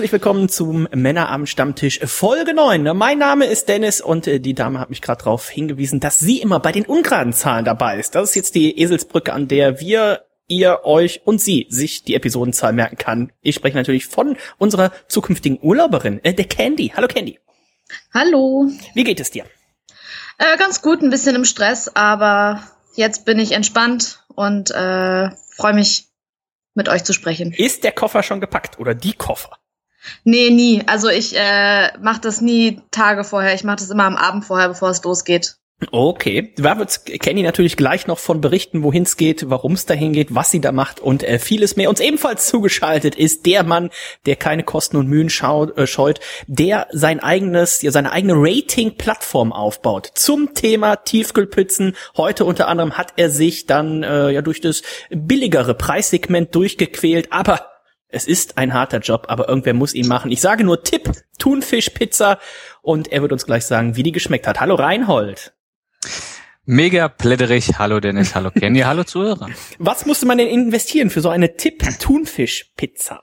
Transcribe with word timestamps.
Herzlich 0.00 0.12
willkommen 0.12 0.48
zum 0.48 0.88
Männerabend 0.94 1.46
Stammtisch 1.46 2.00
Folge 2.06 2.54
9. 2.54 2.96
Mein 2.96 3.18
Name 3.18 3.44
ist 3.44 3.68
Dennis 3.68 4.00
und 4.00 4.26
äh, 4.26 4.40
die 4.40 4.54
Dame 4.54 4.80
hat 4.80 4.88
mich 4.88 5.02
gerade 5.02 5.22
darauf 5.22 5.50
hingewiesen, 5.50 6.00
dass 6.00 6.18
sie 6.18 6.40
immer 6.40 6.58
bei 6.58 6.72
den 6.72 6.86
ungeraden 6.86 7.34
Zahlen 7.34 7.66
dabei 7.66 7.98
ist. 7.98 8.14
Das 8.14 8.30
ist 8.30 8.34
jetzt 8.34 8.54
die 8.54 8.80
Eselsbrücke, 8.80 9.30
an 9.34 9.46
der 9.46 9.78
wir 9.78 10.24
ihr, 10.46 10.80
euch 10.84 11.20
und 11.26 11.38
sie 11.38 11.66
sich 11.68 12.02
die 12.02 12.14
Episodenzahl 12.14 12.72
merken 12.72 12.96
kann. 12.96 13.30
Ich 13.42 13.56
spreche 13.56 13.76
natürlich 13.76 14.06
von 14.06 14.38
unserer 14.56 14.90
zukünftigen 15.06 15.58
Urlauberin, 15.60 16.24
äh, 16.24 16.32
der 16.32 16.46
Candy. 16.46 16.94
Hallo 16.96 17.06
Candy. 17.06 17.38
Hallo. 18.14 18.70
Wie 18.94 19.04
geht 19.04 19.20
es 19.20 19.30
dir? 19.30 19.44
Äh, 20.38 20.56
ganz 20.56 20.80
gut, 20.80 21.02
ein 21.02 21.10
bisschen 21.10 21.36
im 21.36 21.44
Stress, 21.44 21.94
aber 21.94 22.62
jetzt 22.94 23.26
bin 23.26 23.38
ich 23.38 23.52
entspannt 23.52 24.24
und 24.34 24.70
äh, 24.70 25.28
freue 25.54 25.74
mich 25.74 26.06
mit 26.72 26.88
euch 26.88 27.04
zu 27.04 27.12
sprechen. 27.12 27.52
Ist 27.52 27.84
der 27.84 27.92
Koffer 27.92 28.22
schon 28.22 28.40
gepackt 28.40 28.78
oder 28.78 28.94
die 28.94 29.12
Koffer? 29.12 29.59
Nee, 30.24 30.50
nie. 30.50 30.82
Also 30.86 31.08
ich 31.08 31.36
äh, 31.36 31.96
mache 31.98 32.20
das 32.20 32.40
nie 32.40 32.80
Tage 32.90 33.24
vorher. 33.24 33.54
Ich 33.54 33.64
mache 33.64 33.76
das 33.76 33.90
immer 33.90 34.04
am 34.04 34.16
Abend 34.16 34.44
vorher, 34.44 34.68
bevor 34.68 34.90
es 34.90 35.02
losgeht. 35.02 35.56
Okay, 35.92 36.52
da 36.58 36.78
wird 36.78 37.06
Kenny 37.06 37.42
natürlich 37.42 37.76
gleich 37.76 38.06
noch 38.06 38.18
von 38.18 38.42
berichten, 38.42 38.82
wohin 38.82 39.04
es 39.04 39.16
geht, 39.16 39.48
warum 39.48 39.72
es 39.72 39.86
dahin 39.86 40.12
geht, 40.12 40.34
was 40.34 40.50
sie 40.50 40.60
da 40.60 40.72
macht 40.72 41.00
und 41.00 41.22
äh, 41.22 41.38
vieles 41.38 41.76
mehr. 41.76 41.88
Uns 41.88 42.00
ebenfalls 42.00 42.46
zugeschaltet 42.46 43.14
ist 43.14 43.46
der 43.46 43.62
Mann, 43.62 43.88
der 44.26 44.36
keine 44.36 44.62
Kosten 44.62 44.98
und 44.98 45.08
Mühen 45.08 45.30
schau 45.30 45.70
äh, 45.70 45.86
scheut, 45.86 46.20
der 46.46 46.86
sein 46.92 47.20
eigenes, 47.20 47.80
ja, 47.80 47.90
seine 47.92 48.12
eigene 48.12 48.34
Rating-Plattform 48.36 49.52
aufbaut 49.52 50.10
zum 50.14 50.52
Thema 50.52 50.96
Tiefkühlpizzen. 50.96 51.96
Heute 52.14 52.44
unter 52.44 52.68
anderem 52.68 52.98
hat 52.98 53.14
er 53.16 53.30
sich 53.30 53.64
dann 53.64 54.02
äh, 54.02 54.30
ja 54.30 54.42
durch 54.42 54.60
das 54.60 54.82
billigere 55.08 55.72
Preissegment 55.74 56.54
durchgequält, 56.54 57.32
aber 57.32 57.69
es 58.12 58.26
ist 58.26 58.58
ein 58.58 58.74
harter 58.74 58.98
Job, 58.98 59.26
aber 59.28 59.48
irgendwer 59.48 59.74
muss 59.74 59.94
ihn 59.94 60.08
machen. 60.08 60.30
Ich 60.30 60.40
sage 60.40 60.64
nur 60.64 60.82
Tipp, 60.82 61.10
Thunfischpizza 61.38 62.38
und 62.82 63.08
er 63.12 63.22
wird 63.22 63.32
uns 63.32 63.46
gleich 63.46 63.64
sagen, 63.64 63.96
wie 63.96 64.02
die 64.02 64.12
geschmeckt 64.12 64.46
hat. 64.46 64.60
Hallo 64.60 64.74
Reinhold. 64.74 65.52
Mega 66.64 67.08
plätterig. 67.08 67.78
Hallo 67.78 68.00
Dennis, 68.00 68.34
hallo 68.34 68.50
Kenny, 68.50 68.80
hallo 68.84 69.04
Zuhörer. 69.04 69.48
Was 69.78 70.06
musste 70.06 70.26
man 70.26 70.38
denn 70.38 70.48
investieren 70.48 71.10
für 71.10 71.20
so 71.20 71.28
eine 71.28 71.56
Tipp-Thunfisch-Pizza? 71.56 73.22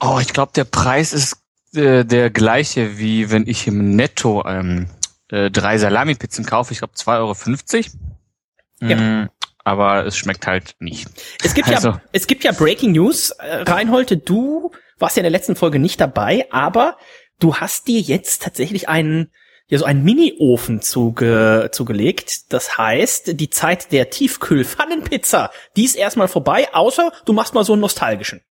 Oh, 0.00 0.18
ich 0.20 0.32
glaube, 0.32 0.52
der 0.54 0.64
Preis 0.64 1.12
ist 1.12 1.36
äh, 1.74 2.04
der 2.04 2.30
gleiche, 2.30 2.98
wie 2.98 3.30
wenn 3.30 3.46
ich 3.46 3.66
im 3.66 3.94
Netto 3.96 4.44
ähm, 4.46 4.88
äh, 5.28 5.50
drei 5.50 5.78
Salami-Pizzen 5.78 6.46
kaufe. 6.46 6.72
Ich 6.72 6.78
glaube 6.78 6.94
2,50 6.94 7.76
Euro. 7.78 8.90
Ja. 8.90 8.96
Mm, 8.96 9.30
aber 9.64 10.06
es 10.06 10.16
schmeckt 10.16 10.46
halt 10.46 10.74
nicht. 10.78 11.08
Es 11.44 11.54
gibt 11.54 11.68
also. 11.68 11.90
ja, 11.90 12.02
es 12.12 12.26
gibt 12.26 12.44
ja 12.44 12.52
Breaking 12.52 12.92
News. 12.92 13.30
Äh, 13.30 13.62
Reinhold, 13.62 14.28
du 14.28 14.72
warst 14.98 15.16
ja 15.16 15.20
in 15.20 15.24
der 15.24 15.30
letzten 15.30 15.56
Folge 15.56 15.78
nicht 15.78 16.00
dabei, 16.00 16.46
aber 16.50 16.96
du 17.38 17.56
hast 17.56 17.88
dir 17.88 18.00
jetzt 18.00 18.42
tatsächlich 18.42 18.88
einen 18.88 19.30
ja 19.68 19.78
so 19.78 19.84
einen 19.84 20.02
Mini-Ofen 20.02 20.82
zuge 20.82 21.70
zugelegt. 21.72 22.52
Das 22.52 22.76
heißt, 22.76 23.38
die 23.38 23.50
Zeit 23.50 23.92
der 23.92 24.10
Tiefkühlpfannenpizza, 24.10 25.50
die 25.76 25.84
ist 25.84 25.94
erstmal 25.94 26.28
vorbei, 26.28 26.68
außer 26.72 27.12
du 27.24 27.32
machst 27.32 27.54
mal 27.54 27.64
so 27.64 27.74
einen 27.74 27.82
nostalgischen. 27.82 28.42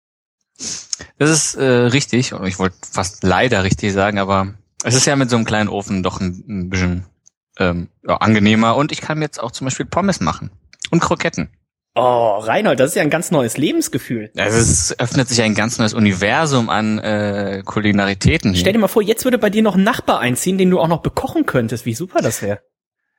Das 1.18 1.30
ist 1.30 1.54
äh, 1.56 1.64
richtig, 1.64 2.32
ich 2.44 2.58
wollte 2.58 2.76
fast 2.90 3.22
leider 3.22 3.64
richtig 3.64 3.92
sagen, 3.92 4.18
aber 4.18 4.54
es 4.84 4.94
ist 4.94 5.06
ja 5.06 5.16
mit 5.16 5.30
so 5.30 5.36
einem 5.36 5.44
kleinen 5.44 5.68
Ofen 5.68 6.02
doch 6.02 6.20
ein, 6.20 6.44
ein 6.48 6.70
bisschen 6.70 7.06
ähm, 7.58 7.88
ja, 8.06 8.16
angenehmer 8.16 8.76
und 8.76 8.92
ich 8.92 9.00
kann 9.00 9.20
jetzt 9.20 9.40
auch 9.40 9.50
zum 9.50 9.66
Beispiel 9.66 9.86
Pommes 9.86 10.20
machen 10.20 10.50
und 10.90 11.00
Kroketten. 11.00 11.50
Oh, 11.94 12.38
Reinhold, 12.38 12.78
das 12.78 12.90
ist 12.90 12.94
ja 12.96 13.02
ein 13.02 13.10
ganz 13.10 13.32
neues 13.32 13.56
Lebensgefühl. 13.56 14.30
Also 14.36 14.58
es 14.58 14.98
öffnet 15.00 15.28
sich 15.28 15.42
ein 15.42 15.54
ganz 15.54 15.78
neues 15.78 15.94
Universum 15.94 16.70
an 16.70 16.98
äh, 16.98 17.62
Kulinaritäten. 17.64 18.52
Hier. 18.52 18.60
Stell 18.60 18.72
dir 18.72 18.78
mal 18.78 18.86
vor, 18.86 19.02
jetzt 19.02 19.24
würde 19.24 19.38
bei 19.38 19.50
dir 19.50 19.62
noch 19.62 19.74
ein 19.74 19.82
Nachbar 19.82 20.20
einziehen, 20.20 20.58
den 20.58 20.70
du 20.70 20.78
auch 20.78 20.86
noch 20.86 21.02
bekochen 21.02 21.44
könntest. 21.44 21.86
Wie 21.86 21.94
super 21.94 22.20
das 22.20 22.40
wäre. 22.40 22.60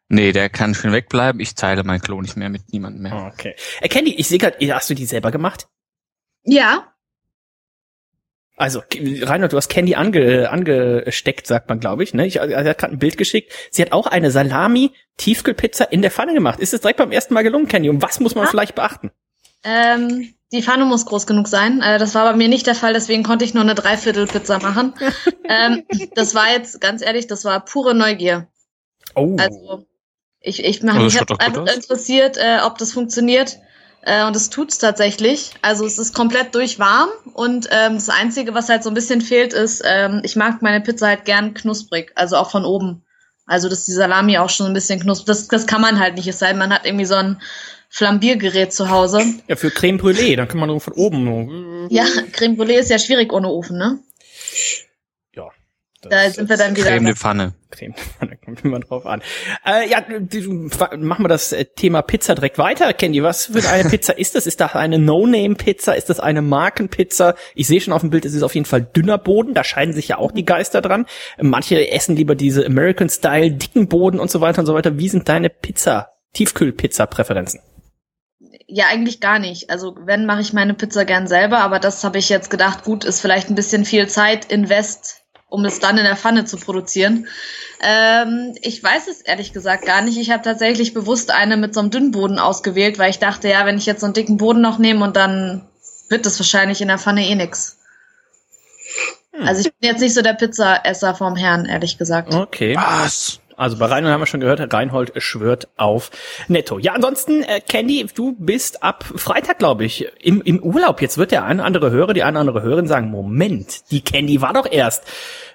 Nee, 0.08 0.32
der 0.32 0.50
kann 0.50 0.76
schön 0.76 0.94
wegbleiben. 0.94 1.42
Ich 1.42 1.56
teile 1.56 1.84
mein 1.84 2.00
Klo 2.00 2.22
nicht 2.22 2.38
mehr 2.38 2.50
mit 2.50 2.72
niemandem 2.72 3.04
mehr. 3.04 3.32
Okay. 3.34 3.54
Äh, 3.82 3.90
Candy, 3.90 4.16
ich 4.16 4.28
sehe 4.30 4.38
gerade, 4.38 4.58
hast 4.74 4.90
du 4.90 4.94
die 4.94 5.06
selber 5.06 5.32
gemacht? 5.32 5.68
Ja. 6.44 6.94
Also, 8.60 8.84
Reinhold, 9.22 9.54
du 9.54 9.58
hast 9.58 9.70
Candy 9.70 9.96
ange, 9.96 10.50
angesteckt, 10.50 11.48
sagt 11.48 11.70
man, 11.70 11.80
glaube 11.80 12.04
ich. 12.04 12.14
Ne? 12.14 12.28
Ich 12.28 12.36
er 12.36 12.70
hat 12.70 12.78
gerade 12.78 12.94
ein 12.94 13.00
Bild 13.00 13.18
geschickt. 13.18 13.54
Sie 13.72 13.82
hat 13.82 13.94
auch 13.94 14.06
eine 14.06 14.32
Salami-Tiefkühlpizza 14.32 15.86
in 15.86 16.02
der 16.02 16.12
Pfanne 16.12 16.34
gemacht. 16.34 16.60
Ist 16.60 16.74
es 16.74 16.82
direkt 16.82 16.98
beim 16.98 17.14
ersten 17.14 17.34
Mal 17.34 17.44
gelungen, 17.44 17.70
Candy? 17.70 17.90
Und 17.90 18.02
was 18.02 18.20
muss 18.20 18.36
man 18.36 18.44
ja. 18.44 18.50
vielleicht 18.50 18.76
beachten? 18.76 19.12
Ähm, 19.64 20.34
die 20.52 20.62
Pfanne 20.62 20.84
muss 20.84 21.06
groß 21.06 21.26
genug 21.26 21.48
sein. 21.48 21.82
Äh, 21.82 22.00
das 22.00 22.16
war 22.16 22.30
bei 22.30 22.36
mir 22.36 22.50
nicht 22.50 22.68
der 22.68 22.76
Fall, 22.76 22.92
deswegen 22.92 23.24
konnte 23.24 23.46
ich 23.46 23.54
nur 23.54 23.64
eine 23.64 23.76
Dreiviertelpizza 23.76 24.60
machen. 24.60 24.94
ähm, 25.48 25.86
das 26.16 26.36
war 26.36 26.52
jetzt, 26.52 26.82
ganz 26.82 27.02
ehrlich, 27.02 27.28
das 27.28 27.46
war 27.46 27.64
pure 27.64 27.96
Neugier. 27.96 28.50
Oh. 29.16 29.38
Also, 29.40 29.86
ich, 30.42 30.66
ich, 30.66 30.84
mich, 30.84 30.96
ich 30.98 31.20
habe 31.20 31.40
einfach 31.40 31.74
interessiert, 31.74 32.36
äh, 32.36 32.60
ob 32.66 32.78
das 32.78 32.92
funktioniert. 32.92 33.58
Äh, 34.02 34.26
und 34.26 34.36
es 34.36 34.50
tut's 34.50 34.78
tatsächlich. 34.78 35.52
Also 35.62 35.86
es 35.86 35.98
ist 35.98 36.14
komplett 36.14 36.56
durchwarm 36.56 37.10
und 37.34 37.68
ähm, 37.72 37.96
das 37.96 38.10
Einzige, 38.10 38.54
was 38.54 38.70
halt 38.70 38.84
so 38.84 38.90
ein 38.90 38.94
bisschen 38.94 39.22
fehlt, 39.22 39.54
ist, 39.54 39.84
ähm, 39.86 40.22
ich 40.24 40.36
mag 40.36 40.62
meine 40.62 40.82
Pizza 40.82 41.08
halt 41.08 41.26
gern 41.26 41.54
knusprig, 41.54 42.12
also 42.16 42.38
auch 42.38 42.52
von 42.52 42.66
oben. 42.66 43.04
Also 43.46 43.68
dass 43.68 43.86
die 43.86 43.92
Salami 43.92 44.38
auch 44.38 44.50
schon 44.50 44.68
ein 44.68 44.74
bisschen 44.74 45.00
knusprig. 45.00 45.28
Das, 45.28 45.48
das 45.48 45.68
kann 45.68 45.82
man 45.82 46.00
halt 46.00 46.16
nicht, 46.16 46.28
es 46.28 46.40
sei 46.40 46.50
denn, 46.50 46.60
man 46.60 46.74
hat 46.74 46.86
irgendwie 46.86 47.06
so 47.06 47.16
ein 47.16 47.42
Flambiergerät 47.90 48.72
zu 48.72 48.90
Hause. 48.90 49.22
Ja, 49.48 49.56
für 49.56 49.72
Creme 49.72 50.00
Brûlée, 50.00 50.36
dann 50.36 50.48
kann 50.48 50.60
man 50.60 50.70
nur 50.70 50.80
von 50.80 50.94
oben 50.94 51.24
nur. 51.24 51.88
Ja, 51.90 52.06
Creme 52.32 52.56
Brûlée 52.56 52.78
ist 52.78 52.92
ja 52.92 53.00
schwierig 53.00 53.34
ohne 53.34 53.50
Ofen, 53.50 53.78
ne? 53.78 54.00
Da 56.02 56.30
sind 56.30 56.50
wir 56.50 56.56
dann 56.56 56.76
wieder. 56.76 56.88
Creme 56.88 57.06
de 57.06 57.16
Pfanne. 57.16 57.54
Creme 57.72 57.94
de 57.94 58.04
Pfanne, 58.04 58.38
kommt 58.46 58.64
immer 58.64 58.80
drauf 58.80 59.06
an. 59.06 59.22
Äh, 59.66 59.90
ja, 59.90 60.04
machen 60.98 61.26
wir 61.26 61.28
das 61.28 61.52
äh, 61.52 61.66
Thema 61.66 62.02
Pizza 62.02 62.36
direkt 62.36 62.58
weiter. 62.58 62.94
Candy, 62.94 63.22
was 63.22 63.48
für 63.48 63.68
eine 63.68 63.90
Pizza 63.90 64.18
ist 64.18 64.36
das? 64.36 64.48
Ist 64.48 64.62
das 64.62 64.76
eine 64.76 64.98
No-Name-Pizza? 64.98 65.94
Ist 65.96 66.10
das 66.10 66.22
eine 66.22 66.42
Markenpizza? 66.42 67.36
Ich 67.54 67.68
sehe 67.68 67.82
schon 67.82 67.94
auf 67.94 68.02
dem 68.02 68.12
Bild, 68.12 68.26
es 68.26 68.34
ist 68.34 68.44
auf 68.44 68.56
jeden 68.56 68.66
Fall 68.66 68.82
dünner 68.82 69.18
Boden. 69.18 69.54
Da 69.54 69.64
scheiden 69.66 69.94
sich 69.94 70.08
ja 70.08 70.18
auch 70.18 70.32
die 70.32 70.46
Geister 70.46 70.82
dran. 70.82 71.06
Manche 71.38 71.92
essen 71.92 72.16
lieber 72.16 72.36
diese 72.36 72.66
American-Style, 72.66 73.52
dicken 73.52 73.90
Boden 73.90 74.20
und 74.20 74.32
so 74.32 74.40
weiter 74.40 74.60
und 74.60 74.68
so 74.68 74.74
weiter. 74.74 74.98
Wie 74.98 75.10
sind 75.10 75.28
deine 75.28 75.50
Pizza, 75.50 76.14
Tiefkühl-Pizza-Präferenzen? 76.34 77.60
Ja, 78.68 78.86
eigentlich 78.90 79.20
gar 79.20 79.40
nicht. 79.40 79.70
Also 79.70 79.96
wenn, 80.06 80.26
mache 80.26 80.42
ich 80.42 80.54
meine 80.54 80.76
Pizza 80.76 81.04
gern 81.04 81.28
selber, 81.28 81.58
aber 81.58 81.80
das 81.80 82.04
habe 82.04 82.20
ich 82.20 82.30
jetzt 82.30 82.50
gedacht, 82.50 82.84
gut, 82.84 83.04
ist 83.04 83.20
vielleicht 83.20 83.50
ein 83.50 83.56
bisschen 83.56 83.84
viel 83.84 84.08
Zeit, 84.08 84.46
Invest 84.52 85.20
um 85.50 85.66
es 85.66 85.80
dann 85.80 85.98
in 85.98 86.04
der 86.04 86.16
Pfanne 86.16 86.46
zu 86.46 86.58
produzieren. 86.58 87.28
Ähm, 87.82 88.56
ich 88.62 88.84
weiß 88.84 89.08
es 89.08 89.22
ehrlich 89.22 89.54
gesagt 89.54 89.86
gar 89.86 90.02
nicht. 90.02 90.18
Ich 90.18 90.32
habe 90.32 90.44
tatsächlich 90.44 90.94
bewusst 90.94 91.32
eine 91.32 91.58
mit 91.58 91.74
so 91.74 91.80
einem 91.80 91.92
dünnen 91.92 92.12
Boden 92.12 92.40
ausgewählt, 92.40 93.00
weil 93.00 93.10
ich 93.10 93.20
dachte, 93.20 93.50
ja, 93.50 93.66
wenn 93.66 93.78
ich 93.78 93.86
jetzt 93.86 94.02
so 94.02 94.06
einen 94.06 94.14
dicken 94.14 94.38
Boden 94.38 94.62
noch 94.62 94.78
nehme 94.78 95.04
und 95.04 95.16
dann 95.16 95.68
wird 96.10 96.26
das 96.26 96.40
wahrscheinlich 96.40 96.82
in 96.82 96.88
der 96.88 96.98
Pfanne 96.98 97.28
eh 97.28 97.36
nix. 97.36 97.78
Hm. 99.32 99.48
Also 99.48 99.62
ich 99.62 99.74
bin 99.74 99.90
jetzt 99.90 100.02
nicht 100.02 100.14
so 100.14 100.22
der 100.22 100.34
Pizzaesser 100.34 101.16
vom 101.16 101.36
Herrn, 101.36 101.66
ehrlich 101.66 101.98
gesagt. 101.98 102.34
Okay. 102.34 102.76
Was? 102.76 103.40
Also 103.60 103.76
bei 103.76 103.88
Reinhold 103.88 104.14
haben 104.14 104.22
wir 104.22 104.26
schon 104.26 104.40
gehört, 104.40 104.74
Reinhold 104.74 105.12
schwört 105.22 105.68
auf 105.76 106.12
Netto. 106.48 106.80
Ja, 106.80 106.94
ansonsten, 106.94 107.44
äh, 107.44 107.60
Candy, 107.60 108.08
du 108.16 108.34
bist 108.40 108.84
ab 108.84 109.04
Freitag, 109.04 109.60
glaube 109.60 109.84
ich, 109.84 110.08
im, 110.22 110.42
im 110.42 110.64
Urlaub. 110.64 111.02
Jetzt 111.02 111.18
wird 111.18 111.32
der 111.32 111.44
eine 111.44 111.66
andere 111.66 111.92
Hörer, 111.92 112.14
die 112.14 112.24
eine 112.24 112.40
andere 112.40 112.62
Hörerin 112.62 112.88
sagen, 112.88 113.12
Moment, 113.12 113.92
die 113.92 114.00
Candy 114.00 114.42
war 114.42 114.54
doch 114.54 114.66
erst 114.66 115.04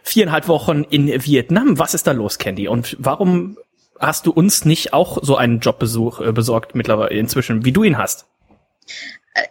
viereinhalb 0.03 0.49
Wochen 0.49 0.85
in 0.85 1.25
Vietnam. 1.25 1.79
Was 1.79 1.95
ist 1.95 2.07
da 2.07 2.13
los, 2.13 2.37
Candy? 2.37 2.69
Und 2.69 2.95
warum 3.01 3.57
hast 3.99 4.27
du 4.27 4.33
uns 4.33 4.67
nicht 4.67 4.93
auch 4.93 5.17
so 5.23 5.37
einen 5.37 5.61
Jobbesuch 5.61 6.21
äh, 6.21 6.33
besorgt 6.33 6.75
mittlerweile 6.75 7.15
inzwischen, 7.15 7.65
wie 7.65 7.73
du 7.73 7.85
ihn 7.85 7.97
hast? 7.97 8.27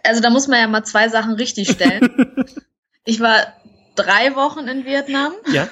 Also 0.04 0.22
da 0.22 0.30
muss 0.30 0.46
man 0.46 0.60
ja 0.60 0.68
mal 0.68 0.84
zwei 0.84 1.08
Sachen 1.08 1.34
richtig 1.34 1.72
stellen. 1.72 2.46
ich 3.04 3.18
war 3.18 3.52
drei 3.96 4.36
Wochen 4.36 4.68
in 4.68 4.84
Vietnam. 4.84 5.32
Ja. 5.52 5.68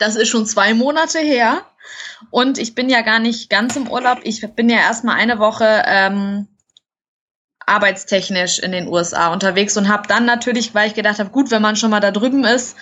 Das 0.00 0.16
ist 0.16 0.28
schon 0.28 0.44
zwei 0.44 0.74
Monate 0.74 1.20
her. 1.20 1.62
Und 2.30 2.58
ich 2.58 2.74
bin 2.74 2.88
ja 2.88 3.02
gar 3.02 3.18
nicht 3.18 3.50
ganz 3.50 3.76
im 3.76 3.90
Urlaub. 3.90 4.20
Ich 4.22 4.40
bin 4.54 4.68
ja 4.68 4.78
erstmal 4.78 5.16
eine 5.16 5.38
Woche 5.38 5.82
ähm, 5.86 6.48
arbeitstechnisch 7.66 8.58
in 8.60 8.72
den 8.72 8.88
USA 8.88 9.32
unterwegs 9.32 9.76
und 9.76 9.88
habe 9.88 10.08
dann 10.08 10.24
natürlich, 10.24 10.74
weil 10.74 10.88
ich 10.88 10.94
gedacht 10.94 11.18
habe, 11.18 11.30
gut, 11.30 11.50
wenn 11.50 11.62
man 11.62 11.76
schon 11.76 11.90
mal 11.90 12.00
da 12.00 12.12
drüben 12.12 12.44
ist, 12.44 12.76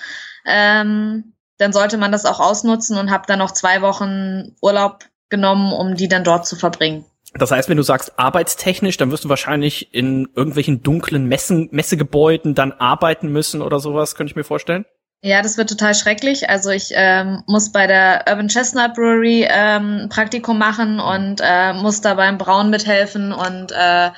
ähm, 0.46 1.34
dann 1.58 1.72
sollte 1.72 1.96
man 1.96 2.12
das 2.12 2.26
auch 2.26 2.40
ausnutzen 2.40 2.98
und 2.98 3.10
habe 3.10 3.24
dann 3.26 3.38
noch 3.38 3.52
zwei 3.52 3.80
Wochen 3.80 4.54
Urlaub 4.60 5.04
genommen, 5.30 5.72
um 5.72 5.94
die 5.94 6.08
dann 6.08 6.24
dort 6.24 6.46
zu 6.46 6.56
verbringen. 6.56 7.04
Das 7.36 7.50
heißt, 7.50 7.68
wenn 7.68 7.76
du 7.76 7.82
sagst 7.82 8.18
arbeitstechnisch, 8.18 8.96
dann 8.96 9.10
wirst 9.10 9.24
du 9.24 9.28
wahrscheinlich 9.28 9.92
in 9.92 10.28
irgendwelchen 10.36 10.82
dunklen 10.82 11.26
Messen, 11.26 11.68
Messegebäuden 11.72 12.54
dann 12.54 12.72
arbeiten 12.72 13.28
müssen 13.28 13.60
oder 13.60 13.80
sowas, 13.80 14.14
könnte 14.14 14.30
ich 14.30 14.36
mir 14.36 14.44
vorstellen. 14.44 14.84
Ja, 15.26 15.40
das 15.40 15.56
wird 15.56 15.70
total 15.70 15.94
schrecklich. 15.94 16.50
Also 16.50 16.68
ich 16.68 16.90
ähm, 16.92 17.42
muss 17.46 17.72
bei 17.72 17.86
der 17.86 18.26
Urban 18.28 18.48
Chestnut 18.48 18.92
Brewery 18.92 19.48
ähm, 19.48 20.10
Praktikum 20.10 20.58
machen 20.58 21.00
und 21.00 21.40
äh, 21.42 21.72
muss 21.72 22.02
da 22.02 22.12
beim 22.12 22.36
Brauen 22.36 22.68
mithelfen 22.68 23.32
und 23.32 23.72
äh, 23.72 24.10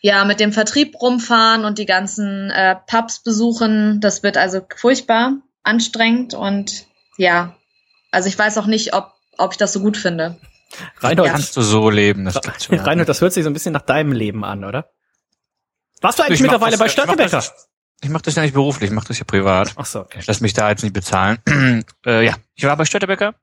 ja, 0.00 0.24
mit 0.24 0.40
dem 0.40 0.54
Vertrieb 0.54 0.98
rumfahren 1.02 1.66
und 1.66 1.76
die 1.76 1.84
ganzen 1.84 2.50
äh, 2.50 2.76
Pubs 2.86 3.22
besuchen. 3.22 4.00
Das 4.00 4.22
wird 4.22 4.38
also 4.38 4.62
furchtbar 4.74 5.34
anstrengend 5.64 6.32
und 6.32 6.86
ja, 7.18 7.54
also 8.10 8.26
ich 8.30 8.38
weiß 8.38 8.56
auch 8.56 8.66
nicht, 8.66 8.94
ob, 8.94 9.12
ob 9.36 9.52
ich 9.52 9.58
das 9.58 9.74
so 9.74 9.80
gut 9.80 9.98
finde. 9.98 10.40
Reinhold, 11.00 11.26
ja. 11.26 11.32
kannst 11.34 11.58
du 11.58 11.60
so 11.60 11.90
leben. 11.90 12.24
Das 12.24 12.40
Reinhold, 12.70 13.06
das 13.10 13.20
hört 13.20 13.34
sich 13.34 13.44
so 13.44 13.50
ein 13.50 13.52
bisschen 13.52 13.74
nach 13.74 13.82
deinem 13.82 14.12
Leben 14.12 14.46
an, 14.46 14.64
oder? 14.64 14.88
Warst 16.00 16.18
du 16.18 16.22
eigentlich 16.22 16.36
ich 16.36 16.42
mittlerweile 16.42 16.70
das, 16.70 16.80
bei 16.80 16.88
Störtebecker? 16.88 17.44
Ich 18.00 18.10
mache 18.10 18.22
das 18.22 18.36
ja 18.36 18.42
nicht 18.42 18.54
beruflich, 18.54 18.90
ich 18.90 18.94
mache 18.94 19.08
das 19.08 19.18
ja 19.18 19.24
privat. 19.24 19.72
Ach 19.76 19.86
so, 19.86 20.00
okay. 20.00 20.18
Ich 20.20 20.26
lasse 20.26 20.42
mich 20.42 20.52
da 20.52 20.70
jetzt 20.70 20.82
nicht 20.82 20.92
bezahlen. 20.92 21.38
äh, 22.06 22.24
ja, 22.24 22.34
ich 22.54 22.64
war 22.64 22.76
bei 22.76 22.84
Störtebecker. 22.84 23.34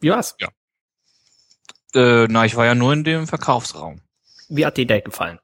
Wie 0.00 0.10
war's? 0.10 0.36
Ja. 0.38 0.48
Äh, 1.94 2.26
na, 2.28 2.44
ich 2.44 2.54
war 2.56 2.66
ja 2.66 2.74
nur 2.74 2.92
in 2.92 3.02
dem 3.02 3.26
Verkaufsraum. 3.26 4.00
Wie 4.48 4.64
hat 4.64 4.76
dir 4.76 4.86
der 4.86 5.00
gefallen? 5.00 5.40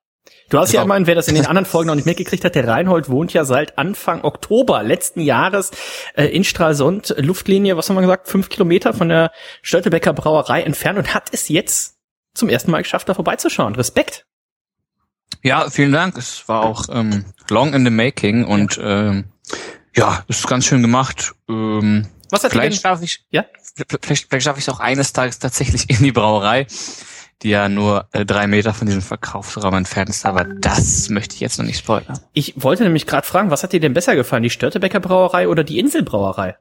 Du 0.51 0.59
hast 0.59 0.71
genau. 0.71 0.81
ja 0.81 0.85
immerhin, 0.85 1.07
wer 1.07 1.15
das 1.15 1.29
in 1.29 1.35
den 1.35 1.47
anderen 1.47 1.67
Folgen 1.71 1.89
noch 1.89 1.95
nicht 1.95 2.07
mitgekriegt 2.07 2.45
hat, 2.45 2.55
der 2.55 2.69
Reinhold 2.69 3.09
wohnt 3.09 3.33
ja 3.33 3.45
seit 3.45 3.79
Anfang 3.79 4.23
Oktober 4.23 4.83
letzten 4.83 5.21
Jahres 5.21 5.73
äh, 6.15 6.27
in 6.27 6.45
Stralsund, 6.45 7.15
Luftlinie, 7.19 7.77
was 7.77 7.89
haben 7.89 7.97
wir 7.97 8.03
gesagt, 8.03 8.29
fünf 8.29 8.49
Kilometer 8.49 8.95
von 8.95 9.09
der 9.09 9.33
Störtebecker 9.63 10.13
Brauerei 10.13 10.63
entfernt 10.63 10.99
und 10.99 11.15
hat 11.15 11.31
es 11.33 11.49
jetzt 11.49 11.97
zum 12.35 12.49
ersten 12.49 12.71
Mal 12.71 12.83
geschafft, 12.83 13.09
da 13.09 13.15
vorbeizuschauen. 13.15 13.75
Respekt. 13.75 14.27
Ja, 15.43 15.69
vielen 15.71 15.93
Dank. 15.93 16.17
Es 16.17 16.49
war 16.49 16.63
auch 16.63 16.87
ähm, 16.91 17.25
long 17.51 17.75
in 17.75 17.85
the 17.85 17.91
making 17.91 18.45
und 18.45 18.79
ähm, 18.83 19.25
ja, 19.95 20.25
es 20.29 20.39
ist 20.39 20.49
ganz 20.49 20.67
schön 20.67 20.83
gemacht. 20.83 21.35
Ähm, 21.49 22.07
was 22.31 22.45
hat 22.45 22.53
vielleicht 22.53 22.83
schaffe 22.83 23.05
ich, 23.05 23.25
ja? 23.31 23.45
vielleicht, 24.01 24.29
vielleicht 24.29 24.45
schaffe 24.45 24.59
ich 24.59 24.67
es 24.67 24.75
auch 24.75 24.81
eines 24.81 25.13
Tages 25.13 25.39
tatsächlich 25.39 25.89
in 25.91 26.03
die 26.03 26.13
Brauerei 26.13 26.67
die 27.45 27.51
ja 27.51 27.69
nur 27.69 28.09
äh, 28.13 28.25
drei 28.25 28.47
Meter 28.47 28.73
von 28.73 28.87
diesem 28.87 29.03
Verkaufsraum 29.03 29.75
entfernt 29.75 30.09
ist. 30.09 30.25
Aber 30.25 30.45
das 30.45 31.11
möchte 31.11 31.35
ich 31.35 31.41
jetzt 31.41 31.59
noch 31.59 31.67
nicht 31.67 31.79
spoilern. 31.79 32.19
Ich 32.33 32.55
wollte 32.57 32.85
nämlich 32.85 33.07
gerade 33.07 33.27
fragen, 33.27 33.51
was 33.51 33.63
hat 33.63 33.73
dir 33.73 33.81
denn 33.81 33.93
besser 33.93 34.17
gefallen, 34.17 34.43
die 34.43 34.51
Störtebecker 34.51 35.01
Brauerei 35.01 35.47
oder 35.49 35.63
die 35.63 35.79
Inselbrauerei? 35.79 36.57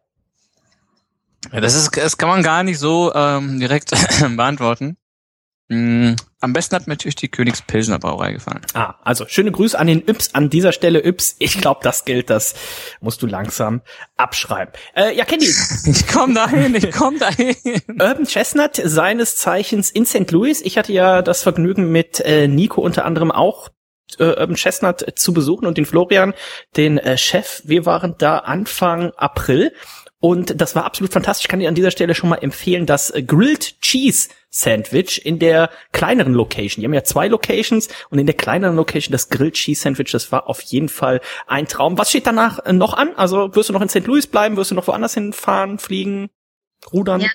Ja, 1.51 1.61
das 1.61 1.75
ist, 1.75 1.95
das 1.95 2.17
kann 2.17 2.29
man 2.29 2.43
gar 2.43 2.63
nicht 2.63 2.79
so 2.79 3.13
ähm, 3.15 3.59
direkt 3.59 3.91
beantworten. 4.35 4.97
Mm, 5.73 6.15
am 6.39 6.53
besten 6.53 6.75
hat 6.75 6.87
mir 6.87 6.93
natürlich 6.93 7.15
die 7.15 7.29
Königspilsner 7.29 7.97
Brauerei 7.97 8.33
gefallen. 8.33 8.61
Ah, 8.73 8.95
also 9.03 9.25
schöne 9.27 9.51
Grüße 9.51 9.77
an 9.77 9.87
den 9.87 10.07
Yps 10.07 10.35
an 10.35 10.49
dieser 10.49 10.71
Stelle. 10.71 11.03
Yps, 11.03 11.35
ich 11.39 11.59
glaube, 11.59 11.79
das 11.83 12.05
gilt, 12.05 12.29
das 12.29 12.53
musst 13.01 13.21
du 13.21 13.27
langsam 13.27 13.81
abschreiben. 14.15 14.73
Äh, 14.95 15.15
ja, 15.15 15.25
Candy. 15.25 15.47
ich 15.85 16.07
komm 16.07 16.35
dahin, 16.35 16.75
ich 16.75 16.91
komm 16.91 17.17
dahin. 17.17 17.55
Urban 17.87 18.25
Chestnut, 18.25 18.75
seines 18.75 19.37
Zeichens 19.37 19.89
in 19.89 20.05
St. 20.05 20.29
Louis. 20.31 20.61
Ich 20.61 20.77
hatte 20.77 20.93
ja 20.93 21.21
das 21.21 21.41
Vergnügen 21.41 21.91
mit 21.91 22.19
äh, 22.19 22.47
Nico 22.47 22.81
unter 22.81 23.05
anderem 23.05 23.31
auch 23.31 23.69
äh, 24.19 24.25
Urban 24.25 24.55
Chestnut 24.55 25.05
zu 25.15 25.33
besuchen 25.33 25.65
und 25.65 25.77
den 25.77 25.85
Florian, 25.85 26.33
den 26.77 26.99
äh, 26.99 27.17
Chef. 27.17 27.61
Wir 27.65 27.85
waren 27.85 28.15
da 28.17 28.39
Anfang 28.39 29.11
April 29.17 29.73
und 30.23 30.61
das 30.61 30.73
war 30.73 30.85
absolut 30.85 31.11
fantastisch. 31.11 31.43
Ich 31.43 31.49
kann 31.49 31.59
dir 31.59 31.67
an 31.67 31.75
dieser 31.75 31.91
Stelle 31.91 32.15
schon 32.15 32.29
mal 32.29 32.37
empfehlen, 32.37 32.85
das 32.85 33.09
äh, 33.09 33.21
Grilled 33.21 33.81
Cheese 33.81 34.29
Sandwich 34.49 35.25
in 35.25 35.37
der 35.37 35.69
kleineren 35.91 36.31
Location. 36.33 36.79
Die 36.79 36.85
haben 36.85 36.93
ja 36.93 37.03
zwei 37.03 37.27
Locations 37.27 37.89
und 38.09 38.19
in 38.19 38.25
der 38.25 38.37
kleineren 38.37 38.77
Location 38.77 39.11
das 39.11 39.27
Grilled 39.27 39.55
Cheese 39.55 39.81
Sandwich, 39.81 40.13
das 40.13 40.31
war 40.31 40.47
auf 40.47 40.61
jeden 40.61 40.87
Fall 40.87 41.19
ein 41.45 41.67
Traum. 41.67 41.97
Was 41.97 42.09
steht 42.09 42.25
danach 42.25 42.59
äh, 42.59 42.71
noch 42.71 42.93
an? 42.93 43.13
Also 43.17 43.53
wirst 43.53 43.67
du 43.67 43.73
noch 43.73 43.81
in 43.81 43.89
St. 43.89 44.07
Louis 44.07 44.25
bleiben? 44.25 44.55
Wirst 44.55 44.71
du 44.71 44.75
noch 44.75 44.87
woanders 44.87 45.13
hinfahren, 45.13 45.77
fliegen, 45.77 46.29
rudern? 46.93 47.19
Ja. 47.19 47.27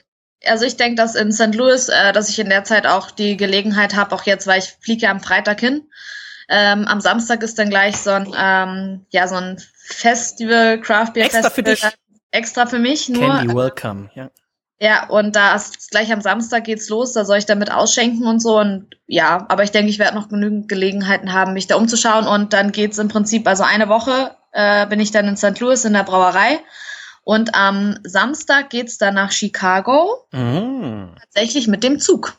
Also 0.47 0.65
ich 0.65 0.79
denke, 0.79 0.95
dass 0.95 1.15
in 1.15 1.31
St. 1.31 1.55
Louis, 1.55 1.91
äh, 1.91 2.15
dass 2.15 2.31
ich 2.31 2.39
in 2.39 2.49
der 2.49 2.65
Zeit 2.65 2.87
auch 2.87 3.11
die 3.11 3.37
Gelegenheit 3.37 3.97
habe, 3.97 4.15
auch 4.15 4.23
jetzt, 4.23 4.47
weil 4.47 4.61
ich 4.61 4.79
fliege 4.81 5.03
ja 5.03 5.11
am 5.11 5.21
Freitag 5.21 5.61
hin. 5.61 5.91
Ähm, 6.49 6.87
am 6.87 7.03
Samstag 7.03 7.43
ist 7.43 7.59
dann 7.59 7.69
gleich 7.69 7.99
so 7.99 8.13
ein, 8.13 8.35
ähm, 8.35 9.07
ja, 9.11 9.29
so 9.29 9.35
ein 9.35 9.63
Festival, 9.77 10.81
Craft 10.81 11.13
Beer 11.13 11.27
Extra 11.27 11.51
Festival. 11.51 11.53
Für 11.53 11.63
dich 11.91 12.08
extra 12.31 12.67
für 12.67 12.79
mich 12.79 13.09
nur. 13.09 13.29
Candy 13.29 13.55
Welcome, 13.55 14.11
ja. 14.15 14.31
Ja, 14.81 15.09
und 15.09 15.35
da 15.35 15.57
ist 15.57 15.91
gleich 15.91 16.13
am 16.13 16.21
Samstag 16.21 16.63
geht's 16.63 16.89
los, 16.89 17.13
da 17.13 17.25
soll 17.25 17.39
ich 17.39 17.47
damit 17.47 17.73
ausschenken 17.73 18.27
und 18.29 18.41
so 18.41 18.61
und 18.61 18.87
ja, 19.09 19.45
aber 19.49 19.65
ich 19.65 19.73
denke, 19.73 19.91
ich 19.91 19.99
werde 19.99 20.15
noch 20.15 20.29
genügend 20.29 20.69
Gelegenheiten 20.69 21.33
haben, 21.33 21.53
mich 21.53 21.67
da 21.67 21.75
umzuschauen 21.75 22.29
und 22.29 22.53
dann 22.53 22.71
geht's 22.71 22.99
im 22.99 23.09
Prinzip, 23.09 23.49
also 23.49 23.65
eine 23.65 23.89
Woche 23.89 24.37
äh, 24.53 24.87
bin 24.87 25.01
ich 25.01 25.11
dann 25.11 25.27
in 25.27 25.37
St. 25.37 25.59
Louis 25.59 25.85
in 25.85 25.95
der 25.95 26.05
Brauerei 26.05 26.61
und 27.25 27.57
am 27.57 27.99
Samstag 28.05 28.71
geht's 28.71 28.99
dann 28.99 29.15
nach 29.15 29.33
Chicago, 29.33 30.27
mm. 30.31 31.17
tatsächlich 31.21 31.67
mit 31.67 31.83
dem 31.83 31.99
Zug. 31.99 32.37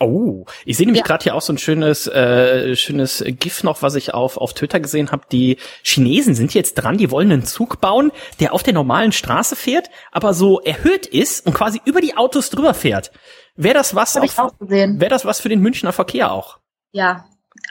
Oh, 0.00 0.44
ich 0.64 0.76
sehe 0.76 0.86
nämlich 0.86 1.00
ja. 1.00 1.06
gerade 1.06 1.24
hier 1.24 1.34
auch 1.34 1.42
so 1.42 1.52
ein 1.52 1.58
schönes, 1.58 2.06
äh, 2.06 2.76
schönes 2.76 3.24
GIF 3.26 3.64
noch, 3.64 3.82
was 3.82 3.96
ich 3.96 4.14
auf, 4.14 4.36
auf 4.36 4.54
Twitter 4.54 4.78
gesehen 4.78 5.10
habe. 5.10 5.26
Die 5.32 5.56
Chinesen 5.82 6.36
sind 6.36 6.54
jetzt 6.54 6.74
dran, 6.74 6.98
die 6.98 7.10
wollen 7.10 7.32
einen 7.32 7.44
Zug 7.44 7.80
bauen, 7.80 8.12
der 8.38 8.54
auf 8.54 8.62
der 8.62 8.74
normalen 8.74 9.10
Straße 9.10 9.56
fährt, 9.56 9.90
aber 10.12 10.34
so 10.34 10.60
erhöht 10.60 11.06
ist 11.06 11.44
und 11.46 11.54
quasi 11.54 11.80
über 11.84 12.00
die 12.00 12.16
Autos 12.16 12.50
drüber 12.50 12.74
fährt. 12.74 13.10
Wäre 13.56 13.74
das 13.74 13.96
was 13.96 14.16
auf, 14.16 14.52
wäre 14.60 15.10
das 15.10 15.24
was 15.24 15.40
für 15.40 15.48
den 15.48 15.60
Münchner 15.60 15.92
Verkehr 15.92 16.30
auch? 16.30 16.58
Ja, 16.92 17.24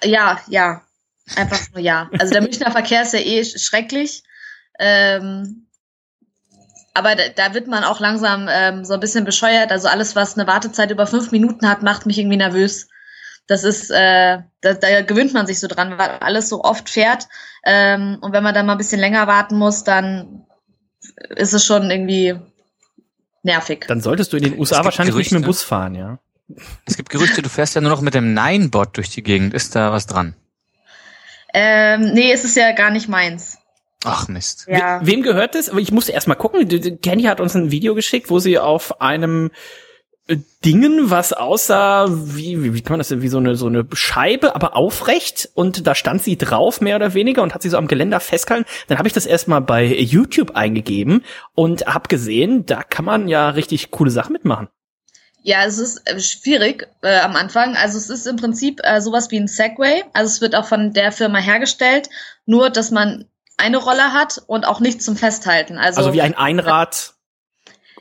ja, 0.04 0.42
ja. 0.50 0.82
Einfach 1.38 1.60
nur 1.72 1.82
ja. 1.82 2.10
Also 2.20 2.34
der 2.34 2.42
Münchner 2.44 2.72
Verkehr 2.72 3.04
ist 3.04 3.14
ja 3.14 3.20
eh 3.20 3.46
schrecklich. 3.46 4.24
Ähm, 4.80 5.67
aber 6.98 7.16
da, 7.16 7.24
da 7.36 7.54
wird 7.54 7.68
man 7.68 7.84
auch 7.84 8.00
langsam 8.00 8.48
ähm, 8.50 8.84
so 8.84 8.96
ein 8.96 9.00
bisschen 9.00 9.24
bescheuert. 9.24 9.72
Also 9.72 9.88
alles, 9.88 10.16
was 10.16 10.38
eine 10.38 10.48
Wartezeit 10.48 10.92
über 10.92 11.06
fünf 11.06 11.32
Minuten 11.32 11.70
hat, 11.70 11.84
macht 11.84 12.06
mich 12.06 12.18
irgendwie 12.18 12.38
nervös. 12.38 12.88
Das 13.48 13.64
ist, 13.64 13.92
äh, 13.92 14.40
da, 14.62 14.74
da 14.74 15.02
gewöhnt 15.02 15.34
man 15.34 15.48
sich 15.48 15.60
so 15.60 15.68
dran, 15.68 15.98
weil 15.98 16.10
alles 16.20 16.50
so 16.50 16.64
oft 16.64 16.90
fährt. 16.90 17.28
Ähm, 17.66 18.18
und 18.22 18.34
wenn 18.34 18.44
man 18.44 18.54
dann 18.54 18.66
mal 18.66 18.74
ein 18.74 18.78
bisschen 18.78 19.00
länger 19.00 19.28
warten 19.28 19.58
muss, 19.58 19.84
dann 19.84 20.46
ist 21.30 21.54
es 21.54 21.66
schon 21.66 21.90
irgendwie 21.90 22.40
nervig. 23.44 23.86
Dann 23.88 24.02
solltest 24.02 24.34
du 24.34 24.38
in 24.38 24.44
den 24.44 24.60
USA 24.60 24.84
wahrscheinlich 24.84 25.14
Gerüchte, 25.14 25.36
nicht 25.36 25.42
mit 25.42 25.46
dem 25.46 25.48
Bus 25.48 25.64
fahren, 25.64 25.96
ja. 25.96 26.20
Es 26.86 26.98
gibt 26.98 27.10
Gerüchte, 27.10 27.42
du 27.42 27.50
fährst 27.50 27.76
ja 27.76 27.82
nur 27.82 27.92
noch 27.92 28.02
mit 28.02 28.14
dem 28.14 28.34
Nein-Bot 28.34 28.98
durch 28.98 29.10
die 29.10 29.24
Gegend. 29.24 29.54
Ist 29.54 29.76
da 29.76 29.92
was 29.92 30.08
dran? 30.08 30.36
Ähm, 31.54 32.14
nee, 32.14 32.32
es 32.32 32.44
ist 32.44 32.56
ja 32.56 32.72
gar 32.72 32.90
nicht 32.90 33.08
meins. 33.08 33.58
Ach 34.08 34.28
Mist. 34.28 34.66
Ja. 34.70 35.02
We 35.02 35.08
wem 35.08 35.22
gehört 35.22 35.56
das? 35.56 35.70
Aber 35.70 35.80
ich 35.80 35.92
musste 35.92 36.12
erst 36.12 36.28
mal 36.28 36.36
gucken. 36.36 36.68
Kenny 37.02 37.24
hat 37.24 37.40
uns 37.40 37.56
ein 37.56 37.72
Video 37.72 37.96
geschickt, 37.96 38.30
wo 38.30 38.40
sie 38.40 38.60
auf 38.60 39.02
einem 39.02 39.52
äh, 40.28 40.38
Dingen, 40.64 41.10
was 41.10 41.34
aussah 41.34 42.08
wie, 42.10 42.64
wie, 42.64 42.74
wie 42.74 42.82
kann 42.82 42.94
man 42.94 43.00
das 43.00 43.08
denn, 43.08 43.22
wie 43.22 43.28
so 43.28 43.38
eine, 43.38 43.56
so 43.56 43.68
eine 43.68 43.88
Scheibe, 43.94 44.56
aber 44.56 44.76
aufrecht 44.76 45.50
und 45.54 45.88
da 45.88 45.96
stand 45.96 46.24
sie 46.24 46.38
drauf, 46.38 46.82
mehr 46.82 46.98
oder 46.98 47.14
weniger, 47.14 47.44
und 47.44 47.54
hat 47.54 47.62
sie 47.62 47.70
so 47.70 47.78
am 47.78 47.88
Geländer 47.88 48.20
festgehalten. 48.20 48.70
Dann 48.88 48.98
habe 48.98 49.08
ich 49.08 49.14
das 49.14 49.26
erstmal 49.26 49.62
bei 49.62 49.86
YouTube 49.86 50.56
eingegeben 50.56 51.24
und 51.56 51.86
habe 51.86 52.10
gesehen, 52.10 52.66
da 52.66 52.84
kann 52.84 53.06
man 53.06 53.28
ja 53.28 53.50
richtig 53.50 53.92
coole 53.92 54.12
Sachen 54.12 54.34
mitmachen. 54.34 54.68
Ja, 55.44 55.64
es 55.66 55.78
ist 55.78 56.02
äh, 56.06 56.20
schwierig 56.20 56.90
äh, 57.04 57.20
am 57.20 57.38
Anfang. 57.38 57.78
Also 57.78 57.98
es 57.98 58.10
ist 58.10 58.28
im 58.28 58.36
Prinzip 58.36 58.82
äh, 58.84 59.00
sowas 59.00 59.32
wie 59.32 59.40
ein 59.40 59.48
Segway. 59.48 60.04
Also 60.12 60.28
es 60.34 60.42
wird 60.42 60.56
auch 60.56 60.66
von 60.66 60.92
der 60.92 61.14
Firma 61.14 61.40
hergestellt, 61.40 62.10
nur 62.46 62.70
dass 62.70 62.92
man 62.92 63.30
eine 63.58 63.78
Rolle 63.78 64.14
hat 64.14 64.42
und 64.48 64.66
auch 64.66 64.80
nichts 64.80 65.04
zum 65.06 65.18
Festhalten. 65.18 65.78
Also, 65.78 66.00
also 66.00 66.14
wie 66.14 66.22
ein 66.22 66.36
Einrad 66.36 67.14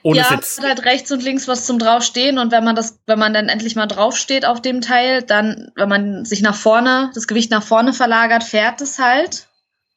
ohne 0.02 0.18
ja, 0.18 0.24
Sitz. 0.24 0.58
hat 0.58 0.64
halt 0.66 0.84
rechts 0.84 1.10
und 1.10 1.22
links 1.24 1.48
was 1.48 1.66
zum 1.66 1.80
draufstehen 1.80 2.38
und 2.38 2.52
wenn 2.52 2.62
man 2.62 2.76
das, 2.76 3.00
wenn 3.06 3.18
man 3.18 3.34
dann 3.34 3.48
endlich 3.48 3.74
mal 3.74 3.86
draufsteht 3.86 4.46
auf 4.46 4.62
dem 4.62 4.80
Teil, 4.80 5.22
dann, 5.22 5.72
wenn 5.74 5.88
man 5.88 6.24
sich 6.24 6.42
nach 6.42 6.54
vorne, 6.54 7.10
das 7.14 7.26
Gewicht 7.26 7.50
nach 7.50 7.64
vorne 7.64 7.92
verlagert, 7.92 8.44
fährt 8.44 8.80
es 8.80 9.00
halt. 9.00 9.45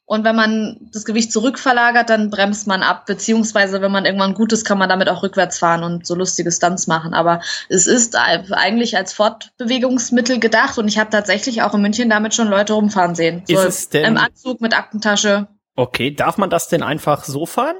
Und 0.09 0.23
wenn 0.23 0.35
man 0.35 0.89
das 0.91 1.05
Gewicht 1.05 1.31
zurückverlagert, 1.31 2.09
dann 2.09 2.31
bremst 2.31 2.65
man 2.65 2.81
ab, 2.81 3.05
beziehungsweise 3.05 3.79
wenn 3.79 3.91
man 3.91 4.05
irgendwann 4.05 4.33
gut 4.33 4.51
ist, 4.51 4.65
kann 4.65 4.79
man 4.79 4.89
damit 4.89 5.07
auch 5.07 5.21
rückwärts 5.21 5.59
fahren 5.59 5.83
und 5.83 6.07
so 6.07 6.15
lustige 6.15 6.51
Stunts 6.51 6.87
machen. 6.87 7.13
Aber 7.13 7.41
es 7.69 7.85
ist 7.85 8.15
eigentlich 8.15 8.97
als 8.97 9.13
Fortbewegungsmittel 9.13 10.39
gedacht 10.39 10.79
und 10.79 10.87
ich 10.87 10.97
habe 10.97 11.11
tatsächlich 11.11 11.61
auch 11.61 11.75
in 11.75 11.83
München 11.83 12.09
damit 12.09 12.33
schon 12.33 12.47
Leute 12.47 12.73
rumfahren 12.73 13.13
sehen. 13.13 13.43
So 13.47 13.53
ist 13.53 13.65
es 13.67 13.89
denn, 13.89 14.05
Im 14.05 14.17
Anzug 14.17 14.61
mit 14.61 14.75
Aktentasche. 14.75 15.47
Okay, 15.75 16.09
darf 16.09 16.39
man 16.39 16.49
das 16.49 16.69
denn 16.69 16.81
einfach 16.81 17.25
so 17.25 17.45
fahren? 17.45 17.77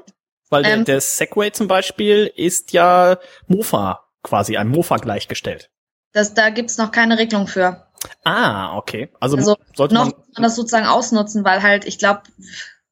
Weil 0.50 0.64
ähm, 0.66 0.84
der, 0.84 0.84
der 0.84 1.00
Segway 1.00 1.50
zum 1.50 1.66
Beispiel 1.66 2.30
ist 2.32 2.72
ja 2.72 3.18
Mofa, 3.48 4.04
quasi 4.22 4.56
ein 4.56 4.68
Mofa 4.68 4.98
gleichgestellt. 4.98 5.72
Das, 6.12 6.32
da 6.32 6.50
gibt's 6.50 6.78
noch 6.78 6.92
keine 6.92 7.18
Regelung 7.18 7.48
für. 7.48 7.90
Ah, 8.24 8.76
okay. 8.76 9.10
Also, 9.20 9.36
also 9.36 9.56
sollte 9.74 9.94
noch 9.94 10.06
man, 10.06 10.14
man 10.40 10.48
das 10.48 10.56
sozusagen 10.56 10.86
ausnutzen, 10.86 11.44
weil 11.44 11.62
halt, 11.62 11.84
ich 11.84 11.98
glaube, 11.98 12.22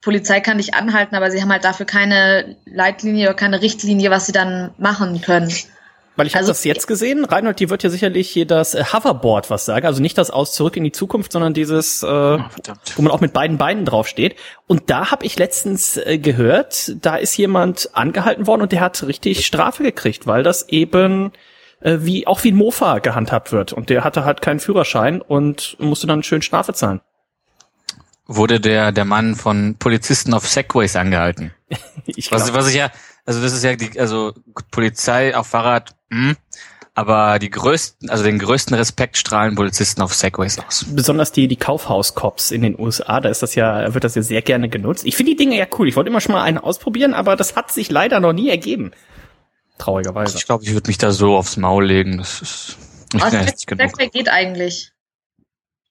Polizei 0.01 0.41
kann 0.41 0.59
dich 0.59 0.75
anhalten, 0.75 1.17
aber 1.17 1.31
sie 1.31 1.43
haben 1.43 1.51
halt 1.51 1.65
dafür 1.65 1.87
keine 1.87 2.57
Leitlinie 2.67 3.27
oder 3.27 3.35
keine 3.35 3.61
Richtlinie, 3.63 4.11
was 4.11 4.27
sie 4.27 4.33
dann 4.33 4.73
machen 4.79 5.21
können. 5.21 5.53
Weil 6.19 6.27
ich 6.27 6.35
habe 6.35 6.41
also, 6.41 6.51
das 6.51 6.65
jetzt 6.65 6.89
gesehen. 6.89 7.25
Reinhold, 7.25 7.61
die 7.61 7.71
wird 7.71 7.85
ja 7.85 7.91
sicherlich 7.91 8.29
hier 8.29 8.45
das 8.45 8.75
äh, 8.75 8.83
Hoverboard 8.93 9.51
was 9.51 9.65
sagen. 9.65 9.87
Also 9.87 10.03
nicht 10.03 10.19
das 10.19 10.33
aus 10.33 10.53
zurück 10.53 10.77
in 10.77 10.83
die 10.83 10.91
Zukunft, 10.91 11.31
sondern 11.31 11.55
dieses, 11.55 12.03
äh, 12.03 12.07
oh, 12.07 12.41
wo 12.97 13.03
man 13.03 13.13
auch 13.13 13.21
mit 13.21 13.33
beiden 13.33 13.57
Beinen 13.57 13.85
draufsteht. 13.85 14.35
Und 14.67 14.91
da 14.91 15.13
habe 15.13 15.25
ich 15.25 15.39
letztens 15.39 15.97
äh, 15.97 16.19
gehört, 16.19 16.97
da 17.01 17.15
ist 17.15 17.37
jemand 17.37 17.91
angehalten 17.93 18.49
worden 18.49 18.63
und 18.63 18.73
der 18.73 18.81
hat 18.81 19.01
richtig 19.05 19.47
Strafe 19.47 19.85
gekriegt, 19.85 20.27
weil 20.27 20.43
das 20.43 20.69
eben 20.69 21.31
äh, 21.81 21.99
wie 22.01 22.27
auch 22.27 22.43
wie 22.43 22.51
ein 22.51 22.57
Mofa 22.57 22.99
gehandhabt 22.99 23.53
wird. 23.53 23.73
Und 23.73 23.89
der 23.89 24.03
hatte 24.03 24.25
halt 24.25 24.43
keinen 24.43 24.59
Führerschein 24.59 25.21
und 25.21 25.77
musste 25.79 26.09
dann 26.09 26.25
schön 26.25 26.43
Strafe 26.43 26.73
zahlen. 26.73 27.01
Wurde 28.31 28.61
der, 28.61 28.93
der 28.93 29.07
Mann 29.07 29.35
von 29.35 29.77
Polizisten 29.79 30.35
auf 30.35 30.47
Segways 30.47 30.97
angehalten? 30.97 31.53
ich 32.07 32.31
was, 32.31 32.53
was 32.53 32.69
ich 32.69 32.77
ja, 32.77 32.91
also 33.25 33.43
das 33.43 33.55
ist 33.55 33.65
ja 33.65 33.75
die, 33.75 33.99
also 33.99 34.35
Polizei 34.71 35.35
auf 35.35 35.47
Fahrrad, 35.47 35.97
mh, 36.11 36.29
hm, 36.29 36.37
aber 36.99 37.39
die 37.39 37.49
größten, 37.49 38.11
also 38.11 38.25
den 38.25 38.39
größten 38.39 38.75
Respekt 38.75 39.17
strahlen 39.17 39.55
Polizisten 39.55 40.03
auf 40.03 40.13
Segways 40.15 40.59
aus. 40.59 40.85
Besonders 40.89 41.33
die, 41.33 41.47
die 41.47 41.57
Kaufhaus-Cops 41.57 42.51
in 42.51 42.63
den 42.63 42.79
USA, 42.79 43.21
da 43.21 43.29
ist 43.29 43.41
das 43.41 43.55
ja, 43.55 43.95
wird 43.95 44.05
das 44.05 44.15
ja 44.15 44.23
sehr 44.23 44.43
gerne 44.43 44.69
genutzt. 44.69 45.07
Ich 45.07 45.17
finde 45.17 45.33
die 45.33 45.37
Dinge 45.37 45.57
ja 45.57 45.67
cool. 45.79 45.89
Ich 45.89 45.97
wollte 45.97 46.11
immer 46.11 46.21
schon 46.21 46.33
mal 46.33 46.43
einen 46.43 46.59
ausprobieren, 46.59 47.15
aber 47.15 47.37
das 47.37 47.55
hat 47.55 47.71
sich 47.71 47.89
leider 47.89 48.19
noch 48.19 48.33
nie 48.33 48.51
ergeben. 48.51 48.91
Traurigerweise. 49.79 50.37
Ich 50.37 50.45
glaube, 50.45 50.65
ich 50.65 50.73
würde 50.73 50.89
mich 50.89 50.99
da 50.99 51.13
so 51.13 51.37
aufs 51.37 51.57
Maul 51.57 51.87
legen. 51.87 52.19
Das 52.19 52.43
ist 52.43 52.77
nicht 53.15 53.25
also, 53.25 53.39
Segway 53.57 54.09
geht 54.09 54.29
eigentlich. 54.29 54.91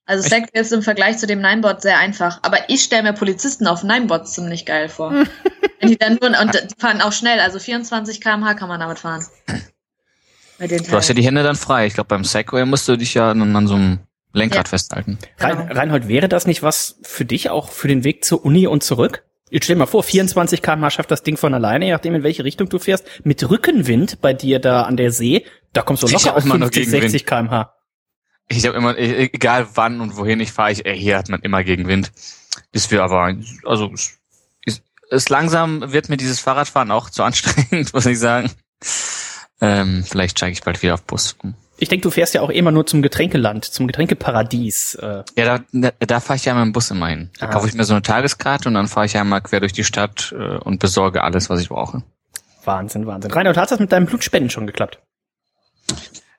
Also 0.08 0.28
Segway 0.28 0.62
ist 0.62 0.72
im 0.72 0.82
Vergleich 0.82 1.18
zu 1.18 1.28
dem 1.28 1.42
Ninebot 1.42 1.82
sehr 1.82 2.00
einfach. 2.00 2.40
Aber 2.42 2.70
ich 2.70 2.82
stelle 2.82 3.04
mir 3.04 3.14
Polizisten 3.14 3.68
auf 3.68 3.84
Ninebots 3.84 4.34
ziemlich 4.34 4.66
geil 4.66 4.88
vor. 4.88 5.12
Wenn 5.82 5.90
die 5.90 5.98
dann 5.98 6.18
nur, 6.22 6.30
und 6.42 6.54
die 6.54 6.80
fahren 6.80 7.02
auch 7.02 7.12
schnell, 7.12 7.42
also 7.42 7.60
24 7.60 8.22
km/h 8.22 8.54
kann 8.54 8.70
man 8.70 8.80
damit 8.80 9.00
fahren. 9.00 9.26
du 10.60 10.92
hast 10.92 11.10
ja 11.10 11.14
die 11.14 11.24
Hände 11.24 11.44
dann 11.44 11.58
frei. 11.58 11.88
Ich 11.88 11.94
glaube, 11.94 12.08
beim 12.08 12.24
Segway 12.24 12.66
musst 12.66 12.88
du 12.88 12.96
dich 12.96 13.14
ja 13.14 13.34
dann 13.34 13.54
an 13.56 13.68
so 13.68 13.76
einem 13.76 14.00
Lenkrad 14.32 14.68
ja. 14.68 14.70
festhalten. 14.70 15.20
Rein, 15.40 15.70
Reinhold, 15.72 16.08
wäre 16.08 16.30
das 16.30 16.48
nicht 16.48 16.64
was 16.64 17.00
für 17.04 17.26
dich 17.26 17.50
auch 17.50 17.70
für 17.70 17.90
den 17.90 18.06
Weg 18.06 18.24
zur 18.24 18.46
Uni 18.46 18.66
und 18.66 18.84
zurück? 18.84 19.26
Jetzt 19.50 19.66
stell 19.66 19.76
dir 19.76 19.80
mal 19.80 19.88
vor, 19.88 20.04
24 20.04 20.62
km/h 20.62 20.90
schafft 20.90 21.12
das 21.12 21.24
Ding 21.24 21.36
von 21.36 21.54
alleine, 21.54 21.86
je 21.86 21.92
nachdem 21.92 22.16
in 22.16 22.24
welche 22.24 22.46
Richtung 22.46 22.70
du 22.70 22.80
fährst. 22.80 23.06
Mit 23.26 23.50
Rückenwind 23.50 24.22
bei 24.22 24.34
dir 24.34 24.60
da 24.60 24.84
an 24.84 24.96
der 24.96 25.12
See, 25.12 25.46
da 25.74 25.82
kommst 25.82 26.04
du 26.04 26.08
locker 26.08 26.36
auf 26.38 26.44
50, 26.44 26.90
60 26.90 27.26
km/h. 27.26 27.77
Ich 28.48 28.66
habe 28.66 28.77
immer, 28.77 28.98
e-, 28.98 29.30
egal 29.34 29.68
wann 29.75 30.01
und 30.01 30.18
wohin 30.18 30.39
ich 30.39 30.51
fahre, 30.51 30.72
ich, 30.72 30.86
ey, 30.86 30.98
hier 30.98 31.18
hat 31.18 31.30
man 31.30 31.42
immer 31.42 31.63
Gegenwind. 31.63 32.12
Bis 32.72 32.89
wir 32.92 33.04
aber, 33.04 33.36
also 33.66 33.92
ist, 34.66 34.84
ist 35.10 35.30
langsam 35.30 35.92
wird 35.92 36.10
mir 36.10 36.18
dieses 36.18 36.39
Fahrradfahren 36.39 36.92
auch 36.92 37.10
zu 37.10 37.24
anstrengend, 37.24 37.94
muss 37.94 38.06
ich 38.06 38.20
sagen. 38.20 38.51
Ähm, 39.60 40.04
vielleicht 40.08 40.38
steige 40.38 40.54
ich 40.54 40.63
bald 40.63 40.82
wieder 40.82 40.96
auf 40.96 41.04
Bus 41.04 41.36
um. 41.44 41.56
Ich 41.80 41.89
denke, 41.89 42.04
du 42.04 42.10
fährst 42.10 42.34
ja 42.34 42.42
auch 42.42 42.50
immer 42.50 42.72
nur 42.72 42.88
zum 42.88 43.04
Getränkeland, 43.04 43.63
zum 43.66 43.86
Getränkeparadies. 43.86 44.96
Äh. 44.96 45.24
Ja, 45.36 45.60
da, 45.72 45.92
da 46.00 46.20
fahre 46.20 46.38
ich 46.38 46.46
ja 46.46 46.54
immer 46.54 46.63
im 46.63 46.74
Bus 46.74 46.89
immer 46.89 47.08
hin. 47.08 47.30
Da 47.38 47.48
ah. 47.48 47.50
kaufe 47.50 47.68
ich 47.68 47.75
mir 47.75 47.84
so 47.84 47.94
eine 47.94 48.01
Tageskarte 48.01 48.68
und 48.68 48.74
dann 48.74 48.88
fahre 48.88 49.06
ich 49.06 49.13
ja 49.13 49.24
mal 49.24 49.42
quer 49.42 49.60
durch 49.60 49.74
die 49.74 49.84
Stadt 49.84 50.34
äh, 50.38 50.58
und 50.58 50.80
besorge 50.80 51.24
alles, 51.24 51.50
was 51.50 51.62
ich 51.62 51.70
brauche. 51.70 52.01
Wahnsinn, 52.66 53.06
Wahnsinn. 53.06 53.32
Reinhard, 53.32 53.58
hat 53.58 53.72
das 53.72 53.80
mit 53.80 53.92
deinem 53.92 54.08
Blutspenden 54.08 54.50
schon 54.50 54.66
geklappt? 54.66 55.00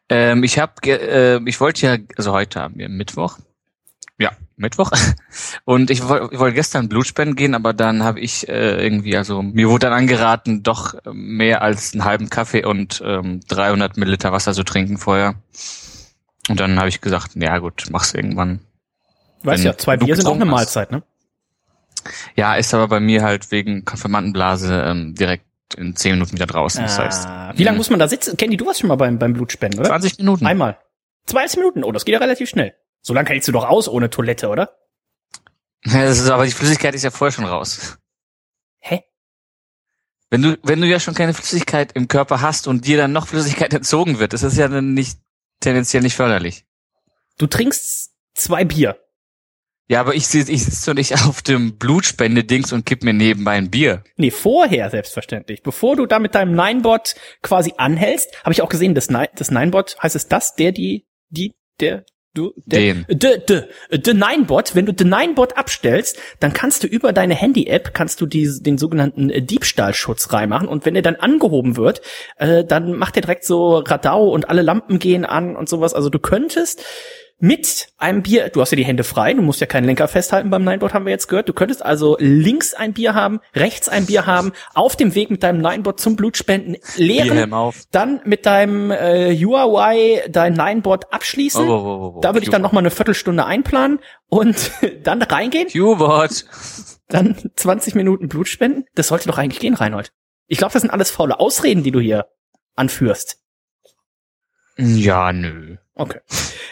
Ähm, 0.09 0.43
ich 0.43 0.59
habe, 0.59 0.73
äh, 0.85 1.41
ich 1.47 1.61
wollte 1.61 1.87
ja, 1.87 1.97
also 2.17 2.33
heute 2.33 2.61
haben 2.61 2.79
wir 2.79 2.89
Mittwoch. 2.89 3.39
Ja, 4.19 4.33
Mittwoch. 4.57 4.91
Und 5.65 5.91
ich 5.91 6.07
wollte 6.09 6.39
wollt 6.39 6.55
gestern 6.55 6.89
Blutspenden 6.89 7.37
gehen, 7.37 7.55
aber 7.55 7.73
dann 7.73 8.03
habe 8.03 8.21
ich 8.21 8.49
äh, 8.49 8.83
irgendwie, 8.83 9.17
also 9.17 9.43
mir 9.43 9.69
wurde 9.69 9.87
dann 9.87 9.93
angeraten, 9.93 10.63
doch 10.63 10.95
mehr 11.13 11.63
als 11.63 11.93
einen 11.93 12.05
halben 12.05 12.29
Kaffee 12.29 12.65
und 12.65 13.03
ähm, 13.05 13.41
300 13.47 13.97
Milliliter 13.97 14.33
Wasser 14.33 14.55
zu 14.55 14.65
trinken 14.65 14.99
vorher. 14.99 15.37
Und 16.49 16.59
dann 16.59 16.79
habe 16.79 16.89
ich 16.89 17.01
gesagt, 17.01 17.33
ja 17.37 17.59
gut, 17.59 17.85
mach's 17.91 18.15
irgendwann. 18.15 18.61
Weißt 19.43 19.65
ja, 19.65 19.77
zwei 19.77 19.97
Bier 19.97 20.17
sind 20.17 20.27
auch 20.27 20.35
eine 20.35 20.47
Mahlzeit, 20.47 20.91
ne? 20.91 21.03
Ja, 22.35 22.55
ist 22.55 22.75
aber 22.75 22.89
bei 22.89 23.01
mir 23.01 23.23
halt 23.23 23.51
wegen 23.51 23.85
Konfirmandenblase 23.85 24.83
ähm, 24.87 25.15
direkt 25.15 25.45
in 25.77 25.95
zehn 25.97 26.13
Minuten 26.13 26.33
wieder 26.33 26.47
draußen. 26.47 26.83
Das 26.83 26.99
heißt, 26.99 27.27
ah, 27.27 27.53
wie 27.57 27.65
lange 27.65 27.77
muss 27.77 27.91
man 27.91 27.99
da 27.99 28.09
sitzen? 28.09 28.37
Candy, 28.37 28.57
du 28.57 28.67
warst 28.67 28.81
schon 28.81 28.89
mal 28.89 28.97
beim, 28.97 29.19
beim 29.19 29.33
Blutspenden, 29.33 29.81
oder? 29.81 29.91
20 29.91 30.19
Minuten. 30.19 30.47
Einmal. 30.47 30.79
20 31.27 31.59
Minuten, 31.59 31.85
oh, 31.85 31.93
das 31.93 32.05
geht 32.05 32.15
ja 32.15 32.19
relativ 32.19 32.49
schnell. 32.49 32.75
So 33.03 33.15
lange 33.15 33.29
hältst 33.29 33.49
du 33.49 33.53
doch 33.53 33.65
aus 33.69 33.89
ohne 33.89 34.11
Toilette, 34.11 34.49
oder? 34.49 34.77
Ja, 35.85 36.05
das 36.05 36.19
ist, 36.19 36.29
aber 36.29 36.45
die 36.45 36.51
Flüssigkeit 36.51 36.95
ist 36.97 37.05
ja 37.05 37.13
vorher 37.13 37.33
schon 37.33 37.45
raus. 37.45 37.99
Hä? 38.81 39.05
Wenn 40.29 40.43
du, 40.43 40.59
wenn 40.65 40.81
du 40.81 40.89
ja 40.89 40.99
schon 40.99 41.15
keine 41.15 41.35
Flüssigkeit 41.35 41.93
im 41.93 42.09
Körper 42.09 42.41
hast 42.41 42.67
und 42.67 42.85
dir 42.85 42.97
dann 42.97 43.13
noch 43.13 43.29
Flüssigkeit 43.29 43.73
entzogen 43.75 44.19
wird, 44.19 44.33
das 44.33 44.43
ist 44.43 44.57
ja 44.57 44.67
dann 44.67 44.95
nicht 44.95 45.21
tendenziell 45.61 46.03
nicht 46.03 46.17
förderlich. 46.17 46.67
Du 47.39 47.47
trinkst 47.47 48.13
zwei 48.35 48.65
Bier. 48.65 48.99
Ja, 49.89 50.01
aber 50.01 50.15
ich, 50.15 50.27
sitze 50.27 50.53
ich 50.53 50.65
sitze 50.65 50.91
doch 50.91 50.95
nicht 50.95 51.15
auf 51.27 51.43
dem 51.43 51.79
Blutspende-Dings 51.79 52.73
und 52.73 52.85
kipp 52.85 53.03
mir 53.03 53.15
nebenbei 53.15 53.53
ein 53.53 53.71
Bier. 53.71 54.05
Nee, 54.17 54.31
vorher 54.31 54.91
selbstverständlich. 54.91 55.63
Bevor 55.63 55.97
du 55.97 56.07
da 56.07 56.19
mit 56.19 56.35
deinem 56.35 56.55
Ninebot 56.55 57.15
quasi 57.43 57.73
anhältst, 57.77 58.45
habe 58.45 58.53
ich 58.53 58.63
auch 58.63 58.69
gesehen, 58.69 58.95
das, 58.95 59.09
Nine, 59.09 59.31
das 59.35 59.51
Ninebot, 59.51 59.97
heißt 60.03 60.15
es 60.15 60.29
das, 60.29 60.55
der, 60.55 60.73
die, 60.73 61.07
die, 61.31 61.55
der, 61.81 62.05
du, 62.35 62.53
der, 62.67 62.81
Den. 62.81 63.07
De, 63.09 63.39
de, 63.39 63.65
de 63.91 64.15
Ninebot, 64.15 64.75
wenn 64.75 64.85
du 64.85 64.93
den 64.93 65.09
Ninebot 65.09 65.57
abstellst, 65.57 66.19
dann 66.39 66.53
kannst 66.53 66.85
du 66.85 66.87
über 66.87 67.15
deine 67.15 67.35
Handy-App, 67.35 67.95
kannst 67.95 68.21
du 68.21 68.27
die, 68.27 68.47
den 68.61 68.77
sogenannten 68.77 69.47
Diebstahlschutz 69.47 70.35
reinmachen 70.35 70.69
und 70.69 70.85
wenn 70.85 70.95
der 70.95 71.03
dann 71.03 71.17
angehoben 71.17 71.79
wird, 71.79 72.03
äh, 72.37 72.63
dann 72.63 72.93
macht 72.93 73.17
der 73.17 73.23
direkt 73.23 73.45
so 73.45 73.79
Radau 73.79 74.29
und 74.29 74.51
alle 74.51 74.61
Lampen 74.61 74.99
gehen 74.99 75.25
an 75.25 75.57
und 75.57 75.71
sowas. 75.71 75.95
Also 75.95 76.11
du 76.11 76.19
könntest 76.19 76.85
mit 77.41 77.89
einem 77.99 78.23
Bier, 78.23 78.49
du 78.49 78.61
hast 78.61 78.73
ja 78.73 78.77
die 78.77 78.85
Hände 78.85 79.05
frei, 79.05 79.33
du 79.33 79.43
musst 79.43 79.61
ja 79.61 79.67
keinen 79.67 79.85
Lenker 79.85 80.09
festhalten 80.09 80.51
beim 80.51 80.65
Ninebot, 80.65 80.93
haben 80.93 81.05
wir 81.05 81.13
jetzt 81.13 81.29
gehört. 81.29 81.49
Du 81.49 81.53
könntest 81.53 81.85
also 81.85 82.17
links 82.19 82.75
ein 82.75 82.95
Bier 82.95 83.15
haben, 83.15 83.41
rechts 83.55 83.89
ein 83.89 84.07
Bier 84.07 84.27
haben, 84.27 84.53
auf 84.75 84.97
dem 84.97 85.15
Weg 85.15 85.31
mit 85.31 85.45
deinem 85.45 85.61
Ninebot 85.61 86.01
zum 86.01 86.17
Blutspenden 86.17 86.77
leeren, 86.97 87.53
dann 87.93 88.21
mit 88.25 88.45
deinem 88.45 88.91
äh, 88.91 89.37
Huawei 89.37 90.25
dein 90.29 90.55
Ninebot 90.55 91.13
abschließen. 91.13 91.69
Oh, 91.69 91.73
oh, 91.73 91.87
oh, 91.87 92.17
oh, 92.17 92.21
da 92.21 92.35
würde 92.35 92.45
ich 92.45 92.51
dann 92.51 92.63
nochmal 92.63 92.83
eine 92.83 92.91
Viertelstunde 92.91 93.45
einplanen 93.45 94.01
und 94.29 94.73
dann 95.05 95.23
reingehen. 95.23 95.69
Q-Bot. 95.69 96.45
Dann 97.09 97.37
20 97.55 97.95
Minuten 97.95 98.29
Blutspenden. 98.29 98.85
Das 98.95 99.09
sollte 99.09 99.29
doch 99.29 99.39
eigentlich 99.39 99.61
gehen, 99.61 99.75
Reinhold. 99.75 100.13
Ich 100.49 100.59
glaube, 100.59 100.73
das 100.73 100.83
sind 100.83 100.91
alles 100.91 101.11
faule 101.11 101.39
Ausreden, 101.39 101.83
die 101.85 101.93
du 101.93 102.01
hier 102.01 102.27
anführst. 102.75 103.39
Ja, 104.77 105.33
nö. 105.33 105.77
Okay. 105.99 106.21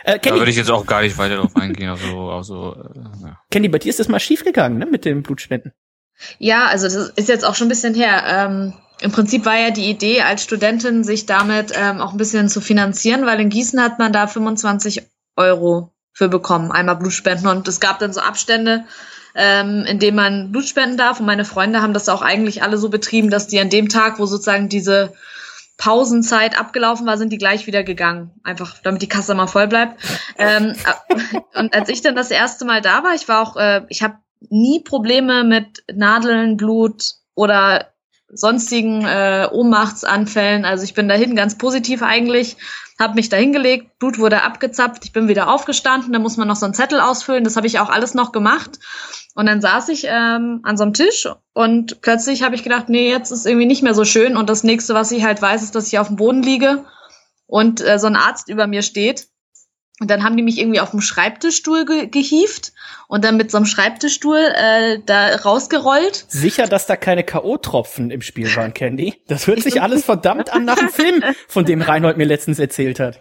Äh, 0.04 0.20
Kenny, 0.20 0.36
da 0.36 0.40
würde 0.40 0.50
ich 0.52 0.56
jetzt 0.56 0.70
auch 0.70 0.86
gar 0.86 1.02
nicht 1.02 1.18
weiter 1.18 1.36
drauf 1.36 1.56
eingehen. 1.56 1.90
Also, 1.90 2.30
also, 2.30 2.76
äh, 2.76 3.26
ja. 3.26 3.38
Kenny, 3.50 3.68
bei 3.68 3.78
dir 3.78 3.90
ist 3.90 3.98
das 3.98 4.08
mal 4.08 4.20
schiefgegangen, 4.20 4.78
ne, 4.78 4.86
mit 4.86 5.04
den 5.04 5.22
Blutspenden. 5.22 5.72
Ja, 6.38 6.66
also 6.66 6.86
das 6.86 7.10
ist 7.16 7.28
jetzt 7.28 7.44
auch 7.44 7.56
schon 7.56 7.66
ein 7.66 7.70
bisschen 7.70 7.94
her. 7.94 8.22
Ähm, 8.26 8.74
Im 9.00 9.10
Prinzip 9.10 9.44
war 9.44 9.58
ja 9.58 9.70
die 9.70 9.90
Idee 9.90 10.22
als 10.22 10.44
Studentin, 10.44 11.02
sich 11.02 11.26
damit 11.26 11.72
ähm, 11.74 12.00
auch 12.00 12.12
ein 12.12 12.18
bisschen 12.18 12.48
zu 12.48 12.60
finanzieren, 12.60 13.26
weil 13.26 13.40
in 13.40 13.50
Gießen 13.50 13.82
hat 13.82 13.98
man 13.98 14.12
da 14.12 14.28
25 14.28 15.02
Euro 15.34 15.92
für 16.12 16.28
bekommen, 16.28 16.70
einmal 16.70 16.96
Blutspenden. 16.96 17.48
Und 17.48 17.66
es 17.66 17.80
gab 17.80 17.98
dann 17.98 18.12
so 18.12 18.20
Abstände, 18.20 18.84
ähm, 19.34 19.84
in 19.86 19.98
denen 19.98 20.16
man 20.16 20.52
Blutspenden 20.52 20.96
darf. 20.96 21.18
Und 21.18 21.26
meine 21.26 21.44
Freunde 21.44 21.82
haben 21.82 21.92
das 21.92 22.08
auch 22.08 22.22
eigentlich 22.22 22.62
alle 22.62 22.78
so 22.78 22.88
betrieben, 22.90 23.28
dass 23.28 23.48
die 23.48 23.58
an 23.58 23.70
dem 23.70 23.88
Tag, 23.88 24.20
wo 24.20 24.26
sozusagen 24.26 24.68
diese 24.68 25.12
Pausenzeit 25.76 26.58
abgelaufen 26.58 27.06
war, 27.06 27.18
sind 27.18 27.32
die 27.32 27.38
gleich 27.38 27.66
wieder 27.66 27.84
gegangen. 27.84 28.30
Einfach, 28.42 28.78
damit 28.82 29.02
die 29.02 29.08
Kasse 29.08 29.34
mal 29.34 29.46
voll 29.46 29.68
bleibt. 29.68 30.00
Ähm, 30.38 30.74
äh, 30.84 31.58
und 31.58 31.74
als 31.74 31.88
ich 31.88 32.02
dann 32.02 32.16
das 32.16 32.30
erste 32.30 32.64
Mal 32.64 32.80
da 32.80 33.04
war, 33.04 33.14
ich 33.14 33.28
war 33.28 33.42
auch, 33.42 33.56
äh, 33.56 33.82
ich 33.88 34.02
habe 34.02 34.16
nie 34.48 34.80
Probleme 34.80 35.44
mit 35.44 35.84
Nadeln, 35.92 36.56
Blut 36.56 37.02
oder 37.34 37.92
sonstigen 38.36 39.04
äh, 39.04 39.48
Ohnmachtsanfällen. 39.50 40.64
Also 40.64 40.84
ich 40.84 40.94
bin 40.94 41.08
dahin 41.08 41.36
ganz 41.36 41.58
positiv 41.58 42.02
eigentlich, 42.02 42.56
habe 42.98 43.14
mich 43.14 43.28
da 43.28 43.36
hingelegt, 43.36 43.98
Blut 43.98 44.18
wurde 44.18 44.42
abgezapft, 44.42 45.04
ich 45.04 45.12
bin 45.12 45.28
wieder 45.28 45.48
aufgestanden, 45.48 46.12
da 46.12 46.18
muss 46.18 46.36
man 46.36 46.48
noch 46.48 46.56
so 46.56 46.64
einen 46.64 46.74
Zettel 46.74 47.00
ausfüllen, 47.00 47.44
das 47.44 47.56
habe 47.56 47.66
ich 47.66 47.78
auch 47.78 47.90
alles 47.90 48.14
noch 48.14 48.32
gemacht. 48.32 48.78
Und 49.34 49.46
dann 49.46 49.60
saß 49.60 49.90
ich 49.90 50.06
ähm, 50.08 50.60
an 50.62 50.78
so 50.78 50.84
einem 50.84 50.94
Tisch 50.94 51.28
und 51.52 52.00
plötzlich 52.00 52.42
habe 52.42 52.54
ich 52.54 52.62
gedacht, 52.62 52.88
nee, 52.88 53.10
jetzt 53.10 53.30
ist 53.30 53.44
irgendwie 53.44 53.66
nicht 53.66 53.82
mehr 53.82 53.94
so 53.94 54.06
schön. 54.06 54.34
Und 54.34 54.48
das 54.48 54.64
nächste, 54.64 54.94
was 54.94 55.12
ich 55.12 55.24
halt 55.24 55.42
weiß, 55.42 55.62
ist, 55.62 55.74
dass 55.74 55.88
ich 55.88 55.98
auf 55.98 56.06
dem 56.06 56.16
Boden 56.16 56.42
liege 56.42 56.86
und 57.46 57.86
äh, 57.86 57.98
so 57.98 58.06
ein 58.06 58.16
Arzt 58.16 58.48
über 58.48 58.66
mir 58.66 58.82
steht. 58.82 59.28
Und 60.00 60.10
dann 60.10 60.24
haben 60.24 60.36
die 60.38 60.42
mich 60.42 60.58
irgendwie 60.58 60.80
auf 60.80 60.90
dem 60.90 61.02
Schreibtischstuhl 61.02 61.84
ge 61.84 62.06
gehieft 62.06 62.72
und 63.08 63.24
dann 63.24 63.36
mit 63.36 63.50
so 63.50 63.56
einem 63.56 63.66
Schreibtischstuhl 63.66 64.38
äh, 64.38 64.98
da 65.04 65.36
rausgerollt. 65.36 66.26
Sicher, 66.28 66.66
dass 66.66 66.86
da 66.86 66.96
keine 66.96 67.24
K.O.-Tropfen 67.24 68.10
im 68.10 68.22
Spiel 68.22 68.54
waren, 68.56 68.74
Candy? 68.74 69.14
Das 69.28 69.46
hört 69.46 69.62
sich 69.62 69.82
alles 69.82 70.04
verdammt 70.04 70.52
an 70.52 70.64
nach 70.64 70.78
dem 70.78 70.88
Film, 70.88 71.22
von 71.48 71.64
dem 71.64 71.82
Reinhold 71.82 72.16
mir 72.16 72.26
letztens 72.26 72.58
erzählt 72.58 73.00
hat. 73.00 73.20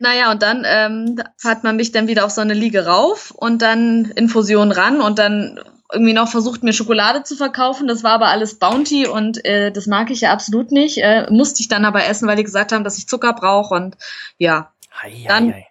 Naja, 0.00 0.30
und 0.30 0.42
dann 0.42 0.64
ähm, 0.64 1.22
hat 1.44 1.64
man 1.64 1.76
mich 1.76 1.90
dann 1.90 2.06
wieder 2.06 2.24
auf 2.24 2.30
so 2.30 2.40
eine 2.40 2.54
Liege 2.54 2.86
rauf 2.86 3.32
und 3.32 3.62
dann 3.62 4.12
Infusion 4.14 4.70
ran 4.70 5.00
und 5.00 5.18
dann 5.18 5.58
irgendwie 5.92 6.12
noch 6.12 6.28
versucht, 6.28 6.62
mir 6.62 6.72
Schokolade 6.72 7.24
zu 7.24 7.34
verkaufen. 7.34 7.88
Das 7.88 8.04
war 8.04 8.12
aber 8.12 8.28
alles 8.28 8.58
Bounty 8.58 9.06
und 9.06 9.44
äh, 9.44 9.72
das 9.72 9.86
mag 9.86 10.10
ich 10.10 10.20
ja 10.20 10.32
absolut 10.32 10.70
nicht. 10.70 10.98
Äh, 10.98 11.26
musste 11.30 11.60
ich 11.60 11.68
dann 11.68 11.84
aber 11.84 12.04
essen, 12.04 12.28
weil 12.28 12.36
die 12.36 12.44
gesagt 12.44 12.72
haben, 12.72 12.84
dass 12.84 12.98
ich 12.98 13.08
Zucker 13.08 13.32
brauche 13.32 13.74
und 13.74 13.96
ja. 14.36 14.72
Ei, 15.02 15.24
dann 15.26 15.52
ei. 15.52 15.67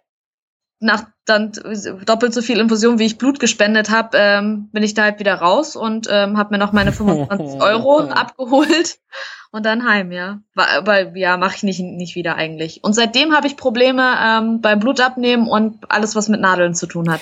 Nach 0.79 1.05
dann 1.25 1.51
doppelt 2.05 2.34
so 2.34 2.41
viel 2.41 2.60
Infusion, 2.60 3.00
wie 3.00 3.05
ich 3.05 3.17
Blut 3.17 3.39
gespendet 3.39 3.89
habe, 3.89 4.17
ähm, 4.17 4.69
bin 4.72 4.84
ich 4.84 4.93
da 4.93 5.03
halt 5.03 5.19
wieder 5.19 5.36
raus 5.36 5.75
und 5.75 6.07
ähm, 6.10 6.38
habe 6.38 6.51
mir 6.51 6.57
noch 6.57 6.72
meine 6.72 6.93
25 6.93 7.62
Euro 7.62 8.00
abgeholt 8.00 9.00
und 9.51 9.65
dann 9.65 9.88
heim, 9.88 10.12
ja. 10.12 10.39
Aber 10.55 11.17
ja, 11.17 11.38
mache 11.38 11.57
ich 11.57 11.63
nicht, 11.63 11.79
nicht 11.79 12.15
wieder 12.15 12.36
eigentlich. 12.36 12.84
Und 12.84 12.93
seitdem 12.93 13.36
habe 13.36 13.48
ich 13.48 13.57
Probleme 13.57 14.15
ähm, 14.22 14.62
beim 14.62 14.79
Blutabnehmen 14.79 15.48
und 15.48 15.89
alles, 15.89 16.15
was 16.15 16.29
mit 16.29 16.39
Nadeln 16.39 16.75
zu 16.75 16.86
tun 16.86 17.12
hat. 17.12 17.22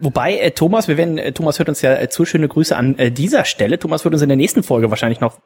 Wobei, 0.00 0.38
äh, 0.38 0.50
Thomas, 0.50 0.88
wir 0.88 0.96
werden, 0.96 1.18
äh, 1.18 1.32
Thomas 1.32 1.58
hört 1.58 1.68
uns 1.68 1.82
ja 1.82 1.94
äh, 1.94 2.08
zu, 2.08 2.24
schöne 2.24 2.48
Grüße 2.48 2.74
an 2.74 2.98
äh, 2.98 3.10
dieser 3.10 3.44
Stelle. 3.44 3.78
Thomas 3.78 4.04
wird 4.04 4.14
uns 4.14 4.22
in 4.22 4.28
der 4.28 4.36
nächsten 4.36 4.62
Folge 4.62 4.88
wahrscheinlich 4.88 5.20
noch, 5.20 5.38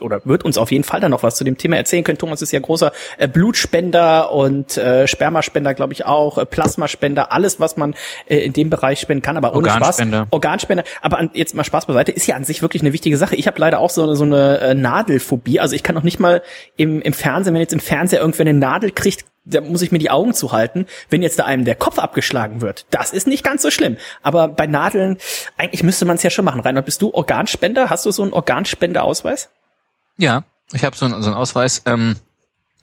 oder 0.00 0.22
wird 0.24 0.44
uns 0.44 0.56
auf 0.56 0.72
jeden 0.72 0.84
Fall 0.84 1.00
dann 1.00 1.10
noch 1.10 1.22
was 1.22 1.36
zu 1.36 1.44
dem 1.44 1.58
Thema 1.58 1.76
erzählen 1.76 2.02
können. 2.02 2.16
Thomas 2.16 2.40
ist 2.40 2.50
ja 2.50 2.60
großer 2.60 2.92
äh, 3.18 3.28
Blutspender 3.28 4.32
und 4.32 4.78
äh, 4.78 5.06
Spermaspender, 5.06 5.74
glaube 5.74 5.92
ich 5.92 6.06
auch, 6.06 6.38
äh, 6.38 6.46
Plasmaspender, 6.46 7.30
alles, 7.30 7.60
was 7.60 7.76
man 7.76 7.94
äh, 8.26 8.38
in 8.38 8.54
dem 8.54 8.70
Bereich 8.70 9.00
spenden 9.00 9.22
kann, 9.22 9.36
aber 9.36 9.54
ohne 9.54 9.68
Organspender. 9.68 10.18
Spaß. 10.18 10.28
Organspender. 10.30 10.84
Aber 11.02 11.18
an, 11.18 11.30
jetzt 11.34 11.54
mal 11.54 11.64
Spaß 11.64 11.84
beiseite, 11.84 12.12
ist 12.12 12.26
ja 12.26 12.36
an 12.36 12.44
sich 12.44 12.62
wirklich 12.62 12.82
eine 12.82 12.94
wichtige 12.94 13.18
Sache. 13.18 13.36
Ich 13.36 13.46
habe 13.46 13.60
leider 13.60 13.80
auch 13.80 13.90
so, 13.90 14.14
so 14.14 14.24
eine 14.24 14.60
äh, 14.60 14.74
Nadelphobie. 14.74 15.60
Also 15.60 15.76
ich 15.76 15.82
kann 15.82 15.94
noch 15.94 16.04
nicht 16.04 16.18
mal 16.18 16.42
im, 16.76 17.02
im 17.02 17.12
Fernsehen, 17.12 17.52
wenn 17.52 17.60
jetzt 17.60 17.74
im 17.74 17.80
Fernseher 17.80 18.20
irgendwer 18.20 18.46
eine 18.46 18.54
Nadel 18.54 18.92
kriegt, 18.92 19.26
da 19.50 19.60
muss 19.60 19.82
ich 19.82 19.92
mir 19.92 19.98
die 19.98 20.10
Augen 20.10 20.34
zuhalten, 20.34 20.86
wenn 21.08 21.22
jetzt 21.22 21.38
da 21.38 21.44
einem 21.44 21.64
der 21.64 21.74
Kopf 21.74 21.98
abgeschlagen 21.98 22.60
wird. 22.60 22.86
Das 22.90 23.12
ist 23.12 23.26
nicht 23.26 23.44
ganz 23.44 23.62
so 23.62 23.70
schlimm. 23.70 23.96
Aber 24.22 24.48
bei 24.48 24.66
Nadeln, 24.66 25.18
eigentlich 25.56 25.82
müsste 25.82 26.04
man 26.04 26.16
es 26.16 26.22
ja 26.22 26.30
schon 26.30 26.44
machen. 26.44 26.60
Reinhard, 26.60 26.86
bist 26.86 27.02
du 27.02 27.12
Organspender? 27.12 27.90
Hast 27.90 28.06
du 28.06 28.10
so 28.10 28.22
einen 28.22 28.32
Organspendeausweis? 28.32 29.50
Ja, 30.16 30.44
ich 30.72 30.84
habe 30.84 30.96
so, 30.96 31.06
einen, 31.06 31.22
so 31.22 31.30
einen 31.30 31.36
Ausweis. 31.36 31.82
Ähm, 31.86 32.16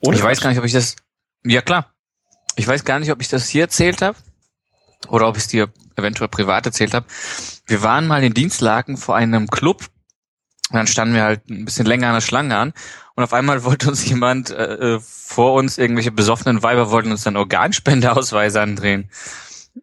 ich 0.01 0.21
weiß 0.21 0.41
gar 0.41 0.49
nicht, 0.49 0.59
ob 0.59 0.65
ich 0.65 0.73
das. 0.73 0.95
Ja 1.43 1.61
klar. 1.61 1.91
Ich 2.55 2.67
weiß 2.67 2.83
gar 2.83 2.99
nicht, 2.99 3.11
ob 3.11 3.21
ich 3.21 3.29
das 3.29 3.47
hier 3.47 3.63
erzählt 3.63 4.01
habe 4.01 4.17
oder 5.09 5.27
ob 5.27 5.37
ich 5.37 5.43
es 5.43 5.49
dir 5.49 5.69
eventuell 5.95 6.27
privat 6.27 6.65
erzählt 6.65 6.93
habe. 6.93 7.05
Wir 7.65 7.83
waren 7.83 8.07
mal 8.07 8.23
in 8.23 8.33
Dienstlaken 8.33 8.97
vor 8.97 9.15
einem 9.15 9.47
Club 9.47 9.85
und 10.69 10.75
dann 10.75 10.87
standen 10.87 11.13
wir 11.13 11.23
halt 11.23 11.49
ein 11.49 11.65
bisschen 11.65 11.85
länger 11.85 12.07
an 12.07 12.13
der 12.15 12.21
Schlange 12.21 12.57
an 12.57 12.73
und 13.15 13.23
auf 13.23 13.33
einmal 13.33 13.63
wollte 13.63 13.89
uns 13.89 14.07
jemand 14.07 14.49
äh, 14.49 14.95
äh, 14.95 14.99
vor 14.99 15.53
uns, 15.53 15.77
irgendwelche 15.77 16.11
besoffenen 16.11 16.63
Weiber 16.63 16.91
wollten 16.91 17.11
uns 17.11 17.23
dann 17.23 17.37
Organspendeausweise 17.37 18.61
andrehen. 18.61 19.09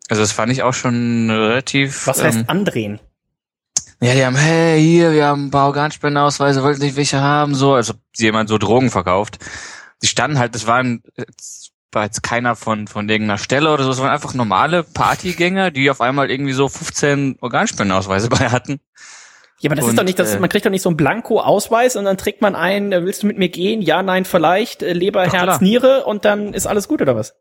Also 0.08 0.22
das 0.22 0.32
fand 0.32 0.50
ich 0.52 0.62
auch 0.62 0.74
schon 0.74 1.30
relativ. 1.30 2.06
Was 2.06 2.22
heißt 2.22 2.38
ähm, 2.38 2.44
andrehen? 2.48 3.00
Ja, 4.00 4.14
die 4.14 4.24
haben, 4.24 4.36
hey, 4.36 4.82
hier, 4.82 5.12
wir 5.12 5.26
haben 5.26 5.46
ein 5.46 5.50
paar 5.50 5.66
Organspendeausweise, 5.66 6.62
wollten 6.62 6.82
nicht 6.82 6.96
welche 6.96 7.20
haben, 7.20 7.54
so, 7.54 7.74
als 7.74 7.90
ob 7.90 7.96
jemand 8.16 8.48
so 8.48 8.58
Drogen 8.58 8.90
verkauft. 8.90 9.38
Die 10.02 10.08
standen 10.08 10.38
halt, 10.38 10.54
das 10.54 10.66
waren, 10.66 11.02
das 11.16 11.70
war 11.92 12.04
jetzt 12.04 12.22
keiner 12.22 12.56
von, 12.56 12.86
von 12.86 13.08
irgendeiner 13.08 13.38
Stelle 13.38 13.72
oder 13.72 13.84
so, 13.84 13.90
es 13.90 13.98
waren 13.98 14.10
einfach 14.10 14.34
normale 14.34 14.82
Partygänger, 14.82 15.70
die 15.70 15.90
auf 15.90 16.00
einmal 16.00 16.30
irgendwie 16.30 16.52
so 16.52 16.68
15 16.68 17.38
Organspendeausweise 17.40 18.28
bei 18.28 18.50
hatten. 18.50 18.80
Ja, 19.64 19.71
aber 19.71 19.76
das 19.76 19.87
und, 19.87 19.92
ist 19.92 19.99
doch 19.99 20.04
nicht, 20.04 20.18
das, 20.18 20.35
äh, 20.35 20.40
man 20.40 20.50
kriegt 20.50 20.66
doch 20.66 20.71
nicht 20.71 20.83
so 20.83 20.90
einen 20.90 20.99
Blanko-Ausweis 20.99 21.97
und 21.97 22.04
dann 22.04 22.18
trägt 22.18 22.42
man 22.42 22.54
ein, 22.54 22.92
äh, 22.92 23.02
willst 23.02 23.23
du 23.23 23.26
mit 23.26 23.38
mir 23.38 23.49
gehen? 23.49 23.80
Ja, 23.80 24.02
nein, 24.02 24.26
vielleicht, 24.26 24.83
äh, 24.83 24.92
Leber, 24.92 25.23
Herz, 25.23 25.33
klar. 25.33 25.62
Niere 25.62 26.04
und 26.04 26.26
dann 26.26 26.52
ist 26.52 26.66
alles 26.66 26.87
gut 26.87 27.00
oder 27.00 27.16
was? 27.16 27.35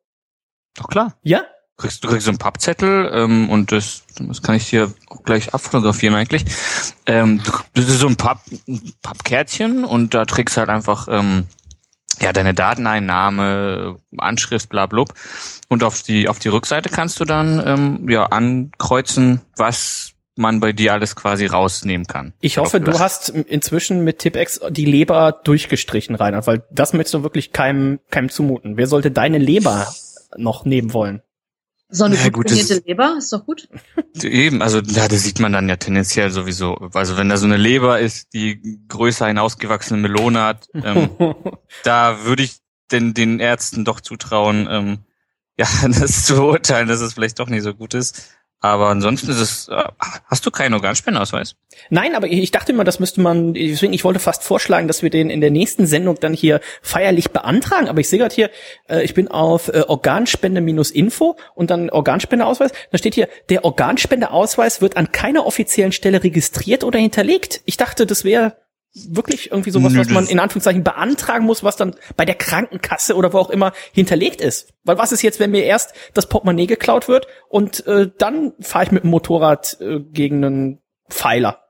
Doch 0.77 0.88
klar. 0.88 1.18
Ja? 1.22 1.42
Kriegst, 1.75 2.01
du 2.01 2.08
kriegst 2.08 2.24
so 2.24 2.32
einen 2.32 2.38
Pappzettel 2.38 3.12
ähm, 3.13 3.50
und 3.50 3.74
das, 3.74 4.03
das 4.18 4.42
kann 4.42 4.56
ich 4.56 4.69
dir 4.69 4.93
auch 5.10 5.24
gleich 5.24 5.54
abfotografieren 5.54 6.15
eigentlich. 6.15 6.45
Ähm, 7.08 7.41
das 7.74 7.89
ist 7.89 8.00
so 8.00 8.08
ein 8.08 8.15
Papp, 8.15 8.39
Pappkärtchen 9.02 9.84
und 9.84 10.13
da 10.13 10.24
trägst 10.24 10.56
du 10.56 10.62
halt 10.62 10.69
einfach 10.69 11.10
ähm, 11.10 11.47
ja 12.21 12.32
deine 12.32 12.54
Dateneinnahme, 12.54 14.00
Anschrift, 14.17 14.69
bla 14.69 14.86
blub. 14.86 15.13
Und 15.67 15.84
auf 15.84 16.04
die 16.04 16.30
auf 16.30 16.39
die 16.39 16.47
Rückseite 16.47 16.88
kannst 16.88 17.19
du 17.19 17.26
dann 17.26 17.62
ähm, 17.65 18.10
ja 18.10 18.28
ankreuzen, 18.28 19.41
was 19.58 20.12
man 20.36 20.60
bei 20.60 20.74
dir 20.74 20.93
alles 20.93 21.15
quasi 21.15 21.46
rausnehmen 21.46 22.08
kann. 22.08 22.34
Ich 22.39 22.58
hoffe, 22.58 22.80
du 22.80 23.00
hast 23.00 23.30
inzwischen 23.30 24.04
mit 24.04 24.19
Tipex 24.19 24.60
die 24.69 24.86
Leber 24.86 25.41
durchgestrichen, 25.43 26.15
Reinhard, 26.15 26.48
weil 26.48 26.63
das 26.72 26.93
möchtest 26.93 27.13
du 27.13 27.24
wirklich 27.24 27.52
keinem, 27.52 28.00
keinem 28.10 28.30
zumuten. 28.30 28.78
Wer 28.78 28.88
sollte 28.88 29.12
deine 29.12 29.38
Leber 29.38 29.93
noch 30.36 30.65
nehmen 30.65 30.93
wollen? 30.93 31.22
So 31.89 32.06
eine 32.06 32.15
ja, 32.15 32.30
gut 32.30 32.50
Leber 32.50 33.17
ist 33.19 33.32
doch 33.32 33.46
gut. 33.46 33.69
Eben, 34.24 34.63
also 34.63 34.80
ja, 34.80 35.08
das 35.08 35.22
sieht 35.22 35.39
man 35.39 35.54
dann 35.54 35.69
ja 35.69 35.76
tendenziell 35.76 36.32
sowieso. 36.32 36.76
Also 36.93 37.17
wenn 37.17 37.30
da 37.30 37.38
so 37.38 37.46
eine 37.46 37.58
Leber 37.58 38.00
ist, 38.00 38.34
die 38.34 38.80
größer 38.88 39.28
hinausgewachsene 39.28 40.00
Melone 40.02 40.41
hat, 40.41 40.69
ähm, 40.74 41.12
da 41.84 42.26
würde 42.26 42.41
ich 42.41 42.56
den, 42.91 43.13
den 43.13 43.39
Ärzten 43.39 43.86
doch 43.86 44.02
zutrauen, 44.02 44.67
ähm, 44.72 44.98
ja, 45.56 45.67
das 45.88 46.26
zu 46.26 46.36
beurteilen, 46.36 46.88
dass 46.88 47.00
es 47.02 47.13
vielleicht 47.13 47.38
doch 47.39 47.50
nicht 47.50 47.62
so 47.62 47.76
gut 47.76 47.93
ist. 47.93 48.32
Aber 48.63 48.88
ansonsten 48.88 49.30
ist 49.30 49.41
es, 49.41 49.67
äh, 49.67 49.84
hast 50.26 50.45
du 50.45 50.49
keinen 50.49 50.73
Organspendeausweis? 50.73 51.58
Nein, 51.89 52.15
aber 52.15 52.28
ich 52.28 52.49
dachte 52.52 52.71
immer, 52.71 52.86
das 52.86 52.97
müsste 52.97 53.19
man, 53.19 53.54
deswegen, 53.54 53.91
ich 53.91 54.06
wollte 54.06 54.21
fast 54.21 54.41
vorschlagen, 54.41 54.88
dass 54.88 55.04
wir 55.04 55.10
den 55.10 55.30
in 55.30 55.41
der 55.41 55.52
nächsten 55.52 55.86
Sendung 55.86 56.17
dann 56.21 56.34
hier 56.34 56.62
feierlich 56.82 57.32
beantragen. 57.32 57.89
Aber 57.89 57.99
ich 57.99 58.08
sehe 58.08 58.19
gerade 58.19 58.34
hier, 58.34 58.49
äh, 58.88 59.04
ich 59.04 59.13
bin 59.13 59.28
auf 59.28 59.67
äh, 59.67 59.82
Organspende-Info 59.86 61.36
und 61.56 61.71
dann 61.71 61.89
Organspendeausweis. 61.89 62.71
Da 62.89 62.97
steht 62.97 63.15
hier, 63.15 63.28
der 63.49 63.65
Organspendeausweis 63.65 64.80
wird 64.80 64.95
an 64.95 65.12
keiner 65.12 65.45
offiziellen 65.45 65.91
Stelle 65.91 66.23
registriert 66.23 66.86
oder 66.86 66.99
hinterlegt. 66.99 67.60
Ich 67.65 67.76
dachte, 67.76 68.06
das 68.06 68.23
wäre 68.23 68.56
wirklich 68.93 69.51
irgendwie 69.51 69.71
sowas, 69.71 69.93
Nö, 69.93 69.99
was 69.99 70.10
man 70.10 70.27
in 70.27 70.39
Anführungszeichen 70.39 70.84
beantragen 70.84 71.45
muss, 71.45 71.63
was 71.63 71.75
dann 71.75 71.95
bei 72.15 72.25
der 72.25 72.36
Krankenkasse 72.36 73.15
oder 73.15 73.34
wo 73.34 73.39
auch 73.39 73.49
immer 73.49 73.73
hinterlegt 73.91 74.39
ist. 74.39 74.73
Weil 74.84 74.97
was 74.97 75.12
ist 75.12 75.23
jetzt, 75.23 75.39
wenn 75.39 75.51
mir 75.51 75.63
erst 75.63 75.93
das 76.13 76.29
Portemonnaie 76.29 76.67
geklaut 76.67 77.08
wird 77.08 77.27
und 77.49 77.86
äh, 77.88 78.12
dann 78.17 78.53
fahre 78.60 78.86
ich 78.86 78.91
mit 78.91 79.03
dem 79.03 79.10
Motorrad 79.10 79.77
äh, 79.82 79.99
gegen 79.99 80.43
einen 80.43 80.82
Pfeiler? 81.10 81.63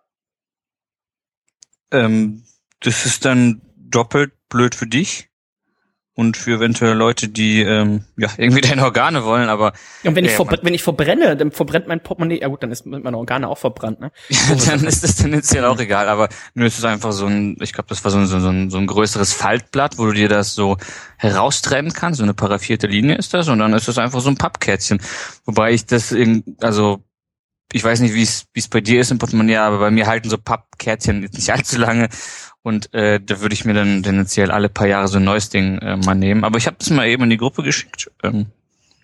Ähm, 1.91 2.43
das 2.81 3.05
ist 3.05 3.23
dann 3.25 3.61
doppelt 3.77 4.33
blöd 4.49 4.75
für 4.75 4.87
dich 4.87 5.29
und 6.15 6.37
für 6.37 6.57
eventuell 6.57 6.95
Leute, 6.95 7.27
die 7.27 7.61
ähm, 7.61 8.03
ja 8.17 8.29
irgendwie 8.37 8.61
deine 8.69 8.83
Organe 8.83 9.23
wollen, 9.23 9.49
aber 9.49 9.73
und 10.03 10.15
wenn 10.15 10.25
ich 10.25 10.37
äh, 10.37 10.57
wenn 10.61 10.73
ich 10.73 10.83
verbrenne, 10.83 11.35
dann 11.35 11.51
verbrennt 11.51 11.87
mein 11.87 12.01
Portemonnaie. 12.01 12.41
Ja 12.41 12.49
gut, 12.49 12.61
dann 12.61 12.71
ist 12.71 12.85
meine 12.85 13.17
Organe 13.17 13.47
auch 13.47 13.57
verbrannt, 13.57 13.99
ne? 13.99 14.11
ja, 14.29 14.55
dann 14.65 14.85
ist 14.85 15.03
das 15.03 15.15
tendenziell 15.15 15.65
auch 15.65 15.79
egal. 15.79 16.07
Aber 16.07 16.29
nur 16.53 16.67
ist 16.67 16.77
es 16.77 16.85
einfach 16.85 17.11
so 17.11 17.25
ein, 17.25 17.57
ich 17.61 17.73
glaube, 17.73 17.89
das 17.89 18.03
war 18.03 18.11
so 18.11 18.19
ein, 18.19 18.27
so, 18.27 18.37
ein, 18.37 18.69
so 18.69 18.77
ein 18.77 18.87
größeres 18.87 19.33
Faltblatt, 19.33 19.97
wo 19.97 20.05
du 20.05 20.13
dir 20.13 20.29
das 20.29 20.53
so 20.53 20.77
heraustrennen 21.17 21.93
kannst. 21.93 22.19
So 22.19 22.23
eine 22.23 22.33
paraffierte 22.33 22.87
Linie 22.87 23.15
ist 23.15 23.33
das 23.33 23.47
und 23.47 23.59
dann 23.59 23.73
ist 23.73 23.87
das 23.87 23.97
einfach 23.97 24.21
so 24.21 24.29
ein 24.29 24.37
Pappkärtchen. 24.37 24.99
Wobei 25.45 25.71
ich 25.71 25.85
das 25.85 26.11
in, 26.11 26.43
also 26.61 27.03
ich 27.71 27.83
weiß 27.83 28.01
nicht, 28.01 28.13
wie 28.13 28.21
es 28.21 28.45
wie 28.53 28.59
es 28.59 28.67
bei 28.67 28.81
dir 28.81 29.01
ist 29.01 29.09
im 29.09 29.17
Portemonnaie, 29.17 29.57
aber 29.57 29.79
bei 29.79 29.89
mir 29.89 30.05
halten 30.05 30.29
so 30.29 30.37
Pappkärtchen 30.37 31.21
nicht 31.21 31.49
allzu 31.49 31.79
lange 31.79 32.09
und 32.63 32.93
äh, 32.93 33.19
da 33.19 33.41
würde 33.41 33.53
ich 33.53 33.65
mir 33.65 33.73
dann 33.73 34.03
tendenziell 34.03 34.49
alle 34.49 34.69
paar 34.69 34.87
Jahre 34.87 35.07
so 35.07 35.17
ein 35.17 35.23
neues 35.23 35.49
Ding 35.49 35.77
äh, 35.79 35.97
mal 35.97 36.15
nehmen. 36.15 36.43
Aber 36.43 36.57
ich 36.57 36.65
habe 36.65 36.77
das 36.79 36.89
mal 36.89 37.07
eben 37.07 37.23
in 37.23 37.29
die 37.29 37.37
Gruppe 37.37 37.61
geschickt. 37.61 38.09
Ähm, 38.23 38.47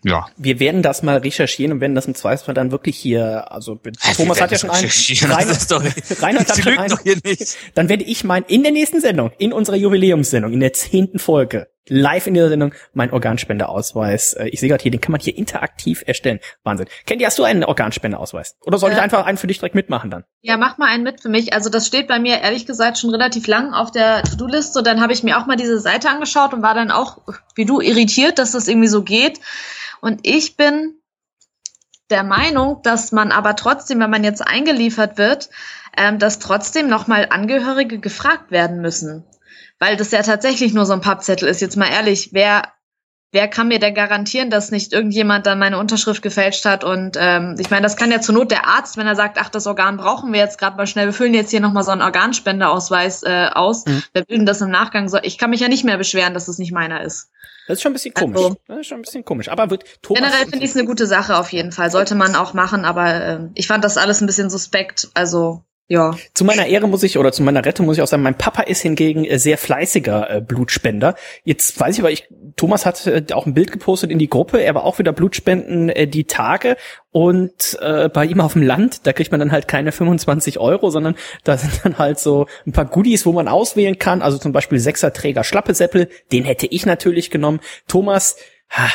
ja. 0.03 0.27
Wir 0.37 0.59
werden 0.59 0.81
das 0.81 1.03
mal 1.03 1.17
recherchieren 1.17 1.73
und 1.73 1.81
werden 1.81 1.95
das 1.95 2.05
im 2.05 2.15
Zweifelsfall 2.15 2.53
dann 2.53 2.71
wirklich 2.71 2.97
hier, 2.97 3.51
also 3.51 3.79
ja, 3.85 4.13
Thomas 4.13 4.41
hat 4.41 4.51
ja 4.51 4.57
schon 4.57 4.69
einen. 4.69 4.89
Reinhard, 4.89 5.71
doch, 5.71 5.83
Reinhard 6.21 6.49
hat 6.49 6.63
schon 6.63 6.77
einen. 6.77 6.89
Doch 6.89 7.01
hier 7.01 7.17
nicht. 7.23 7.57
Dann 7.75 7.89
werde 7.89 8.03
ich 8.03 8.23
mein, 8.23 8.43
in 8.43 8.63
der 8.63 8.71
nächsten 8.71 9.01
Sendung, 9.01 9.31
in 9.37 9.53
unserer 9.53 9.75
Jubiläumssendung, 9.75 10.53
in 10.53 10.59
der 10.59 10.73
zehnten 10.73 11.19
Folge, 11.19 11.67
live 11.89 12.27
in 12.27 12.35
dieser 12.35 12.49
Sendung, 12.49 12.73
mein 12.93 13.11
Organspendeausweis. 13.11 14.33
Äh, 14.33 14.47
ich 14.49 14.59
sehe 14.59 14.69
gerade 14.69 14.81
hier, 14.81 14.91
den 14.91 15.01
kann 15.01 15.11
man 15.11 15.21
hier 15.21 15.37
interaktiv 15.37 16.03
erstellen. 16.05 16.39
Wahnsinn. 16.63 16.87
Candy, 17.05 17.25
hast 17.25 17.37
du 17.39 17.43
einen 17.43 17.63
Organspendeausweis? 17.63 18.55
Oder 18.61 18.77
soll 18.77 18.91
äh, 18.91 18.93
ich 18.93 19.01
einfach 19.01 19.25
einen 19.25 19.37
für 19.37 19.47
dich 19.47 19.57
direkt 19.57 19.75
mitmachen 19.75 20.09
dann? 20.09 20.23
Ja, 20.41 20.57
mach 20.57 20.77
mal 20.77 20.87
einen 20.87 21.03
mit 21.03 21.21
für 21.21 21.29
mich. 21.29 21.53
Also 21.53 21.69
das 21.69 21.87
steht 21.87 22.07
bei 22.07 22.19
mir 22.19 22.39
ehrlich 22.39 22.65
gesagt 22.65 22.97
schon 22.97 23.09
relativ 23.09 23.47
lang 23.47 23.73
auf 23.73 23.91
der 23.91 24.23
To-Do-Liste. 24.23 24.79
Und 24.79 24.87
dann 24.87 25.01
habe 25.01 25.13
ich 25.13 25.23
mir 25.23 25.39
auch 25.39 25.45
mal 25.45 25.57
diese 25.57 25.79
Seite 25.79 26.09
angeschaut 26.09 26.53
und 26.53 26.61
war 26.61 26.75
dann 26.75 26.91
auch, 26.91 27.19
wie 27.55 27.65
du, 27.65 27.81
irritiert, 27.81 28.39
dass 28.39 28.51
das 28.51 28.67
irgendwie 28.67 28.87
so 28.87 29.03
geht. 29.03 29.39
Und 30.01 30.21
ich 30.23 30.57
bin 30.57 30.99
der 32.09 32.23
Meinung, 32.23 32.81
dass 32.83 33.11
man 33.11 33.31
aber 33.31 33.55
trotzdem, 33.55 33.99
wenn 33.99 34.09
man 34.09 34.23
jetzt 34.23 34.45
eingeliefert 34.45 35.17
wird, 35.17 35.49
ähm, 35.95 36.19
dass 36.19 36.39
trotzdem 36.39 36.87
nochmal 36.87 37.27
Angehörige 37.29 37.99
gefragt 37.99 38.51
werden 38.51 38.81
müssen. 38.81 39.25
Weil 39.79 39.95
das 39.95 40.11
ja 40.11 40.23
tatsächlich 40.23 40.73
nur 40.73 40.85
so 40.85 40.93
ein 40.93 41.01
Pappzettel 41.01 41.47
ist. 41.47 41.61
Jetzt 41.61 41.77
mal 41.77 41.89
ehrlich, 41.89 42.29
wer, 42.33 42.63
wer 43.31 43.47
kann 43.47 43.69
mir 43.69 43.79
denn 43.79 43.93
garantieren, 43.93 44.49
dass 44.49 44.71
nicht 44.71 44.91
irgendjemand 44.91 45.45
dann 45.45 45.59
meine 45.59 45.77
Unterschrift 45.77 46.21
gefälscht 46.21 46.65
hat? 46.65 46.83
Und 46.83 47.15
ähm, 47.17 47.55
ich 47.59 47.69
meine, 47.69 47.83
das 47.83 47.95
kann 47.95 48.11
ja 48.11 48.19
zur 48.19 48.35
Not 48.35 48.51
der 48.51 48.67
Arzt, 48.67 48.97
wenn 48.97 49.07
er 49.07 49.15
sagt, 49.15 49.37
ach, 49.39 49.49
das 49.49 49.67
Organ 49.67 49.97
brauchen 49.97 50.33
wir 50.33 50.39
jetzt 50.39 50.57
gerade 50.57 50.77
mal 50.77 50.87
schnell, 50.87 51.05
wir 51.05 51.13
füllen 51.13 51.33
jetzt 51.33 51.51
hier 51.51 51.61
nochmal 51.61 51.83
so 51.83 51.91
einen 51.91 52.01
Organspendeausweis 52.01 53.23
äh, 53.23 53.49
aus, 53.53 53.85
mhm. 53.85 54.03
wir 54.13 54.25
bilden 54.25 54.45
das 54.45 54.61
im 54.61 54.71
Nachgang 54.71 55.07
so. 55.07 55.19
Ich 55.21 55.37
kann 55.37 55.51
mich 55.51 55.61
ja 55.61 55.69
nicht 55.69 55.85
mehr 55.85 55.97
beschweren, 55.97 56.33
dass 56.33 56.43
es 56.43 56.47
das 56.47 56.57
nicht 56.57 56.73
meiner 56.73 57.01
ist. 57.01 57.29
Das 57.69 57.77
ist 57.77 57.83
schon 57.83 57.91
ein 57.91 57.93
bisschen 57.93 58.15
komisch. 58.15 58.37
Also, 58.37 58.57
das 58.65 58.79
ist 58.79 58.87
schon 58.87 58.97
ein 58.97 59.01
bisschen 59.03 59.23
komisch. 59.23 59.47
Aber 59.47 59.69
wird 59.69 59.83
Thomas 60.01 60.23
Generell 60.23 60.47
finde 60.47 60.65
ich 60.65 60.71
es 60.71 60.75
eine 60.75 60.87
gute 60.87 61.05
Sache 61.05 61.37
auf 61.37 61.53
jeden 61.53 61.71
Fall. 61.71 61.91
Sollte 61.91 62.15
man 62.15 62.33
auch 62.35 62.55
machen, 62.55 62.83
aber 62.83 63.13
äh, 63.13 63.39
ich 63.53 63.67
fand 63.67 63.83
das 63.83 63.95
alles 63.95 64.21
ein 64.21 64.25
bisschen 64.25 64.49
suspekt. 64.49 65.11
Also 65.13 65.63
Ja. 65.91 66.15
Zu 66.35 66.45
meiner 66.45 66.67
Ehre 66.67 66.87
muss 66.87 67.01
ich 67.01 67.17
oder 67.17 67.31
zu 67.31 67.41
meiner 67.41 67.65
Rettung 67.65 67.87
muss 67.87 67.97
ich 67.97 68.03
auch 68.03 68.07
sagen, 68.07 68.21
mein 68.21 68.37
Papa 68.37 68.61
ist 68.61 68.81
hingegen 68.81 69.25
äh, 69.25 69.39
sehr 69.39 69.57
fleißiger 69.57 70.29
äh, 70.29 70.39
Blutspender. 70.39 71.15
Jetzt 71.43 71.79
weiß 71.79 71.95
ich 71.95 72.01
aber, 72.01 72.11
ich, 72.11 72.29
Thomas 72.55 72.85
hat 72.85 73.07
äh, 73.07 73.25
auch 73.33 73.47
ein 73.47 73.55
Bild 73.55 73.71
gepostet 73.71 74.11
in 74.11 74.19
die 74.19 74.29
Gruppe. 74.29 74.61
Er 74.61 74.75
war 74.75 74.83
auch 74.83 74.99
wieder 74.99 75.11
Blutspenden 75.13 76.11
die 76.11 76.25
Tage 76.25 76.77
und 77.09 77.75
äh, 77.81 78.07
bei 78.07 78.25
ihm 78.25 78.39
auf 78.39 78.53
dem 78.53 78.61
Land, 78.61 79.07
da 79.07 79.13
kriegt 79.13 79.31
man 79.31 79.39
dann 79.39 79.51
halt 79.51 79.67
keine 79.67 79.91
25 79.91 80.59
Euro, 80.59 80.91
sondern 80.91 81.15
da 81.43 81.57
sind 81.57 81.81
dann 81.83 81.97
halt 81.97 82.19
so 82.19 82.45
ein 82.67 82.71
paar 82.71 82.85
Goodies, 82.85 83.25
wo 83.25 83.31
man 83.31 83.47
auswählen 83.47 83.97
kann. 83.97 84.21
Also 84.21 84.37
zum 84.37 84.51
Beispiel 84.51 84.77
Sechserträger 84.77 85.43
Schlappesäppel, 85.43 86.07
den 86.31 86.45
hätte 86.45 86.67
ich 86.67 86.85
natürlich 86.85 87.31
genommen. 87.31 87.61
Thomas, 87.87 88.35
ha, 88.69 88.89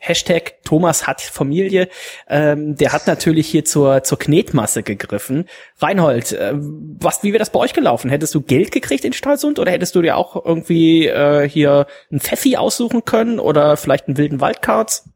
Hashtag 0.00 0.62
Thomas 0.64 1.06
hat 1.06 1.20
Familie, 1.20 1.88
ähm, 2.28 2.76
der 2.76 2.92
hat 2.92 3.06
natürlich 3.06 3.48
hier 3.48 3.64
zur, 3.64 4.02
zur 4.02 4.18
Knetmasse 4.18 4.82
gegriffen. 4.82 5.46
Reinhold, 5.78 6.32
äh, 6.32 6.54
was, 6.54 7.22
wie 7.22 7.32
wäre 7.32 7.38
das 7.38 7.50
bei 7.50 7.60
euch 7.60 7.72
gelaufen? 7.72 8.10
Hättest 8.10 8.34
du 8.34 8.40
Geld 8.40 8.72
gekriegt 8.72 9.04
in 9.04 9.12
Stralsund 9.12 9.58
oder 9.58 9.72
hättest 9.72 9.94
du 9.94 10.02
dir 10.02 10.16
auch 10.16 10.44
irgendwie 10.44 11.06
äh, 11.06 11.48
hier 11.48 11.86
ein 12.12 12.20
Pfeffi 12.20 12.56
aussuchen 12.56 13.04
können 13.04 13.38
oder 13.38 13.76
vielleicht 13.76 14.08
einen 14.08 14.16
wilden 14.16 14.40
Waldkarts? 14.40 15.08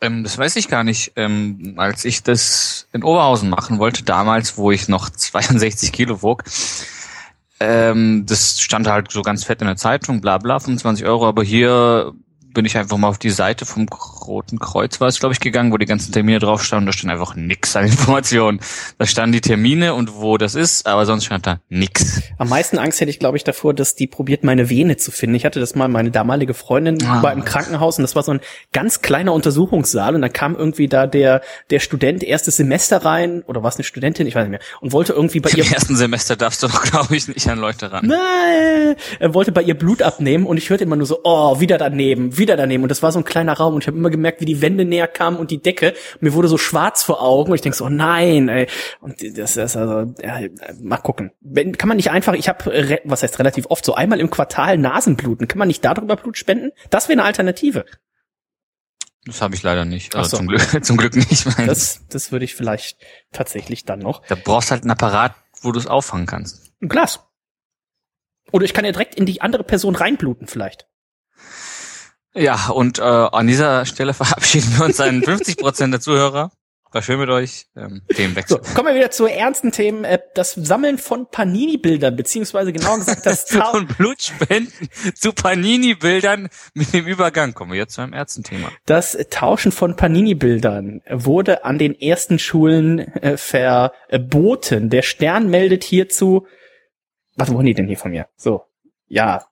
Ähm, 0.00 0.24
das 0.24 0.36
weiß 0.36 0.56
ich 0.56 0.68
gar 0.68 0.84
nicht. 0.84 1.12
Ähm, 1.16 1.74
als 1.76 2.04
ich 2.04 2.22
das 2.22 2.88
in 2.92 3.02
Oberhausen 3.02 3.48
machen 3.48 3.78
wollte, 3.78 4.04
damals, 4.04 4.58
wo 4.58 4.70
ich 4.70 4.88
noch 4.88 5.10
62 5.16 5.92
Kilo 5.92 6.22
wog, 6.22 6.44
ähm, 7.58 8.24
das 8.26 8.60
stand 8.60 8.86
halt 8.86 9.10
so 9.10 9.22
ganz 9.22 9.44
fett 9.44 9.62
in 9.62 9.66
der 9.66 9.76
Zeitung, 9.76 10.20
bla 10.20 10.38
bla, 10.38 10.58
25 10.58 11.06
Euro, 11.06 11.26
aber 11.26 11.42
hier 11.42 12.12
bin 12.56 12.64
ich 12.64 12.78
einfach 12.78 12.96
mal 12.96 13.08
auf 13.08 13.18
die 13.18 13.28
Seite 13.28 13.66
vom 13.66 13.86
Roten 14.26 14.58
Kreuz, 14.58 14.98
war 14.98 15.08
es, 15.08 15.20
glaube 15.20 15.34
ich, 15.34 15.40
gegangen, 15.40 15.72
wo 15.72 15.76
die 15.76 15.84
ganzen 15.84 16.10
Termine 16.10 16.38
drauf 16.38 16.64
standen. 16.64 16.86
Da 16.86 16.92
stand 16.92 17.12
einfach 17.12 17.36
nix 17.36 17.76
an 17.76 17.84
Informationen. 17.84 18.60
Da 18.96 19.04
standen 19.04 19.32
die 19.32 19.42
Termine 19.42 19.92
und 19.92 20.14
wo 20.14 20.38
das 20.38 20.54
ist, 20.54 20.86
aber 20.86 21.04
sonst 21.04 21.26
stand 21.26 21.46
da 21.46 21.60
nix. 21.68 22.22
Am 22.38 22.48
meisten 22.48 22.78
Angst 22.78 22.98
hätte 23.02 23.10
ich, 23.10 23.18
glaube 23.18 23.36
ich, 23.36 23.44
davor, 23.44 23.74
dass 23.74 23.94
die 23.94 24.06
probiert, 24.06 24.42
meine 24.42 24.70
Vene 24.70 24.96
zu 24.96 25.10
finden. 25.10 25.36
Ich 25.36 25.44
hatte 25.44 25.60
das 25.60 25.74
mal, 25.74 25.88
meine 25.88 26.10
damalige 26.10 26.54
Freundin 26.54 26.96
ah. 27.06 27.22
war 27.22 27.34
im 27.34 27.44
Krankenhaus 27.44 27.98
und 27.98 28.02
das 28.02 28.16
war 28.16 28.22
so 28.22 28.32
ein 28.32 28.40
ganz 28.72 29.02
kleiner 29.02 29.34
Untersuchungssaal 29.34 30.14
und 30.14 30.22
dann 30.22 30.32
kam 30.32 30.56
irgendwie 30.56 30.88
da 30.88 31.06
der, 31.06 31.42
der 31.68 31.80
Student 31.80 32.24
erstes 32.24 32.56
Semester 32.56 33.04
rein, 33.04 33.42
oder 33.46 33.62
war 33.62 33.68
es 33.68 33.76
eine 33.76 33.84
Studentin, 33.84 34.26
ich 34.26 34.34
weiß 34.34 34.48
nicht 34.48 34.58
mehr, 34.58 34.60
und 34.80 34.92
wollte 34.92 35.12
irgendwie 35.12 35.40
bei 35.40 35.50
ihr... 35.54 35.66
Im 35.66 35.72
ersten 35.74 35.96
Semester 35.96 36.36
darfst 36.36 36.62
du 36.62 36.68
doch, 36.68 36.84
glaube 36.84 37.14
ich, 37.14 37.28
nicht 37.28 37.46
an 37.48 37.58
Leute 37.58 37.92
ran. 37.92 38.06
Nein! 38.06 38.96
Er 39.20 39.34
wollte 39.34 39.52
bei 39.52 39.62
ihr 39.62 39.74
Blut 39.74 40.00
abnehmen 40.00 40.46
und 40.46 40.56
ich 40.56 40.70
hörte 40.70 40.84
immer 40.84 40.96
nur 40.96 41.06
so, 41.06 41.20
oh, 41.22 41.60
wieder 41.60 41.76
daneben, 41.76 42.38
wieder 42.38 42.45
daneben. 42.54 42.84
Und 42.84 42.90
das 42.90 43.02
war 43.02 43.10
so 43.10 43.18
ein 43.18 43.24
kleiner 43.24 43.54
Raum 43.54 43.74
und 43.74 43.82
ich 43.82 43.88
habe 43.88 43.96
immer 43.96 44.10
gemerkt, 44.10 44.40
wie 44.40 44.44
die 44.44 44.62
Wände 44.62 44.84
näher 44.84 45.08
kamen 45.08 45.38
und 45.38 45.50
die 45.50 45.60
Decke. 45.60 45.94
Und 46.14 46.22
mir 46.22 46.34
wurde 46.34 46.46
so 46.46 46.58
schwarz 46.58 47.02
vor 47.02 47.20
Augen 47.20 47.50
und 47.50 47.56
ich 47.56 47.62
denke 47.62 47.76
so, 47.76 47.86
oh 47.86 47.88
nein, 47.88 48.48
ey. 48.48 48.68
Und 49.00 49.16
das 49.36 49.56
ist 49.56 49.76
also, 49.76 50.14
ja, 50.22 50.40
mal 50.80 50.98
gucken. 50.98 51.32
Wenn, 51.40 51.76
kann 51.76 51.88
man 51.88 51.96
nicht 51.96 52.12
einfach, 52.12 52.34
ich 52.34 52.48
habe, 52.48 53.00
was 53.04 53.24
heißt 53.24 53.40
relativ 53.40 53.66
oft, 53.66 53.84
so 53.84 53.94
einmal 53.94 54.20
im 54.20 54.30
Quartal 54.30 54.78
Nasenbluten. 54.78 55.48
Kann 55.48 55.58
man 55.58 55.66
nicht 55.66 55.84
darüber 55.84 56.14
Blut 56.14 56.38
spenden? 56.38 56.70
Das 56.90 57.08
wäre 57.08 57.18
eine 57.18 57.24
Alternative. 57.24 57.84
Das 59.26 59.42
habe 59.42 59.56
ich 59.56 59.62
leider 59.62 59.84
nicht. 59.84 60.14
Also 60.14 60.30
so. 60.30 60.36
zum, 60.36 60.46
Glück, 60.46 60.62
zum 60.84 60.96
Glück 60.96 61.16
nicht. 61.16 61.46
Das, 61.66 62.06
das 62.08 62.30
würde 62.30 62.44
ich 62.44 62.54
vielleicht 62.54 62.98
tatsächlich 63.32 63.84
dann 63.84 63.98
noch. 63.98 64.24
Da 64.26 64.36
brauchst 64.36 64.70
halt 64.70 64.82
einen 64.82 64.92
Apparat, 64.92 65.34
wo 65.62 65.72
du 65.72 65.78
es 65.78 65.86
auffangen 65.86 66.26
kannst. 66.26 66.72
Ein 66.80 66.88
Glas. 66.88 67.20
Oder 68.52 68.64
ich 68.64 68.72
kann 68.72 68.84
ja 68.84 68.92
direkt 68.92 69.16
in 69.16 69.26
die 69.26 69.40
andere 69.42 69.64
Person 69.64 69.96
reinbluten 69.96 70.46
vielleicht. 70.46 70.86
Ja, 72.36 72.68
und 72.68 72.98
äh, 72.98 73.02
an 73.02 73.46
dieser 73.46 73.86
Stelle 73.86 74.14
verabschieden 74.14 74.72
wir 74.76 74.84
uns 74.84 75.00
an 75.00 75.22
50 75.22 75.56
Prozent 75.56 75.92
der 75.92 76.00
Zuhörer. 76.00 76.50
War 76.92 77.02
schön 77.02 77.18
mit 77.18 77.28
euch. 77.28 77.66
Ähm, 77.76 78.02
Themenwechsel. 78.08 78.60
So, 78.62 78.74
kommen 78.74 78.88
wir 78.88 78.94
wieder 78.94 79.10
zu 79.10 79.26
ernsten 79.26 79.72
Themen. 79.72 80.04
Äh, 80.04 80.20
das 80.34 80.52
Sammeln 80.52 80.98
von 80.98 81.28
Panini-Bildern, 81.30 82.14
beziehungsweise 82.14 82.72
genau 82.72 82.96
gesagt 82.96 83.26
das 83.26 83.44
Tau 83.46 83.72
Von 83.72 83.86
Blutspenden 83.86 84.72
zu 85.14 85.32
Panini-Bildern 85.32 86.48
mit 86.74 86.92
dem 86.92 87.06
Übergang. 87.06 87.54
Kommen 87.54 87.72
wir 87.72 87.78
jetzt 87.78 87.94
zu 87.94 88.02
einem 88.02 88.12
ernsten 88.12 88.44
Thema. 88.44 88.70
Das 88.86 89.18
Tauschen 89.30 89.72
von 89.72 89.96
Panini-Bildern 89.96 91.02
wurde 91.10 91.64
an 91.64 91.78
den 91.78 92.00
ersten 92.00 92.38
Schulen 92.38 93.00
äh, 93.00 93.36
verboten. 93.36 94.88
Der 94.88 95.02
Stern 95.02 95.50
meldet 95.50 95.84
hierzu. 95.84 96.46
Was 97.34 97.52
wollen 97.52 97.66
die 97.66 97.74
denn 97.74 97.88
hier 97.88 97.98
von 97.98 98.12
mir? 98.12 98.28
So, 98.36 98.64
ja 99.08 99.44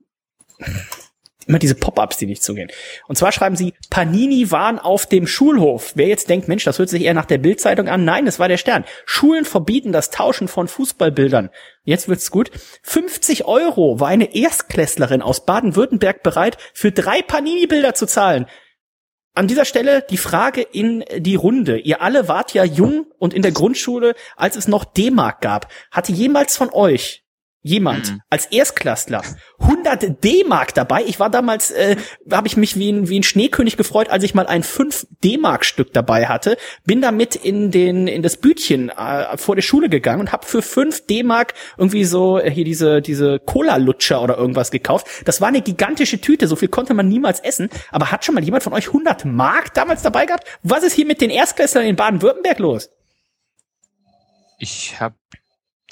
immer 1.46 1.58
diese 1.58 1.74
Pop-ups, 1.74 2.16
die 2.16 2.26
nicht 2.26 2.42
zugehen. 2.42 2.70
Und 3.08 3.16
zwar 3.16 3.32
schreiben 3.32 3.56
sie, 3.56 3.74
Panini 3.90 4.50
waren 4.50 4.78
auf 4.78 5.06
dem 5.06 5.26
Schulhof. 5.26 5.92
Wer 5.94 6.08
jetzt 6.08 6.28
denkt, 6.28 6.48
Mensch, 6.48 6.64
das 6.64 6.78
hört 6.78 6.88
sich 6.88 7.02
eher 7.02 7.14
nach 7.14 7.24
der 7.26 7.38
Bildzeitung 7.38 7.88
an. 7.88 8.04
Nein, 8.04 8.26
es 8.26 8.38
war 8.38 8.48
der 8.48 8.56
Stern. 8.56 8.84
Schulen 9.04 9.44
verbieten 9.44 9.92
das 9.92 10.10
Tauschen 10.10 10.48
von 10.48 10.68
Fußballbildern. 10.68 11.50
Jetzt 11.84 12.08
wird's 12.08 12.30
gut. 12.30 12.50
50 12.82 13.44
Euro 13.44 14.00
war 14.00 14.08
eine 14.08 14.34
Erstklässlerin 14.34 15.22
aus 15.22 15.44
Baden-Württemberg 15.44 16.22
bereit, 16.22 16.56
für 16.72 16.92
drei 16.92 17.22
Panini-Bilder 17.22 17.94
zu 17.94 18.06
zahlen. 18.06 18.46
An 19.36 19.48
dieser 19.48 19.64
Stelle 19.64 20.04
die 20.08 20.16
Frage 20.16 20.62
in 20.62 21.04
die 21.18 21.34
Runde. 21.34 21.78
Ihr 21.78 22.00
alle 22.02 22.28
wart 22.28 22.54
ja 22.54 22.62
jung 22.62 23.06
und 23.18 23.34
in 23.34 23.42
der 23.42 23.50
Grundschule, 23.50 24.14
als 24.36 24.54
es 24.54 24.68
noch 24.68 24.84
D-Mark 24.84 25.40
gab. 25.40 25.68
Hatte 25.90 26.12
jemals 26.12 26.56
von 26.56 26.70
euch 26.72 27.23
jemand 27.64 28.12
mhm. 28.12 28.20
als 28.30 28.46
Erstklässler 28.46 29.22
100 29.58 30.22
D-Mark 30.22 30.74
dabei. 30.74 31.02
Ich 31.06 31.18
war 31.18 31.30
damals, 31.30 31.70
äh, 31.70 31.96
habe 32.30 32.46
ich 32.46 32.56
mich 32.56 32.76
wie 32.78 32.92
ein, 32.92 33.08
wie 33.08 33.18
ein 33.18 33.22
Schneekönig 33.22 33.76
gefreut, 33.76 34.10
als 34.10 34.22
ich 34.22 34.34
mal 34.34 34.46
ein 34.46 34.62
5 34.62 35.06
D-Mark-Stück 35.24 35.92
dabei 35.92 36.26
hatte. 36.26 36.58
Bin 36.84 37.00
damit 37.00 37.34
in 37.34 37.70
den 37.70 38.06
in 38.06 38.22
das 38.22 38.36
Bütchen 38.36 38.90
äh, 38.90 39.36
vor 39.38 39.56
der 39.56 39.62
Schule 39.62 39.88
gegangen 39.88 40.20
und 40.20 40.32
habe 40.32 40.46
für 40.46 40.60
5 40.60 41.06
D-Mark 41.06 41.54
irgendwie 41.78 42.04
so 42.04 42.38
äh, 42.38 42.50
hier 42.50 42.64
diese 42.64 43.00
diese 43.00 43.38
Cola-Lutscher 43.40 44.22
oder 44.22 44.36
irgendwas 44.36 44.70
gekauft. 44.70 45.06
Das 45.24 45.40
war 45.40 45.48
eine 45.48 45.62
gigantische 45.62 46.20
Tüte, 46.20 46.46
so 46.46 46.56
viel 46.56 46.68
konnte 46.68 46.92
man 46.92 47.08
niemals 47.08 47.40
essen. 47.40 47.70
Aber 47.90 48.12
hat 48.12 48.24
schon 48.24 48.34
mal 48.34 48.44
jemand 48.44 48.62
von 48.62 48.74
euch 48.74 48.88
100 48.88 49.24
Mark 49.24 49.72
damals 49.72 50.02
dabei 50.02 50.26
gehabt? 50.26 50.46
Was 50.62 50.84
ist 50.84 50.92
hier 50.92 51.06
mit 51.06 51.22
den 51.22 51.30
Erstklässlern 51.30 51.86
in 51.86 51.96
Baden-Württemberg 51.96 52.58
los? 52.58 52.90
Ich 54.58 55.00
habe 55.00 55.16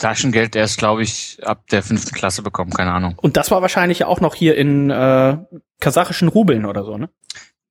Taschengeld 0.03 0.57
erst, 0.57 0.79
glaube 0.79 1.03
ich, 1.03 1.39
ab 1.45 1.67
der 1.71 1.83
fünften 1.83 2.13
Klasse 2.13 2.43
bekommen, 2.43 2.73
keine 2.73 2.93
Ahnung. 2.93 3.15
Und 3.17 3.37
das 3.37 3.51
war 3.51 3.63
wahrscheinlich 3.63 4.05
auch 4.05 4.21
noch 4.21 4.35
hier 4.35 4.57
in 4.57 4.91
äh, 4.91 5.39
kasachischen 5.81 6.29
Rubeln 6.29 6.67
oder 6.67 6.85
so, 6.85 6.99
ne? 6.99 7.09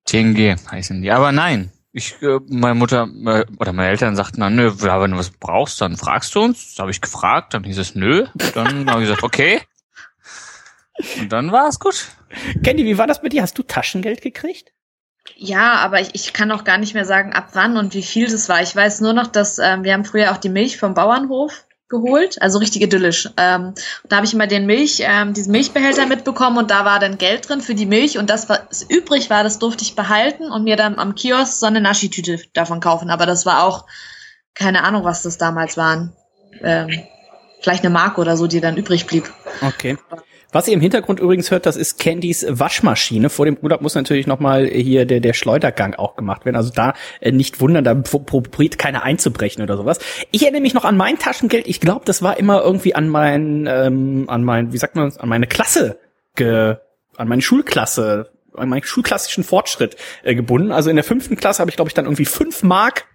TNG 0.05 0.55
heißen 0.71 1.01
die. 1.01 1.11
Aber 1.11 1.33
nein, 1.33 1.71
ich, 1.91 2.21
äh, 2.21 2.39
meine 2.47 2.75
Mutter 2.75 3.07
äh, 3.25 3.45
oder 3.57 3.73
meine 3.73 3.89
Eltern 3.89 4.15
sagten 4.15 4.39
dann, 4.39 4.55
nö, 4.55 4.71
ja, 4.81 5.01
wenn 5.01 5.11
du 5.11 5.17
was 5.17 5.29
brauchst, 5.29 5.81
dann 5.81 5.97
fragst 5.97 6.33
du 6.33 6.41
uns. 6.41 6.69
Das 6.69 6.79
habe 6.79 6.91
ich 6.91 7.01
gefragt, 7.01 7.53
dann 7.53 7.65
hieß 7.65 7.77
es 7.77 7.95
nö. 7.95 8.25
Dann 8.55 8.89
habe 8.89 9.01
ich 9.01 9.09
gesagt, 9.09 9.23
okay. 9.23 9.61
Und 11.19 11.33
dann 11.33 11.51
war 11.51 11.67
es 11.67 11.79
gut. 11.79 12.07
Candy, 12.63 12.85
wie 12.85 12.97
war 12.97 13.07
das 13.07 13.21
mit 13.21 13.33
dir? 13.33 13.41
Hast 13.41 13.57
du 13.57 13.63
Taschengeld 13.63 14.21
gekriegt? 14.21 14.71
Ja, 15.35 15.75
aber 15.75 15.99
ich, 15.99 16.11
ich 16.13 16.31
kann 16.31 16.51
auch 16.51 16.63
gar 16.63 16.77
nicht 16.77 16.93
mehr 16.93 17.05
sagen, 17.05 17.33
ab 17.33 17.49
wann 17.53 17.75
und 17.75 17.93
wie 17.93 18.03
viel 18.03 18.29
das 18.29 18.47
war. 18.47 18.61
Ich 18.61 18.73
weiß 18.73 19.01
nur 19.01 19.13
noch, 19.13 19.27
dass 19.27 19.59
ähm, 19.59 19.83
wir 19.83 19.93
haben 19.93 20.05
früher 20.05 20.31
auch 20.31 20.37
die 20.37 20.49
Milch 20.49 20.77
vom 20.77 20.93
Bauernhof 20.93 21.65
geholt, 21.91 22.41
also 22.41 22.57
richtig 22.57 22.81
idyllisch. 22.81 23.29
Ähm, 23.37 23.75
da 24.09 24.15
habe 24.15 24.25
ich 24.25 24.33
immer 24.33 24.47
den 24.47 24.65
Milch, 24.65 25.03
ähm, 25.05 25.33
diesen 25.33 25.51
Milchbehälter 25.51 26.07
mitbekommen 26.07 26.57
und 26.57 26.71
da 26.71 26.85
war 26.85 26.99
dann 26.99 27.19
Geld 27.19 27.47
drin 27.47 27.61
für 27.61 27.75
die 27.75 27.85
Milch 27.85 28.17
und 28.17 28.31
das, 28.31 28.49
was 28.49 28.81
übrig 28.81 29.29
war, 29.29 29.43
das 29.43 29.59
durfte 29.59 29.83
ich 29.83 29.95
behalten 29.95 30.51
und 30.51 30.63
mir 30.63 30.75
dann 30.75 30.97
am 30.97 31.13
Kiosk 31.13 31.59
so 31.59 31.67
eine 31.67 31.81
Naschi-Tüte 31.81 32.39
davon 32.53 32.79
kaufen. 32.79 33.11
Aber 33.11 33.27
das 33.27 33.45
war 33.45 33.63
auch 33.63 33.85
keine 34.55 34.83
Ahnung, 34.83 35.03
was 35.03 35.21
das 35.21 35.37
damals 35.37 35.77
waren. 35.77 36.15
Ähm, 36.63 37.03
vielleicht 37.61 37.83
eine 37.83 37.93
Mark 37.93 38.17
oder 38.17 38.35
so, 38.35 38.47
die 38.47 38.61
dann 38.61 38.77
übrig 38.77 39.05
blieb. 39.05 39.31
Okay. 39.61 39.97
Was 40.51 40.67
ihr 40.67 40.73
im 40.73 40.81
Hintergrund 40.81 41.19
übrigens 41.19 41.49
hört, 41.49 41.65
das 41.65 41.77
ist 41.77 41.97
Candys 41.97 42.45
Waschmaschine. 42.47 43.29
Vor 43.29 43.45
dem 43.45 43.57
Urlaub 43.61 43.81
muss 43.81 43.95
natürlich 43.95 44.27
nochmal 44.27 44.67
hier 44.67 45.05
der, 45.05 45.21
der 45.21 45.33
Schleudergang 45.33 45.95
auch 45.95 46.15
gemacht 46.15 46.43
werden. 46.45 46.57
Also 46.57 46.71
da 46.73 46.93
äh, 47.21 47.31
nicht 47.31 47.61
wundern, 47.61 47.83
da 47.83 47.95
probiert 47.95 48.77
keiner 48.77 49.03
einzubrechen 49.03 49.63
oder 49.63 49.77
sowas. 49.77 49.99
Ich 50.31 50.43
erinnere 50.43 50.61
mich 50.61 50.73
noch 50.73 50.83
an 50.83 50.97
mein 50.97 51.17
Taschengeld. 51.17 51.67
Ich 51.67 51.79
glaube, 51.79 52.03
das 52.05 52.21
war 52.21 52.37
immer 52.37 52.61
irgendwie 52.61 52.95
an 52.95 53.07
mein, 53.07 53.65
ähm, 53.69 54.25
an 54.27 54.43
mein, 54.43 54.73
wie 54.73 54.77
sagt 54.77 54.95
man, 54.95 55.11
an 55.17 55.29
meine 55.29 55.47
Klasse, 55.47 55.99
ge, 56.35 56.75
an 57.15 57.27
meine 57.27 57.41
Schulklasse 57.41 58.31
an 58.53 58.67
meinen 58.67 58.83
schulklassischen 58.83 59.45
Fortschritt 59.45 59.95
äh, 60.23 60.35
gebunden. 60.35 60.73
Also 60.73 60.89
in 60.89 60.97
der 60.97 61.05
fünften 61.05 61.37
Klasse 61.37 61.61
habe 61.61 61.69
ich, 61.69 61.77
glaube 61.77 61.87
ich, 61.87 61.93
dann 61.93 62.03
irgendwie 62.03 62.25
fünf 62.25 62.63
Mark 62.63 63.05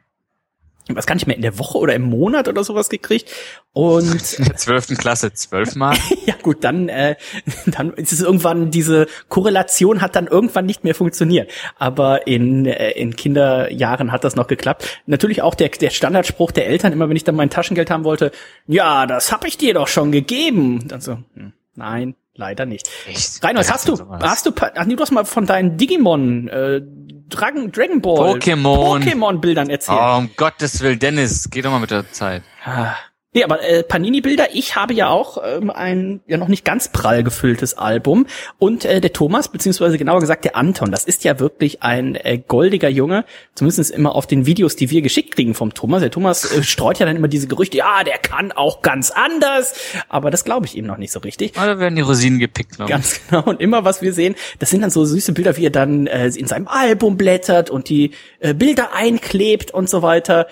was 0.89 1.07
kann 1.07 1.19
ich 1.19 1.27
mehr, 1.27 1.37
in 1.37 1.43
der 1.43 1.59
Woche 1.59 1.79
oder 1.79 1.95
im 1.95 2.03
Monat 2.03 2.47
oder 2.47 2.63
sowas 2.63 2.89
gekriegt. 2.89 3.31
Und 3.73 4.33
in 4.39 4.45
der 4.45 4.57
zwölften 4.57 4.97
Klasse 4.97 5.33
zwölfmal. 5.33 5.97
ja 6.27 6.36
gut, 6.47 6.63
dann, 6.63 6.89
äh, 6.89 7.17
dann 7.67 7.93
ist 7.95 8.13
es 8.13 8.21
irgendwann, 8.21 8.71
diese 8.71 9.09
Korrelation 9.29 10.01
hat 10.01 10.15
dann 10.15 10.29
irgendwann 10.29 10.65
nicht 10.65 10.85
mehr 10.85 10.95
funktioniert. 10.95 11.51
Aber 11.77 12.29
in, 12.29 12.67
äh, 12.67 12.93
in 12.93 13.17
Kinderjahren 13.17 14.13
hat 14.13 14.23
das 14.23 14.37
noch 14.37 14.47
geklappt. 14.47 15.01
Natürlich 15.07 15.43
auch 15.43 15.57
der, 15.57 15.71
der 15.71 15.91
Standardspruch 15.91 16.53
der 16.53 16.69
Eltern, 16.69 16.93
immer 16.93 17.09
wenn 17.09 17.17
ich 17.17 17.25
dann 17.25 17.35
mein 17.35 17.51
Taschengeld 17.51 17.91
haben 17.91 18.05
wollte, 18.05 18.31
ja, 18.69 19.07
das 19.07 19.33
hab 19.33 19.45
ich 19.45 19.59
dir 19.59 19.75
doch 19.75 19.89
schon 19.89 20.13
gegeben. 20.13 20.87
Dann 20.87 21.01
so, 21.01 21.19
hm, 21.35 21.53
nein, 21.75 22.15
Leider 22.39 22.67
nicht. 22.67 22.91
Echt? 23.09 23.43
Reinhold, 23.43 23.73
hast 23.73 23.89
du, 23.89 23.97
sowas? 23.97 24.21
hast 24.23 24.45
du, 24.45 24.53
ach 24.59 24.85
nee, 24.85 24.95
du 24.95 25.01
hast 25.01 25.11
mal 25.11 25.25
von 25.25 25.47
deinen 25.47 25.79
Digimon, 25.79 26.49
äh, 26.49 26.83
Dragon, 27.31 27.73
Dragon 27.73 28.03
Ball, 28.03 28.35
Pokémon, 28.35 29.03
Pokémon 29.03 29.41
Bildern 29.41 29.71
erzählt. 29.71 29.99
Oh, 29.99 30.19
um 30.19 30.31
Gottes 30.37 30.83
Willen, 30.83 30.99
Dennis, 30.99 31.49
geh 31.51 31.63
doch 31.63 31.71
mal 31.71 31.79
mit 31.79 31.91
der 31.91 32.13
Zeit. 32.13 32.43
Ah, 32.63 32.95
Nee, 33.37 33.45
aber 33.45 33.63
äh, 33.63 33.83
Panini-Bilder, 33.83 34.55
ich 34.55 34.77
habe 34.77 34.95
ja 34.95 35.11
auch 35.11 35.37
ähm, 35.45 35.69
ein 35.71 36.21
ja 36.27 36.39
noch 36.39 36.49
nicht 36.49 36.65
ganz 36.65 36.89
prall 36.89 37.23
gefülltes 37.23 37.77
Album. 37.77 38.25
Und 38.59 38.87
äh, 38.87 38.99
der 38.99 39.13
Thomas, 39.13 39.51
beziehungsweise 39.51 39.99
genauer 39.99 40.21
gesagt 40.21 40.47
der 40.47 40.57
Anton, 40.57 40.91
das 40.91 41.05
ist 41.05 41.23
ja 41.23 41.39
wirklich 41.39 41.83
ein 41.83 42.15
äh, 42.15 42.39
goldiger 42.39 42.89
Junge, 42.89 43.27
zumindest 43.55 43.91
immer 43.91 44.15
auf 44.15 44.27
den 44.27 44.47
Videos, 44.47 44.75
die 44.75 44.89
wir 44.89 45.03
geschickt 45.03 45.35
kriegen 45.35 45.53
vom 45.53 45.75
Thomas. 45.75 46.01
Der 46.01 46.11
Thomas 46.11 46.51
äh, 46.51 46.63
streut 46.63 46.99
ja 46.99 47.05
dann 47.05 47.15
immer 47.15 47.29
diese 47.29 47.47
Gerüchte, 47.47 47.77
ja, 47.77 48.05
der 48.05 48.17
kann 48.17 48.53
auch 48.53 48.81
ganz 48.81 49.11
anders. 49.11 49.75
Aber 50.09 50.31
das 50.31 50.47
glaube 50.47 50.65
ich 50.65 50.75
ihm 50.75 50.87
noch 50.87 50.97
nicht 50.97 51.13
so 51.13 51.21
richtig. 51.21 51.59
Oder 51.59 51.79
werden 51.79 51.97
die 51.97 52.01
Rosinen 52.01 52.39
gepickt, 52.39 52.77
glaube 52.77 52.91
Ganz 52.91 53.21
genau. 53.29 53.43
Und 53.43 53.61
immer, 53.61 53.85
was 53.85 54.01
wir 54.01 54.15
sehen, 54.15 54.35
das 54.61 54.71
sind 54.71 54.81
dann 54.81 54.89
so 54.89 55.05
süße 55.05 55.35
Bilder, 55.35 55.59
wie 55.59 55.67
er 55.67 55.71
dann 55.71 56.07
äh, 56.07 56.29
in 56.29 56.47
seinem 56.47 56.69
Album 56.69 57.19
blättert 57.19 57.69
und 57.69 57.91
die 57.91 58.13
äh, 58.41 58.55
Bilder 58.55 58.95
einklebt 58.95 59.73
und 59.73 59.91
so 59.91 60.01
weiter. 60.01 60.47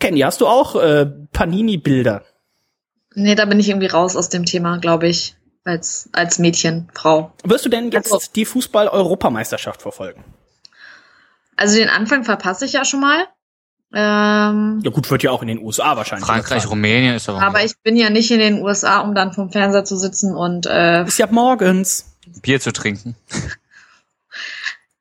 Kenny, 0.00 0.20
hast 0.20 0.40
du 0.40 0.46
auch 0.46 0.74
äh, 0.76 1.06
Panini-Bilder? 1.32 2.24
Nee, 3.14 3.34
da 3.34 3.44
bin 3.44 3.60
ich 3.60 3.68
irgendwie 3.68 3.86
raus 3.86 4.16
aus 4.16 4.28
dem 4.28 4.44
Thema, 4.44 4.78
glaube 4.78 5.08
ich, 5.08 5.36
als, 5.64 6.08
als 6.12 6.38
Mädchen, 6.38 6.88
Frau. 6.94 7.32
Wirst 7.44 7.64
du 7.66 7.68
denn 7.68 7.90
jetzt 7.92 8.12
also, 8.12 8.26
die 8.34 8.44
Fußball-Europameisterschaft 8.44 9.82
verfolgen? 9.82 10.24
Also 11.56 11.76
den 11.76 11.90
Anfang 11.90 12.24
verpasse 12.24 12.64
ich 12.64 12.72
ja 12.72 12.84
schon 12.84 13.00
mal. 13.00 13.26
Ähm, 13.92 14.80
ja 14.84 14.90
gut, 14.90 15.10
wird 15.10 15.22
ja 15.24 15.32
auch 15.32 15.42
in 15.42 15.48
den 15.48 15.58
USA 15.58 15.96
wahrscheinlich. 15.96 16.26
Frankreich, 16.26 16.70
Rumänien 16.70 17.16
ist 17.16 17.28
aber. 17.28 17.42
Aber 17.42 17.64
ich 17.64 17.72
bin 17.82 17.96
ja 17.96 18.08
nicht 18.08 18.30
in 18.30 18.38
den 18.38 18.62
USA, 18.62 19.00
um 19.00 19.14
dann 19.14 19.32
vom 19.32 19.50
Fernseher 19.50 19.84
zu 19.84 19.96
sitzen 19.96 20.34
und 20.34 20.66
äh, 20.66 21.04
ist 21.04 21.18
ja 21.18 21.26
morgens 21.28 22.16
Bier 22.40 22.60
zu 22.60 22.72
trinken. 22.72 23.16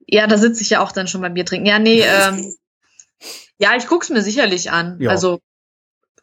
ja, 0.08 0.26
da 0.26 0.38
sitze 0.38 0.64
ich 0.64 0.72
ja 0.72 0.82
auch 0.82 0.92
dann 0.92 1.08
schon 1.08 1.22
beim 1.22 1.36
Bier 1.36 1.46
trinken. 1.46 1.68
Ja, 1.68 1.78
nee, 1.78 2.02
ähm, 2.28 2.54
ja, 3.60 3.76
ich 3.76 3.88
guck's 3.88 4.10
mir 4.10 4.22
sicherlich 4.22 4.72
an. 4.72 5.00
Ja. 5.00 5.12
Also 5.12 5.40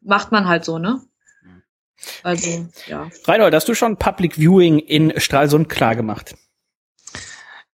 macht 0.01 0.33
man 0.33 0.49
halt 0.49 0.65
so, 0.65 0.79
ne? 0.79 1.01
Also, 2.23 2.69
ja. 2.87 3.09
Reinhold, 3.25 3.55
hast 3.55 3.69
du 3.69 3.75
schon 3.75 3.97
Public 3.97 4.37
Viewing 4.37 4.79
in 4.79 5.19
Stralsund 5.19 5.69
klar 5.69 5.97
gemacht? 5.97 6.35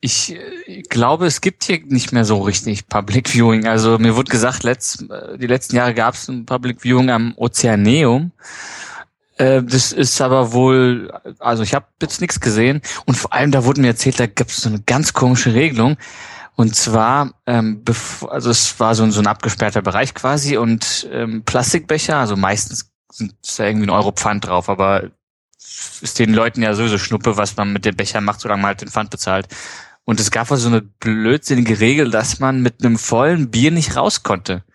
Ich 0.01 0.33
äh, 0.33 0.81
glaube, 0.83 1.25
es 1.25 1.41
gibt 1.41 1.65
hier 1.65 1.79
nicht 1.85 2.13
mehr 2.13 2.25
so 2.25 2.41
richtig 2.41 2.87
Public 2.87 3.29
Viewing. 3.29 3.67
Also 3.67 3.97
mir 3.97 4.15
wurde 4.15 4.31
gesagt, 4.31 4.63
letzt, 4.63 5.05
die 5.37 5.47
letzten 5.47 5.75
Jahre 5.75 5.93
gab 5.93 6.13
es 6.13 6.27
ein 6.27 6.45
Public 6.45 6.81
Viewing 6.81 7.09
am 7.09 7.33
Ozeaneum. 7.37 8.31
Äh, 9.37 9.63
das 9.63 9.91
ist 9.91 10.19
aber 10.21 10.53
wohl, 10.53 11.11
also 11.39 11.63
ich 11.63 11.73
habe 11.73 11.87
jetzt 12.01 12.21
nichts 12.21 12.39
gesehen 12.39 12.81
und 13.05 13.15
vor 13.15 13.33
allem 13.33 13.51
da 13.51 13.65
wurde 13.65 13.81
mir 13.81 13.87
erzählt, 13.87 14.19
da 14.19 14.27
gibt 14.27 14.51
es 14.51 14.57
so 14.57 14.69
eine 14.69 14.81
ganz 14.81 15.13
komische 15.13 15.53
Regelung. 15.53 15.97
Und 16.59 16.75
zwar, 16.75 17.35
ähm, 17.45 17.85
also 18.27 18.49
es 18.49 18.77
war 18.81 18.93
so, 18.93 19.09
so 19.11 19.21
ein 19.21 19.27
abgesperrter 19.27 19.81
Bereich 19.81 20.13
quasi 20.13 20.57
und 20.57 21.07
ähm, 21.09 21.43
Plastikbecher, 21.45 22.17
also 22.17 22.35
meistens 22.35 22.91
sind 23.09 23.33
da 23.57 23.63
irgendwie 23.63 23.87
ein 23.87 23.91
Euro 23.91 24.11
Pfand 24.11 24.45
drauf, 24.45 24.67
aber 24.67 25.09
ist 26.01 26.19
den 26.19 26.33
Leuten 26.33 26.61
ja 26.61 26.73
sowieso 26.73 26.97
Schnuppe, 26.97 27.37
was 27.37 27.55
man 27.55 27.71
mit 27.71 27.85
den 27.85 27.95
Bechern 27.95 28.25
macht, 28.25 28.41
solange 28.41 28.61
man 28.61 28.67
halt 28.71 28.81
den 28.81 28.89
Pfand 28.89 29.09
bezahlt. 29.09 29.47
Und 30.03 30.19
es 30.19 30.31
gab 30.31 30.51
also 30.51 30.63
so 30.63 30.75
eine 30.75 30.81
blödsinnige 30.81 31.79
Regel, 31.79 32.11
dass 32.11 32.41
man 32.41 32.61
mit 32.61 32.83
einem 32.83 32.97
vollen 32.97 33.49
Bier 33.51 33.71
nicht 33.71 33.95
raus 33.95 34.23
konnte. 34.23 34.65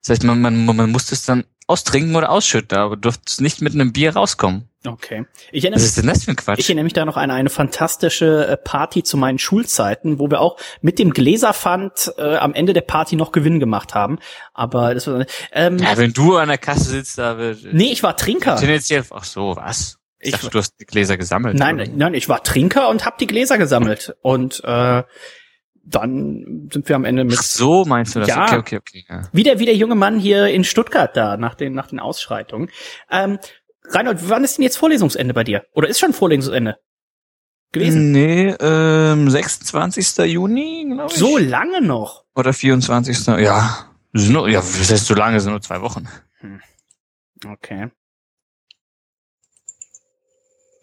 Das 0.00 0.10
heißt, 0.10 0.22
man, 0.22 0.40
man, 0.42 0.64
man 0.64 0.92
musste 0.92 1.16
es 1.16 1.24
dann 1.24 1.42
austrinken 1.66 2.14
oder 2.14 2.30
ausschütten, 2.30 2.78
aber 2.78 2.96
durfte 2.96 3.42
nicht 3.42 3.60
mit 3.60 3.74
einem 3.74 3.92
Bier 3.92 4.14
rauskommen. 4.14 4.68
Okay. 4.86 5.26
Ich 5.52 5.64
erinnere, 5.64 5.80
Was 5.80 5.86
ist 5.86 5.98
denn 5.98 6.06
das 6.06 6.24
für 6.24 6.32
ein 6.32 6.36
Quatsch? 6.36 6.58
Ich 6.58 6.68
erinnere 6.68 6.84
mich 6.84 6.92
da 6.92 7.04
noch 7.04 7.16
an 7.16 7.30
eine 7.30 7.50
fantastische 7.50 8.46
äh, 8.46 8.56
Party 8.56 9.02
zu 9.02 9.16
meinen 9.16 9.38
Schulzeiten, 9.38 10.18
wo 10.18 10.28
wir 10.30 10.40
auch 10.40 10.58
mit 10.80 10.98
dem 10.98 11.12
Gläserpfand 11.12 12.12
äh, 12.18 12.36
am 12.36 12.52
Ende 12.54 12.72
der 12.72 12.80
Party 12.80 13.16
noch 13.16 13.32
Gewinn 13.32 13.60
gemacht 13.60 13.94
haben. 13.94 14.18
Aber 14.54 14.94
das 14.94 15.06
war 15.06 15.24
ähm, 15.52 15.78
Ja, 15.78 15.96
wenn 15.96 16.12
du 16.12 16.36
an 16.36 16.48
der 16.48 16.58
Kasse 16.58 16.90
sitzt, 16.90 17.18
da 17.18 17.38
wird. 17.38 17.72
Nee, 17.72 17.92
ich 17.92 18.02
war 18.02 18.16
Trinker. 18.16 18.56
Tendenziell, 18.56 19.04
ach 19.10 19.24
so, 19.24 19.56
was? 19.56 19.98
Ich, 20.18 20.28
ich 20.28 20.32
dachte, 20.34 20.50
du 20.50 20.58
hast 20.58 20.74
die 20.80 20.84
Gläser 20.84 21.16
gesammelt. 21.16 21.58
Nein, 21.58 21.80
oder? 21.80 21.86
nein, 21.88 22.14
ich 22.14 22.28
war 22.28 22.42
Trinker 22.42 22.88
und 22.88 23.04
hab 23.04 23.18
die 23.18 23.26
Gläser 23.26 23.58
gesammelt. 23.58 24.14
Und 24.22 24.62
äh, 24.64 25.02
dann 25.84 26.68
sind 26.72 26.88
wir 26.88 26.96
am 26.96 27.04
Ende 27.04 27.24
mit. 27.24 27.36
Ach 27.38 27.42
so 27.42 27.84
meinst 27.84 28.14
du 28.14 28.20
das? 28.20 28.28
Ja, 28.28 28.44
okay, 28.44 28.56
okay, 28.56 28.76
okay. 28.78 29.04
Ja. 29.08 29.22
Wie, 29.32 29.42
der, 29.42 29.58
wie 29.58 29.64
der 29.64 29.74
junge 29.74 29.96
Mann 29.96 30.18
hier 30.18 30.46
in 30.46 30.64
Stuttgart 30.64 31.16
da 31.16 31.36
nach 31.36 31.54
den, 31.54 31.74
nach 31.74 31.88
den 31.88 31.98
Ausschreitungen. 31.98 32.70
Ähm, 33.10 33.38
Reinhold, 33.84 34.28
wann 34.28 34.44
ist 34.44 34.58
denn 34.58 34.62
jetzt 34.62 34.76
Vorlesungsende 34.76 35.34
bei 35.34 35.44
dir? 35.44 35.64
Oder 35.72 35.88
ist 35.88 35.98
schon 35.98 36.12
Vorlesungsende? 36.12 36.78
Gewesen? 37.72 38.12
Nee, 38.12 38.54
ähm, 38.60 39.30
26. 39.30 40.18
Juni, 40.30 40.86
glaube 40.92 41.10
ich. 41.12 41.18
So 41.18 41.38
lange 41.38 41.80
noch? 41.80 42.24
Oder 42.34 42.52
24. 42.52 43.26
Ja. 43.38 43.88
Nur, 44.12 44.48
ja, 44.48 44.60
das 44.60 44.90
heißt 44.90 45.06
so 45.06 45.14
lange, 45.14 45.40
sind 45.40 45.52
nur 45.52 45.62
zwei 45.62 45.80
Wochen. 45.80 46.06
Hm. 46.40 46.60
Okay. 47.46 47.90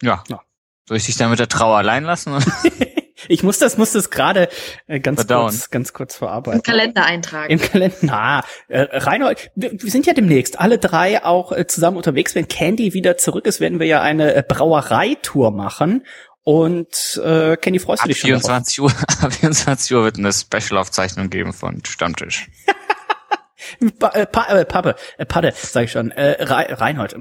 Ja. 0.02 0.24
ja. 0.28 0.42
Soll 0.86 0.96
ich 0.96 1.06
dich 1.06 1.16
dann 1.16 1.30
mit 1.30 1.38
der 1.38 1.48
Trauer 1.48 1.78
allein 1.78 2.02
lassen? 2.02 2.32
Ich 3.28 3.42
muss 3.42 3.58
das, 3.58 3.78
muss 3.78 3.92
das 3.92 4.10
gerade 4.10 4.48
äh, 4.86 5.00
ganz 5.00 5.26
kurz, 5.26 5.70
ganz 5.70 5.92
kurz 5.92 6.16
verarbeiten. 6.16 6.60
Im 6.60 6.62
Kalender 6.62 7.04
eintragen. 7.04 7.52
Im 7.52 7.60
Kalender. 7.60 8.12
Ah, 8.12 8.44
äh, 8.68 8.86
Reinhold, 8.90 9.50
wir, 9.54 9.72
wir 9.72 9.90
sind 9.90 10.06
ja 10.06 10.12
demnächst 10.12 10.58
alle 10.60 10.78
drei 10.78 11.24
auch 11.24 11.52
äh, 11.52 11.66
zusammen 11.66 11.96
unterwegs. 11.96 12.34
Wenn 12.34 12.48
Candy 12.48 12.94
wieder 12.94 13.16
zurück 13.16 13.46
ist, 13.46 13.60
werden 13.60 13.80
wir 13.80 13.86
ja 13.86 14.00
eine 14.00 14.34
äh, 14.34 14.42
Brauereitour 14.46 15.50
machen. 15.50 16.04
Und 16.42 17.20
äh, 17.22 17.56
Candy, 17.56 17.78
freust 17.78 18.04
du 18.04 18.08
dich 18.08 18.18
schon 18.18 18.28
24 18.28 18.80
Uhr, 18.80 18.90
ab 19.22 19.32
24 19.32 19.94
Uhr 19.94 20.04
wird 20.04 20.18
eine 20.18 20.32
Special-Aufzeichnung 20.32 21.30
geben 21.30 21.52
von 21.52 21.84
Stammtisch. 21.84 22.48
pa 23.98 24.08
äh, 24.08 24.26
pa 24.26 24.46
äh, 24.46 24.64
Pappe, 24.64 24.96
äh, 25.18 25.26
Padde, 25.26 25.52
sag 25.54 25.84
ich 25.84 25.92
schon, 25.92 26.10
äh, 26.10 26.42
Reinhold. 26.42 27.16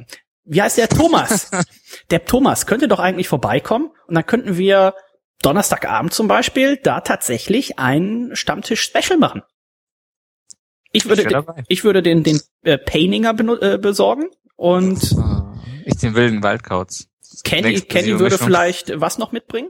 Wie 0.45 0.62
heißt 0.62 0.77
der 0.77 0.89
Thomas? 0.89 1.51
der 2.12 2.25
Thomas 2.25 2.65
könnte 2.65 2.88
doch 2.88 2.99
eigentlich 2.99 3.27
vorbeikommen 3.27 3.91
und 4.07 4.15
dann 4.15 4.25
könnten 4.25 4.57
wir 4.57 4.95
Donnerstagabend 5.41 6.13
zum 6.13 6.28
Beispiel 6.28 6.78
da 6.78 7.02
tatsächlich 7.02 7.80
ein 7.80 8.32
Stammtisch-Special 8.34 9.17
machen. 9.17 9.43
Ich 10.91 11.08
würde, 11.08 11.21
ich, 11.21 11.65
ich 11.67 11.84
würde 11.84 12.02
den, 12.02 12.23
den 12.23 12.41
äh, 12.63 12.78
Paininger 12.78 13.36
äh, 13.62 13.78
besorgen 13.78 14.30
und 14.56 15.15
ich 15.86 15.97
den 15.97 16.15
wilden 16.15 16.41
Waldkauz. 16.43 17.08
Kenny, 17.43 17.80
Kenny 17.82 18.19
würde 18.19 18.38
vielleicht 18.38 18.99
was 18.99 19.17
noch 19.17 19.32
mitbringen? 19.32 19.69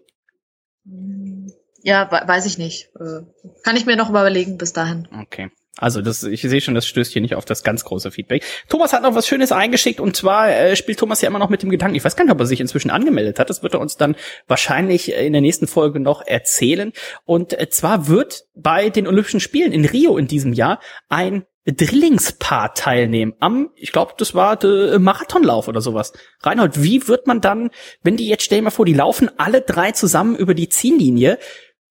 Ja, 1.81 2.09
weiß 2.09 2.45
ich 2.45 2.57
nicht. 2.57 2.89
Äh, 2.99 3.21
kann 3.63 3.75
ich 3.75 3.85
mir 3.85 3.95
noch 3.95 4.09
überlegen 4.09 4.57
bis 4.57 4.73
dahin. 4.73 5.07
Okay. 5.11 5.51
Also 5.79 6.01
das, 6.01 6.23
ich 6.23 6.41
sehe 6.41 6.59
schon, 6.59 6.75
das 6.75 6.85
stößt 6.85 7.13
hier 7.13 7.21
nicht 7.21 7.35
auf 7.35 7.45
das 7.45 7.63
ganz 7.63 7.85
große 7.85 8.11
Feedback. 8.11 8.43
Thomas 8.67 8.91
hat 8.91 9.01
noch 9.01 9.15
was 9.15 9.27
Schönes 9.27 9.51
eingeschickt 9.51 9.99
und 9.99 10.15
zwar 10.15 10.49
äh, 10.49 10.75
spielt 10.75 10.99
Thomas 10.99 11.21
ja 11.21 11.29
immer 11.29 11.39
noch 11.39 11.49
mit 11.49 11.63
dem 11.63 11.69
Gedanken. 11.69 11.95
Ich 11.95 12.03
weiß 12.03 12.15
gar 12.15 12.25
nicht, 12.25 12.33
ob 12.33 12.39
er 12.39 12.45
sich 12.45 12.59
inzwischen 12.59 12.91
angemeldet 12.91 13.39
hat. 13.39 13.49
Das 13.49 13.63
wird 13.63 13.73
er 13.73 13.79
uns 13.79 13.95
dann 13.95 14.15
wahrscheinlich 14.47 15.13
in 15.13 15.33
der 15.33 15.41
nächsten 15.41 15.67
Folge 15.67 15.99
noch 15.99 16.21
erzählen. 16.25 16.91
Und 17.25 17.57
äh, 17.57 17.69
zwar 17.69 18.07
wird 18.07 18.45
bei 18.55 18.89
den 18.89 19.07
Olympischen 19.07 19.39
Spielen 19.39 19.71
in 19.71 19.85
Rio 19.85 20.17
in 20.17 20.27
diesem 20.27 20.51
Jahr 20.51 20.79
ein 21.07 21.45
Drillingspaar 21.65 22.73
teilnehmen 22.73 23.33
am, 23.39 23.69
ich 23.75 23.91
glaube, 23.91 24.13
das 24.17 24.33
war 24.33 24.55
der 24.55 24.97
Marathonlauf 24.99 25.67
oder 25.67 25.81
sowas. 25.81 26.13
Reinhold, 26.41 26.83
wie 26.83 27.07
wird 27.07 27.27
man 27.27 27.41
dann, 27.41 27.69
wenn 28.01 28.17
die 28.17 28.27
jetzt, 28.27 28.43
stell 28.43 28.59
dir 28.59 28.63
mal 28.63 28.69
vor, 28.71 28.85
die 28.85 28.93
laufen 28.93 29.29
alle 29.37 29.61
drei 29.61 29.91
zusammen 29.91 30.35
über 30.35 30.53
die 30.53 30.69
Ziellinie, 30.69 31.37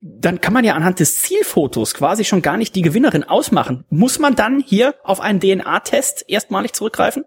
dann 0.00 0.40
kann 0.40 0.52
man 0.52 0.64
ja 0.64 0.74
anhand 0.74 1.00
des 1.00 1.20
Zielfotos 1.20 1.94
quasi 1.94 2.24
schon 2.24 2.42
gar 2.42 2.56
nicht 2.56 2.74
die 2.76 2.82
Gewinnerin 2.82 3.24
ausmachen. 3.24 3.84
Muss 3.90 4.18
man 4.18 4.36
dann 4.36 4.62
hier 4.64 4.94
auf 5.02 5.20
einen 5.20 5.40
DNA-Test 5.40 6.24
erstmalig 6.28 6.72
zurückgreifen? 6.72 7.24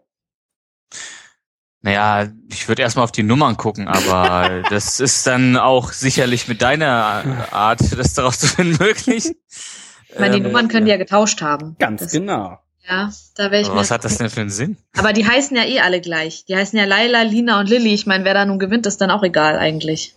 Naja, 1.81 2.31
ich 2.51 2.67
würde 2.67 2.83
erstmal 2.83 3.03
auf 3.03 3.11
die 3.11 3.23
Nummern 3.23 3.57
gucken, 3.57 3.87
aber 3.87 4.63
das 4.69 4.99
ist 4.99 5.25
dann 5.27 5.57
auch 5.57 5.91
sicherlich 5.91 6.47
mit 6.47 6.61
deiner 6.61 7.47
Art, 7.51 7.79
das 7.97 8.13
daraus 8.13 8.39
zu 8.39 8.47
finden, 8.47 8.77
möglich. 8.83 9.35
Ich 10.09 10.19
meine, 10.19 10.35
die 10.35 10.41
ähm, 10.41 10.43
Nummern 10.43 10.67
können 10.67 10.85
die 10.85 10.91
ja 10.91 10.97
getauscht 10.97 11.41
haben. 11.41 11.75
Ganz 11.79 12.03
das, 12.03 12.11
genau. 12.11 12.59
Ja, 12.87 13.11
da 13.35 13.51
wäre 13.51 13.61
ich 13.61 13.67
aber 13.67 13.77
Was 13.77 13.91
hat 13.91 14.03
das 14.03 14.17
denn 14.17 14.29
für 14.29 14.41
einen 14.41 14.49
Sinn? 14.49 14.77
Aber 14.97 15.13
die 15.13 15.25
heißen 15.25 15.55
ja 15.55 15.63
eh 15.63 15.79
alle 15.79 16.01
gleich. 16.01 16.45
Die 16.45 16.55
heißen 16.55 16.77
ja 16.77 16.85
Laila, 16.85 17.21
Lina 17.23 17.59
und 17.59 17.69
Lilly. 17.69 17.93
Ich 17.93 18.05
meine, 18.05 18.25
wer 18.25 18.33
da 18.33 18.45
nun 18.45 18.59
gewinnt, 18.59 18.85
ist 18.85 19.01
dann 19.01 19.11
auch 19.11 19.23
egal 19.23 19.57
eigentlich. 19.57 20.15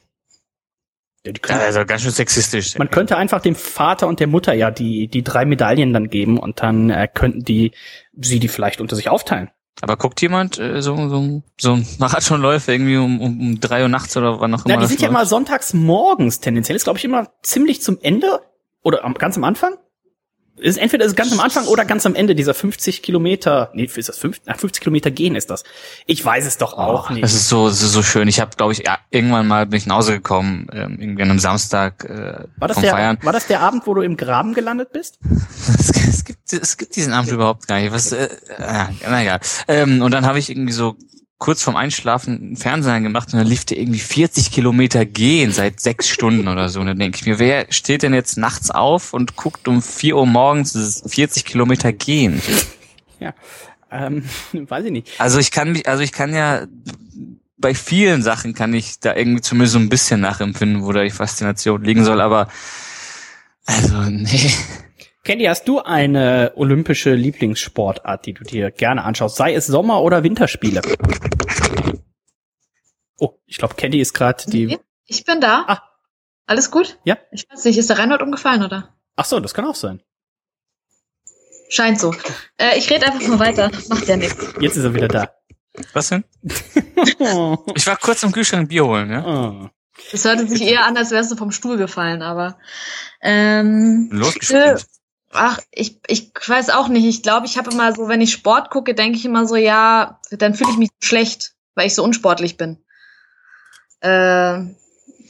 Ja, 1.24 1.32
die 1.32 1.40
können, 1.40 1.60
also 1.60 1.84
ganz 1.87 2.02
schön 2.02 2.10
sexistisch. 2.10 2.76
Man 2.78 2.90
könnte 2.90 3.16
einfach 3.16 3.40
dem 3.40 3.54
Vater 3.54 4.08
und 4.08 4.20
der 4.20 4.26
Mutter 4.26 4.52
ja 4.52 4.70
die, 4.70 5.08
die 5.08 5.24
drei 5.24 5.46
Medaillen 5.46 5.92
dann 5.92 6.08
geben 6.08 6.38
und 6.38 6.60
dann 6.62 6.90
äh, 6.90 7.08
könnten 7.12 7.44
die 7.44 7.72
sie 8.12 8.40
die 8.40 8.48
vielleicht 8.48 8.80
unter 8.80 8.94
sich 8.94 9.08
aufteilen. 9.08 9.50
Aber 9.80 9.96
guckt 9.96 10.20
jemand 10.20 10.58
äh, 10.58 10.82
so, 10.82 10.96
so, 11.08 11.42
so 11.58 11.72
ein 11.72 11.87
Marathonläufer 11.98 12.72
irgendwie 12.72 12.96
um, 12.96 13.20
um, 13.20 13.40
um 13.40 13.60
drei 13.60 13.82
Uhr 13.82 13.88
nachts 13.88 14.16
oder 14.16 14.40
wann 14.40 14.54
auch 14.54 14.64
immer? 14.64 14.74
Ja, 14.74 14.80
die 14.80 14.87
sind 14.87 15.00
ja 15.00 15.08
immer 15.08 15.26
sonntags 15.26 15.74
morgens 15.74 16.40
tendenziell. 16.40 16.76
Ist, 16.76 16.84
glaube 16.84 16.98
ich, 16.98 17.04
immer 17.04 17.30
ziemlich 17.42 17.82
zum 17.82 17.98
Ende 18.00 18.40
oder 18.82 19.04
am, 19.04 19.14
ganz 19.14 19.37
am 19.37 19.44
Anfang. 19.44 19.74
Ist 20.56 20.78
entweder 20.78 21.04
ist 21.04 21.16
ganz 21.16 21.32
am 21.32 21.40
Anfang 21.40 21.66
oder 21.66 21.84
ganz 21.84 22.06
am 22.06 22.14
Ende 22.14 22.34
dieser 22.34 22.54
50 22.54 23.02
Kilometer. 23.02 23.70
Nee, 23.74 23.84
ist 23.84 24.08
das 24.08 24.18
50, 24.18 24.56
50 24.56 24.82
Kilometer 24.82 25.10
gehen 25.10 25.34
ist 25.34 25.50
das. 25.50 25.64
Ich 26.06 26.24
weiß 26.24 26.46
es 26.46 26.58
doch 26.58 26.74
auch 26.74 27.10
oh, 27.10 27.12
nicht. 27.12 27.24
Das 27.24 27.34
ist 27.34 27.48
so 27.48 27.68
so, 27.68 27.86
so 27.86 28.02
schön. 28.02 28.28
Ich 28.28 28.40
habe, 28.40 28.56
glaube 28.56 28.72
ich, 28.72 28.84
ja, 28.86 28.98
irgendwann 29.10 29.46
mal 29.46 29.66
bin 29.66 29.78
ich 29.78 29.86
nach 29.86 29.96
Hause 29.96 30.12
gekommen, 30.12 30.68
ähm, 30.72 30.98
irgendwie 31.00 31.22
an 31.22 31.30
einem 31.30 31.38
Samstag 31.38 32.04
äh, 32.04 32.46
war 32.56 32.68
das 32.68 32.76
vom 32.76 32.82
der, 32.82 32.92
Feiern. 32.92 33.18
War 33.22 33.32
das 33.32 33.46
der 33.46 33.60
Abend, 33.60 33.86
wo 33.86 33.94
du 33.94 34.02
im 34.02 34.16
Graben 34.16 34.54
gelandet 34.54 34.92
bist? 34.92 35.18
es, 35.66 35.90
es, 36.08 36.24
gibt 36.24 36.52
es 36.52 36.76
gibt 36.76 36.94
diesen 36.96 37.12
Abend 37.12 37.32
überhaupt 37.32 37.66
gar 37.66 37.80
nicht. 37.80 37.92
Was? 37.92 38.12
Äh, 38.12 38.28
äh, 38.58 38.86
na 39.08 39.22
egal. 39.22 39.40
Ähm, 39.68 40.02
und 40.02 40.12
dann 40.12 40.24
habe 40.24 40.38
ich 40.38 40.50
irgendwie 40.50 40.72
so 40.72 40.96
kurz 41.38 41.62
vorm 41.62 41.77
Einschlafen 41.77 42.38
einen 42.38 42.57
Fernseher 42.57 43.01
gemacht 43.01 43.33
und 43.33 43.38
dann 43.38 43.47
lief 43.47 43.64
der 43.64 43.79
irgendwie 43.79 43.99
40 43.99 44.51
Kilometer 44.51 45.05
gehen 45.05 45.53
seit 45.53 45.81
sechs 45.81 46.09
Stunden 46.09 46.49
oder 46.49 46.68
so. 46.68 46.81
Und 46.81 46.87
dann 46.87 46.99
denke 46.99 47.18
ich 47.18 47.27
mir, 47.27 47.38
wer 47.38 47.66
steht 47.70 48.03
denn 48.03 48.14
jetzt 48.14 48.38
nachts 48.38 48.70
auf 48.70 49.12
und 49.12 49.37
guckt 49.37 49.68
um 49.68 49.83
4 49.83 50.16
Uhr 50.16 50.27
morgens 50.27 51.03
40 51.07 51.44
Kilometer 51.44 51.92
gehen? 51.92 52.40
Ja, 53.20 53.35
ähm, 53.90 54.25
weiß 54.53 54.85
ich 54.87 54.92
nicht. 54.92 55.20
Also 55.20 55.38
ich 55.38 55.51
kann 55.51 55.73
mich, 55.73 55.88
also 55.88 56.03
ich 56.03 56.12
kann 56.12 56.35
ja 56.35 56.66
bei 57.57 57.75
vielen 57.75 58.23
Sachen 58.23 58.55
kann 58.55 58.75
ich 58.75 59.01
da 59.01 59.14
irgendwie 59.14 59.40
zumindest 59.40 59.73
so 59.73 59.79
ein 59.79 59.88
bisschen 59.88 60.20
nachempfinden, 60.20 60.83
wo 60.83 60.92
da 60.92 61.03
die 61.03 61.11
Faszination 61.11 61.83
liegen 61.83 62.05
soll, 62.05 62.20
aber 62.20 62.49
also 63.66 64.03
nee. 64.03 64.51
Candy, 65.24 65.46
hast 65.46 65.66
du 65.66 65.80
eine 65.80 66.52
olympische 66.54 67.14
Lieblingssportart, 67.14 68.26
die 68.26 68.34
du 68.34 68.44
dir 68.44 68.70
gerne 68.70 69.04
anschaust? 69.04 69.37
Sei 69.37 69.54
es 69.54 69.66
Sommer- 69.66 70.02
oder 70.02 70.22
Winterspiele? 70.22 70.82
Oh, 73.18 73.30
ich 73.46 73.56
glaube, 73.56 73.74
Candy 73.74 74.00
ist 74.00 74.12
gerade 74.12 74.44
die. 74.46 74.78
Ich 75.06 75.24
bin 75.24 75.40
da. 75.40 75.64
Ah. 75.66 75.82
Alles 76.44 76.70
gut? 76.70 76.98
Ja. 77.04 77.16
Ich 77.32 77.46
weiß 77.50 77.64
nicht, 77.64 77.78
ist 77.78 77.88
der 77.88 77.98
Reinhold 77.98 78.20
umgefallen, 78.20 78.62
oder? 78.62 78.94
Ach 79.16 79.24
so, 79.24 79.40
das 79.40 79.54
kann 79.54 79.64
auch 79.64 79.74
sein. 79.74 80.02
Scheint 81.70 81.98
so. 81.98 82.14
Äh, 82.58 82.76
ich 82.76 82.90
rede 82.90 83.06
einfach 83.06 83.26
mal 83.26 83.38
weiter. 83.38 83.70
Macht 83.88 84.06
ja 84.06 84.18
nichts. 84.18 84.52
Jetzt 84.60 84.76
ist 84.76 84.84
er 84.84 84.94
wieder 84.94 85.08
da. 85.08 85.30
Was 85.94 86.10
denn? 86.10 86.24
ich 86.42 87.87
war 87.87 87.96
kurz 87.96 88.22
im 88.22 88.32
Kühlschrank 88.32 88.68
Bier 88.68 88.84
holen, 88.84 89.10
ja? 89.10 89.24
Oh. 89.24 89.70
Das 90.12 90.26
hörte 90.26 90.46
sich 90.46 90.60
eher 90.60 90.84
an, 90.84 90.98
als 90.98 91.12
wärst 91.12 91.32
du 91.32 91.37
vom 91.37 91.50
Stuhl 91.50 91.78
gefallen, 91.78 92.20
aber 92.20 92.58
ähm, 93.22 94.10
Losgespielt. 94.12 94.87
Ach, 95.35 95.59
ich, 95.73 96.01
ich 96.07 96.31
weiß 96.47 96.70
auch 96.70 96.88
nicht. 96.88 97.05
Ich 97.05 97.23
glaube, 97.23 97.47
ich 97.47 97.59
habe 97.59 97.70
immer 97.70 97.92
so, 97.92 98.09
wenn 98.09 98.20
ich 98.20 98.33
Sport 98.33 98.70
gucke, 98.70 98.94
denke 98.94 99.18
ich 99.18 99.25
immer 99.25 99.47
so, 99.47 99.57
ja, 99.57 100.20
dann 100.31 100.55
fühle 100.55 100.70
ich 100.70 100.77
mich 100.79 100.90
schlecht, 101.03 101.55
weil 101.75 101.87
ich 101.87 101.94
so 101.94 102.05
unsportlich 102.05 102.57
bin. 102.57 102.79
Äh, 104.01 104.61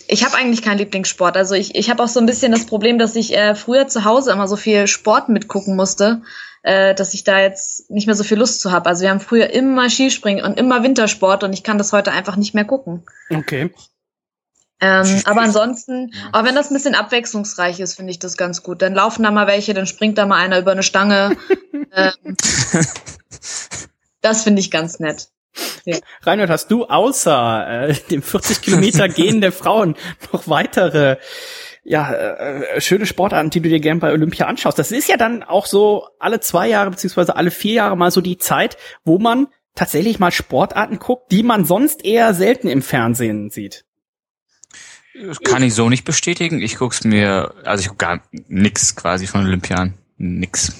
ich 0.06 0.24
habe 0.24 0.36
eigentlich 0.36 0.62
keinen 0.62 0.78
Lieblingssport. 0.78 1.36
Also 1.36 1.54
ich, 1.54 1.74
ich 1.74 1.88
habe 1.88 2.02
auch 2.02 2.08
so 2.08 2.20
ein 2.20 2.26
bisschen 2.26 2.52
das 2.52 2.66
Problem, 2.66 2.98
dass 2.98 3.16
ich 3.16 3.34
äh, 3.34 3.54
früher 3.54 3.88
zu 3.88 4.04
Hause 4.04 4.32
immer 4.32 4.46
so 4.46 4.56
viel 4.56 4.86
Sport 4.86 5.30
mitgucken 5.30 5.74
musste, 5.74 6.22
äh, 6.62 6.94
dass 6.94 7.14
ich 7.14 7.24
da 7.24 7.40
jetzt 7.40 7.90
nicht 7.90 8.06
mehr 8.06 8.16
so 8.16 8.24
viel 8.24 8.38
Lust 8.38 8.60
zu 8.60 8.72
habe. 8.72 8.88
Also 8.88 9.02
wir 9.02 9.10
haben 9.10 9.20
früher 9.20 9.50
immer 9.50 9.88
Skispringen 9.88 10.44
und 10.44 10.58
immer 10.58 10.82
Wintersport 10.82 11.44
und 11.44 11.52
ich 11.54 11.62
kann 11.62 11.78
das 11.78 11.92
heute 11.92 12.12
einfach 12.12 12.36
nicht 12.36 12.54
mehr 12.54 12.66
gucken. 12.66 13.04
Okay. 13.30 13.70
Ähm, 14.84 15.22
aber 15.24 15.40
ansonsten, 15.40 16.12
aber 16.30 16.46
wenn 16.46 16.54
das 16.54 16.70
ein 16.70 16.74
bisschen 16.74 16.94
abwechslungsreich 16.94 17.80
ist, 17.80 17.94
finde 17.94 18.10
ich 18.10 18.18
das 18.18 18.36
ganz 18.36 18.62
gut. 18.62 18.82
Dann 18.82 18.92
laufen 18.92 19.22
da 19.22 19.30
mal 19.30 19.46
welche, 19.46 19.72
dann 19.72 19.86
springt 19.86 20.18
da 20.18 20.26
mal 20.26 20.36
einer 20.36 20.58
über 20.58 20.72
eine 20.72 20.82
Stange. 20.82 21.38
ähm, 21.94 22.36
das 24.20 24.42
finde 24.42 24.60
ich 24.60 24.70
ganz 24.70 25.00
nett. 25.00 25.28
Ja. 25.86 25.96
Reinhard, 26.22 26.50
hast 26.50 26.70
du 26.70 26.84
außer 26.84 27.88
äh, 27.88 27.94
dem 28.10 28.20
40 28.20 28.60
Kilometer 28.60 29.08
Gehen 29.08 29.40
der 29.40 29.52
Frauen 29.52 29.96
noch 30.32 30.48
weitere 30.48 31.16
ja, 31.82 32.12
äh, 32.12 32.80
schöne 32.82 33.06
Sportarten, 33.06 33.48
die 33.48 33.60
du 33.60 33.70
dir 33.70 33.80
gern 33.80 34.00
bei 34.00 34.12
Olympia 34.12 34.46
anschaust? 34.46 34.78
Das 34.78 34.92
ist 34.92 35.08
ja 35.08 35.16
dann 35.16 35.42
auch 35.42 35.64
so 35.64 36.08
alle 36.18 36.40
zwei 36.40 36.68
Jahre 36.68 36.90
beziehungsweise 36.90 37.36
alle 37.36 37.50
vier 37.50 37.74
Jahre 37.74 37.96
mal 37.96 38.10
so 38.10 38.20
die 38.20 38.36
Zeit, 38.36 38.76
wo 39.02 39.18
man 39.18 39.46
tatsächlich 39.74 40.18
mal 40.18 40.30
Sportarten 40.30 40.98
guckt, 40.98 41.32
die 41.32 41.42
man 41.42 41.64
sonst 41.64 42.04
eher 42.04 42.34
selten 42.34 42.68
im 42.68 42.82
Fernsehen 42.82 43.48
sieht. 43.48 43.86
Das 45.14 45.40
kann 45.40 45.62
ich 45.62 45.74
so 45.74 45.88
nicht 45.88 46.04
bestätigen. 46.04 46.60
Ich 46.60 46.76
guck's 46.76 47.04
mir, 47.04 47.54
also 47.64 47.80
ich 47.80 47.88
guck 47.88 47.98
gar 47.98 48.20
nix 48.48 48.96
quasi 48.96 49.26
von 49.26 49.44
Olympian. 49.44 49.94
Nix. 50.16 50.72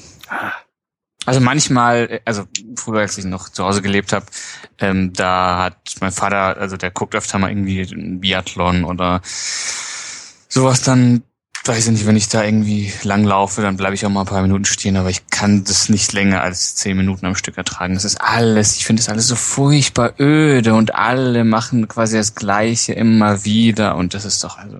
Also 1.26 1.40
manchmal, 1.40 2.20
also 2.24 2.44
früher, 2.76 3.00
als 3.00 3.16
ich 3.16 3.24
noch 3.24 3.48
zu 3.48 3.64
Hause 3.64 3.80
gelebt 3.80 4.12
habe, 4.12 4.26
ähm, 4.78 5.12
da 5.12 5.64
hat 5.64 5.94
mein 6.00 6.12
Vater, 6.12 6.56
also 6.58 6.76
der 6.76 6.90
guckt 6.90 7.14
öfter 7.14 7.38
mal 7.38 7.50
irgendwie 7.50 7.86
Biathlon 8.18 8.84
oder 8.84 9.22
sowas 10.48 10.82
dann 10.82 11.22
weiß 11.66 11.86
ich 11.86 11.92
nicht, 11.92 12.06
wenn 12.06 12.16
ich 12.16 12.28
da 12.28 12.44
irgendwie 12.44 12.92
lang 13.02 13.24
laufe, 13.24 13.62
dann 13.62 13.76
bleibe 13.76 13.94
ich 13.94 14.04
auch 14.04 14.10
mal 14.10 14.20
ein 14.20 14.26
paar 14.26 14.42
Minuten 14.42 14.66
stehen, 14.66 14.96
aber 14.96 15.08
ich 15.08 15.28
kann 15.28 15.64
das 15.64 15.88
nicht 15.88 16.12
länger 16.12 16.42
als 16.42 16.74
zehn 16.74 16.96
Minuten 16.96 17.24
am 17.26 17.36
Stück 17.36 17.56
ertragen. 17.56 17.94
Das 17.94 18.04
ist 18.04 18.20
alles, 18.20 18.76
ich 18.76 18.84
finde 18.84 19.00
das 19.00 19.08
alles 19.08 19.28
so 19.28 19.36
furchtbar 19.36 20.12
öde 20.20 20.74
und 20.74 20.94
alle 20.94 21.44
machen 21.44 21.88
quasi 21.88 22.16
das 22.16 22.34
Gleiche 22.34 22.92
immer 22.92 23.44
wieder 23.44 23.96
und 23.96 24.14
das 24.14 24.24
ist 24.24 24.44
doch, 24.44 24.58
also, 24.58 24.76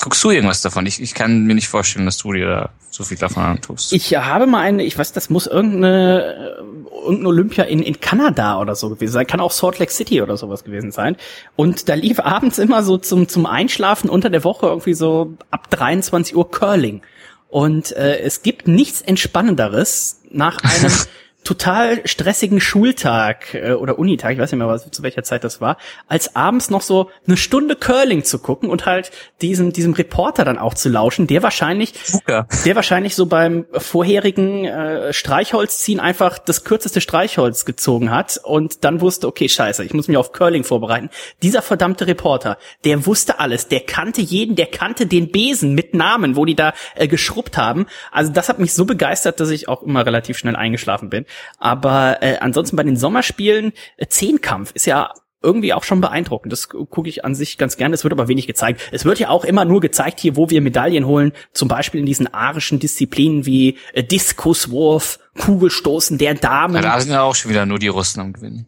guckst 0.00 0.22
du 0.22 0.30
irgendwas 0.30 0.62
davon? 0.62 0.86
Ich, 0.86 1.00
ich 1.00 1.14
kann 1.14 1.44
mir 1.44 1.54
nicht 1.54 1.68
vorstellen, 1.68 2.06
dass 2.06 2.18
du 2.18 2.32
dir 2.32 2.46
da 2.46 2.70
so 2.90 3.04
viel 3.04 3.16
davon 3.16 3.42
antust. 3.42 3.92
Ich 3.92 4.14
habe 4.16 4.46
mal 4.46 4.60
eine, 4.60 4.84
ich 4.84 4.96
weiß, 4.96 5.12
das 5.12 5.30
muss 5.30 5.46
irgendeine, 5.46 6.56
irgendein 7.02 7.26
Olympia 7.26 7.64
in, 7.64 7.82
in 7.82 8.00
Kanada 8.00 8.60
oder 8.60 8.74
so 8.74 8.88
gewesen 8.90 9.12
sein. 9.12 9.26
Kann 9.26 9.40
auch 9.40 9.52
Salt 9.52 9.78
Lake 9.78 9.92
City 9.92 10.22
oder 10.22 10.36
sowas 10.36 10.64
gewesen 10.64 10.90
sein. 10.92 11.16
Und 11.56 11.88
da 11.88 11.94
lief 11.94 12.20
abends 12.24 12.58
immer 12.58 12.82
so 12.82 12.98
zum, 12.98 13.28
zum 13.28 13.46
Einschlafen 13.46 14.08
unter 14.08 14.30
der 14.30 14.44
Woche 14.44 14.66
irgendwie 14.66 14.94
so 14.94 15.34
ab 15.50 15.70
23 15.70 16.36
Uhr 16.36 16.50
Curling. 16.50 17.02
Und 17.48 17.92
äh, 17.92 18.18
es 18.20 18.42
gibt 18.42 18.68
nichts 18.68 19.00
Entspannenderes 19.00 20.20
nach 20.30 20.58
einem 20.62 20.92
total 21.48 22.06
stressigen 22.06 22.60
Schultag 22.60 23.54
äh, 23.54 23.72
oder 23.72 23.98
Unitag, 23.98 24.32
ich 24.32 24.38
weiß 24.38 24.52
nicht 24.52 24.58
mehr, 24.58 24.68
was, 24.68 24.90
zu 24.90 25.02
welcher 25.02 25.22
Zeit 25.22 25.44
das 25.44 25.62
war, 25.62 25.78
als 26.06 26.36
abends 26.36 26.68
noch 26.68 26.82
so 26.82 27.10
eine 27.26 27.38
Stunde 27.38 27.74
Curling 27.74 28.22
zu 28.22 28.38
gucken 28.38 28.68
und 28.68 28.84
halt 28.84 29.10
diesem 29.40 29.72
diesem 29.72 29.94
Reporter 29.94 30.44
dann 30.44 30.58
auch 30.58 30.74
zu 30.74 30.90
lauschen, 30.90 31.26
der 31.26 31.42
wahrscheinlich 31.42 31.94
Zucker. 32.04 32.46
der 32.66 32.76
wahrscheinlich 32.76 33.14
so 33.14 33.24
beim 33.24 33.64
vorherigen 33.72 34.66
äh, 34.66 35.14
Streichholzziehen 35.14 36.00
einfach 36.00 36.36
das 36.38 36.64
kürzeste 36.64 37.00
Streichholz 37.00 37.64
gezogen 37.64 38.10
hat 38.10 38.38
und 38.44 38.84
dann 38.84 39.00
wusste, 39.00 39.26
okay, 39.26 39.48
scheiße, 39.48 39.86
ich 39.86 39.94
muss 39.94 40.06
mich 40.06 40.18
auf 40.18 40.32
Curling 40.32 40.64
vorbereiten. 40.64 41.08
Dieser 41.42 41.62
verdammte 41.62 42.06
Reporter, 42.06 42.58
der 42.84 43.06
wusste 43.06 43.40
alles, 43.40 43.68
der 43.68 43.80
kannte 43.80 44.20
jeden, 44.20 44.54
der 44.54 44.66
kannte 44.66 45.06
den 45.06 45.32
Besen 45.32 45.74
mit 45.74 45.94
Namen, 45.94 46.36
wo 46.36 46.44
die 46.44 46.56
da 46.56 46.74
äh, 46.94 47.08
geschrubbt 47.08 47.56
haben. 47.56 47.86
Also 48.12 48.32
das 48.32 48.50
hat 48.50 48.58
mich 48.58 48.74
so 48.74 48.84
begeistert, 48.84 49.40
dass 49.40 49.48
ich 49.48 49.66
auch 49.66 49.82
immer 49.82 50.04
relativ 50.04 50.36
schnell 50.36 50.54
eingeschlafen 50.54 51.08
bin. 51.08 51.24
Aber 51.58 52.22
äh, 52.22 52.38
ansonsten 52.38 52.76
bei 52.76 52.82
den 52.82 52.96
Sommerspielen, 52.96 53.72
äh, 53.96 54.06
Zehnkampf 54.06 54.72
ist 54.72 54.86
ja 54.86 55.12
irgendwie 55.42 55.72
auch 55.72 55.84
schon 55.84 56.00
beeindruckend. 56.00 56.52
Das 56.52 56.68
gucke 56.68 57.08
ich 57.08 57.24
an 57.24 57.34
sich 57.34 57.58
ganz 57.58 57.76
gerne. 57.76 57.94
Es 57.94 58.02
wird 58.02 58.12
aber 58.12 58.28
wenig 58.28 58.46
gezeigt. 58.46 58.80
Es 58.90 59.04
wird 59.04 59.20
ja 59.20 59.28
auch 59.28 59.44
immer 59.44 59.64
nur 59.64 59.80
gezeigt 59.80 60.18
hier, 60.20 60.36
wo 60.36 60.50
wir 60.50 60.60
Medaillen 60.60 61.06
holen. 61.06 61.32
Zum 61.52 61.68
Beispiel 61.68 62.00
in 62.00 62.06
diesen 62.06 62.32
arischen 62.32 62.80
Disziplinen 62.80 63.46
wie 63.46 63.78
äh, 63.92 64.02
Diskuswurf, 64.02 65.20
Kugelstoßen 65.38 66.18
der 66.18 66.34
Damen. 66.34 66.74
Ja, 66.74 66.82
da 66.82 67.00
sind 67.00 67.12
ja 67.12 67.22
auch 67.22 67.34
schon 67.34 67.50
wieder 67.50 67.66
nur 67.66 67.78
die 67.78 67.88
Russen 67.88 68.20
am 68.20 68.32
Gewinnen. 68.32 68.66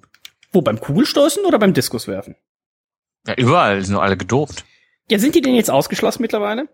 Wo, 0.53 0.63
beim 0.63 0.81
Kugelstoßen 0.81 1.45
oder 1.45 1.59
beim 1.59 1.75
Diskuswerfen? 1.75 2.37
Ja, 3.27 3.35
überall 3.35 3.83
sind 3.83 3.95
nur 3.95 4.03
alle 4.03 4.17
gedopt. 4.17 4.65
Ja, 5.11 5.19
sind 5.19 5.35
die 5.35 5.41
denn 5.41 5.55
jetzt 5.55 5.71
ausgeschlossen 5.71 6.23
mittlerweile? 6.23 6.69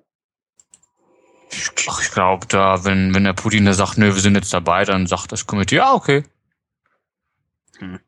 Ach, 1.88 2.02
ich 2.02 2.10
glaube, 2.10 2.46
da, 2.48 2.84
wenn, 2.84 3.14
wenn 3.14 3.24
der 3.24 3.32
Putin 3.32 3.64
da 3.64 3.72
sagt, 3.72 3.98
nö, 3.98 4.14
wir 4.14 4.20
sind 4.20 4.34
jetzt 4.34 4.52
dabei, 4.52 4.84
dann 4.84 5.06
sagt 5.06 5.32
das 5.32 5.46
Komitee, 5.46 5.76
ja, 5.76 5.94
okay. 5.94 6.24
Hm. 7.78 8.00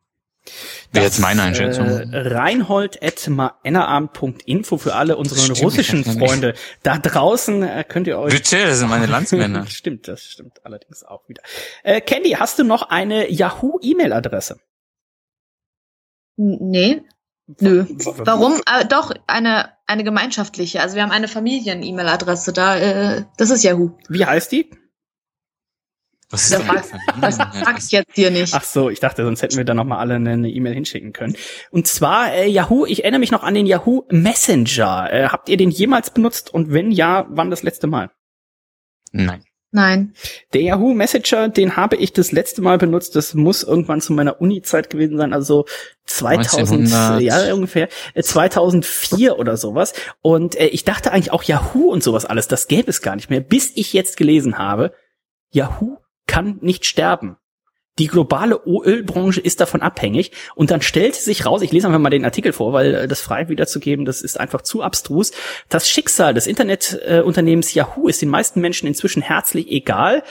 Wäre 0.92 1.04
jetzt 1.04 1.18
meine 1.18 1.42
Einschätzung. 1.42 1.86
Äh, 1.86 2.06
Reinhold.ennerabend.info 2.12 4.78
für 4.78 4.94
alle 4.94 5.18
unsere 5.18 5.40
stimmt, 5.40 5.62
russischen 5.62 6.04
Freunde. 6.04 6.54
Da 6.82 6.96
draußen 6.98 7.62
äh, 7.62 7.84
könnt 7.86 8.06
ihr 8.06 8.18
euch. 8.18 8.32
Bitte, 8.32 8.66
das 8.66 8.78
sind 8.78 8.88
meine 8.88 9.04
Landsmänner. 9.06 9.66
stimmt, 9.66 10.08
das 10.08 10.24
stimmt 10.24 10.64
allerdings 10.64 11.04
auch 11.04 11.28
wieder. 11.28 11.42
Äh, 11.82 12.00
Candy, 12.00 12.30
hast 12.30 12.58
du 12.58 12.64
noch 12.64 12.88
eine 12.88 13.30
Yahoo-E-Mail-Adresse? 13.30 14.58
Nee. 16.36 17.02
Nö. 17.60 17.86
Warum? 18.18 18.60
Äh, 18.66 18.84
doch, 18.86 19.12
eine, 19.26 19.70
eine 19.86 20.04
gemeinschaftliche. 20.04 20.82
Also 20.82 20.96
wir 20.96 21.02
haben 21.02 21.10
eine 21.10 21.28
Familien-E-Mail-Adresse 21.28 22.52
da. 22.52 22.76
Äh, 22.76 23.24
das 23.38 23.50
ist 23.50 23.64
Yahoo. 23.64 23.96
Wie 24.08 24.24
heißt 24.24 24.52
die? 24.52 24.70
Was 26.30 26.50
ist 26.50 26.60
das, 26.60 26.92
das 27.22 27.36
sag 27.36 27.78
ich 27.78 27.90
jetzt 27.90 28.14
hier 28.14 28.30
nicht. 28.30 28.52
Ach 28.52 28.62
so, 28.62 28.90
ich 28.90 29.00
dachte, 29.00 29.24
sonst 29.24 29.40
hätten 29.40 29.56
wir 29.56 29.64
da 29.64 29.72
noch 29.72 29.84
mal 29.84 29.96
alle 29.98 30.16
eine 30.16 30.50
E-Mail 30.50 30.74
hinschicken 30.74 31.14
können. 31.14 31.36
Und 31.70 31.86
zwar 31.86 32.34
äh, 32.34 32.46
Yahoo, 32.50 32.84
ich 32.84 33.02
erinnere 33.04 33.20
mich 33.20 33.30
noch 33.30 33.42
an 33.42 33.54
den 33.54 33.64
Yahoo 33.64 34.04
Messenger. 34.10 35.10
Äh, 35.10 35.28
habt 35.28 35.48
ihr 35.48 35.56
den 35.56 35.70
jemals 35.70 36.10
benutzt 36.10 36.52
und 36.52 36.70
wenn 36.70 36.90
ja, 36.90 37.26
wann 37.30 37.48
das 37.48 37.62
letzte 37.62 37.86
Mal? 37.86 38.10
Nein. 39.10 39.42
Nein. 39.70 40.14
Der 40.54 40.62
Yahoo 40.62 40.94
Messenger, 40.94 41.50
den 41.50 41.76
habe 41.76 41.96
ich 41.96 42.14
das 42.14 42.32
letzte 42.32 42.62
Mal 42.62 42.78
benutzt. 42.78 43.14
Das 43.16 43.34
muss 43.34 43.62
irgendwann 43.62 44.00
zu 44.00 44.14
meiner 44.14 44.40
Uni-Zeit 44.40 44.88
gewesen 44.88 45.18
sein, 45.18 45.34
also 45.34 45.66
2000, 46.06 46.90
1900. 46.90 47.20
ja 47.20 47.54
ungefähr 47.54 47.88
2004 48.18 49.28
äh, 49.28 49.32
oder 49.32 49.58
sowas. 49.58 49.92
Und 50.22 50.56
äh, 50.56 50.68
ich 50.68 50.84
dachte 50.84 51.12
eigentlich 51.12 51.32
auch 51.32 51.42
Yahoo 51.42 51.90
und 51.90 52.02
sowas 52.02 52.24
alles, 52.24 52.48
das 52.48 52.66
gäbe 52.68 52.88
es 52.88 53.02
gar 53.02 53.16
nicht 53.16 53.28
mehr, 53.28 53.40
bis 53.40 53.72
ich 53.74 53.92
jetzt 53.92 54.16
gelesen 54.16 54.56
habe, 54.56 54.94
Yahoo 55.50 55.98
kann 56.26 56.58
nicht 56.62 56.86
sterben. 56.86 57.36
Die 57.98 58.06
globale 58.06 58.60
Ölbranche 58.64 59.40
ist 59.40 59.60
davon 59.60 59.82
abhängig. 59.82 60.32
Und 60.54 60.70
dann 60.70 60.82
stellt 60.82 61.14
sich 61.14 61.46
raus, 61.46 61.62
ich 61.62 61.72
lese 61.72 61.86
einfach 61.86 61.98
mal 61.98 62.10
den 62.10 62.24
Artikel 62.24 62.52
vor, 62.52 62.72
weil 62.72 62.94
äh, 62.94 63.08
das 63.08 63.20
frei 63.20 63.48
wiederzugeben, 63.48 64.04
das 64.04 64.22
ist 64.22 64.38
einfach 64.38 64.62
zu 64.62 64.82
abstrus. 64.82 65.32
Das 65.68 65.88
Schicksal 65.88 66.34
des 66.34 66.46
Internetunternehmens 66.46 67.74
Yahoo 67.74 68.08
ist 68.08 68.22
den 68.22 68.28
meisten 68.28 68.60
Menschen 68.60 68.86
inzwischen 68.86 69.22
herzlich 69.22 69.70
egal. 69.70 70.22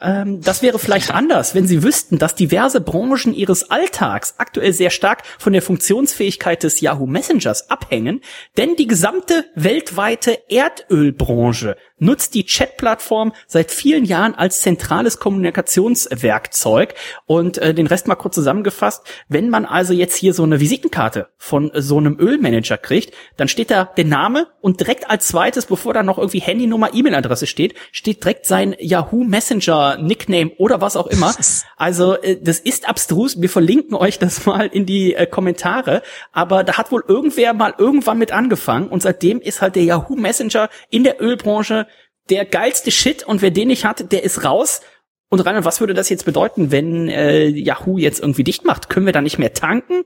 Ähm, 0.00 0.40
das 0.40 0.62
wäre 0.62 0.78
vielleicht 0.78 1.12
anders, 1.12 1.54
wenn 1.54 1.66
Sie 1.66 1.82
wüssten, 1.82 2.18
dass 2.18 2.34
diverse 2.34 2.80
Branchen 2.80 3.32
Ihres 3.32 3.70
Alltags 3.70 4.34
aktuell 4.38 4.72
sehr 4.72 4.90
stark 4.90 5.22
von 5.38 5.52
der 5.52 5.62
Funktionsfähigkeit 5.62 6.62
des 6.62 6.80
Yahoo 6.80 7.06
Messengers 7.06 7.70
abhängen, 7.70 8.20
denn 8.56 8.76
die 8.76 8.86
gesamte 8.86 9.44
weltweite 9.54 10.38
Erdölbranche 10.48 11.76
nutzt 11.98 12.34
die 12.34 12.44
Chat-Plattform 12.44 13.32
seit 13.46 13.70
vielen 13.70 14.04
Jahren 14.04 14.34
als 14.34 14.60
zentrales 14.60 15.18
Kommunikationswerkzeug. 15.18 16.94
Und 17.26 17.58
äh, 17.58 17.72
den 17.72 17.86
Rest 17.86 18.08
mal 18.08 18.16
kurz 18.16 18.34
zusammengefasst. 18.34 19.06
Wenn 19.28 19.48
man 19.48 19.64
also 19.64 19.92
jetzt 19.92 20.16
hier 20.16 20.34
so 20.34 20.42
eine 20.42 20.60
Visitenkarte 20.60 21.28
von 21.36 21.72
äh, 21.72 21.80
so 21.80 21.98
einem 21.98 22.18
Ölmanager 22.18 22.78
kriegt, 22.78 23.14
dann 23.36 23.48
steht 23.48 23.70
da 23.70 23.84
der 23.84 24.04
Name 24.04 24.48
und 24.60 24.80
direkt 24.80 25.08
als 25.10 25.28
zweites, 25.28 25.66
bevor 25.66 25.94
da 25.94 26.02
noch 26.02 26.18
irgendwie 26.18 26.40
Handynummer, 26.40 26.92
E-Mail-Adresse 26.92 27.46
steht, 27.46 27.74
steht 27.92 28.24
direkt 28.24 28.46
sein 28.46 28.74
Yahoo 28.78 29.24
Messenger 29.24 29.83
Nickname 29.98 30.52
oder 30.58 30.80
was 30.80 30.96
auch 30.96 31.06
immer. 31.06 31.34
Also 31.76 32.14
äh, 32.20 32.38
das 32.40 32.60
ist 32.60 32.88
abstrus. 32.88 33.40
Wir 33.40 33.50
verlinken 33.50 33.94
euch 33.94 34.18
das 34.18 34.46
mal 34.46 34.66
in 34.66 34.86
die 34.86 35.14
äh, 35.14 35.26
Kommentare. 35.26 36.02
Aber 36.32 36.64
da 36.64 36.76
hat 36.78 36.92
wohl 36.92 37.04
irgendwer 37.06 37.52
mal 37.52 37.74
irgendwann 37.76 38.18
mit 38.18 38.32
angefangen 38.32 38.88
und 38.88 39.02
seitdem 39.02 39.40
ist 39.40 39.60
halt 39.60 39.76
der 39.76 39.84
Yahoo 39.84 40.16
Messenger 40.16 40.68
in 40.90 41.04
der 41.04 41.20
Ölbranche 41.20 41.86
der 42.30 42.44
geilste 42.44 42.90
Shit 42.90 43.22
und 43.22 43.42
wer 43.42 43.50
den 43.50 43.68
nicht 43.68 43.84
hat, 43.84 44.12
der 44.12 44.22
ist 44.22 44.44
raus. 44.44 44.80
Und 45.28 45.40
Reinhard, 45.40 45.64
was 45.64 45.80
würde 45.80 45.94
das 45.94 46.08
jetzt 46.08 46.24
bedeuten, 46.24 46.70
wenn 46.70 47.08
äh, 47.08 47.46
Yahoo 47.46 47.98
jetzt 47.98 48.20
irgendwie 48.20 48.44
dicht 48.44 48.64
macht? 48.64 48.88
Können 48.88 49.06
wir 49.06 49.12
da 49.12 49.20
nicht 49.20 49.38
mehr 49.38 49.52
tanken? 49.52 50.04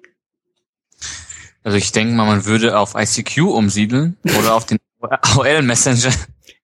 Also 1.62 1.76
ich 1.76 1.92
denke 1.92 2.14
mal, 2.14 2.24
man 2.24 2.46
würde 2.46 2.78
auf 2.78 2.94
ICQ 2.94 3.42
umsiedeln 3.42 4.16
oder 4.38 4.54
auf 4.54 4.64
den 4.64 4.78
AOL 5.00 5.62
Messenger. 5.62 6.12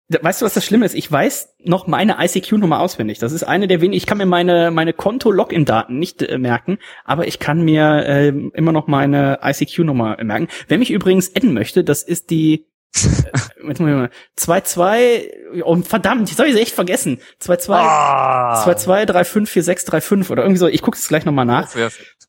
Weißt 0.07 0.41
du, 0.41 0.45
was 0.45 0.53
das 0.53 0.63
Schlimme 0.63 0.85
ist? 0.85 0.93
Ich 0.93 1.11
weiß 1.11 1.55
noch 1.63 1.87
meine 1.87 2.17
ICQ-Nummer 2.19 2.79
auswendig. 2.79 3.17
Das 3.17 3.31
ist 3.31 3.43
eine 3.43 3.67
der 3.67 3.81
wenigen. 3.81 3.97
Ich 3.97 4.05
kann 4.05 4.19
mir 4.19 4.27
meine 4.27 4.69
meine 4.69 4.93
Konto-Login-Daten 4.93 5.97
nicht 5.97 6.21
äh, 6.21 6.37
merken, 6.37 6.77
aber 7.03 7.27
ich 7.27 7.39
kann 7.39 7.63
mir 7.63 8.05
äh, 8.05 8.27
immer 8.27 8.71
noch 8.71 8.85
meine 8.85 9.39
ICQ-Nummer 9.41 10.23
merken. 10.23 10.47
Wer 10.67 10.77
mich 10.77 10.91
übrigens 10.91 11.35
adden 11.35 11.53
möchte, 11.53 11.83
das 11.83 12.03
ist 12.03 12.29
die 12.29 12.67
2-2, 12.95 15.61
oh, 15.63 15.75
verdammt, 15.77 16.29
ich 16.29 16.35
soll 16.35 16.45
ich 16.47 16.55
echt 16.55 16.75
vergessen. 16.75 17.19
2-2, 17.41 17.73
ah. 17.73 18.63
2-2, 18.63 19.09
3-5, 19.09 19.49
4-6, 19.49 19.89
3-5 19.89 20.29
oder 20.31 20.43
irgendwie 20.43 20.59
so. 20.59 20.67
Ich 20.67 20.83
gucke 20.83 20.97
es 20.97 21.07
gleich 21.07 21.25
nochmal 21.25 21.45
nach. 21.45 21.75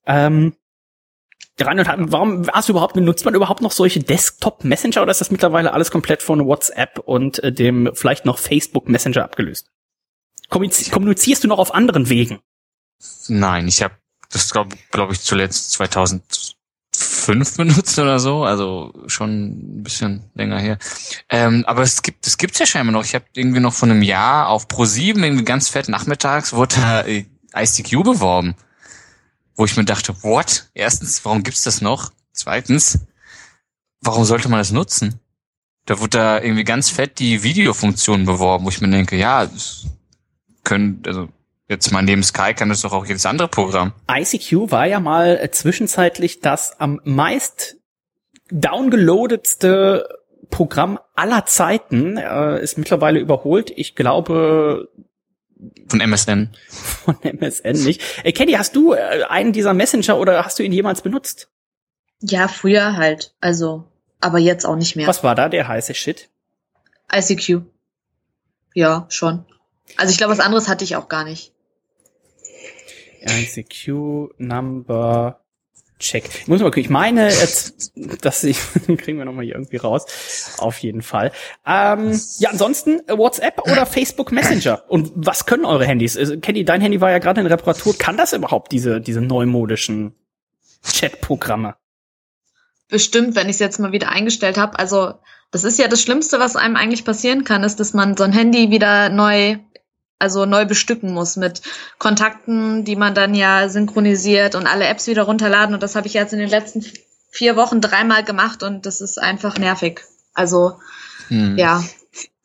Ähm, 0.07 0.55
Reinhard, 1.65 2.13
warum 2.13 2.47
hast 2.53 2.69
du 2.69 2.73
überhaupt, 2.73 2.95
benutzt 2.95 3.25
man 3.25 3.35
überhaupt 3.35 3.63
noch 3.63 3.73
solche 3.73 4.01
Desktop-Messenger 4.01 5.03
oder 5.03 5.11
ist 5.11 5.21
das 5.21 5.31
mittlerweile 5.31 5.73
alles 5.73 5.91
komplett 5.91 6.23
von 6.23 6.45
WhatsApp 6.47 6.99
und 6.99 7.43
äh, 7.43 7.53
dem 7.53 7.91
vielleicht 7.95 8.25
noch 8.27 8.39
Facebook 8.39 8.89
Messenger 8.89 9.25
abgelöst? 9.25 9.71
Kommunizierst 10.49 11.43
du 11.43 11.49
noch 11.49 11.59
auf 11.59 11.75
anderen 11.75 12.09
Wegen? 12.09 12.41
Nein, 13.29 13.69
ich 13.69 13.83
habe 13.83 13.95
das 14.31 14.51
glaube 14.51 14.77
glaub 14.91 15.11
ich 15.13 15.21
zuletzt 15.21 15.73
2000 15.73 16.57
fünf 16.97 17.57
benutzt 17.57 17.99
oder 17.99 18.19
so, 18.19 18.45
also 18.45 18.93
schon 19.07 19.49
ein 19.49 19.83
bisschen 19.83 20.31
länger 20.35 20.59
her. 20.59 20.79
Ähm, 21.29 21.65
aber 21.67 21.83
es 21.83 22.03
gibt, 22.03 22.27
es 22.27 22.39
gibt's 22.39 22.59
ja 22.59 22.67
scheinbar 22.67 22.93
noch. 22.93 23.05
Ich 23.05 23.15
habe 23.15 23.25
irgendwie 23.35 23.61
noch 23.61 23.75
von 23.75 23.91
einem 23.91 24.03
Jahr 24.03 24.49
auf 24.49 24.67
Pro7 24.67 25.23
irgendwie 25.23 25.45
ganz 25.45 25.69
fett 25.69 25.89
nachmittags 25.89 26.53
wurde 26.53 26.77
da 26.77 27.03
äh, 27.03 27.25
ICQ 27.55 28.03
beworben, 28.03 28.55
wo 29.57 29.65
ich 29.65 29.77
mir 29.77 29.85
dachte, 29.85 30.23
what? 30.23 30.69
Erstens, 30.75 31.25
warum 31.25 31.43
gibt's 31.43 31.65
das 31.65 31.81
noch? 31.81 32.13
Zweitens, 32.33 33.01
warum 34.01 34.25
sollte 34.25 34.49
man 34.49 34.61
das 34.61 34.71
nutzen? 34.71 35.21
Da 35.87 36.01
wurde 36.01 36.19
da 36.19 36.41
irgendwie 36.41 36.65
ganz 36.65 36.91
fett 36.91 37.19
die 37.19 37.43
Videofunktion 37.43 38.25
beworben, 38.25 38.65
wo 38.65 38.69
ich 38.69 38.81
mir 38.81 38.91
denke, 38.91 39.17
ja, 39.17 39.49
können, 40.65 41.03
also 41.07 41.29
Jetzt 41.69 41.91
mal 41.91 42.03
neben 42.03 42.23
Sky 42.23 42.55
kann 42.55 42.69
das 42.69 42.83
doch 42.83 42.93
auch 42.93 43.07
jedes 43.07 43.27
andere 43.27 43.49
Programm. 43.49 43.93
ICQ 44.09 44.71
war 44.71 44.87
ja 44.87 45.01
mal 45.01 45.37
äh, 45.43 45.51
zwischenzeitlich 45.51 46.41
das 46.41 46.79
am 46.79 47.01
meist 47.03 47.77
downgeloadetste 48.51 50.09
Programm 50.51 51.01
aller 51.17 51.45
Zeiten. 51.47 52.19
Äh, 52.19 52.63
ist 52.63 52.79
mittlerweile 52.79 53.19
überholt. 53.19 53.73
Ich 53.75 53.97
glaube 53.97 54.91
von 55.89 56.01
MSN. 56.01 56.51
Von 56.69 57.17
MSN 57.23 57.85
nicht. 57.85 58.03
Äh, 58.25 58.33
Kenny, 58.33 58.53
hast 58.53 58.77
du 58.77 58.93
äh, 58.93 59.25
einen 59.29 59.53
dieser 59.53 59.75
Messenger 59.75 60.19
oder 60.19 60.45
hast 60.45 60.59
du 60.59 60.63
ihn 60.63 60.73
jemals 60.73 61.03
benutzt? 61.03 61.49
Ja, 62.21 62.49
früher 62.49 62.97
halt. 62.97 63.35
Also, 63.41 63.85
aber 64.21 64.39
jetzt 64.39 64.65
auch 64.65 64.77
nicht 64.77 64.97
mehr. 64.97 65.07
Was 65.07 65.23
war 65.23 65.35
da 65.35 65.49
der 65.49 65.69
heiße 65.69 65.95
Shit? 65.95 66.29
ICQ. 67.13 67.63
Ja, 68.75 69.07
schon. 69.09 69.45
Also 69.97 70.11
ich 70.11 70.19
glaube, 70.19 70.33
was 70.33 70.41
anderes 70.41 70.69
hatte 70.69 70.85
ich 70.85 70.97
auch 70.97 71.09
gar 71.09 71.25
nicht. 71.25 71.53
ICQ 73.23 74.35
Number 74.39 75.41
Check. 75.99 76.29
Ich 76.43 76.47
muss 76.47 76.61
mal 76.61 76.67
gucken. 76.67 76.83
Ich 76.83 76.91
meine, 76.91 77.29
jetzt, 77.29 77.93
das 78.21 78.41
kriegen 78.99 79.19
wir 79.19 79.25
nochmal 79.25 79.47
hier 79.47 79.55
irgendwie 79.55 79.79
raus. 79.79 80.57
Auf 80.59 80.79
jeden 80.79 81.01
Fall. 81.01 81.33
Ähm, 81.67 82.21
ja, 82.39 82.51
ansonsten 82.51 83.01
äh, 83.09 83.17
WhatsApp 83.17 83.63
oder 83.63 83.87
Facebook 83.87 84.31
Messenger. 84.31 84.83
Und 84.89 85.13
was 85.15 85.47
können 85.47 85.65
eure 85.65 85.87
Handys? 85.87 86.19
Also, 86.19 86.39
Kenny, 86.39 86.67
dein 86.67 86.83
Handy 86.83 87.01
war 87.01 87.11
ja 87.11 87.19
gerade 87.19 87.41
in 87.41 87.47
Reparatur. 87.47 87.97
Kann 87.97 88.19
das 88.19 88.35
überhaupt 88.35 88.73
diese, 88.73 89.01
diese 89.01 89.23
neumodischen 89.23 90.15
Chat-Programme? 90.85 91.77
Bestimmt, 92.89 93.35
wenn 93.35 93.49
ich 93.49 93.55
es 93.55 93.61
jetzt 93.61 93.81
mal 93.81 93.93
wieder 93.93 94.11
eingestellt 94.11 94.59
habe. 94.59 94.79
Also, 94.79 95.15
das 95.51 95.65
ist 95.65 95.79
ja 95.79 95.89
das 95.89 96.03
Schlimmste, 96.03 96.39
was 96.39 96.57
einem 96.57 96.77
eigentlich 96.77 97.07
passieren 97.07 97.45
kann, 97.45 97.65
ist, 97.65 97.81
dass 97.81 97.95
man 97.95 98.19
so 98.19 98.25
ein 98.25 98.33
Handy 98.33 98.71
wieder 98.71 99.09
neu 99.09 99.57
also 100.19 100.47
neu 100.47 100.65
bestücken 100.65 101.13
muss 101.13 101.37
mit 101.37 101.63
Kontakten, 101.99 102.85
die 102.85 102.97
man 102.97 103.15
dann 103.15 103.35
ja 103.35 103.69
synchronisiert 103.69 104.55
und 104.55 104.67
alle 104.67 104.87
Apps 104.87 105.07
wieder 105.07 105.25
runterladen. 105.25 105.75
Und 105.75 105.83
das 105.83 105.95
habe 105.95 106.07
ich 106.07 106.15
jetzt 106.15 106.33
in 106.33 106.39
den 106.39 106.49
letzten 106.49 106.85
vier 107.31 107.57
Wochen 107.57 107.81
dreimal 107.81 108.25
gemacht 108.25 108.63
und 108.63 108.87
das 108.87 109.01
ist 109.01 109.19
einfach 109.19 109.59
nervig. 109.59 110.01
Also 110.33 110.79
hm. 111.29 111.59
ja, 111.59 111.85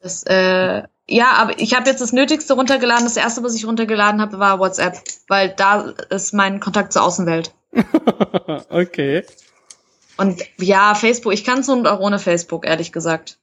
das, 0.01 0.23
äh, 0.23 0.83
ja, 1.07 1.33
aber 1.33 1.59
ich 1.59 1.75
habe 1.75 1.89
jetzt 1.89 2.01
das 2.01 2.13
Nötigste 2.13 2.53
runtergeladen. 2.53 3.05
Das 3.05 3.17
erste, 3.17 3.43
was 3.43 3.55
ich 3.55 3.65
runtergeladen 3.65 4.21
habe, 4.21 4.39
war 4.39 4.59
WhatsApp, 4.59 4.97
weil 5.27 5.49
da 5.49 5.93
ist 6.09 6.33
mein 6.33 6.59
Kontakt 6.59 6.93
zur 6.93 7.03
Außenwelt. 7.03 7.53
okay. 8.69 9.23
Und 10.17 10.41
ja, 10.57 10.93
Facebook, 10.93 11.33
ich 11.33 11.43
kann 11.43 11.59
es 11.59 11.67
nur 11.67 11.91
auch 11.91 11.99
ohne 11.99 12.19
Facebook, 12.19 12.65
ehrlich 12.65 12.91
gesagt 12.91 13.37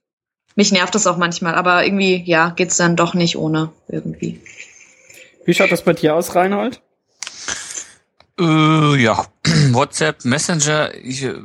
mich 0.55 0.71
nervt 0.71 0.95
das 0.95 1.07
auch 1.07 1.17
manchmal, 1.17 1.55
aber 1.55 1.85
irgendwie, 1.85 2.23
ja, 2.25 2.49
geht's 2.49 2.77
dann 2.77 2.95
doch 2.95 3.13
nicht 3.13 3.37
ohne 3.37 3.71
irgendwie. 3.87 4.41
Wie 5.45 5.53
schaut 5.53 5.71
das 5.71 5.83
bei 5.83 5.93
dir 5.93 6.15
aus, 6.15 6.35
Reinhold? 6.35 6.81
Äh, 8.39 8.95
ja, 9.01 9.25
WhatsApp, 9.71 10.25
Messenger. 10.25 10.93
Ich, 10.95 11.23
äh, 11.23 11.35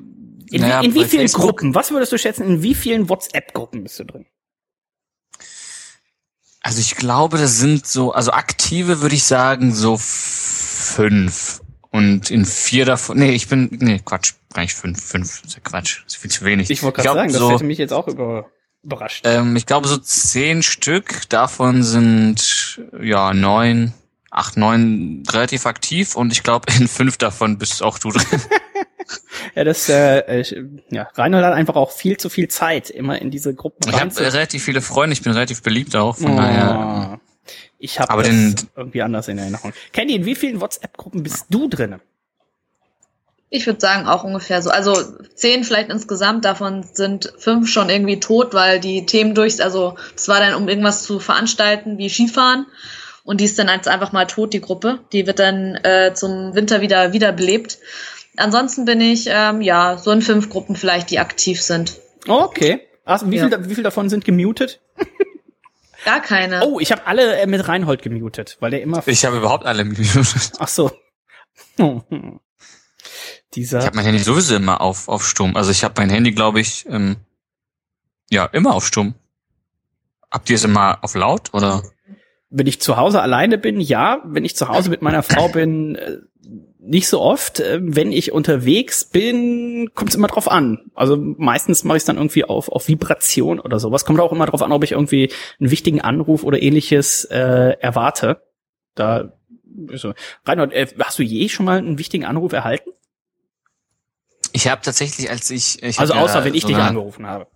in, 0.50 0.61
naja, 0.61 0.80
in 0.80 0.94
wie 0.94 1.05
vielen 1.05 1.22
Facebook? 1.22 1.42
Gruppen? 1.42 1.74
Was 1.74 1.90
würdest 1.90 2.12
du 2.12 2.18
schätzen? 2.18 2.44
In 2.44 2.62
wie 2.62 2.74
vielen 2.74 3.09
WhatsApp-Gruppen 3.09 3.82
bist 3.82 3.98
du 3.98 4.05
drin? 4.05 4.26
Also 6.61 6.80
ich 6.80 6.96
glaube, 6.96 7.36
das 7.36 7.59
sind 7.59 7.86
so, 7.86 8.12
also 8.12 8.30
aktive 8.32 9.02
würde 9.02 9.14
ich 9.14 9.24
sagen 9.24 9.74
so 9.74 9.98
fünf. 10.00 11.61
Und 11.90 12.30
in 12.30 12.44
vier 12.44 12.86
davon, 12.86 13.18
nee, 13.18 13.32
ich 13.32 13.48
bin, 13.48 13.68
nee, 13.80 14.00
Quatsch, 14.05 14.32
gar 14.52 14.62
nicht 14.62 14.74
fünf, 14.74 15.00
fünf, 15.00 15.44
ist 15.44 15.55
ja 15.55 15.61
Quatsch, 15.62 16.05
ist 16.07 16.16
viel 16.16 16.30
zu 16.30 16.44
wenig. 16.44 16.70
Ich 16.70 16.82
wollte 16.82 17.02
gerade 17.02 17.18
sagen, 17.18 17.30
so, 17.30 17.38
das 17.40 17.55
hätte 17.57 17.64
mich 17.64 17.78
jetzt 17.78 17.92
auch 17.92 18.09
über, 18.09 18.50
überrascht. 18.85 19.24
Ähm, 19.26 19.57
ich 19.57 19.66
glaube 19.66 19.89
so 19.89 19.97
zehn 19.97 20.62
Stück, 20.62 21.28
davon 21.28 21.82
sind 21.82 22.80
ja 23.01 23.35
neun, 23.35 23.93
acht, 24.30 24.57
neun 24.57 25.22
relativ 25.30 25.66
aktiv 25.66 26.16
und 26.16 26.32
ich 26.32 26.43
glaube 26.43 26.72
in 26.78 26.89
fünf 26.89 27.16
davon 27.16 27.59
bist 27.59 27.82
auch 27.82 27.99
du 27.99 28.11
drin. 28.11 28.41
ja, 29.55 29.64
das 29.64 29.89
äh, 29.89 30.41
ich, 30.41 30.57
ja, 30.91 31.09
Reinhold 31.14 31.45
hat 31.45 31.55
einfach 31.55 31.76
auch 31.76 31.91
viel 31.91 32.16
zu 32.16 32.28
viel 32.28 32.49
Zeit 32.49 32.91
immer 32.91 33.20
in 33.20 33.30
diese 33.30 33.55
Gruppen. 33.55 33.89
Ich 33.89 34.01
habe 34.01 34.16
relativ 34.18 34.64
viele 34.64 34.80
Freunde, 34.80 35.14
ich 35.14 35.22
bin 35.22 35.32
relativ 35.32 35.62
beliebt 35.62 35.97
auch, 35.97 36.16
von 36.16 36.32
oh. 36.32 36.37
daher. 36.37 37.20
Ich 37.78 38.01
habe 38.01 38.22
das 38.22 38.28
den, 38.28 38.55
irgendwie 38.76 39.03
anders 39.03 39.28
in 39.28 39.37
Erinnerung. 39.37 39.74
Candy, 39.93 40.14
in 40.14 40.24
wie 40.24 40.35
vielen 40.35 40.61
WhatsApp-Gruppen 40.61 41.22
bist 41.22 41.47
du 41.51 41.68
drin? 41.68 41.97
Ich 43.51 43.66
würde 43.66 43.80
sagen 43.80 44.07
auch 44.07 44.24
ungefähr 44.24 44.62
so. 44.62 44.70
Also 44.70 44.97
zehn 45.34 45.64
vielleicht 45.64 45.90
insgesamt, 45.90 46.45
davon 46.45 46.82
sind 46.82 47.32
fünf 47.38 47.68
schon 47.68 47.88
irgendwie 47.88 48.18
tot, 48.18 48.53
weil 48.53 48.80
die 48.80 49.07
Themen 49.07 49.34
durch, 49.34 49.62
also 49.62 49.97
es 50.16 50.28
war 50.28 50.40
dann, 50.40 50.55
um 50.55 50.68
irgendwas 50.68 51.05
zu 51.05 51.20
veranstalten, 51.20 51.99
wie 51.99 52.09
Skifahren. 52.09 52.66
Und 53.22 53.40
die 53.40 53.45
ist 53.47 53.59
dann 53.59 53.68
jetzt 53.68 53.88
einfach 53.88 54.12
mal 54.12 54.26
tot, 54.26 54.53
die 54.53 54.61
Gruppe. 54.61 55.01
Die 55.12 55.26
wird 55.26 55.38
dann 55.38 55.76
äh, 55.76 56.12
zum 56.14 56.55
Winter 56.55 56.80
wieder 56.80 57.12
wiederbelebt. 57.12 57.78
Ansonsten 58.36 58.84
bin 58.84 59.01
ich, 59.01 59.26
ähm, 59.28 59.62
ja, 59.62 59.97
so 59.97 60.11
in 60.11 60.20
fünf 60.20 60.51
Gruppen 60.51 60.76
vielleicht, 60.76 61.11
die 61.11 61.18
aktiv 61.18 61.62
sind. 61.62 62.01
Okay. 62.26 62.80
Also, 63.05 63.30
wie, 63.30 63.36
ja. 63.36 63.49
viel, 63.49 63.68
wie 63.68 63.74
viel 63.74 63.84
davon 63.84 64.09
sind 64.09 64.24
gemutet? 64.24 64.80
Gar 66.05 66.20
keine. 66.20 66.66
Oh, 66.66 66.80
ich 66.80 66.92
habe 66.92 67.07
alle 67.07 67.36
äh, 67.36 67.47
mit 67.47 67.66
Reinhold 67.66 68.03
gemutet, 68.03 68.57
weil 68.61 68.70
der 68.70 68.82
immer. 68.82 69.03
Ich 69.07 69.24
habe 69.24 69.38
überhaupt 69.38 69.64
alle 69.64 69.84
gemutet. 69.84 70.53
Ach 70.59 70.68
so. 70.68 70.90
Dieser. 73.55 73.80
Ich 73.80 73.86
habe 73.86 73.96
mein 73.96 74.05
Handy 74.05 74.20
sowieso 74.20 74.57
immer 74.57 74.80
auf 74.80 75.09
auf 75.09 75.26
Stumm. 75.26 75.57
Also 75.57 75.70
ich 75.70 75.84
habe 75.84 75.94
mein 75.98 76.11
Handy, 76.11 76.32
glaube 76.32 76.61
ich, 76.61 76.86
ähm, 76.88 77.16
ja 78.30 78.46
immer 78.46 78.74
auf 78.74 78.86
Stumm. 78.86 79.14
Habt 80.30 80.50
ihr 80.50 80.57
es 80.57 80.64
immer 80.64 80.98
auf 81.02 81.14
laut 81.14 81.55
oder? 81.55 81.82
Wenn 82.50 82.66
ich 82.66 82.80
zu 82.80 82.96
Hause 82.96 83.20
alleine 83.20 83.59
bin, 83.59 83.80
ja. 83.80 84.22
Wenn 84.24 84.44
ich 84.44 84.57
zu 84.57 84.68
Hause 84.68 84.90
mit 84.90 85.02
meiner 85.02 85.22
Frau 85.22 85.48
bin, 85.48 85.96
äh, 85.96 86.18
nicht 86.80 87.09
so 87.09 87.20
oft. 87.20 87.61
Äh, 87.61 87.80
wenn 87.82 88.12
ich 88.12 88.32
unterwegs 88.32 89.05
bin, 89.05 89.90
kommt 89.94 90.11
es 90.11 90.16
immer 90.16 90.28
drauf 90.28 90.50
an. 90.50 90.90
Also 90.94 91.16
meistens 91.16 91.84
mache 91.84 91.96
ich 91.96 92.02
es 92.02 92.07
dann 92.07 92.16
irgendwie 92.16 92.44
auf, 92.44 92.68
auf 92.68 92.88
Vibration 92.88 93.61
oder 93.61 93.78
sowas. 93.78 94.05
Kommt 94.05 94.20
auch 94.20 94.32
immer 94.32 94.46
drauf 94.46 94.62
an, 94.62 94.72
ob 94.72 94.84
ich 94.84 94.92
irgendwie 94.92 95.32
einen 95.61 95.70
wichtigen 95.70 96.00
Anruf 96.00 96.44
oder 96.44 96.61
ähnliches 96.61 97.24
äh, 97.24 97.76
erwarte. 97.80 98.42
Da 98.94 99.32
so. 99.94 100.14
Reinhard, 100.44 100.72
äh, 100.72 100.86
hast 101.00 101.18
du 101.18 101.22
je 101.22 101.48
schon 101.48 101.66
mal 101.66 101.78
einen 101.78 101.98
wichtigen 101.98 102.24
Anruf 102.24 102.52
erhalten? 102.52 102.90
Ich 104.55 104.68
habe 104.68 104.80
tatsächlich, 104.82 105.28
als 105.28 105.50
ich, 105.50 105.82
ich 105.82 105.98
also 105.98 106.14
außer 106.14 106.38
ja 106.38 106.44
wenn 106.44 106.55
ich 106.55 106.62
so 106.62 106.68
dich 106.68 106.76
angerufen 106.76 107.26
habe. 107.26 107.48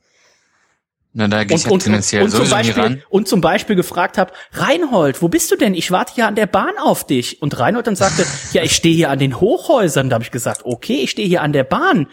Na, 1.12 1.28
da 1.28 1.44
gehe 1.44 1.56
ich 1.56 1.64
und, 1.64 1.72
und, 1.72 1.82
tendenziell 1.84 2.22
und, 2.24 2.34
und, 2.34 2.36
zum 2.36 2.50
Beispiel, 2.50 3.04
und 3.08 3.28
zum 3.28 3.40
Beispiel 3.40 3.76
gefragt 3.76 4.18
habe, 4.18 4.32
Reinhold, 4.52 5.22
wo 5.22 5.28
bist 5.28 5.50
du 5.52 5.56
denn? 5.56 5.74
Ich 5.74 5.92
warte 5.92 6.14
hier 6.14 6.26
an 6.26 6.34
der 6.34 6.46
Bahn 6.46 6.76
auf 6.76 7.06
dich. 7.06 7.40
Und 7.40 7.56
Reinhold 7.58 7.86
dann 7.86 7.94
sagte, 7.94 8.26
ja, 8.52 8.62
ich 8.64 8.74
stehe 8.74 8.96
hier 8.96 9.10
an 9.10 9.20
den 9.20 9.40
Hochhäusern. 9.40 10.10
Da 10.10 10.14
habe 10.14 10.24
ich 10.24 10.32
gesagt, 10.32 10.62
okay, 10.64 10.96
ich 10.96 11.10
stehe 11.10 11.28
hier 11.28 11.42
an 11.42 11.52
der 11.52 11.64
Bahn. 11.64 12.08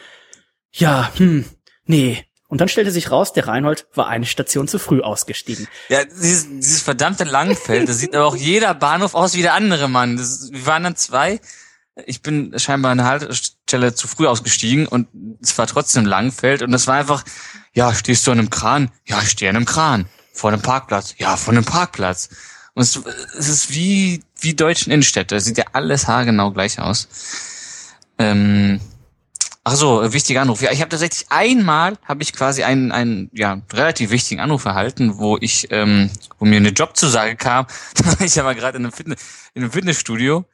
Ja, 0.72 1.12
hm, 1.18 1.46
nee. 1.86 2.24
Und 2.48 2.62
dann 2.62 2.68
stellte 2.68 2.92
sich 2.92 3.10
raus, 3.10 3.34
der 3.34 3.48
Reinhold 3.48 3.88
war 3.96 4.08
eine 4.08 4.28
Station 4.28 4.68
zu 4.68 4.78
früh 4.78 5.02
ausgestiegen. 5.02 5.68
Ja, 5.90 6.06
dieses, 6.06 6.48
dieses 6.48 6.82
verdammte 6.84 7.24
Langfeld, 7.24 7.90
da 7.90 7.94
sieht 7.94 8.16
aber 8.16 8.28
auch 8.28 8.36
jeder 8.36 8.76
Bahnhof 8.76 9.16
aus 9.16 9.34
wie 9.36 9.42
der 9.42 9.56
andere 9.56 9.90
Mann. 9.90 10.16
Das, 10.16 10.52
wir 10.52 10.66
waren 10.68 10.84
dann 10.84 10.96
zwei. 10.96 11.42
Ich 12.06 12.22
bin 12.22 12.54
scheinbar 12.60 12.92
an 12.92 13.00
der 13.00 13.30
Haltestelle 13.66 13.96
zu 13.96 14.08
früh 14.08 14.28
ausgestiegen 14.28 14.88
und 14.88 15.08
es 15.42 15.58
war 15.58 15.66
trotzdem 15.66 16.06
Langfeld 16.06 16.62
und 16.62 16.72
das 16.72 16.86
war 16.88 16.96
einfach, 16.96 17.24
ja, 17.74 17.94
stehst 17.94 18.26
du 18.28 18.32
an 18.32 18.40
einem 18.40 18.50
Kran? 18.50 18.92
Ja, 19.06 19.22
ich 19.22 19.30
stehe 19.32 19.50
an 19.50 19.56
einem 19.56 19.66
Kran. 19.66 20.06
Vor 20.34 20.52
einem 20.52 20.62
Parkplatz? 20.62 21.16
Ja, 21.18 21.36
vor 21.36 21.54
einem 21.54 21.66
Parkplatz. 21.66 22.30
Und 22.74 22.84
es, 22.84 23.00
es 23.38 23.48
ist 23.48 23.72
wie, 23.72 24.22
wie 24.40 24.54
deutschen 24.54 24.92
Innenstädte. 24.92 25.36
Es 25.36 25.46
sieht 25.46 25.58
ja 25.58 25.66
alles 25.74 26.08
haargenau 26.08 26.52
gleich 26.52 26.80
aus. 26.80 27.08
Ähm, 28.20 28.80
ach 29.66 29.76
so, 29.76 30.14
wichtiger 30.14 30.42
Anruf. 30.42 30.62
Ja, 30.62 30.72
ich 30.72 30.80
habe 30.80 30.90
tatsächlich 30.90 31.26
einmal 31.30 31.98
habe 32.06 32.24
ich 32.24 32.32
quasi 32.32 32.64
einen, 32.64 32.92
einen 32.94 33.30
ja, 33.34 33.62
relativ 33.74 34.12
wichtigen 34.12 34.40
Anruf 34.40 34.64
erhalten, 34.64 35.18
wo 35.18 35.38
ich, 35.42 35.68
ähm, 35.72 36.10
wo 36.40 36.46
mir 36.46 36.58
eine 36.58 36.70
Jobzusage 36.70 37.36
kam. 37.36 37.66
Da 37.96 38.06
war 38.06 38.22
ich 38.22 38.40
aber 38.40 38.56
gerade 38.56 38.78
in 38.78 38.86
einem 38.86 38.94
Fitness, 38.94 39.20
in 39.54 39.64
einem 39.64 39.72
Fitnessstudio 39.72 40.46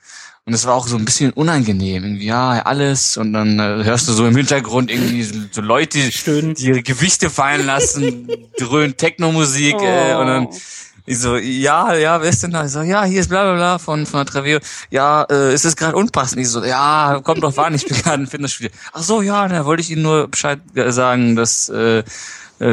und 0.45 0.53
es 0.53 0.65
war 0.65 0.73
auch 0.73 0.87
so 0.87 0.95
ein 0.95 1.05
bisschen 1.05 1.31
unangenehm, 1.33 2.03
irgendwie, 2.03 2.25
ja, 2.25 2.61
alles. 2.63 3.17
Und 3.17 3.33
dann 3.33 3.59
äh, 3.59 3.83
hörst 3.83 4.07
du 4.07 4.13
so 4.13 4.25
im 4.25 4.35
Hintergrund 4.35 4.89
irgendwie 4.89 5.23
so, 5.23 5.35
so 5.51 5.61
Leute, 5.61 6.11
Stöhnen. 6.11 6.55
die 6.55 6.67
ihre 6.67 6.81
Gewichte 6.81 7.29
fallen 7.29 7.65
lassen, 7.65 8.27
dröhnt 8.57 8.97
Techno-Musik. 8.97 9.75
Oh. 9.77 9.83
Äh, 9.83 10.15
und 10.15 10.27
dann 10.27 10.47
ich 11.05 11.19
so, 11.19 11.37
ja, 11.37 11.93
ja, 11.95 12.21
wer 12.21 12.29
ist 12.29 12.43
denn 12.43 12.51
da? 12.51 12.65
Ich 12.65 12.71
so, 12.71 12.81
ja, 12.81 13.03
hier 13.03 13.21
ist 13.21 13.29
bla 13.29 13.43
bla 13.43 13.55
bla 13.55 13.77
von, 13.79 14.05
von 14.05 14.19
der 14.19 14.25
Traveo. 14.25 14.59
Ja, 14.89 15.23
äh, 15.29 15.53
ist 15.53 15.65
das 15.65 15.75
gerade 15.75 15.95
unpassend? 15.95 16.41
Ich 16.41 16.49
so, 16.49 16.63
ja, 16.63 17.19
kommt 17.23 17.43
doch 17.43 17.57
an, 17.57 17.75
ich 17.75 17.85
bin 17.85 17.97
gerade 17.97 18.23
im 18.23 18.27
Fitnessstudio. 18.27 18.71
Ach 18.93 19.03
so, 19.03 19.21
ja, 19.21 19.47
da 19.47 19.65
wollte 19.65 19.81
ich 19.81 19.91
Ihnen 19.91 20.03
nur 20.03 20.27
Bescheid 20.27 20.59
sagen, 20.75 21.35
dass 21.35 21.69
äh, 21.69 21.99
äh, 21.99 22.03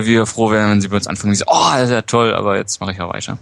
wir 0.05 0.27
froh 0.27 0.51
wären, 0.51 0.71
wenn 0.71 0.81
Sie 0.81 0.89
bei 0.89 0.97
uns 0.97 1.07
anfangen. 1.07 1.33
Ich 1.33 1.41
so, 1.41 1.47
oh, 1.49 1.71
das 1.73 1.85
ist 1.85 1.91
ja 1.91 2.03
toll, 2.03 2.35
aber 2.35 2.57
jetzt 2.57 2.81
mache 2.81 2.93
ich 2.93 3.01
auch 3.01 3.13
weiter. 3.13 3.39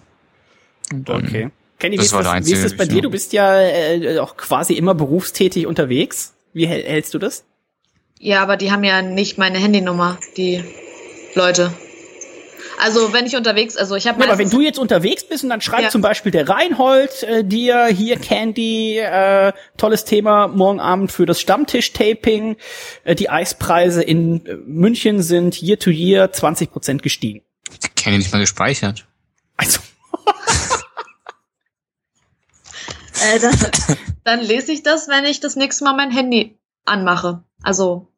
Und, 0.92 1.10
okay. 1.10 1.50
Kenny, 1.78 1.98
wie, 1.98 2.02
ist 2.02 2.12
das, 2.12 2.46
wie 2.46 2.52
ist 2.52 2.64
das 2.64 2.76
bei 2.76 2.86
dir? 2.86 3.02
Du 3.02 3.10
bist 3.10 3.32
ja 3.32 3.60
äh, 3.60 4.18
auch 4.18 4.36
quasi 4.36 4.74
immer 4.74 4.94
berufstätig 4.94 5.66
unterwegs. 5.66 6.32
Wie 6.54 6.66
hältst 6.66 7.12
du 7.12 7.18
das? 7.18 7.44
Ja, 8.18 8.42
aber 8.42 8.56
die 8.56 8.72
haben 8.72 8.82
ja 8.82 9.02
nicht 9.02 9.36
meine 9.36 9.58
Handynummer, 9.58 10.18
die 10.38 10.64
Leute. 11.34 11.70
Also 12.78 13.12
wenn 13.12 13.26
ich 13.26 13.36
unterwegs, 13.36 13.76
also 13.76 13.94
ich 13.96 14.06
habe. 14.06 14.20
Ja, 14.20 14.28
aber 14.28 14.38
wenn 14.38 14.50
du 14.50 14.60
jetzt 14.60 14.78
unterwegs 14.78 15.26
bist 15.26 15.44
und 15.44 15.50
dann 15.50 15.60
schreibt 15.60 15.84
ja. 15.84 15.88
zum 15.88 16.02
Beispiel 16.02 16.32
der 16.32 16.48
Reinhold 16.48 17.22
äh, 17.22 17.44
dir 17.44 17.86
hier 17.86 18.18
Candy, 18.18 18.98
äh, 18.98 19.52
tolles 19.76 20.04
Thema 20.04 20.48
morgen 20.48 20.80
Abend 20.80 21.12
für 21.12 21.26
das 21.26 21.40
Stammtisch-Taping. 21.40 22.56
Äh, 23.04 23.14
die 23.14 23.30
Eispreise 23.30 24.02
in 24.02 24.44
äh, 24.46 24.54
München 24.56 25.22
sind 25.22 25.62
year 25.62 25.78
to 25.78 25.90
year 25.90 26.32
20 26.32 26.70
Prozent 26.70 27.02
gestiegen. 27.02 27.42
Die 27.82 27.88
Candy 27.88 28.18
nicht 28.18 28.32
mal 28.32 28.40
gespeichert. 28.40 29.06
Also. 29.56 29.80
Äh, 33.18 33.40
dann, 33.40 33.56
dann 34.24 34.40
lese 34.40 34.72
ich 34.72 34.82
das, 34.82 35.08
wenn 35.08 35.24
ich 35.24 35.40
das 35.40 35.56
nächste 35.56 35.84
Mal 35.84 35.94
mein 35.94 36.10
Handy 36.10 36.58
anmache. 36.84 37.42
Also, 37.62 38.12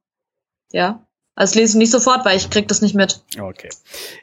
ja. 0.73 1.08
Also 1.39 1.61
lese 1.61 1.75
ich 1.75 1.79
nicht 1.79 1.93
sofort, 1.93 2.25
weil 2.25 2.37
ich 2.37 2.51
krieg 2.51 2.67
das 2.67 2.83
nicht 2.83 2.97
mit. 2.97 3.23
Okay. 3.39 3.69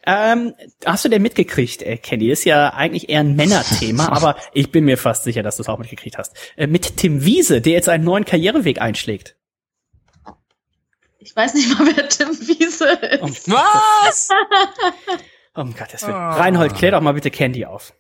Ähm, 0.06 0.54
hast 0.86 1.06
du 1.06 1.10
denn 1.10 1.22
mitgekriegt, 1.22 1.82
äh, 1.82 1.96
Kenny? 1.96 2.30
Ist 2.30 2.44
ja 2.44 2.74
eigentlich 2.74 3.08
eher 3.08 3.22
ein 3.22 3.38
Männerthema, 3.38 4.10
aber 4.12 4.36
ich 4.52 4.70
bin 4.70 4.84
mir 4.84 4.98
fast 4.98 5.24
sicher, 5.24 5.42
dass 5.42 5.56
du 5.56 5.62
es 5.62 5.70
auch 5.70 5.80
mitgekriegt 5.80 6.18
hast. 6.18 6.36
Äh, 6.58 6.68
mit 6.68 6.98
Tim 6.98 7.24
Wiese, 7.24 7.62
der 7.62 7.72
jetzt 7.72 7.88
einen 7.88 8.04
neuen 8.04 8.26
Karriereweg 8.26 8.82
einschlägt. 8.82 9.38
Ich 11.20 11.34
weiß 11.34 11.54
nicht 11.54 11.70
mal, 11.80 11.88
wer 11.96 12.10
Tim 12.10 12.38
Wiese 12.38 12.90
ist. 12.90 13.48
Oh, 13.48 13.54
Was? 13.54 14.28
um 15.54 15.74
Gottes 15.74 16.04
Willen. 16.04 16.16
Oh. 16.16 16.18
Reinhold, 16.18 16.76
klär 16.76 16.92
doch 16.92 17.02
mal 17.02 17.14
bitte 17.14 17.32
Candy 17.32 17.64
auf 17.64 17.94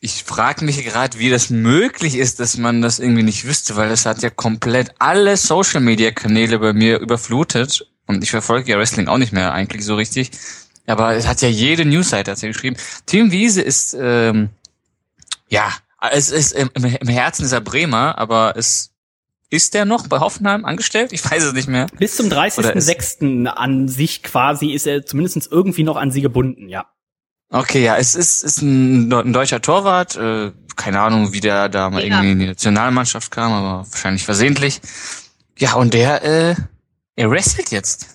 ich 0.00 0.22
frage 0.22 0.66
mich 0.66 0.84
gerade, 0.84 1.18
wie 1.18 1.30
das 1.30 1.48
möglich 1.48 2.16
ist, 2.16 2.38
dass 2.38 2.58
man 2.58 2.82
das 2.82 2.98
irgendwie 2.98 3.22
nicht 3.22 3.46
wüsste, 3.46 3.74
weil 3.76 3.88
das 3.88 4.04
hat 4.04 4.22
ja 4.22 4.28
komplett 4.28 4.94
alle 4.98 5.38
Social 5.38 5.80
Media 5.80 6.10
Kanäle 6.10 6.58
bei 6.58 6.74
mir 6.74 6.98
überflutet 6.98 7.86
und 8.06 8.22
ich 8.22 8.30
verfolge 8.30 8.70
ja 8.70 8.78
Wrestling 8.78 9.08
auch 9.08 9.18
nicht 9.18 9.32
mehr 9.32 9.52
eigentlich 9.52 9.84
so 9.84 9.94
richtig. 9.94 10.30
Aber 10.86 11.14
es 11.14 11.26
hat 11.26 11.40
ja 11.40 11.48
jede 11.48 11.84
Newsseite 11.84 12.30
hat 12.30 12.42
ja 12.42 12.48
geschrieben. 12.48 12.76
Tim 13.06 13.30
Wiese 13.30 13.62
ist 13.62 13.96
ähm, 13.98 14.50
ja, 15.48 15.72
es 16.10 16.30
ist 16.30 16.52
im, 16.52 16.70
im 16.74 17.08
Herzen 17.08 17.44
ist 17.44 17.52
er 17.52 17.60
Bremer, 17.60 18.18
aber 18.18 18.54
es 18.56 18.90
ist 19.50 19.74
der 19.74 19.84
noch 19.84 20.08
bei 20.08 20.18
Hoffenheim 20.18 20.64
angestellt? 20.64 21.12
Ich 21.12 21.24
weiß 21.24 21.44
es 21.44 21.52
nicht 21.52 21.68
mehr. 21.68 21.86
Bis 21.98 22.16
zum 22.16 22.26
30.06. 22.26 23.46
an 23.46 23.88
sich 23.88 24.22
quasi 24.22 24.72
ist 24.72 24.86
er 24.86 25.06
zumindest 25.06 25.50
irgendwie 25.50 25.84
noch 25.84 25.96
an 25.96 26.10
sie 26.10 26.22
gebunden, 26.22 26.68
ja. 26.68 26.86
Okay, 27.50 27.84
ja, 27.84 27.96
es 27.96 28.16
ist, 28.16 28.42
ist 28.42 28.62
ein, 28.62 29.12
ein 29.12 29.32
deutscher 29.32 29.60
Torwart. 29.60 30.16
Äh, 30.16 30.50
keine 30.74 31.00
Ahnung, 31.00 31.32
wie 31.32 31.40
der 31.40 31.68
da 31.68 31.88
mal 31.88 32.00
ja. 32.00 32.06
irgendwie 32.06 32.32
in 32.32 32.38
die 32.40 32.46
Nationalmannschaft 32.46 33.30
kam, 33.30 33.52
aber 33.52 33.86
wahrscheinlich 33.88 34.24
versehentlich. 34.24 34.80
Ja, 35.56 35.74
und 35.74 35.94
der, 35.94 36.24
äh, 36.24 36.54
er 37.16 37.30
wrestelt 37.30 37.70
jetzt. 37.70 38.14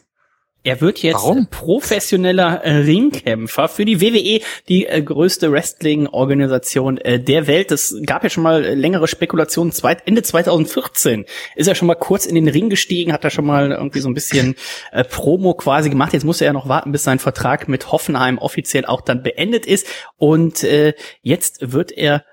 Er 0.62 0.82
wird 0.82 1.02
jetzt 1.02 1.16
Warum? 1.16 1.48
professioneller 1.48 2.66
äh, 2.66 2.80
Ringkämpfer 2.80 3.70
für 3.70 3.86
die 3.86 4.02
WWE, 4.02 4.42
die 4.68 4.88
äh, 4.88 5.02
größte 5.02 5.54
Wrestling-Organisation 5.54 6.98
äh, 6.98 7.18
der 7.18 7.48
Welt. 7.48 7.72
Das 7.72 7.96
gab 8.06 8.26
ja 8.26 8.30
schon 8.30 8.44
mal 8.44 8.66
äh, 8.66 8.74
längere 8.76 9.08
Spekulationen. 9.08 9.72
Zweit, 9.72 10.06
Ende 10.06 10.22
2014 10.22 11.24
ist 11.56 11.68
er 11.68 11.76
schon 11.76 11.88
mal 11.88 11.96
kurz 11.96 12.26
in 12.26 12.36
den 12.36 12.50
Ring 12.50 12.70
gestiegen, 12.70 13.14
hat 13.14 13.24
er 13.24 13.30
schon 13.30 13.46
mal 13.46 13.72
irgendwie 13.72 14.02
so 14.02 14.10
ein 14.10 14.14
bisschen 14.14 14.56
äh, 14.92 15.06
Promo 15.06 15.54
quasi 15.54 15.90
gemacht. 15.90 16.12
Jetzt 16.12 16.26
muss 16.26 16.42
er 16.42 16.48
ja 16.48 16.54
noch 16.54 16.68
warten, 16.68 16.92
bis 16.92 17.06
sein 17.06 17.20
Vertrag 17.20 17.70
mit 17.70 17.94
Hoffenheim 17.94 18.38
offiziell 18.38 18.86
auch 18.86 19.00
dann 19.00 19.24
beendet 19.24 19.66
ist. 19.66 19.88
Und 20.18 20.66
äh, 20.66 20.94
jetzt 21.22 21.72
wird 21.72 21.94
er 21.94 22.26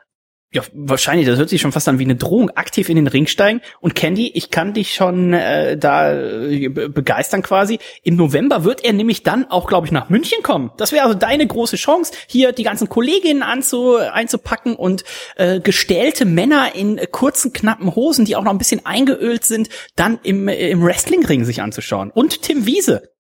ja, 0.57 0.63
wahrscheinlich, 0.73 1.27
das 1.27 1.39
hört 1.39 1.51
sich 1.51 1.61
schon 1.61 1.73
fast 1.73 1.87
an 1.87 1.99
wie 1.99 2.05
eine 2.05 2.17
Drohung, 2.17 2.49
aktiv 2.49 2.89
in 2.89 2.97
den 2.97 3.09
Ring 3.09 3.27
steigen. 3.27 3.61
Und 3.81 3.95
Candy, 3.95 4.29
ich 4.33 4.51
kann 4.51 4.73
dich 4.73 4.95
schon 4.95 5.35
äh, 5.35 5.77
da 5.77 6.15
äh, 6.15 6.69
begeistern 6.71 7.43
quasi. 7.43 7.79
Im 8.03 8.17
November 8.17 8.65
wird 8.65 8.83
er 8.83 8.95
nämlich 8.95 9.23
dann 9.23 9.51
auch, 9.51 9.67
glaube 9.67 9.87
ich, 9.87 9.93
nach 9.93 10.09
München 10.09 10.43
kommen. 10.43 10.71
Das 10.79 10.93
wäre 10.93 11.05
also 11.05 11.15
deine 11.15 11.47
große 11.47 11.77
Chance, 11.77 12.15
hier 12.27 12.53
die 12.53 12.63
ganzen 12.63 12.89
Kolleginnen 12.89 13.43
anzu, 13.43 13.97
einzupacken 13.97 14.77
und 14.77 15.05
äh, 15.37 15.61
gestellte 15.61 16.25
Männer 16.25 16.75
in 16.75 16.97
äh, 16.97 17.07
kurzen, 17.07 17.53
knappen 17.53 17.95
Hosen, 17.95 18.25
die 18.25 18.35
auch 18.35 18.43
noch 18.43 18.53
ein 18.53 18.59
bisschen 18.59 18.87
eingeölt 18.87 19.45
sind, 19.45 19.69
dann 19.95 20.19
im, 20.23 20.49
äh, 20.49 20.71
im 20.71 20.83
Wrestlingring 20.83 21.45
sich 21.45 21.61
anzuschauen. 21.61 22.11
Und 22.11 22.41
Tim 22.41 22.65
Wiese. 22.65 23.11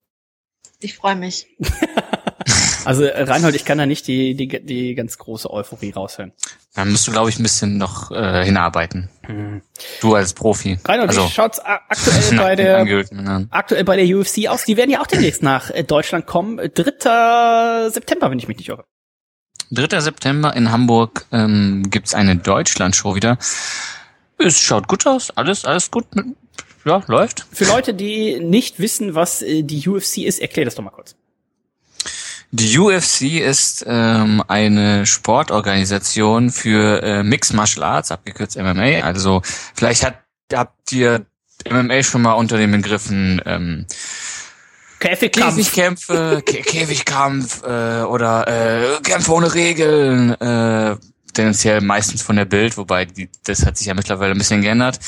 Ich 0.80 0.94
freue 0.94 1.16
mich. 1.16 1.48
Also 2.86 3.04
äh, 3.04 3.22
Reinhold, 3.22 3.54
ich 3.54 3.64
kann 3.64 3.78
da 3.78 3.86
nicht 3.86 4.06
die, 4.06 4.34
die, 4.34 4.46
die 4.46 4.94
ganz 4.94 5.18
große 5.18 5.50
Euphorie 5.52 5.90
raushören. 5.90 6.32
Da 6.74 6.84
musst 6.84 7.06
du, 7.08 7.12
glaube 7.12 7.30
ich, 7.30 7.38
ein 7.38 7.42
bisschen 7.42 7.78
noch 7.78 8.10
äh, 8.10 8.44
hinarbeiten. 8.44 9.08
Mhm. 9.26 9.62
Du 10.00 10.14
als 10.14 10.34
Profi. 10.34 10.78
Reinhold, 10.84 11.10
also, 11.10 11.24
wie 11.24 11.30
schaut's 11.30 11.58
aktuell 11.64 12.36
bei 12.36 12.54
der 12.56 13.46
aktuell 13.50 13.84
bei 13.84 13.96
der 13.96 14.16
UFC 14.16 14.48
aus? 14.48 14.64
Die 14.64 14.76
werden 14.76 14.90
ja 14.90 15.00
auch 15.00 15.06
demnächst 15.06 15.42
nach 15.42 15.70
äh, 15.70 15.84
Deutschland 15.84 16.26
kommen. 16.26 16.58
3. 16.58 17.90
September, 17.90 18.30
wenn 18.30 18.38
ich 18.38 18.46
mich 18.46 18.58
nicht 18.58 18.68
irre. 18.68 18.84
3. 19.72 20.00
September 20.00 20.54
in 20.54 20.70
Hamburg 20.70 21.26
ähm, 21.32 21.88
gibt's 21.90 22.14
eine 22.14 22.36
Deutschland-Show 22.36 23.14
wieder. 23.16 23.38
Es 24.38 24.60
schaut 24.60 24.86
gut 24.86 25.06
aus, 25.06 25.30
alles, 25.30 25.64
alles 25.64 25.90
gut. 25.90 26.04
Ja, 26.84 27.02
läuft. 27.08 27.46
Für 27.50 27.64
Leute, 27.64 27.94
die 27.94 28.38
nicht 28.38 28.78
wissen, 28.78 29.14
was 29.16 29.42
äh, 29.42 29.62
die 29.62 29.88
UFC 29.88 30.18
ist, 30.18 30.40
erklär 30.40 30.66
das 30.66 30.76
doch 30.76 30.84
mal 30.84 30.90
kurz. 30.90 31.16
Die 32.52 32.78
UFC 32.78 33.40
ist 33.40 33.84
ähm, 33.88 34.42
eine 34.46 35.04
Sportorganisation 35.04 36.50
für 36.50 37.02
äh, 37.02 37.22
Mixed 37.22 37.54
Martial 37.54 37.84
Arts, 37.84 38.10
abgekürzt 38.10 38.56
MMA. 38.56 39.00
Also 39.02 39.42
vielleicht 39.74 40.04
hat, 40.04 40.22
habt 40.52 40.92
ihr 40.92 41.26
MMA 41.68 42.02
schon 42.02 42.22
mal 42.22 42.32
unter 42.32 42.56
den 42.56 42.70
Begriffen 42.70 43.40
ähm, 43.44 43.86
Käfigkampf. 44.98 45.56
Käfigkämpfe, 45.56 46.42
Kä 46.44 46.62
Käfigkampf 46.66 47.62
äh, 47.64 48.02
oder 48.02 48.46
äh, 48.48 49.00
Kämpfe 49.02 49.32
ohne 49.32 49.52
Regeln, 49.52 50.32
äh, 50.40 50.96
tendenziell 51.34 51.80
meistens 51.82 52.22
von 52.22 52.36
der 52.36 52.46
Bild, 52.46 52.76
wobei 52.76 53.04
die, 53.04 53.28
das 53.44 53.66
hat 53.66 53.76
sich 53.76 53.88
ja 53.88 53.94
mittlerweile 53.94 54.32
ein 54.32 54.38
bisschen 54.38 54.62
geändert. 54.62 54.98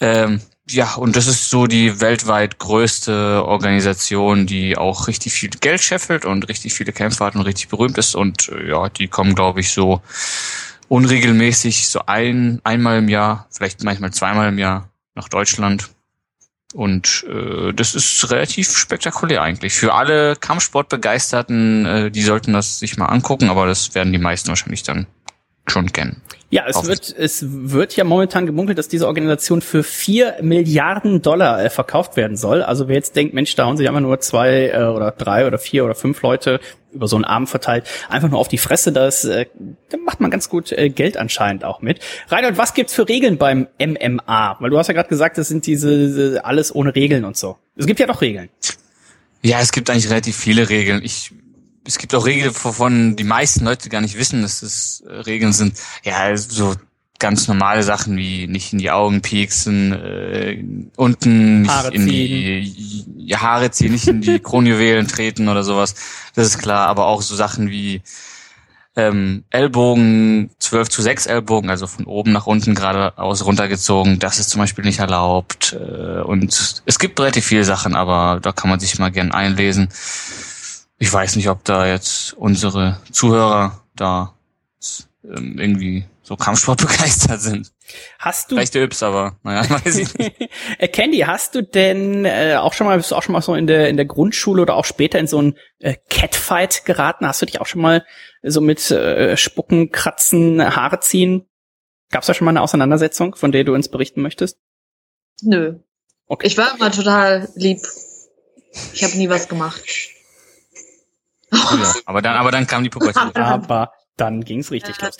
Ähm, 0.00 0.40
ja, 0.70 0.94
und 0.94 1.16
das 1.16 1.26
ist 1.26 1.50
so 1.50 1.66
die 1.66 2.00
weltweit 2.00 2.58
größte 2.58 3.44
Organisation, 3.44 4.46
die 4.46 4.76
auch 4.76 5.08
richtig 5.08 5.32
viel 5.32 5.50
Geld 5.50 5.80
scheffelt 5.80 6.24
und 6.24 6.48
richtig 6.48 6.74
viele 6.74 6.92
Kämpfer 6.92 7.26
hat 7.26 7.36
und 7.36 7.42
richtig 7.42 7.68
berühmt 7.68 7.98
ist. 7.98 8.14
Und 8.14 8.48
äh, 8.50 8.68
ja, 8.68 8.88
die 8.88 9.08
kommen, 9.08 9.34
glaube 9.34 9.60
ich, 9.60 9.70
so 9.70 10.02
unregelmäßig, 10.88 11.88
so 11.88 12.00
ein, 12.06 12.60
einmal 12.64 12.98
im 12.98 13.08
Jahr, 13.08 13.46
vielleicht 13.50 13.82
manchmal 13.82 14.12
zweimal 14.12 14.48
im 14.48 14.58
Jahr 14.58 14.90
nach 15.14 15.28
Deutschland. 15.28 15.90
Und 16.74 17.24
äh, 17.28 17.72
das 17.72 17.94
ist 17.94 18.30
relativ 18.30 18.76
spektakulär 18.76 19.42
eigentlich. 19.42 19.72
Für 19.72 19.94
alle 19.94 20.36
Kampfsportbegeisterten, 20.36 21.86
äh, 21.86 22.10
die 22.10 22.22
sollten 22.22 22.52
das 22.52 22.78
sich 22.78 22.98
mal 22.98 23.06
angucken, 23.06 23.48
aber 23.48 23.66
das 23.66 23.94
werden 23.94 24.12
die 24.12 24.18
meisten 24.18 24.48
wahrscheinlich 24.48 24.82
dann 24.82 25.06
schon 25.66 25.92
kennen. 25.92 26.20
Ja, 26.50 26.64
es 26.66 26.86
wird, 26.86 27.14
es 27.14 27.44
wird 27.46 27.94
ja 27.96 28.04
momentan 28.04 28.46
gemunkelt, 28.46 28.78
dass 28.78 28.88
diese 28.88 29.06
Organisation 29.06 29.60
für 29.60 29.82
vier 29.82 30.36
Milliarden 30.40 31.20
Dollar 31.20 31.62
äh, 31.62 31.68
verkauft 31.68 32.16
werden 32.16 32.38
soll. 32.38 32.62
Also 32.62 32.88
wer 32.88 32.94
jetzt 32.96 33.16
denkt, 33.16 33.34
Mensch, 33.34 33.54
da 33.54 33.66
hauen 33.66 33.76
sich 33.76 33.86
einfach 33.86 34.00
nur 34.00 34.18
zwei 34.20 34.70
äh, 34.70 34.84
oder 34.84 35.10
drei 35.10 35.46
oder 35.46 35.58
vier 35.58 35.84
oder 35.84 35.94
fünf 35.94 36.22
Leute 36.22 36.58
über 36.90 37.06
so 37.06 37.16
einen 37.16 37.26
Arm 37.26 37.46
verteilt, 37.46 37.84
einfach 38.08 38.30
nur 38.30 38.38
auf 38.38 38.48
die 38.48 38.56
Fresse, 38.56 38.92
das, 38.92 39.26
äh, 39.26 39.44
da 39.90 39.98
macht 39.98 40.20
man 40.20 40.30
ganz 40.30 40.48
gut 40.48 40.72
äh, 40.72 40.88
Geld 40.88 41.18
anscheinend 41.18 41.64
auch 41.64 41.82
mit. 41.82 42.00
Reinhold, 42.28 42.56
was 42.56 42.72
gibt's 42.72 42.94
für 42.94 43.06
Regeln 43.06 43.36
beim 43.36 43.68
MMA? 43.78 44.56
Weil 44.58 44.70
du 44.70 44.78
hast 44.78 44.88
ja 44.88 44.94
gerade 44.94 45.10
gesagt, 45.10 45.36
das 45.36 45.48
sind 45.48 45.66
diese, 45.66 45.98
diese 45.98 46.44
alles 46.46 46.74
ohne 46.74 46.94
Regeln 46.94 47.26
und 47.26 47.36
so. 47.36 47.58
Es 47.76 47.84
gibt 47.84 48.00
ja 48.00 48.06
doch 48.06 48.22
Regeln. 48.22 48.48
Ja, 49.42 49.60
es 49.60 49.70
gibt 49.70 49.90
eigentlich 49.90 50.08
relativ 50.08 50.36
viele 50.36 50.70
Regeln. 50.70 51.02
Ich 51.04 51.32
es 51.88 51.96
gibt 51.96 52.14
auch 52.14 52.26
Regeln, 52.26 52.54
wovon 52.62 53.16
die 53.16 53.24
meisten 53.24 53.64
Leute 53.64 53.88
gar 53.88 54.02
nicht 54.02 54.18
wissen, 54.18 54.42
dass 54.42 54.62
es 54.62 55.02
äh, 55.08 55.12
Regeln 55.12 55.54
sind. 55.54 55.74
Ja, 56.04 56.36
so 56.36 56.74
ganz 57.18 57.48
normale 57.48 57.82
Sachen 57.82 58.16
wie 58.16 58.46
nicht 58.46 58.72
in 58.72 58.78
die 58.78 58.90
Augen 58.90 59.22
pieksen, 59.22 59.92
äh, 59.92 60.62
unten 60.96 61.62
nicht 61.62 61.70
Haare 61.70 61.94
in 61.94 62.06
die 62.06 63.04
ja, 63.16 63.40
Haare 63.40 63.70
ziehen, 63.70 63.92
nicht 63.92 64.06
in 64.06 64.20
die 64.20 64.38
Kronjuwelen 64.42 65.08
treten 65.08 65.48
oder 65.48 65.64
sowas. 65.64 65.94
Das 66.34 66.46
ist 66.46 66.58
klar, 66.58 66.86
aber 66.88 67.06
auch 67.06 67.22
so 67.22 67.34
Sachen 67.34 67.70
wie 67.70 68.02
ähm, 68.94 69.44
Ellbogen, 69.48 70.50
12 70.58 70.90
zu 70.90 71.02
6 71.02 71.26
Ellbogen, 71.26 71.70
also 71.70 71.86
von 71.86 72.04
oben 72.04 72.32
nach 72.32 72.46
unten 72.46 72.74
geradeaus 72.74 73.46
runtergezogen, 73.46 74.18
das 74.18 74.38
ist 74.38 74.50
zum 74.50 74.60
Beispiel 74.60 74.84
nicht 74.84 74.98
erlaubt. 74.98 75.72
Äh, 75.72 76.20
und 76.20 76.82
es 76.84 76.98
gibt 76.98 77.18
relativ 77.18 77.46
viele 77.46 77.64
Sachen, 77.64 77.96
aber 77.96 78.40
da 78.42 78.52
kann 78.52 78.68
man 78.68 78.78
sich 78.78 78.98
mal 78.98 79.10
gern 79.10 79.32
einlesen 79.32 79.88
ich 80.98 81.12
weiß 81.12 81.36
nicht, 81.36 81.48
ob 81.48 81.64
da 81.64 81.86
jetzt 81.86 82.32
unsere 82.34 83.00
Zuhörer 83.12 83.84
da 83.94 84.34
ähm, 85.24 85.58
irgendwie 85.58 86.04
so 86.22 86.36
Kampfsport 86.36 86.80
begeistert 86.80 87.40
sind. 87.40 87.72
Hast 88.18 88.50
du 88.50 88.56
vielleicht 88.56 88.74
der 88.74 88.82
Yps, 88.82 89.02
aber 89.02 89.38
naja, 89.42 89.68
weiß 89.84 89.96
ich 89.96 90.14
nicht. 90.18 90.36
Äh, 90.78 90.88
Candy, 90.88 91.20
hast 91.20 91.54
du 91.54 91.62
denn 91.62 92.24
äh, 92.24 92.56
auch 92.58 92.72
schon 92.72 92.86
mal 92.86 92.96
bist 92.98 93.10
du 93.10 93.16
auch 93.16 93.22
schon 93.22 93.32
mal 93.32 93.40
so 93.40 93.54
in 93.54 93.66
der 93.66 93.88
in 93.88 93.96
der 93.96 94.04
Grundschule 94.04 94.62
oder 94.62 94.74
auch 94.74 94.84
später 94.84 95.18
in 95.18 95.26
so 95.26 95.40
ein 95.40 95.56
äh, 95.78 95.96
Catfight 96.10 96.84
geraten? 96.84 97.26
Hast 97.26 97.40
du 97.42 97.46
dich 97.46 97.60
auch 97.60 97.66
schon 97.66 97.80
mal 97.80 98.04
so 98.42 98.60
mit 98.60 98.90
äh, 98.90 99.36
Spucken, 99.36 99.90
Kratzen, 99.90 100.62
Haare 100.76 101.00
ziehen? 101.00 101.48
Gab's 102.10 102.26
da 102.26 102.34
schon 102.34 102.44
mal 102.44 102.50
eine 102.50 102.62
Auseinandersetzung, 102.62 103.34
von 103.34 103.52
der 103.52 103.64
du 103.64 103.74
uns 103.74 103.88
berichten 103.88 104.22
möchtest? 104.22 104.58
Nö. 105.42 105.78
Okay. 106.26 106.46
Ich 106.46 106.58
war 106.58 106.74
immer 106.74 106.90
total 106.90 107.48
lieb. 107.54 107.80
Ich 108.92 109.02
habe 109.02 109.16
nie 109.16 109.28
was 109.28 109.48
gemacht. 109.48 109.82
Ja, 111.52 111.94
aber 112.06 112.22
dann, 112.22 112.36
aber 112.36 112.50
dann 112.50 112.66
kam 112.66 112.82
die 112.82 112.90
Pubertät. 112.90 113.36
aber 113.36 113.92
dann 114.16 114.44
ging's 114.44 114.70
richtig 114.70 115.00
los. 115.00 115.16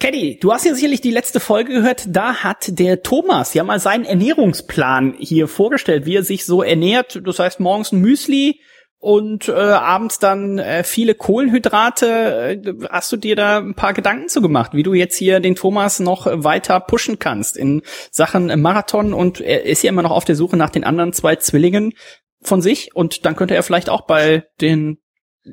Kenny, 0.00 0.38
du 0.40 0.52
hast 0.52 0.64
ja 0.64 0.74
sicherlich 0.74 1.00
die 1.00 1.10
letzte 1.10 1.40
Folge 1.40 1.72
gehört. 1.72 2.04
Da 2.06 2.36
hat 2.36 2.78
der 2.78 3.02
Thomas 3.02 3.52
ja 3.54 3.64
mal 3.64 3.80
seinen 3.80 4.04
Ernährungsplan 4.04 5.16
hier 5.18 5.48
vorgestellt, 5.48 6.06
wie 6.06 6.16
er 6.16 6.22
sich 6.22 6.46
so 6.46 6.62
ernährt. 6.62 7.20
Das 7.24 7.40
heißt 7.40 7.58
morgens 7.58 7.90
ein 7.90 8.00
Müsli 8.00 8.60
und 9.00 9.48
äh, 9.48 9.52
abends 9.52 10.20
dann 10.20 10.58
äh, 10.58 10.84
viele 10.84 11.14
Kohlenhydrate. 11.14 12.60
Äh, 12.64 12.74
hast 12.90 13.10
du 13.10 13.16
dir 13.16 13.34
da 13.34 13.58
ein 13.58 13.74
paar 13.74 13.92
Gedanken 13.92 14.28
zu 14.28 14.40
gemacht, 14.40 14.72
wie 14.72 14.84
du 14.84 14.94
jetzt 14.94 15.16
hier 15.16 15.40
den 15.40 15.56
Thomas 15.56 15.98
noch 15.98 16.26
weiter 16.30 16.78
pushen 16.78 17.18
kannst 17.18 17.56
in 17.56 17.82
Sachen 18.12 18.60
Marathon? 18.60 19.12
Und 19.12 19.40
er 19.40 19.64
ist 19.64 19.82
ja 19.82 19.88
immer 19.88 20.02
noch 20.02 20.12
auf 20.12 20.24
der 20.24 20.36
Suche 20.36 20.56
nach 20.56 20.70
den 20.70 20.84
anderen 20.84 21.12
zwei 21.12 21.36
Zwillingen 21.36 21.92
von 22.40 22.62
sich. 22.62 22.94
Und 22.94 23.24
dann 23.24 23.34
könnte 23.34 23.56
er 23.56 23.64
vielleicht 23.64 23.90
auch 23.90 24.02
bei 24.02 24.44
den 24.60 24.98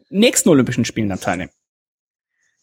nächsten 0.09 0.49
Olympischen 0.49 0.85
Spielen 0.85 1.09
dann 1.09 1.19
teilnehmen? 1.19 1.51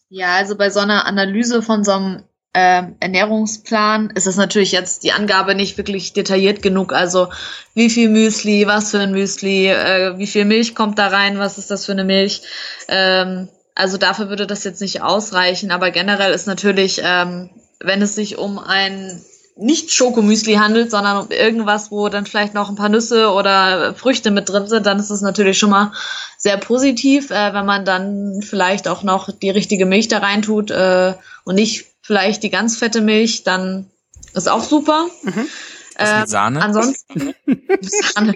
Ja, 0.09 0.35
also 0.35 0.55
bei 0.55 0.69
so 0.69 0.79
einer 0.79 1.05
Analyse 1.05 1.61
von 1.61 1.83
so 1.83 1.91
einem 1.91 2.23
äh, 2.53 2.83
Ernährungsplan 2.99 4.11
ist 4.11 4.27
das 4.27 4.35
natürlich 4.35 4.71
jetzt 4.71 5.03
die 5.03 5.11
Angabe 5.11 5.55
nicht 5.55 5.77
wirklich 5.77 6.13
detailliert 6.13 6.61
genug. 6.61 6.93
Also 6.93 7.29
wie 7.73 7.89
viel 7.89 8.09
Müsli, 8.09 8.67
was 8.67 8.91
für 8.91 8.99
ein 8.99 9.11
Müsli, 9.11 9.67
äh, 9.67 10.17
wie 10.17 10.27
viel 10.27 10.45
Milch 10.45 10.75
kommt 10.75 10.99
da 10.99 11.07
rein, 11.07 11.39
was 11.39 11.57
ist 11.57 11.71
das 11.71 11.85
für 11.85 11.93
eine 11.93 12.03
Milch. 12.03 12.43
Ähm, 12.87 13.49
also 13.73 13.97
dafür 13.97 14.29
würde 14.29 14.45
das 14.45 14.63
jetzt 14.63 14.81
nicht 14.81 15.01
ausreichen. 15.01 15.71
Aber 15.71 15.89
generell 15.89 16.31
ist 16.31 16.45
natürlich, 16.45 17.01
ähm, 17.03 17.49
wenn 17.79 18.01
es 18.03 18.13
sich 18.13 18.37
um 18.37 18.59
ein 18.59 19.19
nicht 19.55 19.93
Schokomüsli 19.93 20.55
handelt, 20.55 20.89
sondern 20.89 21.25
um 21.25 21.31
irgendwas, 21.31 21.91
wo 21.91 22.09
dann 22.09 22.25
vielleicht 22.25 22.53
noch 22.53 22.69
ein 22.69 22.75
paar 22.75 22.89
Nüsse 22.89 23.31
oder 23.31 23.93
Früchte 23.93 24.31
mit 24.31 24.49
drin 24.49 24.67
sind, 24.67 24.85
dann 24.85 24.99
ist 24.99 25.11
es 25.11 25.21
natürlich 25.21 25.59
schon 25.59 25.69
mal 25.69 25.91
sehr 26.37 26.57
positiv, 26.57 27.29
äh, 27.29 27.53
wenn 27.53 27.65
man 27.65 27.85
dann 27.85 28.41
vielleicht 28.41 28.87
auch 28.87 29.03
noch 29.03 29.29
die 29.31 29.51
richtige 29.51 29.85
Milch 29.85 30.07
da 30.07 30.19
reintut 30.19 30.71
äh, 30.71 31.13
und 31.43 31.55
nicht 31.55 31.85
vielleicht 32.01 32.43
die 32.43 32.49
ganz 32.49 32.77
fette 32.77 33.01
Milch, 33.01 33.43
dann 33.43 33.89
ist 34.33 34.49
auch 34.49 34.63
super. 34.63 35.07
Mhm. 35.23 35.47
Was 35.97 36.19
mit 36.19 36.29
Sahne? 36.29 36.57
Ähm, 36.57 36.63
ansonsten 36.63 37.35
Sahne. 37.81 38.33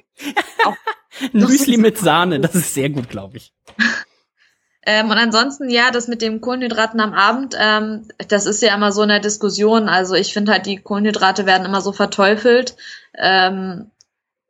Auch, 0.66 0.76
Müsli 1.34 1.78
mit 1.78 1.98
Sahne, 1.98 2.40
das 2.40 2.54
ist 2.54 2.74
sehr 2.74 2.90
gut, 2.90 3.10
glaube 3.10 3.38
ich. 3.38 3.54
Ähm, 4.90 5.10
und 5.12 5.18
ansonsten, 5.18 5.70
ja, 5.70 5.92
das 5.92 6.08
mit 6.08 6.22
dem 6.22 6.40
Kohlenhydraten 6.40 7.02
am 7.02 7.14
Abend, 7.14 7.56
ähm, 7.60 8.08
das 8.30 8.46
ist 8.46 8.62
ja 8.62 8.74
immer 8.74 8.94
so 8.94 9.02
in 9.02 9.10
der 9.10 9.20
Diskussion. 9.20 9.90
Also 9.90 10.16
ich 10.16 10.32
finde 10.32 10.54
halt, 10.54 10.66
die 10.66 10.78
Kohlenhydrate 10.78 11.46
werden 11.46 11.66
immer 11.66 11.82
so 11.82 11.92
verteufelt. 11.92 12.78
Ähm, 13.14 13.92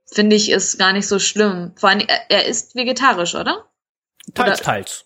finde 0.05 0.35
ich, 0.35 0.51
ist 0.51 0.77
gar 0.77 0.93
nicht 0.93 1.07
so 1.07 1.17
schlimm. 1.17 1.71
Vor 1.75 1.89
allem, 1.89 2.01
er, 2.07 2.29
er 2.29 2.45
ist 2.45 2.75
vegetarisch, 2.75 3.33
oder? 3.33 3.65
Teils, 4.35 4.59
oder? 4.59 4.63
teils. 4.63 5.05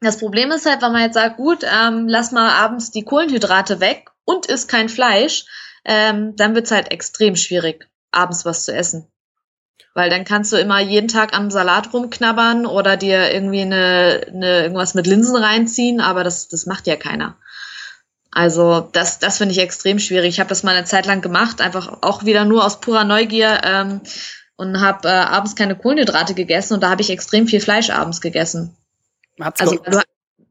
Das 0.00 0.18
Problem 0.18 0.52
ist 0.52 0.64
halt, 0.64 0.80
wenn 0.80 0.92
man 0.92 1.02
jetzt 1.02 1.14
sagt, 1.14 1.36
gut, 1.36 1.64
ähm, 1.64 2.06
lass 2.06 2.30
mal 2.30 2.52
abends 2.52 2.92
die 2.92 3.04
Kohlenhydrate 3.04 3.80
weg 3.80 4.12
und 4.24 4.46
isst 4.46 4.68
kein 4.68 4.88
Fleisch, 4.88 5.44
ähm, 5.84 6.36
dann 6.36 6.54
wird's 6.54 6.70
halt 6.70 6.92
extrem 6.92 7.34
schwierig, 7.34 7.88
abends 8.12 8.44
was 8.44 8.64
zu 8.64 8.72
essen. 8.72 9.10
Weil 9.98 10.10
dann 10.10 10.24
kannst 10.24 10.52
du 10.52 10.56
immer 10.56 10.78
jeden 10.78 11.08
Tag 11.08 11.36
am 11.36 11.50
Salat 11.50 11.92
rumknabbern 11.92 12.66
oder 12.66 12.96
dir 12.96 13.34
irgendwie 13.34 13.62
eine, 13.62 14.20
eine 14.28 14.62
irgendwas 14.62 14.94
mit 14.94 15.08
Linsen 15.08 15.34
reinziehen, 15.34 16.00
aber 16.00 16.22
das, 16.22 16.46
das 16.46 16.66
macht 16.66 16.86
ja 16.86 16.94
keiner. 16.94 17.36
Also 18.30 18.88
das, 18.92 19.18
das 19.18 19.38
finde 19.38 19.50
ich 19.50 19.58
extrem 19.58 19.98
schwierig. 19.98 20.28
Ich 20.28 20.38
habe 20.38 20.50
das 20.50 20.62
mal 20.62 20.76
eine 20.76 20.86
Zeit 20.86 21.06
lang 21.06 21.20
gemacht, 21.20 21.60
einfach 21.60 21.98
auch 22.02 22.24
wieder 22.24 22.44
nur 22.44 22.64
aus 22.64 22.80
purer 22.80 23.02
Neugier 23.02 23.60
ähm, 23.64 24.00
und 24.54 24.80
habe 24.80 25.08
äh, 25.08 25.10
abends 25.10 25.56
keine 25.56 25.74
Kohlenhydrate 25.74 26.34
gegessen 26.34 26.74
und 26.74 26.84
da 26.84 26.90
habe 26.90 27.02
ich 27.02 27.10
extrem 27.10 27.48
viel 27.48 27.60
Fleisch 27.60 27.90
abends 27.90 28.20
gegessen. 28.20 28.76
Hat's 29.40 29.60
also 29.60 29.78
du 29.78 30.00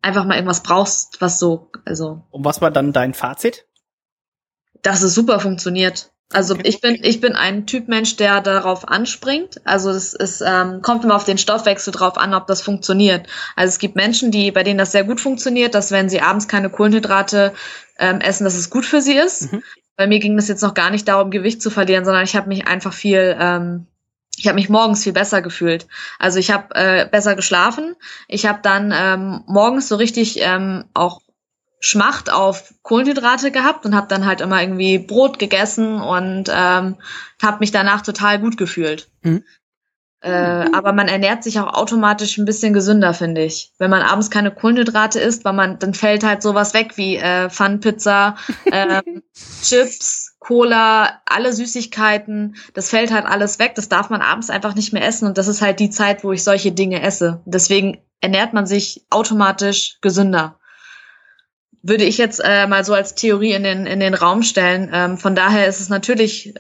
einfach 0.01 0.25
mal 0.25 0.35
irgendwas 0.35 0.61
brauchst, 0.61 1.21
was 1.21 1.39
so, 1.39 1.71
also. 1.85 2.21
Und 2.31 2.43
was 2.43 2.59
war 2.59 2.69
dann 2.69 2.91
dein 2.91 3.13
Fazit? 3.13 3.65
Dass 4.81 5.03
es 5.03 5.13
super 5.13 5.39
funktioniert. 5.39 6.11
Also 6.33 6.57
ich 6.61 6.81
bin 6.81 6.99
ich 7.03 7.21
bin 7.21 7.35
ein 7.35 7.65
Typ 7.65 7.87
Mensch, 7.87 8.17
der 8.17 8.41
darauf 8.41 8.87
anspringt. 8.87 9.61
Also 9.63 9.91
es, 9.91 10.13
es 10.13 10.41
ähm, 10.41 10.81
kommt 10.81 11.05
immer 11.05 11.15
auf 11.15 11.23
den 11.23 11.37
Stoffwechsel 11.37 11.93
drauf 11.93 12.17
an, 12.17 12.33
ob 12.33 12.47
das 12.47 12.61
funktioniert. 12.61 13.27
Also 13.55 13.69
es 13.69 13.79
gibt 13.79 13.95
Menschen, 13.95 14.29
die 14.29 14.51
bei 14.51 14.63
denen 14.63 14.77
das 14.77 14.91
sehr 14.91 15.05
gut 15.05 15.21
funktioniert, 15.21 15.73
dass 15.73 15.91
wenn 15.91 16.09
sie 16.09 16.21
abends 16.21 16.49
keine 16.49 16.69
Kohlenhydrate 16.69 17.53
ähm, 17.97 18.19
essen, 18.19 18.43
dass 18.43 18.55
es 18.55 18.69
gut 18.69 18.85
für 18.85 19.01
sie 19.01 19.15
ist. 19.15 19.53
Mhm. 19.53 19.63
Bei 19.95 20.05
mir 20.05 20.19
ging 20.19 20.35
das 20.35 20.49
jetzt 20.49 20.61
noch 20.61 20.73
gar 20.73 20.89
nicht 20.91 21.07
darum, 21.07 21.31
Gewicht 21.31 21.61
zu 21.61 21.69
verlieren, 21.69 22.03
sondern 22.03 22.25
ich 22.25 22.35
habe 22.35 22.49
mich 22.49 22.67
einfach 22.67 22.93
viel 22.93 23.35
ähm, 23.39 23.87
ich 24.37 24.45
habe 24.47 24.55
mich 24.55 24.69
morgens 24.69 25.03
viel 25.03 25.13
besser 25.13 25.41
gefühlt. 25.41 25.87
Also 26.19 26.37
ich 26.37 26.51
habe 26.51 26.75
äh, 26.75 27.07
besser 27.09 27.35
geschlafen. 27.35 27.95
Ich 28.27 28.45
habe 28.45 28.59
dann 28.61 28.93
ähm, 28.95 29.43
morgens 29.47 29.87
so 29.87 29.95
richtig 29.95 30.39
ähm, 30.41 30.85
auch 30.93 31.21
Schmacht 31.79 32.31
auf 32.31 32.73
Kohlenhydrate 32.81 33.51
gehabt 33.51 33.85
und 33.85 33.95
habe 33.95 34.07
dann 34.07 34.25
halt 34.25 34.41
immer 34.41 34.61
irgendwie 34.61 34.97
Brot 34.97 35.37
gegessen 35.37 36.01
und 36.01 36.49
ähm, 36.49 36.97
habe 37.41 37.59
mich 37.59 37.71
danach 37.71 38.01
total 38.01 38.39
gut 38.39 38.57
gefühlt. 38.57 39.09
Mhm. 39.21 39.43
Äh, 40.19 40.65
aber 40.73 40.93
man 40.93 41.07
ernährt 41.07 41.43
sich 41.43 41.59
auch 41.59 41.73
automatisch 41.75 42.37
ein 42.37 42.45
bisschen 42.45 42.73
gesünder, 42.73 43.13
finde 43.13 43.43
ich. 43.43 43.71
Wenn 43.77 43.91
man 43.91 44.01
abends 44.01 44.31
keine 44.31 44.49
Kohlenhydrate 44.49 45.19
isst, 45.19 45.45
weil 45.45 45.53
man, 45.53 45.77
dann 45.77 45.93
fällt 45.93 46.23
halt 46.23 46.41
sowas 46.41 46.73
weg 46.73 46.97
wie 46.97 47.17
äh, 47.17 47.49
Pfannpizza, 47.51 48.35
äh, 48.65 49.03
Chips, 49.61 50.35
Cola, 50.39 51.21
alle 51.25 51.53
Süßigkeiten. 51.53 52.55
Das 52.73 52.89
fällt 52.89 53.11
halt 53.11 53.25
alles 53.25 53.59
weg. 53.59 53.75
Das 53.75 53.89
darf 53.89 54.09
man 54.09 54.21
abends 54.21 54.49
einfach 54.49 54.73
nicht 54.73 54.91
mehr 54.91 55.05
essen. 55.05 55.27
Und 55.27 55.37
das 55.37 55.47
ist 55.47 55.61
halt 55.61 55.79
die 55.79 55.91
Zeit, 55.91 56.23
wo 56.23 56.31
ich 56.31 56.43
solche 56.43 56.71
Dinge 56.71 57.03
esse. 57.03 57.41
Deswegen 57.45 57.99
ernährt 58.19 58.53
man 58.53 58.65
sich 58.65 59.05
automatisch 59.11 59.99
gesünder. 60.01 60.59
Würde 61.83 62.03
ich 62.03 62.17
jetzt 62.17 62.41
äh, 62.43 62.67
mal 62.67 62.83
so 62.83 62.93
als 62.93 63.15
Theorie 63.15 63.53
in 63.53 63.63
den, 63.63 63.85
in 63.85 63.99
den 63.99 64.13
Raum 64.13 64.43
stellen. 64.43 64.89
Ähm, 64.93 65.17
von 65.17 65.35
daher 65.35 65.67
ist 65.67 65.79
es 65.79 65.89
natürlich, 65.89 66.53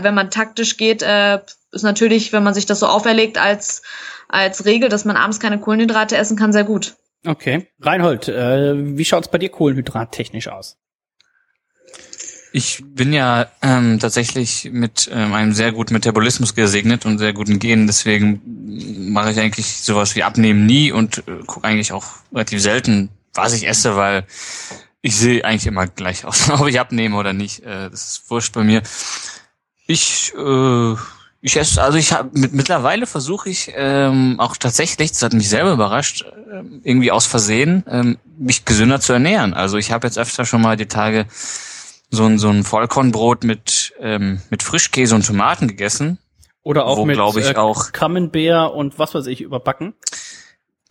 wenn 0.00 0.14
man 0.14 0.30
taktisch 0.30 0.76
geht, 0.76 1.02
äh, 1.02 1.40
ist 1.72 1.82
natürlich, 1.82 2.32
wenn 2.32 2.42
man 2.42 2.54
sich 2.54 2.66
das 2.66 2.80
so 2.80 2.86
auferlegt 2.86 3.38
als, 3.38 3.82
als 4.28 4.64
Regel, 4.64 4.88
dass 4.88 5.04
man 5.04 5.16
abends 5.16 5.40
keine 5.40 5.58
Kohlenhydrate 5.58 6.16
essen 6.16 6.36
kann, 6.36 6.52
sehr 6.52 6.64
gut. 6.64 6.96
Okay. 7.26 7.68
Reinhold, 7.80 8.28
äh, 8.28 8.96
wie 8.96 9.04
schaut's 9.04 9.30
bei 9.30 9.38
dir 9.38 9.50
kohlenhydrattechnisch 9.50 10.48
aus? 10.48 10.78
Ich 12.52 12.82
bin 12.84 13.12
ja 13.12 13.48
ähm, 13.62 13.98
tatsächlich 14.00 14.70
mit 14.72 15.08
ähm, 15.12 15.34
einem 15.34 15.52
sehr 15.52 15.70
guten 15.70 15.94
Metabolismus 15.94 16.54
gesegnet 16.54 17.06
und 17.06 17.18
sehr 17.18 17.32
guten 17.32 17.60
Genen, 17.60 17.86
deswegen 17.86 18.40
mache 19.12 19.30
ich 19.30 19.38
eigentlich 19.38 19.82
sowas 19.82 20.16
wie 20.16 20.24
Abnehmen 20.24 20.66
nie 20.66 20.90
und 20.90 21.18
äh, 21.18 21.44
gucke 21.46 21.66
eigentlich 21.66 21.92
auch 21.92 22.06
relativ 22.32 22.60
selten, 22.60 23.10
was 23.34 23.52
ich 23.52 23.66
esse, 23.66 23.96
weil 23.96 24.24
ich 25.02 25.16
sehe 25.16 25.44
eigentlich 25.44 25.66
immer 25.66 25.86
gleich 25.86 26.24
aus, 26.24 26.50
ob 26.60 26.66
ich 26.66 26.80
abnehme 26.80 27.16
oder 27.16 27.32
nicht. 27.32 27.64
Äh, 27.64 27.90
das 27.90 28.06
ist 28.06 28.30
wurscht 28.30 28.54
bei 28.54 28.64
mir. 28.64 28.82
Ich 29.86 30.32
äh, 30.36 30.94
ich 31.42 31.56
esse, 31.56 31.82
also 31.82 31.96
ich 31.96 32.12
habe 32.12 32.38
mit, 32.38 32.52
mittlerweile 32.52 33.06
versuche 33.06 33.48
ich 33.48 33.72
ähm, 33.74 34.38
auch 34.38 34.56
tatsächlich, 34.56 35.10
das 35.12 35.22
hat 35.22 35.32
mich 35.32 35.48
selber 35.48 35.72
überrascht, 35.72 36.22
äh, 36.22 36.62
irgendwie 36.82 37.10
aus 37.10 37.26
Versehen 37.26 37.82
ähm, 37.88 38.18
mich 38.38 38.66
gesünder 38.66 39.00
zu 39.00 39.14
ernähren. 39.14 39.54
Also 39.54 39.78
ich 39.78 39.90
habe 39.90 40.06
jetzt 40.06 40.18
öfter 40.18 40.44
schon 40.44 40.60
mal 40.60 40.76
die 40.76 40.86
Tage 40.86 41.26
so 42.10 42.24
ein 42.24 42.38
so 42.38 42.50
ein 42.50 42.64
Vollkornbrot 42.64 43.44
mit 43.44 43.94
ähm, 44.00 44.42
mit 44.50 44.62
Frischkäse 44.62 45.14
und 45.14 45.26
Tomaten 45.26 45.68
gegessen. 45.68 46.18
Oder 46.62 46.84
auch 46.84 46.98
wo, 46.98 47.06
mit 47.06 47.16
ich, 47.16 47.50
äh, 47.50 47.56
auch 47.56 47.92
Camembert 47.92 48.74
und 48.74 48.98
was 48.98 49.14
weiß 49.14 49.26
ich 49.26 49.40
überbacken. 49.40 49.94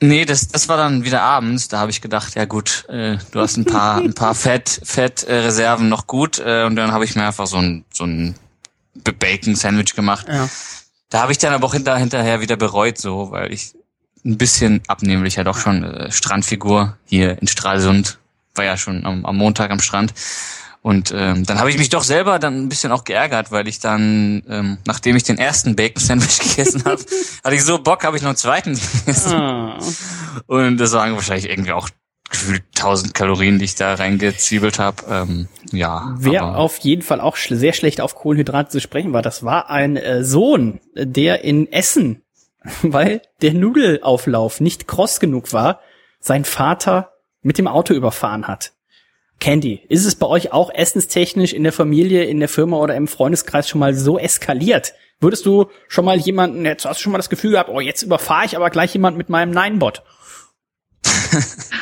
Nee, 0.01 0.23
das, 0.23 0.47
das 0.47 0.69
war 0.69 0.77
dann 0.77 1.03
wieder 1.03 1.21
abends. 1.21 1.67
Da 1.67 1.79
habe 1.79 1.91
ich 1.91 2.01
gedacht, 2.01 2.35
ja 2.35 2.45
gut, 2.45 2.85
äh, 2.87 3.17
du 3.31 3.39
hast 3.39 3.57
ein 3.57 3.65
paar, 3.65 3.97
ein 3.97 4.13
paar 4.13 4.33
Fett, 4.35 4.81
Fettreserven 4.83 5.87
äh, 5.87 5.89
noch 5.89 6.07
gut. 6.07 6.39
Äh, 6.39 6.65
und 6.65 6.75
dann 6.75 6.91
habe 6.91 7.03
ich 7.03 7.15
mir 7.15 7.25
einfach 7.25 7.47
so 7.47 7.57
ein, 7.57 7.83
so 7.93 8.05
ein 8.05 8.35
Bacon-Sandwich 8.95 9.95
gemacht. 9.95 10.27
Ja. 10.29 10.47
Da 11.09 11.21
habe 11.21 11.31
ich 11.31 11.37
dann 11.37 11.53
aber 11.53 11.65
auch 11.65 11.73
hinter, 11.73 11.97
hinterher 11.97 12.39
wieder 12.39 12.55
bereut, 12.55 12.97
so, 12.97 13.31
weil 13.31 13.51
ich 13.51 13.73
ein 14.25 14.37
bisschen 14.37 14.81
abnehmlicher 14.87 15.43
doch 15.43 15.57
schon 15.57 15.83
äh, 15.83 16.11
Strandfigur 16.11 16.97
hier 17.05 17.41
in 17.41 17.47
Stralsund, 17.47 18.19
war 18.55 18.65
ja 18.65 18.77
schon 18.77 19.05
am, 19.05 19.25
am 19.25 19.37
Montag 19.37 19.71
am 19.71 19.79
Strand. 19.79 20.13
Und 20.82 21.13
ähm, 21.15 21.45
dann 21.45 21.59
habe 21.59 21.69
ich 21.69 21.77
mich 21.77 21.89
doch 21.89 22.03
selber 22.03 22.39
dann 22.39 22.63
ein 22.63 22.69
bisschen 22.69 22.91
auch 22.91 23.03
geärgert, 23.03 23.51
weil 23.51 23.67
ich 23.67 23.80
dann, 23.80 24.43
ähm, 24.47 24.77
nachdem 24.86 25.17
ich 25.17 25.23
den 25.23 25.38
ersten 25.38 25.75
Bacon-Sandwich 25.75 26.39
gegessen 26.55 26.86
habe, 26.86 27.03
hatte 27.43 27.55
ich 27.55 27.63
so 27.63 27.80
Bock, 27.80 28.05
habe 28.05 28.15
ich 28.15 28.23
noch 28.23 28.30
einen 28.30 28.38
zweiten 28.38 28.80
gegessen. 29.05 29.38
Oh. 29.38 29.73
Und 30.47 30.77
das 30.77 30.93
waren 30.93 31.13
wahrscheinlich 31.15 31.49
irgendwie 31.49 31.73
auch 31.73 31.89
gefühlt 32.30 32.63
1000 32.75 33.13
Kalorien, 33.13 33.59
die 33.59 33.65
ich 33.65 33.75
da 33.75 33.95
reingezwiebelt 33.95 34.80
habe. 34.80 35.03
Ähm, 35.09 35.47
ja. 35.71 36.15
Wer 36.17 36.57
auf 36.57 36.77
jeden 36.80 37.01
Fall 37.01 37.19
auch 37.19 37.36
sch 37.36 37.49
sehr 37.49 37.73
schlecht 37.73 37.99
auf 37.99 38.15
Kohlenhydrate 38.15 38.69
zu 38.69 38.80
sprechen 38.80 39.13
war, 39.13 39.21
das 39.21 39.43
war 39.43 39.69
ein 39.69 39.97
äh, 39.97 40.23
Sohn, 40.23 40.80
der 40.95 41.43
in 41.43 41.71
Essen, 41.71 42.21
weil 42.82 43.21
der 43.41 43.53
Nudelauflauf 43.53 44.61
nicht 44.61 44.88
kross 44.88 45.19
genug 45.19 45.51
war, 45.51 45.82
sein 46.19 46.45
Vater 46.45 47.13
mit 47.41 47.57
dem 47.57 47.67
Auto 47.67 47.93
überfahren 47.93 48.47
hat. 48.47 48.73
Candy, 49.39 49.81
ist 49.89 50.05
es 50.05 50.15
bei 50.15 50.27
euch 50.27 50.51
auch 50.51 50.73
essenstechnisch 50.73 51.53
in 51.53 51.63
der 51.63 51.71
Familie, 51.71 52.25
in 52.25 52.39
der 52.39 52.49
Firma 52.49 52.77
oder 52.77 52.95
im 52.95 53.07
Freundeskreis 53.07 53.69
schon 53.69 53.79
mal 53.79 53.93
so 53.93 54.19
eskaliert? 54.19 54.93
Würdest 55.19 55.45
du 55.45 55.67
schon 55.87 56.05
mal 56.05 56.17
jemanden, 56.17 56.65
jetzt 56.65 56.85
hast 56.85 56.99
du 56.99 57.03
schon 57.03 57.11
mal 57.11 57.17
das 57.17 57.29
Gefühl 57.29 57.51
gehabt, 57.51 57.69
oh, 57.69 57.79
jetzt 57.79 58.03
überfahre 58.03 58.45
ich 58.45 58.55
aber 58.55 58.69
gleich 58.69 58.93
jemand 58.93 59.17
mit 59.17 59.29
meinem 59.29 59.51
Nein-Bot? 59.51 60.03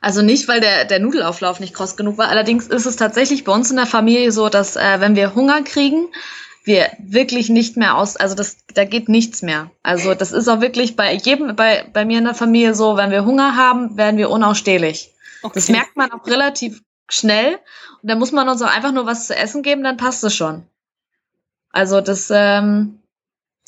Also 0.00 0.22
nicht, 0.22 0.48
weil 0.48 0.60
der, 0.60 0.86
der 0.86 0.98
Nudelauflauf 0.98 1.60
nicht 1.60 1.74
kross 1.74 1.96
genug 1.96 2.16
war. 2.16 2.28
Allerdings 2.28 2.66
ist 2.66 2.86
es 2.86 2.96
tatsächlich 2.96 3.44
bei 3.44 3.52
uns 3.52 3.70
in 3.70 3.76
der 3.76 3.86
Familie 3.86 4.32
so, 4.32 4.48
dass 4.48 4.76
äh, 4.76 5.00
wenn 5.00 5.14
wir 5.14 5.34
Hunger 5.34 5.62
kriegen, 5.62 6.08
wir 6.64 6.90
wirklich 6.98 7.48
nicht 7.48 7.76
mehr 7.76 7.96
aus, 7.96 8.16
also 8.16 8.34
das, 8.34 8.58
da 8.74 8.84
geht 8.84 9.08
nichts 9.08 9.42
mehr. 9.42 9.70
Also 9.82 10.14
das 10.14 10.32
ist 10.32 10.48
auch 10.48 10.60
wirklich 10.60 10.96
bei 10.96 11.12
jedem, 11.14 11.54
bei, 11.54 11.86
bei 11.92 12.04
mir 12.04 12.18
in 12.18 12.24
der 12.24 12.34
Familie 12.34 12.74
so, 12.74 12.96
wenn 12.96 13.10
wir 13.10 13.24
Hunger 13.24 13.56
haben, 13.56 13.96
werden 13.96 14.16
wir 14.16 14.30
unausstehlich. 14.30 15.10
Okay. 15.42 15.52
Das 15.54 15.68
merkt 15.68 15.96
man 15.96 16.12
auch 16.12 16.26
relativ 16.26 16.80
schnell. 17.12 17.58
Und 18.02 18.10
da 18.10 18.14
muss 18.14 18.32
man 18.32 18.48
uns 18.48 18.62
auch 18.62 18.74
einfach 18.74 18.92
nur 18.92 19.06
was 19.06 19.26
zu 19.26 19.36
essen 19.36 19.62
geben, 19.62 19.82
dann 19.82 19.96
passt 19.96 20.24
es 20.24 20.34
schon. 20.34 20.64
Also 21.70 22.00
das, 22.00 22.30
ähm, 22.32 23.00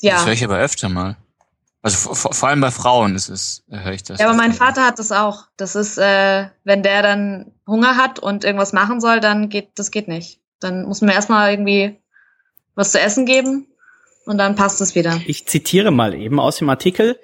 ja. 0.01 0.15
Das 0.15 0.25
höre 0.25 0.33
ich 0.33 0.43
aber 0.43 0.57
öfter 0.57 0.89
mal. 0.89 1.17
Also 1.81 2.13
vor, 2.13 2.33
vor 2.33 2.49
allem 2.49 2.61
bei 2.61 2.71
Frauen 2.71 3.13
ist 3.13 3.29
es, 3.29 3.63
höre 3.69 3.91
ich 3.91 4.03
das. 4.03 4.19
Ja, 4.19 4.27
aber 4.27 4.37
mein 4.37 4.53
Vater 4.53 4.85
hat 4.85 4.99
das 4.99 5.11
auch. 5.11 5.47
Das 5.57 5.75
ist, 5.75 5.97
äh, 5.97 6.47
wenn 6.63 6.81
der 6.81 7.01
dann 7.01 7.51
Hunger 7.67 7.97
hat 7.97 8.19
und 8.19 8.45
irgendwas 8.45 8.71
machen 8.71 9.01
soll, 9.01 9.19
dann 9.19 9.49
geht, 9.49 9.71
das 9.75 9.91
geht 9.91 10.07
nicht. 10.07 10.39
Dann 10.61 10.85
muss 10.85 11.01
man 11.01 11.09
erstmal 11.09 11.51
irgendwie 11.51 11.99
was 12.75 12.93
zu 12.93 13.01
essen 13.01 13.25
geben 13.25 13.67
und 14.25 14.37
dann 14.37 14.55
passt 14.55 14.79
es 14.79 14.95
wieder. 14.95 15.19
Ich 15.25 15.45
zitiere 15.45 15.91
mal 15.91 16.13
eben 16.13 16.39
aus 16.39 16.57
dem 16.57 16.69
Artikel 16.69 17.19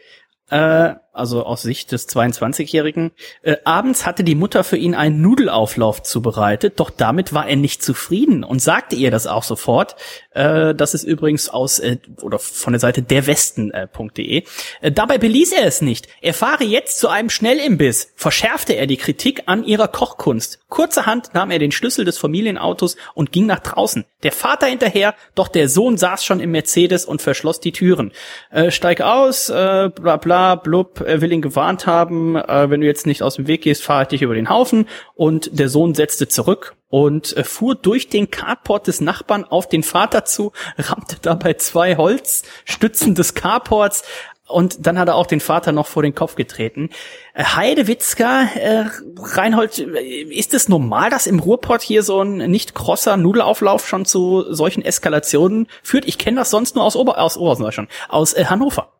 äh, 0.49 0.93
also 1.13 1.43
aus 1.43 1.61
Sicht 1.61 1.91
des 1.91 2.07
22-Jährigen. 2.09 3.11
Äh, 3.41 3.57
abends 3.65 4.05
hatte 4.05 4.23
die 4.23 4.35
Mutter 4.35 4.63
für 4.63 4.77
ihn 4.77 4.95
einen 4.95 5.21
Nudelauflauf 5.21 6.03
zubereitet, 6.03 6.79
doch 6.79 6.89
damit 6.89 7.33
war 7.33 7.47
er 7.47 7.55
nicht 7.55 7.83
zufrieden 7.83 8.43
und 8.43 8.61
sagte 8.61 8.95
ihr 8.95 9.11
das 9.11 9.27
auch 9.27 9.43
sofort. 9.43 9.95
Äh, 10.31 10.75
das 10.75 10.93
ist 10.93 11.03
übrigens 11.03 11.49
aus 11.49 11.79
äh, 11.79 11.97
oder 12.21 12.39
von 12.39 12.73
der 12.73 12.79
Seite 12.79 13.01
derwesten.de. 13.01 14.43
Äh, 14.81 14.91
dabei 14.91 15.17
beließ 15.17 15.53
er 15.53 15.65
es 15.65 15.81
nicht. 15.81 16.07
Er 16.21 16.33
fahre 16.33 16.63
jetzt 16.63 16.99
zu 16.99 17.07
einem 17.07 17.29
Schnellimbiss, 17.29 18.13
verschärfte 18.15 18.73
er 18.73 18.87
die 18.87 18.97
Kritik 18.97 19.43
an 19.47 19.63
ihrer 19.63 19.87
Kochkunst. 19.87 20.59
Kurzerhand 20.69 21.33
nahm 21.33 21.51
er 21.51 21.59
den 21.59 21.71
Schlüssel 21.71 22.05
des 22.05 22.17
Familienautos 22.17 22.95
und 23.15 23.31
ging 23.31 23.45
nach 23.45 23.59
draußen. 23.59 24.05
Der 24.23 24.31
Vater 24.31 24.67
hinterher, 24.67 25.15
doch 25.35 25.47
der 25.47 25.67
Sohn 25.69 25.97
saß 25.97 26.23
schon 26.23 26.39
im 26.39 26.51
Mercedes 26.51 27.05
und 27.05 27.21
verschloss 27.21 27.59
die 27.59 27.71
Türen. 27.71 28.11
Äh, 28.51 28.71
steig 28.71 29.01
aus, 29.01 29.49
äh, 29.49 29.89
bla 29.89 30.17
bla 30.17 30.55
blub 30.55 30.98
will 30.99 31.31
ihn 31.31 31.41
gewarnt 31.41 31.87
haben, 31.87 32.35
äh, 32.35 32.69
wenn 32.69 32.81
du 32.81 32.87
jetzt 32.87 33.05
nicht 33.05 33.23
aus 33.23 33.35
dem 33.35 33.47
Weg 33.47 33.61
gehst, 33.61 33.83
fahre 33.83 34.03
ich 34.03 34.07
dich 34.09 34.21
über 34.21 34.35
den 34.35 34.49
Haufen. 34.49 34.87
Und 35.15 35.57
der 35.57 35.69
Sohn 35.69 35.95
setzte 35.95 36.27
zurück 36.27 36.75
und 36.89 37.35
äh, 37.37 37.43
fuhr 37.43 37.75
durch 37.75 38.09
den 38.09 38.31
Carport 38.31 38.87
des 38.87 39.01
Nachbarn 39.01 39.43
auf 39.43 39.69
den 39.69 39.83
Vater 39.83 40.25
zu, 40.25 40.51
rammte 40.77 41.17
dabei 41.21 41.53
zwei 41.53 41.97
Holzstützen 41.97 43.15
des 43.15 43.33
Carports 43.33 44.03
und 44.49 44.87
dann 44.87 44.97
hat 44.97 45.07
er 45.07 45.15
auch 45.15 45.27
den 45.27 45.39
Vater 45.39 45.71
noch 45.71 45.87
vor 45.87 46.03
den 46.03 46.15
Kopf 46.15 46.35
getreten. 46.35 46.89
Äh, 47.33 47.43
Heidewitzka, 47.43 48.49
äh, 48.55 48.85
Reinhold, 49.17 49.79
ist 49.79 50.53
es 50.53 50.67
normal, 50.67 51.09
dass 51.09 51.27
im 51.27 51.39
Ruhrpott 51.39 51.81
hier 51.81 52.03
so 52.03 52.21
ein 52.21 52.49
nicht 52.49 52.75
krosser 52.75 53.15
Nudelauflauf 53.15 53.87
schon 53.87 54.05
zu 54.05 54.51
solchen 54.53 54.83
Eskalationen 54.83 55.67
führt? 55.83 56.07
Ich 56.07 56.17
kenne 56.17 56.37
das 56.37 56.49
sonst 56.49 56.75
nur 56.75 56.83
aus 56.83 56.95
Ober 56.95 57.19
aus 57.19 57.37
Obersen, 57.37 57.87
aus 58.09 58.33
äh, 58.33 58.45
Hannover. 58.45 58.98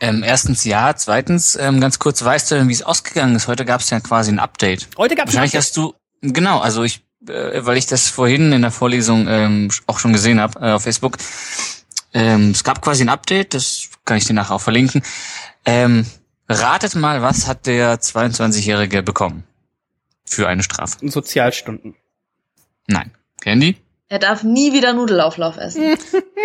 Ähm, 0.00 0.22
erstens 0.24 0.64
ja, 0.64 0.94
zweitens 0.96 1.56
ähm, 1.56 1.80
ganz 1.80 1.98
kurz, 1.98 2.24
weißt 2.24 2.50
du, 2.50 2.68
wie 2.68 2.72
es 2.72 2.82
ausgegangen 2.82 3.36
ist? 3.36 3.48
Heute 3.48 3.64
gab 3.64 3.80
es 3.80 3.90
ja 3.90 4.00
quasi 4.00 4.32
ein 4.32 4.38
Update. 4.38 4.88
Heute 4.96 5.14
gab 5.14 5.28
es 5.28 5.34
Wahrscheinlich 5.34 5.56
hast 5.56 5.76
du 5.76 5.94
genau, 6.20 6.58
also 6.60 6.82
ich, 6.82 7.04
äh, 7.28 7.64
weil 7.64 7.76
ich 7.76 7.86
das 7.86 8.08
vorhin 8.08 8.52
in 8.52 8.62
der 8.62 8.70
Vorlesung 8.70 9.26
ähm, 9.28 9.70
auch 9.86 9.98
schon 9.98 10.12
gesehen 10.12 10.40
habe 10.40 10.58
äh, 10.60 10.72
auf 10.72 10.82
Facebook. 10.82 11.16
Ähm, 12.12 12.50
es 12.50 12.64
gab 12.64 12.82
quasi 12.82 13.02
ein 13.04 13.08
Update, 13.08 13.54
das 13.54 13.88
kann 14.04 14.16
ich 14.16 14.24
dir 14.24 14.34
nachher 14.34 14.56
auch 14.56 14.60
verlinken. 14.60 15.02
Ähm, 15.64 16.06
ratet 16.48 16.94
mal, 16.96 17.22
was 17.22 17.46
hat 17.46 17.66
der 17.66 18.00
22-Jährige 18.00 19.02
bekommen 19.02 19.44
für 20.24 20.48
eine 20.48 20.62
Strafe? 20.62 21.08
Sozialstunden. 21.08 21.94
Nein. 22.86 23.12
Candy? 23.44 23.76
Er 24.08 24.18
darf 24.18 24.42
nie 24.42 24.72
wieder 24.72 24.94
Nudelauflauf 24.94 25.58
essen. 25.58 25.98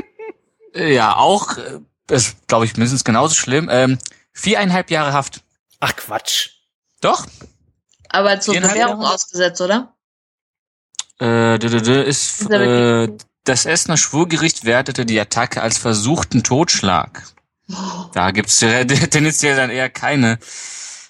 ja, 0.76 1.16
auch 1.16 1.58
äh, 1.58 1.80
ist, 2.12 2.48
glaube 2.48 2.66
ich, 2.66 2.74
mindestens 2.74 3.04
genauso 3.04 3.36
schlimm. 3.36 3.70
Ähm, 3.72 3.98
viereinhalb 4.34 4.92
Jahre 4.92 5.14
Haft. 5.14 5.42
Ach 5.80 5.96
Quatsch. 5.96 6.50
Doch. 7.02 7.26
Aber 8.10 8.40
zur 8.40 8.56
Bewährung 8.56 9.04
ausgesetzt, 9.04 9.62
oder? 9.62 9.96
Äh, 11.22 11.58
ist, 12.08 12.50
äh, 12.50 13.10
das 13.44 13.66
Essener 13.66 13.98
Schwurgericht 13.98 14.66
wertete 14.66 15.06
die 15.06 15.20
Attacke 15.20 15.62
als 15.62 15.78
versuchten 15.78 16.44
Totschlag. 16.44 17.24
Oh. 17.70 17.76
Da 18.14 18.32
gibt's 18.32 18.60
tendenziell 18.60 19.56
dann 19.58 19.70
eher 19.70 19.90
keine 19.90 20.40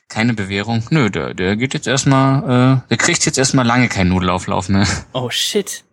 keine 0.10 0.34
Bewährung. 0.34 0.84
Nö, 0.90 1.10
der, 1.10 1.34
der 1.34 1.56
geht 1.56 1.74
jetzt 1.74 1.88
erstmal, 1.88 2.80
äh, 2.84 2.90
der 2.90 2.98
kriegt 2.98 3.26
jetzt 3.26 3.38
erstmal 3.38 3.66
lange 3.66 3.88
keinen 3.88 4.10
Nudelauflauf 4.10 4.68
mehr. 4.68 4.88
Oh 5.14 5.30
shit. 5.30 5.86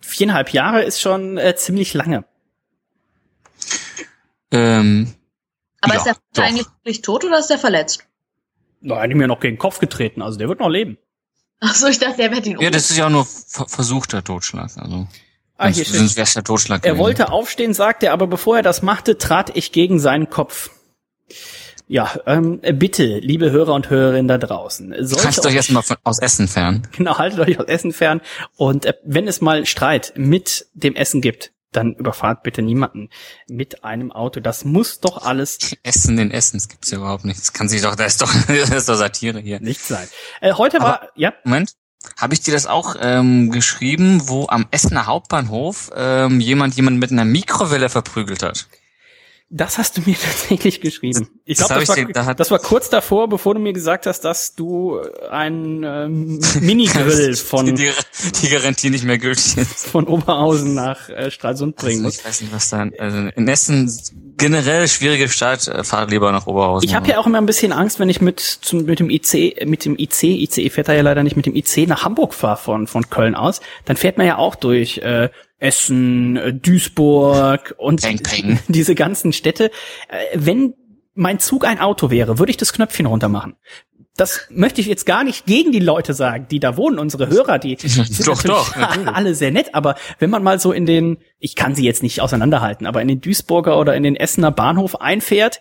Viereinhalb 0.00 0.50
Jahre 0.50 0.82
ist 0.82 1.00
schon 1.00 1.38
äh, 1.38 1.56
ziemlich 1.56 1.94
lange. 1.94 2.24
Ähm, 4.54 5.12
Aber 5.80 5.94
ja, 5.94 5.98
ist 5.98 6.06
der 6.06 6.14
Vater 6.14 6.48
eigentlich 6.48 6.66
wirklich 6.66 7.02
tot 7.02 7.24
oder 7.24 7.38
ist 7.38 7.48
der 7.48 7.58
verletzt? 7.58 8.06
Nein, 8.80 9.10
die 9.10 9.16
mir 9.16 9.26
noch 9.26 9.40
gegen 9.40 9.56
den 9.56 9.58
Kopf 9.58 9.80
getreten, 9.80 10.22
also 10.22 10.38
der 10.38 10.48
wird 10.48 10.60
noch 10.60 10.68
leben. 10.68 10.96
Ach 11.60 11.74
so, 11.74 11.86
ich 11.88 11.98
dachte, 11.98 12.18
der 12.18 12.30
wird 12.30 12.46
ihn 12.46 12.60
Ja, 12.60 12.70
das 12.70 12.90
ist 12.90 12.96
ja 12.96 13.06
auch 13.06 13.10
nur 13.10 13.26
versuchter 13.26 14.22
Totschlag, 14.22 14.70
also. 14.76 15.08
Ah, 15.56 15.68
hier 15.68 15.84
steht. 15.84 16.36
Der 16.36 16.44
Totschlag 16.44 16.84
er 16.84 16.98
wollte 16.98 17.30
aufstehen, 17.30 17.74
sagte 17.74 18.06
er, 18.06 18.12
aber 18.12 18.26
bevor 18.26 18.56
er 18.56 18.62
das 18.62 18.82
machte, 18.82 19.18
trat 19.18 19.56
ich 19.56 19.72
gegen 19.72 19.98
seinen 20.00 20.28
Kopf. 20.28 20.70
Ja, 21.86 22.12
ähm, 22.26 22.60
bitte, 22.60 23.18
liebe 23.18 23.50
Hörer 23.50 23.74
und 23.74 23.90
Hörerinnen 23.90 24.26
da 24.26 24.38
draußen. 24.38 24.92
Haltet 24.92 25.46
euch 25.46 25.54
erstmal 25.54 25.82
aus 26.02 26.18
Essen 26.18 26.48
fern. 26.48 26.86
Genau, 26.96 27.18
haltet 27.18 27.40
euch 27.40 27.58
aus 27.58 27.66
Essen 27.66 27.92
fern. 27.92 28.20
Und 28.56 28.86
äh, 28.86 28.94
wenn 29.04 29.28
es 29.28 29.40
mal 29.40 29.66
Streit 29.66 30.12
mit 30.16 30.66
dem 30.74 30.96
Essen 30.96 31.20
gibt, 31.20 31.52
dann 31.76 31.94
überfahrt 31.94 32.42
bitte 32.42 32.62
niemanden 32.62 33.10
mit 33.48 33.84
einem 33.84 34.12
Auto. 34.12 34.40
Das 34.40 34.64
muss 34.64 35.00
doch 35.00 35.24
alles. 35.24 35.58
Essen 35.82 36.18
in 36.18 36.30
Essen, 36.30 36.58
das 36.58 36.68
gibt's 36.68 36.90
ja 36.90 36.98
überhaupt 36.98 37.24
nicht. 37.24 37.40
Das 37.40 37.52
kann 37.52 37.68
sich 37.68 37.82
doch, 37.82 37.94
das 37.94 38.14
ist 38.14 38.22
doch, 38.22 38.32
das 38.48 38.70
ist 38.70 38.88
doch 38.88 38.96
Satire 38.96 39.40
hier. 39.40 39.60
Nicht 39.60 39.80
sein. 39.80 40.08
Äh, 40.40 40.54
heute 40.54 40.80
Aber, 40.80 40.88
war, 40.88 41.08
ja. 41.14 41.32
Moment. 41.44 41.72
Habe 42.18 42.34
ich 42.34 42.40
dir 42.40 42.52
das 42.52 42.66
auch 42.66 42.96
ähm, 43.00 43.50
geschrieben, 43.50 44.28
wo 44.28 44.46
am 44.48 44.66
Essener 44.70 45.06
Hauptbahnhof 45.06 45.90
ähm, 45.96 46.38
jemand 46.38 46.74
jemand 46.76 46.98
mit 46.98 47.10
einer 47.10 47.24
Mikrowelle 47.24 47.88
verprügelt 47.88 48.42
hat? 48.42 48.68
Das 49.56 49.78
hast 49.78 49.96
du 49.96 50.00
mir 50.04 50.16
tatsächlich 50.20 50.80
geschrieben. 50.80 51.28
Ich 51.44 51.58
glaube, 51.58 51.74
das, 51.74 51.86
das, 51.86 52.26
war, 52.26 52.34
das 52.34 52.50
war 52.50 52.58
kurz 52.58 52.90
davor, 52.90 53.28
bevor 53.28 53.54
du 53.54 53.60
mir 53.60 53.72
gesagt 53.72 54.04
hast, 54.06 54.22
dass 54.22 54.56
du 54.56 54.98
einen 55.30 55.84
ähm, 55.84 56.40
Minigrill 56.60 57.36
von 57.36 57.66
die, 57.66 57.90
die, 58.42 58.48
Garantie 58.48 58.90
nicht 58.90 59.04
mehr 59.04 59.18
gültig 59.18 59.56
ist. 59.56 59.86
von 59.86 60.08
Oberhausen 60.08 60.74
nach 60.74 61.08
äh, 61.08 61.30
Stralsund 61.30 61.76
bringen 61.76 62.04
also, 62.04 62.18
Ich 62.18 62.26
weiß 62.26 62.40
nicht, 62.40 62.52
was 62.52 62.68
da. 62.70 62.88
Also 62.98 63.28
in 63.36 63.46
Essen 63.46 63.88
generell 64.36 64.88
schwierige 64.88 65.28
Stadt. 65.28 65.68
Äh, 65.68 65.84
fahrt 65.84 66.10
lieber 66.10 66.32
nach 66.32 66.48
Oberhausen. 66.48 66.88
Ich 66.88 66.96
habe 66.96 67.08
ja 67.08 67.18
auch 67.18 67.26
immer 67.26 67.38
ein 67.38 67.46
bisschen 67.46 67.70
Angst, 67.70 68.00
wenn 68.00 68.08
ich 68.08 68.20
mit 68.20 68.40
zum, 68.40 68.86
mit 68.86 68.98
dem 68.98 69.08
IC 69.08 69.64
mit 69.66 69.84
dem 69.84 69.96
IC 69.96 70.24
ICE 70.24 70.68
fährt 70.68 70.88
er 70.88 70.96
ja 70.96 71.02
leider 71.02 71.22
nicht 71.22 71.36
mit 71.36 71.46
dem 71.46 71.54
IC 71.54 71.86
nach 71.86 72.04
Hamburg 72.04 72.34
fahre 72.34 72.56
von 72.56 72.88
von 72.88 73.08
Köln 73.08 73.36
aus. 73.36 73.60
Dann 73.84 73.96
fährt 73.96 74.18
man 74.18 74.26
ja 74.26 74.36
auch 74.36 74.56
durch 74.56 74.98
äh, 74.98 75.28
Essen, 75.58 76.36
äh, 76.36 76.52
Duisburg 76.52 77.74
und 77.78 78.02
peng, 78.02 78.18
peng. 78.18 78.58
diese 78.68 78.94
ganzen 78.94 79.32
Städte. 79.32 79.70
Äh, 80.08 80.16
wenn 80.34 80.74
mein 81.14 81.38
Zug 81.38 81.64
ein 81.64 81.78
Auto 81.78 82.10
wäre, 82.10 82.38
würde 82.38 82.50
ich 82.50 82.56
das 82.56 82.72
Knöpfchen 82.72 83.06
runter 83.06 83.28
machen. 83.28 83.56
Das 84.16 84.46
möchte 84.50 84.80
ich 84.80 84.86
jetzt 84.86 85.06
gar 85.06 85.24
nicht 85.24 85.44
gegen 85.44 85.72
die 85.72 85.80
Leute 85.80 86.14
sagen, 86.14 86.46
die 86.48 86.60
da 86.60 86.76
wohnen, 86.76 87.00
unsere 87.00 87.28
Hörer, 87.28 87.58
die, 87.58 87.76
die 87.76 87.88
sind 87.88 88.26
doch, 88.26 88.42
doch, 88.42 88.76
alle 89.06 89.34
sehr 89.34 89.50
nett, 89.50 89.74
aber 89.74 89.96
wenn 90.18 90.30
man 90.30 90.42
mal 90.42 90.60
so 90.60 90.72
in 90.72 90.86
den, 90.86 91.18
ich 91.38 91.56
kann 91.56 91.74
sie 91.74 91.84
jetzt 91.84 92.02
nicht 92.02 92.20
auseinanderhalten, 92.20 92.86
aber 92.86 93.02
in 93.02 93.08
den 93.08 93.20
Duisburger 93.20 93.78
oder 93.78 93.96
in 93.96 94.04
den 94.04 94.14
Essener 94.14 94.52
Bahnhof 94.52 95.00
einfährt, 95.00 95.60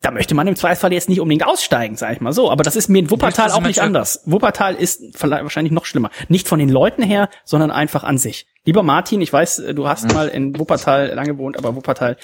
da 0.00 0.10
möchte 0.10 0.34
man 0.34 0.46
im 0.46 0.56
Zweifelsfall 0.56 0.92
jetzt 0.92 1.08
nicht 1.08 1.20
unbedingt 1.20 1.46
aussteigen, 1.46 1.96
sag 1.96 2.12
ich 2.14 2.20
mal 2.20 2.32
so. 2.32 2.50
Aber 2.50 2.62
das 2.62 2.74
ist 2.74 2.88
mir 2.88 3.00
in 3.00 3.10
Wuppertal 3.10 3.50
auch 3.50 3.60
nicht 3.60 3.82
anders. 3.82 4.22
Wuppertal 4.24 4.74
ist 4.74 5.02
wahrscheinlich 5.20 5.72
noch 5.72 5.84
schlimmer. 5.84 6.10
Nicht 6.28 6.48
von 6.48 6.58
den 6.58 6.70
Leuten 6.70 7.02
her, 7.02 7.28
sondern 7.44 7.70
einfach 7.70 8.02
an 8.02 8.16
sich. 8.16 8.46
Lieber 8.64 8.82
Martin, 8.82 9.20
ich 9.20 9.32
weiß, 9.32 9.62
du 9.74 9.88
hast 9.88 10.04
mhm. 10.04 10.14
mal 10.14 10.28
in 10.28 10.58
Wuppertal 10.58 11.14
lange 11.14 11.32
gewohnt, 11.32 11.56
aber 11.56 11.74
Wuppertal 11.74 12.16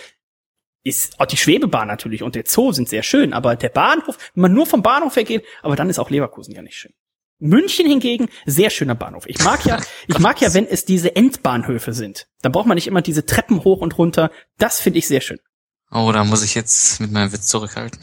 ist 0.85 1.19
auch 1.19 1.27
die 1.27 1.37
Schwebebahn 1.37 1.89
natürlich 1.89 2.23
und 2.23 2.35
der 2.35 2.45
Zoo 2.47 2.73
sind 2.73 2.89
sehr 2.89 3.03
schön, 3.03 3.33
aber 3.33 3.57
der 3.57 3.71
Bahnhof, 3.71 4.17
wenn 4.35 4.43
man 4.43 4.53
nur 4.53 4.67
vom 4.67 4.83
Bahnhof 4.83 5.17
weggeht, 5.17 5.45
aber 5.63 5.75
dann 5.75 5.91
ist 5.91 5.99
auch 5.99 6.11
Leverkusen 6.11 6.55
ja 6.55 6.63
nicht 6.63 6.77
schön. 6.77 6.93
München 7.39 7.87
hingegen, 7.87 8.29
sehr 8.47 8.71
schöner 8.71 8.95
Bahnhof. 8.95 9.27
Ich 9.27 9.43
mag 9.43 9.65
ja, 9.67 9.81
ich 10.07 10.19
mag 10.19 10.41
ja, 10.41 10.55
wenn 10.55 10.67
es 10.67 10.85
diese 10.85 11.17
Endbahnhöfe 11.17 11.93
sind. 11.93 12.29
Da 12.41 12.49
braucht 12.49 12.67
man 12.67 12.77
nicht 12.77 12.87
immer 12.87 13.03
diese 13.03 13.27
Treppen 13.27 13.65
hoch 13.65 13.81
und 13.81 13.99
runter. 13.99 14.31
Das 14.59 14.81
finde 14.81 14.99
ich 15.01 15.09
sehr 15.09 15.21
schön. 15.21 15.39
Oh, 15.91 16.11
da 16.13 16.25
muss 16.25 16.43
ich 16.43 16.55
jetzt 16.55 17.01
mit 17.01 17.13
meinem 17.13 17.33
Witz 17.33 17.47
zurückhalten. 17.47 18.01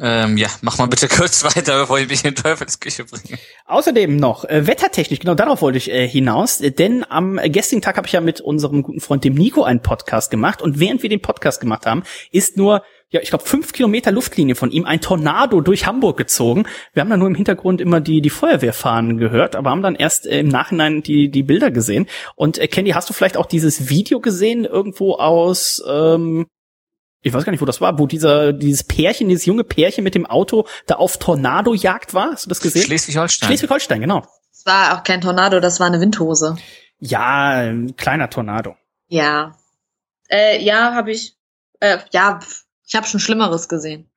Ähm, 0.00 0.36
ja, 0.36 0.48
mach 0.62 0.78
mal 0.78 0.86
bitte 0.86 1.08
kurz 1.16 1.42
weiter, 1.44 1.80
bevor 1.80 1.98
ich 1.98 2.08
mich 2.08 2.24
in 2.24 2.34
Teufelsküche 2.34 3.04
bringe. 3.04 3.38
Außerdem 3.66 4.16
noch 4.16 4.44
äh, 4.44 4.66
wettertechnisch, 4.66 5.20
genau 5.20 5.34
darauf 5.34 5.60
wollte 5.60 5.78
ich 5.78 5.90
äh, 5.90 6.06
hinaus, 6.06 6.58
denn 6.58 7.04
am 7.08 7.36
gestrigen 7.36 7.82
Tag 7.82 7.96
habe 7.96 8.06
ich 8.06 8.12
ja 8.12 8.20
mit 8.20 8.40
unserem 8.40 8.82
guten 8.82 9.00
Freund 9.00 9.24
dem 9.24 9.34
Nico 9.34 9.64
einen 9.64 9.82
Podcast 9.82 10.30
gemacht 10.30 10.62
und 10.62 10.78
während 10.78 11.02
wir 11.02 11.10
den 11.10 11.20
Podcast 11.22 11.60
gemacht 11.60 11.86
haben, 11.86 12.04
ist 12.30 12.56
nur 12.56 12.82
ja, 13.10 13.20
ich 13.22 13.30
glaube, 13.30 13.44
fünf 13.44 13.72
Kilometer 13.72 14.12
Luftlinie 14.12 14.54
von 14.54 14.70
ihm 14.70 14.84
ein 14.84 15.00
Tornado 15.00 15.62
durch 15.62 15.86
Hamburg 15.86 16.18
gezogen. 16.18 16.66
Wir 16.92 17.00
haben 17.00 17.08
da 17.08 17.16
nur 17.16 17.28
im 17.28 17.34
Hintergrund 17.34 17.80
immer 17.80 18.00
die, 18.00 18.20
die 18.20 18.28
Feuerwehrfahnen 18.28 19.16
gehört, 19.16 19.56
aber 19.56 19.70
haben 19.70 19.80
dann 19.80 19.94
erst 19.94 20.26
äh, 20.26 20.40
im 20.40 20.48
Nachhinein 20.48 21.02
die, 21.02 21.30
die 21.30 21.42
Bilder 21.42 21.70
gesehen. 21.70 22.06
Und 22.36 22.58
äh, 22.58 22.68
Candy, 22.68 22.90
hast 22.90 23.08
du 23.08 23.14
vielleicht 23.14 23.38
auch 23.38 23.46
dieses 23.46 23.88
Video 23.88 24.20
gesehen, 24.20 24.66
irgendwo 24.66 25.14
aus, 25.14 25.82
ähm, 25.88 26.46
ich 27.22 27.32
weiß 27.32 27.44
gar 27.44 27.50
nicht, 27.50 27.60
wo 27.60 27.66
das 27.66 27.80
war, 27.80 27.98
wo 27.98 28.06
dieser, 28.06 28.52
dieses 28.52 28.84
Pärchen, 28.84 29.28
dieses 29.28 29.46
junge 29.46 29.64
Pärchen 29.64 30.04
mit 30.04 30.14
dem 30.14 30.26
Auto 30.26 30.66
da 30.86 30.96
auf 30.96 31.18
Tornadojagd 31.18 32.14
war. 32.14 32.32
Hast 32.32 32.46
du 32.46 32.48
das 32.48 32.60
gesehen? 32.60 32.82
Schleswig-Holstein. 32.82 33.48
Schleswig-Holstein, 33.48 34.00
genau. 34.00 34.24
Es 34.52 34.64
war 34.66 34.96
auch 34.96 35.02
kein 35.04 35.20
Tornado, 35.20 35.60
das 35.60 35.80
war 35.80 35.86
eine 35.86 36.00
Windhose. 36.00 36.56
Ja, 37.00 37.50
ein 37.50 37.96
kleiner 37.96 38.30
Tornado. 38.30 38.76
Ja. 39.08 39.56
Äh, 40.28 40.62
ja, 40.62 40.94
habe 40.94 41.12
ich. 41.12 41.36
Äh, 41.80 41.98
ja, 42.12 42.40
ich 42.86 42.94
habe 42.94 43.06
schon 43.06 43.20
Schlimmeres 43.20 43.68
gesehen. 43.68 44.10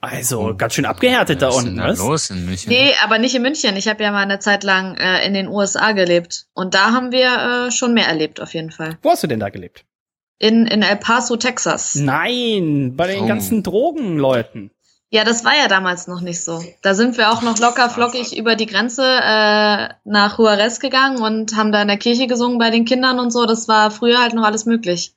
Also 0.00 0.54
ganz 0.54 0.74
schön 0.74 0.84
abgehärtet 0.84 1.40
da 1.40 1.48
unten, 1.48 1.78
was? 1.78 1.98
Los 1.98 2.28
in 2.28 2.44
München? 2.44 2.68
Nee, 2.68 2.92
aber 3.02 3.18
nicht 3.18 3.34
in 3.34 3.42
München. 3.42 3.74
Ich 3.76 3.88
habe 3.88 4.02
ja 4.02 4.12
mal 4.12 4.22
eine 4.22 4.38
Zeit 4.38 4.62
lang 4.62 4.96
äh, 4.96 5.24
in 5.26 5.32
den 5.32 5.48
USA 5.48 5.92
gelebt. 5.92 6.46
Und 6.52 6.74
da 6.74 6.92
haben 6.92 7.10
wir 7.10 7.68
äh, 7.68 7.70
schon 7.70 7.94
mehr 7.94 8.06
erlebt, 8.06 8.40
auf 8.40 8.52
jeden 8.52 8.70
Fall. 8.70 8.98
Wo 9.02 9.10
hast 9.10 9.22
du 9.22 9.26
denn 9.26 9.40
da 9.40 9.48
gelebt? 9.48 9.86
In, 10.38 10.66
in 10.66 10.82
El 10.82 10.96
Paso, 10.96 11.36
Texas. 11.36 11.94
Nein, 11.94 12.94
bei 12.96 13.06
den 13.06 13.24
oh. 13.24 13.28
ganzen 13.28 13.62
Drogenleuten. 13.62 14.70
Ja, 15.10 15.22
das 15.22 15.44
war 15.44 15.56
ja 15.56 15.68
damals 15.68 16.08
noch 16.08 16.20
nicht 16.20 16.42
so. 16.42 16.64
Da 16.82 16.94
sind 16.94 17.16
wir 17.16 17.30
auch 17.30 17.40
noch 17.40 17.56
locker 17.60 17.88
flockig 17.88 18.36
über 18.36 18.56
die 18.56 18.66
Grenze 18.66 19.04
äh, 19.04 19.90
nach 20.04 20.38
Juarez 20.38 20.80
gegangen 20.80 21.22
und 21.22 21.54
haben 21.54 21.70
da 21.70 21.82
in 21.82 21.88
der 21.88 21.98
Kirche 21.98 22.26
gesungen 22.26 22.58
bei 22.58 22.70
den 22.70 22.84
Kindern 22.84 23.20
und 23.20 23.30
so. 23.30 23.46
Das 23.46 23.68
war 23.68 23.92
früher 23.92 24.20
halt 24.20 24.34
noch 24.34 24.42
alles 24.42 24.66
möglich. 24.66 25.14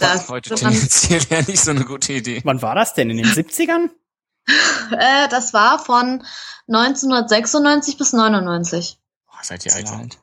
Das 0.00 0.28
heute 0.28 0.54
tendenziell 0.56 1.22
ja 1.30 1.38
nicht 1.42 1.60
so 1.60 1.70
eine 1.70 1.84
gute 1.84 2.14
Idee. 2.14 2.40
Wann 2.44 2.62
war 2.62 2.74
das 2.74 2.94
denn? 2.94 3.10
In 3.10 3.18
den 3.18 3.26
70ern? 3.26 3.90
äh, 4.90 5.28
das 5.28 5.54
war 5.54 5.78
von 5.78 6.24
1996 6.66 7.98
bis 7.98 8.12
99. 8.12 8.98
Boah, 9.26 9.38
seid 9.42 9.64
ihr 9.66 9.74
alt? 9.74 10.18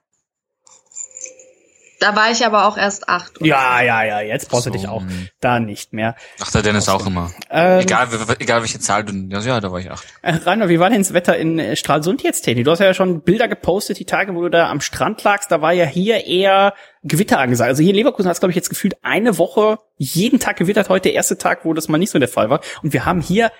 Da 1.99 2.15
war 2.15 2.31
ich 2.31 2.45
aber 2.45 2.65
auch 2.65 2.77
erst 2.77 3.09
acht. 3.09 3.33
Ja, 3.41 3.81
ja, 3.81 4.03
ja, 4.03 4.21
jetzt 4.21 4.49
brauchst 4.49 4.63
so. 4.63 4.69
du 4.69 4.77
dich 4.77 4.87
auch 4.87 5.03
da 5.41 5.59
nicht 5.59 5.91
mehr. 5.91 6.15
Ach, 6.41 6.49
der 6.51 6.61
Dennis 6.61 6.87
auch 6.87 7.05
immer. 7.05 7.31
Ähm, 7.49 7.81
egal, 7.81 8.07
egal 8.39 8.61
welche 8.61 8.79
Zahl 8.79 9.03
du, 9.03 9.13
ja, 9.13 9.59
da 9.59 9.71
war 9.71 9.79
ich 9.79 9.91
acht. 9.91 10.05
Äh, 10.21 10.35
Rainer, 10.35 10.69
wie 10.69 10.79
war 10.79 10.89
denn 10.89 11.01
das 11.01 11.13
Wetter 11.13 11.35
in 11.37 11.59
äh, 11.59 11.75
Stralsund 11.75 12.23
jetzt, 12.23 12.43
Teddy? 12.43 12.63
Du 12.63 12.71
hast 12.71 12.79
ja 12.79 12.93
schon 12.93 13.21
Bilder 13.21 13.49
gepostet, 13.49 13.99
die 13.99 14.05
Tage, 14.05 14.33
wo 14.33 14.41
du 14.41 14.49
da 14.49 14.69
am 14.69 14.79
Strand 14.79 15.21
lagst, 15.23 15.51
da 15.51 15.61
war 15.61 15.73
ja 15.73 15.85
hier 15.85 16.25
eher 16.25 16.73
Gewitter 17.03 17.39
angesagt. 17.39 17.67
Also 17.67 17.81
hier 17.81 17.91
in 17.91 17.97
Leverkusen 17.97 18.29
hat 18.29 18.35
es, 18.35 18.39
glaube 18.39 18.51
ich, 18.51 18.55
jetzt 18.55 18.69
gefühlt 18.69 18.95
eine 19.01 19.37
Woche 19.37 19.79
jeden 19.97 20.39
Tag 20.39 20.55
gewittert, 20.57 20.87
heute 20.87 21.09
der 21.09 21.13
erste 21.13 21.37
Tag, 21.37 21.65
wo 21.65 21.73
das 21.73 21.89
mal 21.89 21.97
nicht 21.97 22.11
so 22.11 22.19
der 22.19 22.29
Fall 22.29 22.49
war. 22.49 22.61
Und 22.81 22.93
wir 22.93 23.05
haben 23.05 23.21
hier 23.21 23.51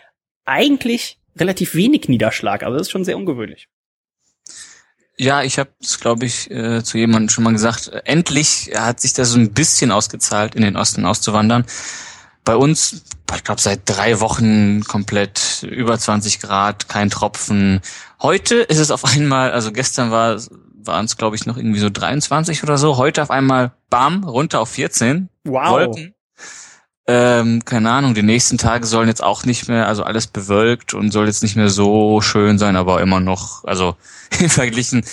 eigentlich 0.45 1.19
relativ 1.37 1.75
wenig 1.75 2.07
Niederschlag, 2.07 2.63
also 2.63 2.77
das 2.77 2.87
ist 2.87 2.91
schon 2.91 3.05
sehr 3.05 3.17
ungewöhnlich. 3.17 3.67
Ja, 5.19 5.43
ich 5.43 5.59
habe 5.59 5.69
es, 5.81 5.99
glaube 5.99 6.25
ich, 6.25 6.49
äh, 6.49 6.81
zu 6.81 6.97
jemandem 6.97 7.27
schon 7.27 7.43
mal 7.43 7.51
gesagt. 7.51 7.91
Endlich 8.05 8.71
hat 8.73 9.01
sich 9.01 9.11
das 9.11 9.31
so 9.31 9.37
ein 9.37 9.51
bisschen 9.51 9.91
ausgezahlt, 9.91 10.55
in 10.55 10.61
den 10.61 10.77
Osten 10.77 11.05
auszuwandern. 11.05 11.65
Bei 12.45 12.55
uns, 12.55 13.03
ich 13.35 13.43
glaube, 13.43 13.59
seit 13.59 13.81
drei 13.83 14.21
Wochen 14.21 14.81
komplett 14.85 15.67
über 15.69 15.99
20 15.99 16.39
Grad, 16.39 16.87
kein 16.87 17.09
Tropfen. 17.09 17.81
Heute 18.21 18.55
ist 18.55 18.77
es 18.77 18.91
auf 18.91 19.03
einmal, 19.03 19.51
also 19.51 19.73
gestern 19.73 20.09
war 20.09 20.39
waren 20.85 21.03
es, 21.03 21.17
glaube 21.17 21.35
ich, 21.35 21.45
noch 21.45 21.57
irgendwie 21.57 21.81
so 21.81 21.89
23 21.89 22.63
oder 22.63 22.77
so. 22.77 22.95
Heute 22.95 23.21
auf 23.21 23.29
einmal, 23.29 23.73
bam, 23.89 24.23
runter 24.23 24.61
auf 24.61 24.69
14. 24.69 25.27
Wow. 25.43 25.71
Wolken. 25.71 26.15
Ähm, 27.11 27.65
keine 27.65 27.89
Ahnung, 27.89 28.13
die 28.13 28.21
nächsten 28.21 28.59
Tage 28.59 28.85
sollen 28.85 29.07
jetzt 29.07 29.23
auch 29.23 29.43
nicht 29.43 29.67
mehr, 29.67 29.87
also 29.87 30.03
alles 30.03 30.27
bewölkt 30.27 30.93
und 30.93 31.09
soll 31.09 31.25
jetzt 31.25 31.41
nicht 31.41 31.55
mehr 31.55 31.69
so 31.69 32.21
schön 32.21 32.59
sein, 32.59 32.75
aber 32.75 33.01
immer 33.01 33.19
noch, 33.19 33.63
also 33.63 33.95
im 34.39 34.47
Verglichen, 34.47 35.03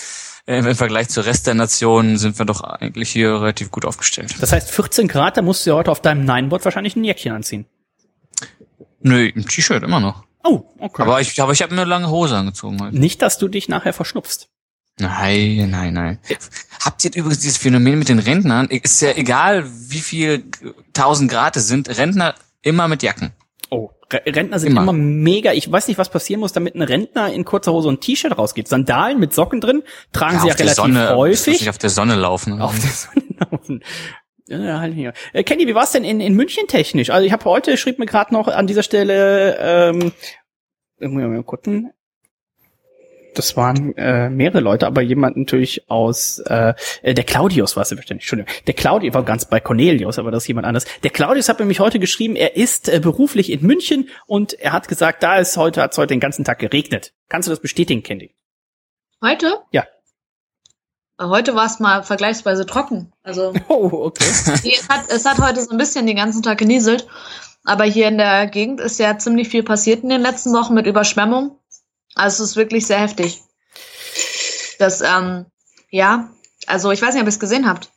äh, 0.45 0.59
im 0.59 0.75
Vergleich 0.75 1.09
zur 1.09 1.25
Rest 1.25 1.47
der 1.47 1.55
Nationen 1.55 2.19
sind 2.19 2.39
wir 2.39 2.45
doch 2.45 2.61
eigentlich 2.61 3.09
hier 3.09 3.41
relativ 3.41 3.71
gut 3.71 3.87
aufgestellt. 3.87 4.35
Das 4.41 4.53
heißt 4.53 4.71
14 4.71 5.09
Grad, 5.09 5.39
da 5.39 5.43
musst 5.43 5.65
du 5.65 5.71
ja 5.71 5.77
heute 5.77 5.91
auf 5.91 6.03
deinem 6.03 6.27
Nineboard 6.27 6.67
wahrscheinlich 6.67 6.97
ein 6.97 7.05
Jäckchen 7.05 7.33
anziehen. 7.33 7.65
Nö, 9.01 9.31
ein 9.35 9.47
T-Shirt 9.47 9.83
immer 9.83 10.01
noch. 10.01 10.25
Oh, 10.45 10.65
okay. 10.79 11.01
Aber 11.01 11.23
ich, 11.23 11.41
aber 11.41 11.53
ich 11.53 11.63
habe 11.63 11.75
mir 11.75 11.81
eine 11.81 11.89
lange 11.89 12.11
Hose 12.11 12.37
angezogen. 12.37 12.79
Heute. 12.79 12.95
Nicht, 12.95 13.23
dass 13.23 13.39
du 13.39 13.49
dich 13.49 13.71
nachher 13.71 13.95
verschnupfst. 13.95 14.51
Nein, 14.99 15.69
nein, 15.71 15.93
nein. 15.93 16.19
Habt 16.81 17.05
ihr 17.05 17.15
übrigens 17.15 17.41
dieses 17.41 17.59
Phänomen 17.59 17.99
mit 17.99 18.09
den 18.09 18.19
Rentnern? 18.19 18.67
Ist 18.69 19.03
ja 19.03 19.11
egal, 19.15 19.65
wie 19.67 19.99
viel 19.99 20.45
tausend 20.95 21.31
Grad 21.31 21.57
es 21.57 21.69
sind, 21.69 21.89
Rentner 21.99 22.35
immer 22.63 22.89
mit 22.89 23.03
Jacken. 23.03 23.33
Oh, 23.71 23.91
Rentner 24.11 24.59
sind 24.59 24.71
immer. 24.71 24.83
immer. 24.83 24.93
mega. 24.93 25.53
Ich 25.53 25.71
weiß 25.71 25.89
nicht, 25.89 25.99
was 25.99 26.09
passieren 26.09 26.41
muss, 26.41 26.53
damit 26.53 26.77
ein 26.77 26.83
Rentner 26.83 27.33
in 27.33 27.45
kurzer 27.45 27.73
Hose 27.73 27.89
und 27.89 28.01
T-Shirt 28.01 28.39
rausgeht. 28.39 28.69
Sandalen 28.69 29.19
mit 29.19 29.35
Socken 29.35 29.61
drin 29.61 29.83
tragen 30.13 30.37
ja, 30.37 30.41
sie 30.41 30.49
ja 30.49 30.55
relativ 30.55 30.77
Sonne, 30.77 31.17
häufig. 31.17 31.61
Nicht 31.61 31.69
auf 31.69 31.79
der 31.79 31.91
Sonne 31.91 32.15
laufen. 32.15 32.63
Auf 32.63 32.79
der 32.79 32.91
Sonne 32.91 33.27
laufen. 33.51 33.85
Ja, 34.49 34.79
halt 34.79 34.95
hier. 34.95 35.13
Äh, 35.33 35.43
Kenny, 35.43 35.67
wie 35.67 35.75
war's 35.75 35.91
denn 35.91 36.05
in, 36.05 36.21
in 36.21 36.35
München 36.35 36.69
technisch? 36.69 37.11
Also 37.11 37.27
ich 37.27 37.33
habe 37.33 37.45
heute, 37.45 37.77
schrieb 37.77 37.99
mir 37.99 38.07
gerade 38.07 38.33
noch 38.33 38.47
an 38.47 38.69
dieser 38.69 38.85
Stelle, 38.85 39.59
ähm, 39.59 40.13
mal 41.01 41.43
gucken, 41.43 41.91
das 43.39 43.57
waren 43.57 43.97
äh, 43.97 44.29
mehrere 44.29 44.61
Leute, 44.61 44.87
aber 44.87 45.03
jemand 45.03 45.37
natürlich 45.37 45.89
aus 45.91 46.39
äh, 46.47 46.75
äh 47.03 47.15
der 47.15 47.25
Claudius 47.25 47.77
war 47.77 47.83
es 47.83 47.91
bestimmt. 47.91 48.21
Entschuldigung. 48.21 48.53
Der 48.67 48.75
Claudius 48.75 49.15
war 49.15 49.25
ganz 49.25 49.45
bei 49.45 49.61
Cornelius, 49.61 50.19
aber 50.19 50.31
das 50.31 50.45
ist 50.45 50.49
jemand 50.49 50.67
anderes. 50.67 50.87
Der 51.03 51.11
Claudius 51.11 51.49
hat 51.49 51.59
nämlich 51.59 51.81
heute 51.81 51.99
geschrieben, 51.99 52.37
er 52.37 52.57
ist 52.57 52.89
äh, 52.89 53.01
beruflich 53.01 53.51
in 53.51 53.63
München 53.67 54.09
und 54.27 54.55
er 54.55 54.73
hat 54.73 54.89
gesagt, 54.89 55.23
da 55.23 55.39
ist 55.39 55.57
heute 55.57 55.83
hat 55.83 55.97
heute 55.97 56.15
den 56.15 56.21
ganzen 56.21 56.45
Tag 56.45 56.59
geregnet. 56.59 57.13
Kannst 57.29 57.49
du 57.49 57.51
das 57.51 57.61
bestätigen, 57.61 58.03
Candy? 58.03 58.35
Heute? 59.23 59.61
Ja. 59.71 59.85
Heute 61.21 61.55
war 61.55 61.67
es 61.67 61.81
mal 61.81 62.03
vergleichsweise 62.03 62.67
trocken. 62.67 63.13
Also 63.23 63.55
oh, 63.69 63.91
okay. 63.93 64.25
es, 64.25 64.89
hat, 64.89 65.09
es 65.09 65.25
hat 65.25 65.39
heute 65.39 65.63
so 65.63 65.71
ein 65.71 65.79
bisschen 65.79 66.07
den 66.07 66.17
ganzen 66.17 66.43
Tag 66.43 66.59
genieselt. 66.59 67.07
Aber 67.65 67.85
hier 67.85 68.07
in 68.07 68.19
der 68.19 68.47
Gegend 68.47 68.81
ist 68.81 68.99
ja 68.99 69.19
ziemlich 69.19 69.49
viel 69.49 69.65
passiert 69.65 70.05
in 70.05 70.09
den 70.09 70.21
letzten 70.21 70.53
Wochen 70.53 70.75
mit 70.75 70.87
Überschwemmung. 70.87 71.59
Also 72.17 72.43
es 72.43 72.51
ist 72.51 72.57
wirklich 72.57 72.87
sehr 72.87 72.99
heftig. 72.99 73.43
Das, 74.79 75.01
ähm, 75.01 75.47
ja, 75.91 76.31
also 76.67 76.91
ich 76.91 77.01
weiß 77.01 77.15
nicht, 77.15 77.23
ob 77.23 77.29
ihr 77.29 77.31
es 77.31 77.39
gesehen 77.39 77.69
habt. 77.69 77.93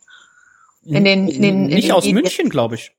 In 0.84 1.04
den, 1.04 1.28
in 1.28 1.42
den, 1.42 1.68
in 1.68 1.74
nicht 1.74 1.88
den 1.88 1.92
aus 1.92 2.04
Medien. 2.04 2.22
München, 2.22 2.48
glaube 2.48 2.76
ich. 2.76 2.92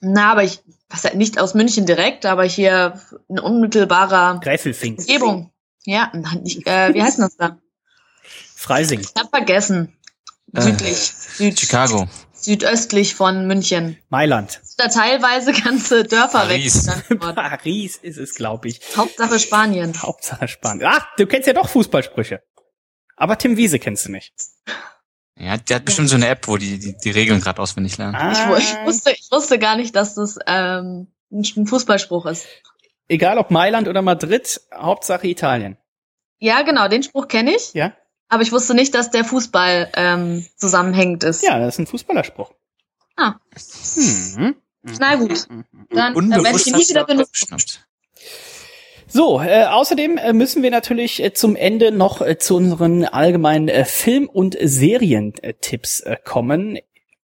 Na, 0.00 0.32
aber 0.32 0.44
ich, 0.44 0.60
was 0.88 1.04
halt 1.04 1.16
nicht 1.16 1.38
aus 1.38 1.54
München 1.54 1.86
direkt, 1.86 2.26
aber 2.26 2.44
hier 2.44 3.00
ein 3.28 3.38
unmittelbarer 3.38 4.40
Greifelfink. 4.40 4.98
Umgebung. 5.00 5.52
Ja, 5.84 6.12
nicht, 6.42 6.66
äh, 6.66 6.94
wie 6.94 7.02
heißt 7.02 7.18
das 7.18 7.36
da? 7.36 7.58
Freising. 8.54 9.00
Ich 9.00 9.12
hab 9.16 9.30
vergessen. 9.30 9.96
Äh, 10.52 10.62
Südlich. 10.62 10.96
Süd, 10.96 11.58
Chicago. 11.58 12.08
Südöstlich 12.40 13.14
von 13.14 13.46
München. 13.46 13.98
Mailand. 14.08 14.60
Da 14.76 14.88
teilweise 14.88 15.52
ganze 15.52 16.04
Dörfer 16.04 16.40
Paris. 16.40 16.86
weg. 16.86 17.20
Paris 17.34 17.96
ist 17.96 18.16
es, 18.16 18.34
glaube 18.34 18.68
ich. 18.68 18.80
Hauptsache 18.96 19.38
Spanien. 19.38 19.92
Hauptsache 20.00 20.48
Spanien. 20.48 20.88
Ach, 20.90 21.06
du 21.16 21.26
kennst 21.26 21.46
ja 21.46 21.52
doch 21.52 21.68
Fußballsprüche. 21.68 22.42
Aber 23.16 23.36
Tim 23.36 23.56
Wiese 23.56 23.78
kennst 23.78 24.06
du 24.06 24.12
nicht. 24.12 24.32
Ja, 25.36 25.56
der 25.56 25.76
hat 25.76 25.84
bestimmt 25.84 26.08
so 26.08 26.16
eine 26.16 26.28
App, 26.28 26.48
wo 26.48 26.56
die 26.56 26.78
die, 26.78 26.96
die 26.96 27.10
Regeln 27.10 27.40
gerade 27.40 27.60
auswendig 27.60 27.96
lernen. 27.98 28.14
Ah. 28.14 28.32
Ich, 28.32 28.64
ich, 28.64 28.86
wusste, 28.86 29.12
ich 29.12 29.28
wusste 29.30 29.58
gar 29.58 29.76
nicht, 29.76 29.94
dass 29.94 30.14
das 30.14 30.38
ähm, 30.46 31.08
ein 31.30 31.66
Fußballspruch 31.66 32.26
ist. 32.26 32.46
Egal 33.08 33.38
ob 33.38 33.50
Mailand 33.50 33.88
oder 33.88 34.02
Madrid, 34.02 34.60
Hauptsache 34.74 35.26
Italien. 35.26 35.76
Ja, 36.38 36.62
genau, 36.62 36.88
den 36.88 37.02
Spruch 37.02 37.28
kenne 37.28 37.54
ich. 37.54 37.72
Ja. 37.74 37.92
Aber 38.28 38.42
ich 38.42 38.52
wusste 38.52 38.74
nicht, 38.74 38.94
dass 38.94 39.10
der 39.10 39.24
Fußball 39.24 39.90
ähm, 39.94 40.44
zusammenhängend 40.56 41.24
ist. 41.24 41.42
Ja, 41.42 41.58
das 41.58 41.74
ist 41.74 41.78
ein 41.78 41.86
Fußballerspruch. 41.86 42.52
Ah. 43.16 43.34
Hm. 43.94 44.54
Na 45.00 45.16
gut. 45.16 45.46
Dann 45.90 46.14
äh, 46.14 46.44
werde 46.44 46.56
ich 46.56 46.66
ihn 46.66 46.76
nie 46.76 46.88
wieder 46.88 47.04
benutzen. 47.04 47.56
So, 49.10 49.40
äh, 49.40 49.64
außerdem 49.64 50.18
äh, 50.18 50.32
müssen 50.34 50.62
wir 50.62 50.70
natürlich 50.70 51.22
äh, 51.22 51.32
zum 51.32 51.56
Ende 51.56 51.90
noch 51.92 52.20
äh, 52.20 52.36
zu 52.36 52.56
unseren 52.56 53.06
allgemeinen 53.06 53.68
äh, 53.68 53.86
Film- 53.86 54.28
und 54.28 54.56
Serientipps 54.60 56.00
äh, 56.00 56.16
kommen. 56.22 56.78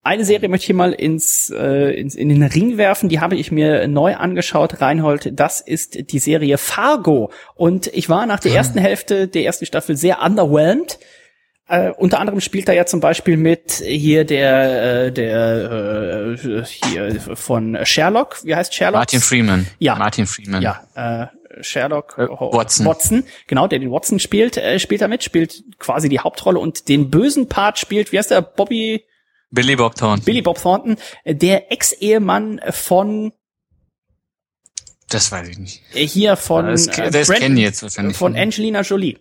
Eine 0.08 0.24
Serie 0.24 0.48
möchte 0.48 0.64
ich 0.64 0.68
hier 0.68 0.76
mal 0.76 0.94
ins, 0.94 1.50
äh, 1.50 1.92
ins, 2.00 2.16
in 2.16 2.30
den 2.30 2.42
Ring 2.42 2.78
werfen, 2.78 3.10
die 3.10 3.20
habe 3.20 3.36
ich 3.36 3.52
mir 3.52 3.90
neu 3.90 4.16
angeschaut, 4.16 4.80
Reinhold. 4.80 5.38
Das 5.38 5.60
ist 5.60 6.12
die 6.14 6.20
Serie 6.20 6.58
Fargo. 6.58 7.30
Und 7.56 7.88
ich 7.88 8.08
war 8.08 8.26
nach 8.26 8.40
der 8.40 8.54
ah. 8.54 8.56
ersten 8.56 8.80
Hälfte 8.80 9.28
der 9.28 9.44
ersten 9.44 9.66
Staffel 9.66 9.98
sehr 9.98 10.22
underwhelmed. 10.22 10.98
Äh, 11.68 11.90
unter 11.90 12.22
anderem 12.22 12.40
spielt 12.40 12.70
er 12.70 12.76
ja 12.76 12.86
zum 12.86 13.02
Beispiel 13.02 13.36
mit 13.36 13.84
hier 13.86 14.24
der 14.24 15.08
äh, 15.08 15.12
der 15.12 16.38
äh, 16.42 16.64
hier 16.64 17.20
von 17.36 17.78
Sherlock. 17.84 18.46
Wie 18.46 18.56
heißt 18.56 18.74
Sherlock? 18.74 19.00
Martin 19.00 19.20
Freeman. 19.20 19.68
Ja. 19.78 19.96
Martin 19.96 20.26
Freeman. 20.26 20.62
Ja. 20.62 20.88
Äh, 20.96 21.28
Sherlock 21.62 22.16
äh, 22.18 22.30
Watson. 22.30 22.86
Watson, 22.86 23.24
genau, 23.46 23.68
der 23.68 23.80
den 23.80 23.92
Watson 23.92 24.20
spielt, 24.20 24.56
äh, 24.56 24.80
spielt 24.80 25.02
er 25.02 25.10
mit, 25.10 25.26
spielt 25.26 25.66
quasi 25.80 26.08
die 26.08 26.22
Hauptrolle 26.22 26.60
und 26.60 26.88
den 26.88 27.10
bösen 27.12 27.50
Part 27.50 27.78
spielt, 27.78 28.14
wie 28.14 28.20
heißt 28.20 28.32
der, 28.32 28.42
Bobby 28.42 29.04
Billy 29.50 29.76
Bob 29.76 29.96
Thornton. 29.96 30.26
Billy 30.26 30.42
Bob 30.42 30.62
Thornton, 30.62 30.98
äh, 31.24 31.36
der 31.36 31.72
Ex-Ehemann 31.72 32.62
von 32.72 33.32
das 35.10 35.32
weiß 35.32 35.48
ich 35.48 35.58
nicht. 35.58 35.82
Äh, 35.94 36.06
hier 36.06 36.36
von 36.36 36.66
das, 36.66 36.88
äh, 36.88 37.12
das 37.12 37.28
Brandon, 37.28 37.58
jetzt 37.58 37.82
wahrscheinlich 37.82 38.18
von 38.18 38.36
Angelina 38.36 38.82
Jolie. 38.82 39.18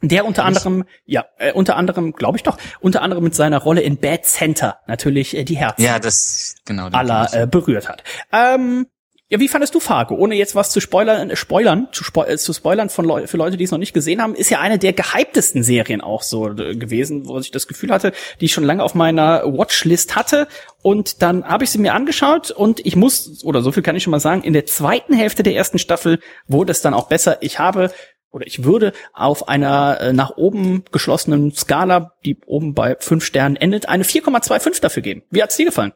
Der 0.00 0.24
unter 0.24 0.44
anderem, 0.44 0.84
ja, 1.04 1.24
äh, 1.38 1.52
unter 1.52 1.74
anderem, 1.74 2.12
glaube 2.12 2.36
ich 2.38 2.44
doch, 2.44 2.56
unter 2.78 3.02
anderem 3.02 3.24
mit 3.24 3.34
seiner 3.34 3.58
Rolle 3.58 3.80
in 3.80 3.96
Bad 3.96 4.24
Center 4.24 4.78
natürlich 4.86 5.36
äh, 5.36 5.42
die 5.42 5.56
Herzen 5.56 5.82
ja, 5.82 5.98
das, 5.98 6.54
genau, 6.64 6.86
aller 6.86 7.28
äh, 7.32 7.46
berührt 7.48 7.88
hat. 7.88 8.04
Ähm, 8.32 8.86
ja, 9.30 9.38
wie 9.40 9.48
fandest 9.48 9.74
du 9.74 9.80
Fargo? 9.80 10.14
Ohne 10.14 10.36
jetzt 10.36 10.54
was 10.54 10.70
zu 10.70 10.80
spoilern, 10.80 11.28
äh, 11.28 11.36
spoilern, 11.36 11.88
zu, 11.92 12.02
spo 12.02 12.24
äh, 12.24 12.38
zu 12.38 12.54
spoilern 12.54 12.88
von 12.88 13.04
Leu 13.04 13.26
für 13.26 13.36
Leute, 13.36 13.58
die 13.58 13.64
es 13.64 13.70
noch 13.70 13.78
nicht 13.78 13.92
gesehen 13.92 14.22
haben, 14.22 14.34
ist 14.34 14.48
ja 14.48 14.60
eine 14.60 14.78
der 14.78 14.94
gehyptesten 14.94 15.62
Serien 15.62 16.00
auch 16.00 16.22
so 16.22 16.48
äh, 16.48 16.74
gewesen, 16.76 17.28
wo 17.28 17.38
ich 17.38 17.50
das 17.50 17.66
Gefühl 17.66 17.90
hatte, 17.90 18.12
die 18.40 18.46
ich 18.46 18.54
schon 18.54 18.64
lange 18.64 18.82
auf 18.82 18.94
meiner 18.94 19.42
Watchlist 19.44 20.16
hatte. 20.16 20.48
Und 20.80 21.20
dann 21.20 21.44
habe 21.44 21.64
ich 21.64 21.70
sie 21.70 21.78
mir 21.78 21.92
angeschaut 21.92 22.50
und 22.50 22.84
ich 22.86 22.96
muss, 22.96 23.44
oder 23.44 23.60
so 23.60 23.70
viel 23.70 23.82
kann 23.82 23.96
ich 23.96 24.02
schon 24.02 24.12
mal 24.12 24.20
sagen, 24.20 24.42
in 24.42 24.54
der 24.54 24.64
zweiten 24.64 25.12
Hälfte 25.12 25.42
der 25.42 25.54
ersten 25.54 25.78
Staffel 25.78 26.20
wurde 26.46 26.72
es 26.72 26.80
dann 26.80 26.94
auch 26.94 27.08
besser. 27.08 27.36
Ich 27.42 27.58
habe 27.58 27.90
oder 28.30 28.46
ich 28.46 28.64
würde 28.64 28.92
auf 29.12 29.48
einer 29.48 30.12
nach 30.12 30.36
oben 30.36 30.84
geschlossenen 30.92 31.52
Skala, 31.52 32.12
die 32.24 32.38
oben 32.46 32.74
bei 32.74 32.96
fünf 33.00 33.24
Sternen 33.24 33.56
endet, 33.56 33.88
eine 33.88 34.04
4,25 34.04 34.80
dafür 34.80 35.02
geben. 35.02 35.22
Wie 35.30 35.42
hat's 35.42 35.56
dir 35.56 35.64
gefallen? 35.64 35.92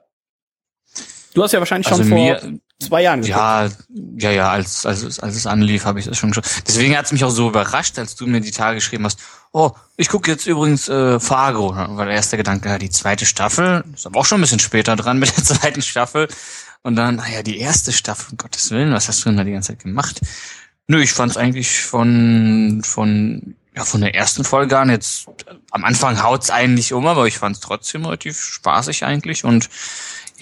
Du 1.34 1.42
hast 1.42 1.52
ja 1.52 1.58
wahrscheinlich 1.58 1.90
also 1.90 2.02
schon 2.02 2.12
vor 2.12 2.40
zwei 2.78 3.02
Jahren 3.02 3.22
geguckt. 3.22 3.38
Ja, 3.38 3.68
ja, 4.18 4.30
ja, 4.30 4.50
als, 4.50 4.84
als, 4.84 5.18
als 5.20 5.36
es 5.36 5.46
anlief, 5.46 5.84
habe 5.84 5.98
ich 5.98 6.06
das 6.06 6.18
schon 6.18 6.34
schon. 6.34 6.42
Deswegen 6.66 6.96
hat 6.96 7.06
es 7.06 7.12
mich 7.12 7.24
auch 7.24 7.30
so 7.30 7.48
überrascht, 7.48 7.98
als 7.98 8.16
du 8.16 8.26
mir 8.26 8.40
die 8.40 8.50
Tage 8.50 8.76
geschrieben 8.76 9.04
hast, 9.04 9.18
oh, 9.52 9.70
ich 9.96 10.08
gucke 10.08 10.30
jetzt 10.30 10.46
übrigens 10.46 10.88
äh, 10.88 11.20
Fargo. 11.20 11.74
War 11.74 12.04
der 12.04 12.14
erste 12.14 12.36
Gedanke, 12.36 12.68
ja, 12.68 12.78
die 12.78 12.90
zweite 12.90 13.24
Staffel, 13.26 13.84
ist 13.94 14.06
aber 14.06 14.20
auch 14.20 14.26
schon 14.26 14.38
ein 14.38 14.42
bisschen 14.42 14.58
später 14.58 14.96
dran 14.96 15.18
mit 15.18 15.34
der 15.36 15.44
zweiten 15.44 15.82
Staffel. 15.82 16.28
Und 16.82 16.96
dann, 16.96 17.16
naja, 17.16 17.42
die 17.42 17.58
erste 17.58 17.92
Staffel, 17.92 18.32
um 18.32 18.36
Gottes 18.36 18.70
Willen, 18.70 18.92
was 18.92 19.08
hast 19.08 19.24
du 19.24 19.28
denn 19.28 19.36
da 19.36 19.44
die 19.44 19.52
ganze 19.52 19.68
Zeit 19.68 19.82
gemacht? 19.82 20.20
Nö, 20.88 21.00
ich 21.00 21.12
fand 21.12 21.30
es 21.30 21.36
eigentlich 21.36 21.80
von, 21.80 22.82
von, 22.84 23.54
ja, 23.74 23.84
von 23.84 24.00
der 24.00 24.14
ersten 24.16 24.44
Folge 24.44 24.78
an 24.78 24.90
jetzt, 24.90 25.26
am 25.70 25.84
Anfang 25.84 26.22
haut's 26.22 26.50
eigentlich 26.50 26.92
um, 26.92 27.06
aber 27.06 27.26
ich 27.26 27.38
fand 27.38 27.56
es 27.56 27.60
trotzdem 27.60 28.04
relativ 28.04 28.38
spaßig 28.40 29.04
eigentlich 29.04 29.44
und 29.44 29.70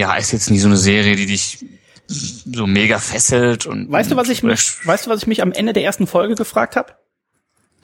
ja, 0.01 0.15
ist 0.15 0.33
jetzt 0.33 0.51
nicht 0.51 0.63
so 0.63 0.69
eine 0.69 0.79
Serie, 0.79 1.15
die 1.15 1.27
dich 1.27 1.63
so 2.07 2.67
mega 2.67 2.99
fesselt 2.99 3.67
und. 3.67 3.93
Weißt 3.93 4.11
du, 4.11 4.17
was 4.17 4.31
ich 4.31 4.43
mich, 4.43 4.87
weißt 4.87 5.05
du, 5.05 5.11
was 5.11 5.21
ich 5.21 5.27
mich 5.27 5.43
am 5.43 5.53
Ende 5.53 5.75
der 5.75 5.85
ersten 5.85 6.07
Folge 6.07 6.37
gefragt 6.37 6.75
habe? 6.75 6.95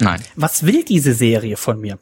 Nein. 0.00 0.22
Was 0.34 0.64
will 0.64 0.82
diese 0.82 1.12
Serie 1.12 1.58
von 1.58 1.78
mir? 1.78 1.98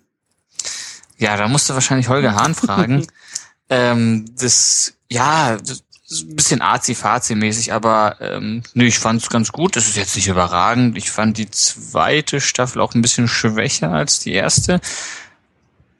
Ja, 1.19 1.37
da 1.37 1.49
musst 1.49 1.69
du 1.69 1.75
wahrscheinlich 1.75 2.09
Holger 2.09 2.37
Hahn 2.37 2.55
fragen. 2.55 3.09
ähm, 3.71 4.27
das, 4.39 4.95
ja, 5.11 5.57
das 5.57 5.83
ist 6.09 6.23
ein 6.23 6.37
bisschen 6.37 6.63
arzi-fazi-mäßig, 6.63 7.73
aber 7.73 8.17
ähm, 8.21 8.63
nö, 8.73 8.85
ich 8.85 9.01
fand 9.01 9.21
es 9.21 9.31
ganz 9.31 9.51
gut. 9.51 9.75
Das 9.75 9.89
ist 9.89 9.97
jetzt 9.97 10.15
nicht 10.15 10.29
überragend. 10.29 10.97
Ich 10.97 11.11
fand 11.11 11.39
die 11.39 11.51
zweite 11.51 12.41
Staffel 12.41 12.81
auch 12.81 12.95
ein 12.95 13.03
bisschen 13.03 13.27
schwächer 13.27 13.91
als 13.91 14.21
die 14.21 14.33
erste. 14.33 14.81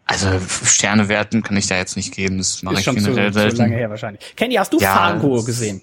Also 0.07 0.29
Sterne 0.65 1.09
werten 1.09 1.43
kann 1.43 1.57
ich 1.57 1.67
da 1.67 1.77
jetzt 1.77 1.97
nicht 1.97 2.15
geben, 2.15 2.39
das 2.39 2.63
mache 2.63 2.81
ich 2.81 2.85
generell 2.85 3.33
zu, 3.33 3.39
selten. 3.39 3.57
Zu 3.57 3.63
lange 3.63 3.77
her 3.77 3.91
wahrscheinlich. 3.91 4.37
Kenny, 4.37 4.55
hast 4.55 4.73
du 4.73 4.79
ja, 4.79 4.95
Fargo 4.95 5.43
gesehen? 5.43 5.83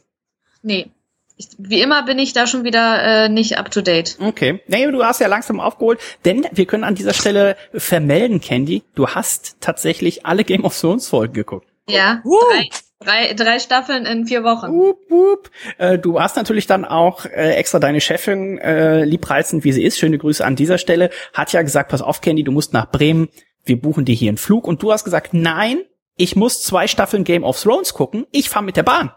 Nee. 0.62 0.92
Ich, 1.38 1.48
wie 1.58 1.82
immer 1.82 2.04
bin 2.04 2.20
ich 2.20 2.34
da 2.34 2.46
schon 2.46 2.64
wieder 2.64 3.26
äh, 3.26 3.30
nicht 3.30 3.58
up 3.58 3.72
to 3.72 3.82
date. 3.82 4.18
Okay. 4.20 4.62
Nee, 4.68 4.86
du 4.92 5.04
hast 5.04 5.22
ja 5.22 5.28
langsam 5.28 5.60
aufgeholt, 5.60 6.00
denn 6.24 6.46
wir 6.52 6.68
können 6.68 6.84
an 6.84 6.94
dieser 6.94 7.14
Stelle 7.14 7.58
vermelden, 7.74 8.42
Candy, 8.42 8.84
du 8.94 9.08
hast 9.08 9.58
tatsächlich 9.60 10.26
alle 10.26 10.44
Game 10.44 10.66
of 10.66 10.80
Thrones 10.80 11.08
Folgen 11.08 11.34
geguckt. 11.34 11.68
Ja. 11.90 12.22
Uh. 12.24 12.38
Drei, 12.52 12.70
drei, 13.00 13.34
drei 13.34 13.60
Staffeln 13.60 14.06
in 14.06 14.28
vier 14.28 14.44
Wochen. 14.44 14.72
Wup, 14.72 15.00
wup. 15.10 15.50
Äh, 15.80 15.98
du 15.98 16.22
hast 16.22 16.36
natürlich 16.36 16.68
dann 16.68 16.86
auch 16.86 17.26
äh, 17.26 17.54
extra 17.56 17.80
deine 17.80 18.02
Chefin, 18.02 18.60
äh, 18.60 19.04
liebreizend 19.04 19.64
wie 19.64 19.72
sie 19.72 19.84
ist, 19.84 19.98
schöne 19.98 20.20
Grüße 20.20 20.46
an 20.46 20.56
dieser 20.56 20.78
Stelle, 20.78 21.10
hat 21.34 21.54
ja 21.54 21.64
gesagt, 21.64 21.90
pass 21.90 22.04
auf, 22.04 22.22
Candy, 22.22 22.44
du 22.44 22.52
musst 22.52 22.72
nach 22.72 22.92
Bremen 22.92 23.30
wir 23.64 23.82
buchen 23.82 24.06
dir 24.06 24.16
hier 24.16 24.30
einen 24.30 24.38
Flug 24.38 24.68
und 24.68 24.82
du 24.82 24.92
hast 24.92 25.04
gesagt, 25.04 25.34
nein, 25.34 25.84
ich 26.16 26.36
muss 26.36 26.62
zwei 26.62 26.88
Staffeln 26.88 27.24
Game 27.24 27.44
of 27.44 27.62
Thrones 27.62 27.94
gucken, 27.94 28.28
ich 28.32 28.50
fahre 28.50 28.66
mit 28.66 28.78
der 28.78 28.84
Bahn. 28.84 29.14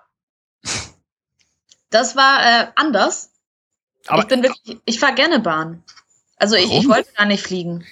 Das 1.90 2.16
war 2.16 2.40
äh, 2.42 2.66
anders. 2.76 3.30
Aber 4.06 4.22
ich 4.22 4.28
bin 4.28 4.42
wirklich, 4.42 4.78
ich 4.84 4.98
fahre 4.98 5.14
gerne 5.14 5.38
Bahn. 5.38 5.82
Also 6.36 6.56
ich, 6.56 6.70
ich 6.70 6.88
wollte 6.88 7.12
gar 7.16 7.26
nicht 7.26 7.42
fliegen. 7.42 7.84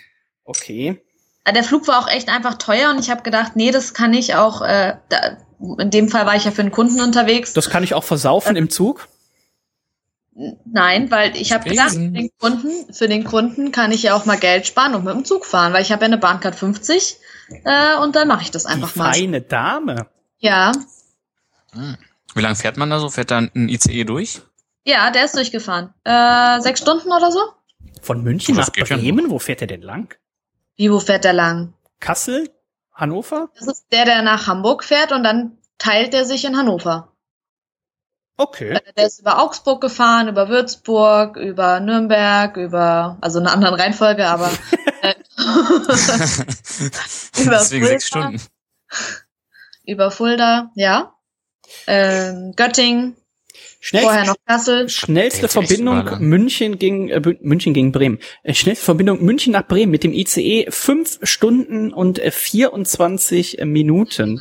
Okay. 0.44 1.00
Äh, 1.44 1.52
der 1.52 1.64
Flug 1.64 1.88
war 1.88 2.00
auch 2.00 2.08
echt 2.08 2.28
einfach 2.28 2.54
teuer 2.54 2.90
und 2.90 2.98
ich 2.98 3.10
habe 3.10 3.22
gedacht, 3.22 3.56
nee, 3.56 3.70
das 3.70 3.94
kann 3.94 4.12
ich 4.12 4.34
auch. 4.34 4.62
Äh, 4.62 4.96
da, 5.08 5.38
in 5.78 5.90
dem 5.90 6.08
Fall 6.08 6.26
war 6.26 6.34
ich 6.34 6.44
ja 6.44 6.50
für 6.50 6.62
einen 6.62 6.72
Kunden 6.72 7.00
unterwegs. 7.00 7.52
Das 7.52 7.70
kann 7.70 7.84
ich 7.84 7.94
auch 7.94 8.04
versaufen 8.04 8.56
äh, 8.56 8.58
im 8.58 8.70
Zug. 8.70 9.08
Nein, 10.34 11.10
weil 11.10 11.36
ich 11.36 11.52
habe 11.52 11.68
gedacht, 11.68 11.90
für 11.90 11.98
den, 11.98 12.30
Kunden, 12.38 12.92
für 12.92 13.08
den 13.08 13.24
Kunden 13.24 13.70
kann 13.70 13.92
ich 13.92 14.02
ja 14.02 14.14
auch 14.14 14.24
mal 14.24 14.38
Geld 14.38 14.66
sparen 14.66 14.94
und 14.94 15.04
mit 15.04 15.14
dem 15.14 15.24
Zug 15.24 15.44
fahren, 15.44 15.74
weil 15.74 15.82
ich 15.82 15.92
habe 15.92 16.02
ja 16.02 16.06
eine 16.06 16.16
Bahncard 16.16 16.54
50 16.54 17.18
äh, 17.64 17.96
und 17.96 18.16
dann 18.16 18.28
mache 18.28 18.42
ich 18.42 18.50
das 18.50 18.64
einfach 18.64 18.92
Die 18.92 18.98
mal. 18.98 19.12
Feine 19.12 19.42
Dame. 19.42 20.06
Ja. 20.38 20.72
Hm. 21.72 21.96
Wie 22.34 22.40
lange 22.40 22.56
fährt 22.56 22.78
man 22.78 22.88
da 22.88 22.98
so? 22.98 23.10
Fährt 23.10 23.30
da 23.30 23.38
ein 23.38 23.68
ICE 23.68 24.04
durch? 24.04 24.40
Ja, 24.84 25.10
der 25.10 25.26
ist 25.26 25.36
durchgefahren. 25.36 25.92
Äh, 26.04 26.60
sechs 26.60 26.80
Stunden 26.80 27.12
oder 27.12 27.30
so? 27.30 27.40
Von 28.00 28.22
München 28.22 28.56
nach 28.56 28.70
Bremen? 28.70 29.30
Wo 29.30 29.38
fährt 29.38 29.60
er 29.60 29.66
denn 29.66 29.82
lang? 29.82 30.16
Wie, 30.76 30.90
wo 30.90 30.98
fährt 30.98 31.24
der 31.24 31.34
lang? 31.34 31.74
Kassel? 32.00 32.50
Hannover? 32.94 33.50
Das 33.58 33.68
ist 33.68 33.86
der, 33.92 34.04
der 34.06 34.22
nach 34.22 34.46
Hamburg 34.46 34.84
fährt 34.84 35.12
und 35.12 35.24
dann 35.24 35.58
teilt 35.78 36.14
er 36.14 36.24
sich 36.24 36.44
in 36.44 36.56
Hannover. 36.56 37.11
Okay. 38.36 38.72
Äh, 38.72 38.92
der 38.96 39.06
ist 39.06 39.20
über 39.20 39.40
Augsburg 39.42 39.80
gefahren, 39.80 40.28
über 40.28 40.48
Würzburg, 40.48 41.36
über 41.36 41.80
Nürnberg, 41.80 42.56
über, 42.56 43.18
also 43.20 43.38
eine 43.38 43.52
andere 43.52 43.78
Reihenfolge, 43.78 44.26
aber 44.26 44.50
äh, 45.02 45.14
über 47.40 47.58
Deswegen 47.58 47.84
Fulda, 47.84 47.86
sechs 47.86 48.06
Stunden. 48.06 48.42
Über 49.84 50.10
Fulda, 50.10 50.70
ja. 50.74 51.14
Ähm, 51.86 52.52
Göttingen, 52.56 53.16
Schnellste, 53.84 54.08
Vorher 54.08 54.26
noch 54.26 54.36
Kassel. 54.46 54.88
Schnellste 54.88 55.48
Verbindung 55.48 56.08
München 56.20 56.78
gegen 56.78 57.08
äh, 57.08 57.20
München 57.40 57.74
gegen 57.74 57.90
Bremen. 57.90 58.20
Äh, 58.44 58.54
schnellste 58.54 58.84
Verbindung 58.84 59.24
München 59.24 59.52
nach 59.52 59.66
Bremen 59.66 59.90
mit 59.90 60.04
dem 60.04 60.12
ICE 60.12 60.66
fünf 60.70 61.18
Stunden 61.24 61.92
und 61.92 62.20
äh, 62.20 62.30
24 62.30 63.58
Minuten. 63.64 64.40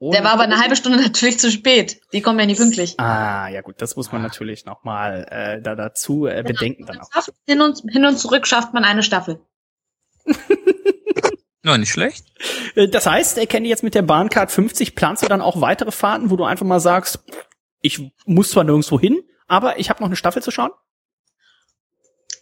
Der 0.00 0.22
war 0.22 0.32
aber 0.32 0.44
eine 0.44 0.60
halbe 0.60 0.76
Stunde 0.76 0.98
natürlich 1.02 1.38
zu 1.38 1.50
spät. 1.50 2.00
Die 2.12 2.20
kommen 2.20 2.38
ja 2.38 2.46
nicht 2.46 2.58
pünktlich. 2.58 2.98
Ah, 2.98 3.48
ja 3.48 3.62
gut, 3.62 3.82
das 3.82 3.96
muss 3.96 4.12
man 4.12 4.22
natürlich 4.22 4.64
noch 4.64 4.84
mal 4.84 5.26
äh, 5.30 5.60
da 5.60 5.74
dazu 5.74 6.26
äh, 6.26 6.36
genau. 6.36 6.48
bedenken 6.48 6.86
dann 6.86 7.00
auch. 7.00 7.08
Hin 7.46 7.60
und, 7.60 7.82
hin 7.88 8.04
und 8.04 8.16
zurück 8.16 8.46
schafft 8.46 8.74
man 8.74 8.84
eine 8.84 9.02
Staffel. 9.02 9.40
No, 11.64 11.76
nicht 11.76 11.90
schlecht. 11.90 12.24
Äh, 12.76 12.88
das 12.88 13.06
heißt, 13.06 13.36
erkenne 13.36 13.68
jetzt 13.68 13.82
mit 13.82 13.94
der 13.94 14.02
Bahncard 14.02 14.50
50, 14.50 14.94
planst 14.94 15.22
du 15.22 15.26
dann 15.26 15.42
auch 15.42 15.60
weitere 15.60 15.90
Fahrten, 15.90 16.30
wo 16.30 16.36
du 16.36 16.44
einfach 16.44 16.64
mal 16.64 16.80
sagst, 16.80 17.18
ich 17.80 18.12
muss 18.24 18.50
zwar 18.50 18.64
nirgendwo 18.64 18.98
hin, 18.98 19.22
aber 19.48 19.78
ich 19.78 19.90
habe 19.90 20.00
noch 20.00 20.08
eine 20.08 20.16
Staffel 20.16 20.42
zu 20.42 20.50
schauen? 20.50 20.70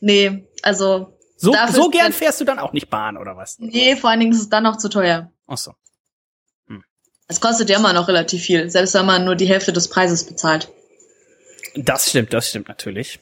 Nee, 0.00 0.46
also. 0.62 1.18
So, 1.38 1.54
so 1.70 1.90
gern 1.90 2.12
fährst 2.12 2.40
du 2.40 2.44
dann 2.44 2.58
auch 2.58 2.72
nicht 2.72 2.88
Bahn, 2.88 3.16
oder 3.16 3.36
was? 3.36 3.58
Nee, 3.58 3.96
vor 3.96 4.10
allen 4.10 4.20
Dingen 4.20 4.32
ist 4.32 4.40
es 4.40 4.48
dann 4.48 4.62
noch 4.62 4.76
zu 4.76 4.88
teuer. 4.88 5.32
Ach 5.46 5.58
so. 5.58 5.72
Es 7.28 7.40
kostet 7.40 7.68
ja 7.70 7.78
immer 7.78 7.92
noch 7.92 8.08
relativ 8.08 8.42
viel, 8.42 8.70
selbst 8.70 8.94
wenn 8.94 9.06
man 9.06 9.24
nur 9.24 9.34
die 9.34 9.48
Hälfte 9.48 9.72
des 9.72 9.88
Preises 9.88 10.24
bezahlt. 10.24 10.70
Das 11.74 12.08
stimmt, 12.08 12.32
das 12.32 12.48
stimmt 12.48 12.68
natürlich. 12.68 13.20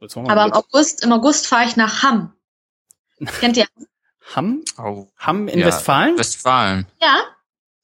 Aber 0.00 0.44
im 0.44 0.52
August, 0.52 1.04
im 1.04 1.12
August 1.12 1.46
fahre 1.46 1.66
ich 1.66 1.76
nach 1.76 2.02
Hamm. 2.02 2.32
Kennt 3.40 3.56
ihr 3.56 3.66
Hamm? 4.34 4.64
Oh. 4.78 5.06
Hamm 5.18 5.48
in 5.48 5.60
ja, 5.60 5.66
Westfalen? 5.66 6.18
Westfalen. 6.18 6.86
Ja. 7.00 7.24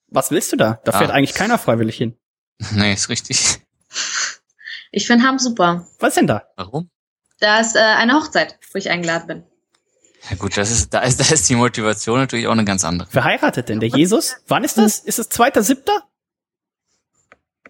Was 0.08 0.30
willst 0.30 0.52
du 0.52 0.56
da? 0.56 0.80
Da 0.84 0.92
ja. 0.92 0.98
fährt 0.98 1.10
eigentlich 1.10 1.34
keiner 1.34 1.58
freiwillig 1.58 1.96
hin. 1.96 2.16
Nee, 2.72 2.92
ist 2.92 3.08
richtig. 3.08 3.60
Ich 4.90 5.06
finde 5.06 5.24
Hamm 5.24 5.38
super. 5.38 5.86
Was 6.00 6.14
denn 6.14 6.26
da? 6.26 6.48
Warum? 6.56 6.90
Da 7.38 7.60
ist 7.60 7.76
äh, 7.76 7.78
eine 7.78 8.14
Hochzeit, 8.14 8.58
wo 8.72 8.78
ich 8.78 8.90
eingeladen 8.90 9.26
bin. 9.28 9.46
Ja 10.30 10.36
gut, 10.36 10.56
das 10.56 10.70
ist, 10.70 10.92
da 10.92 11.00
ist, 11.00 11.20
da 11.20 11.24
ist 11.32 11.48
die 11.48 11.54
Motivation 11.54 12.18
natürlich 12.18 12.46
auch 12.46 12.52
eine 12.52 12.64
ganz 12.64 12.84
andere. 12.84 13.08
Wer 13.12 13.24
heiratet 13.24 13.68
denn? 13.68 13.80
Der 13.80 13.88
Jesus? 13.88 14.36
Wann 14.48 14.64
ist 14.64 14.78
das? 14.78 14.98
Ist 14.98 15.18
es 15.18 15.28
zweiter, 15.28 15.62
siebter? 15.62 16.04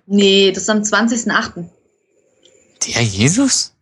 Nee, 0.07 0.53
das 0.53 0.63
ist 0.65 0.71
am 0.71 0.83
20.8. 0.83 1.69
Der 2.87 3.03
Jesus? 3.03 3.75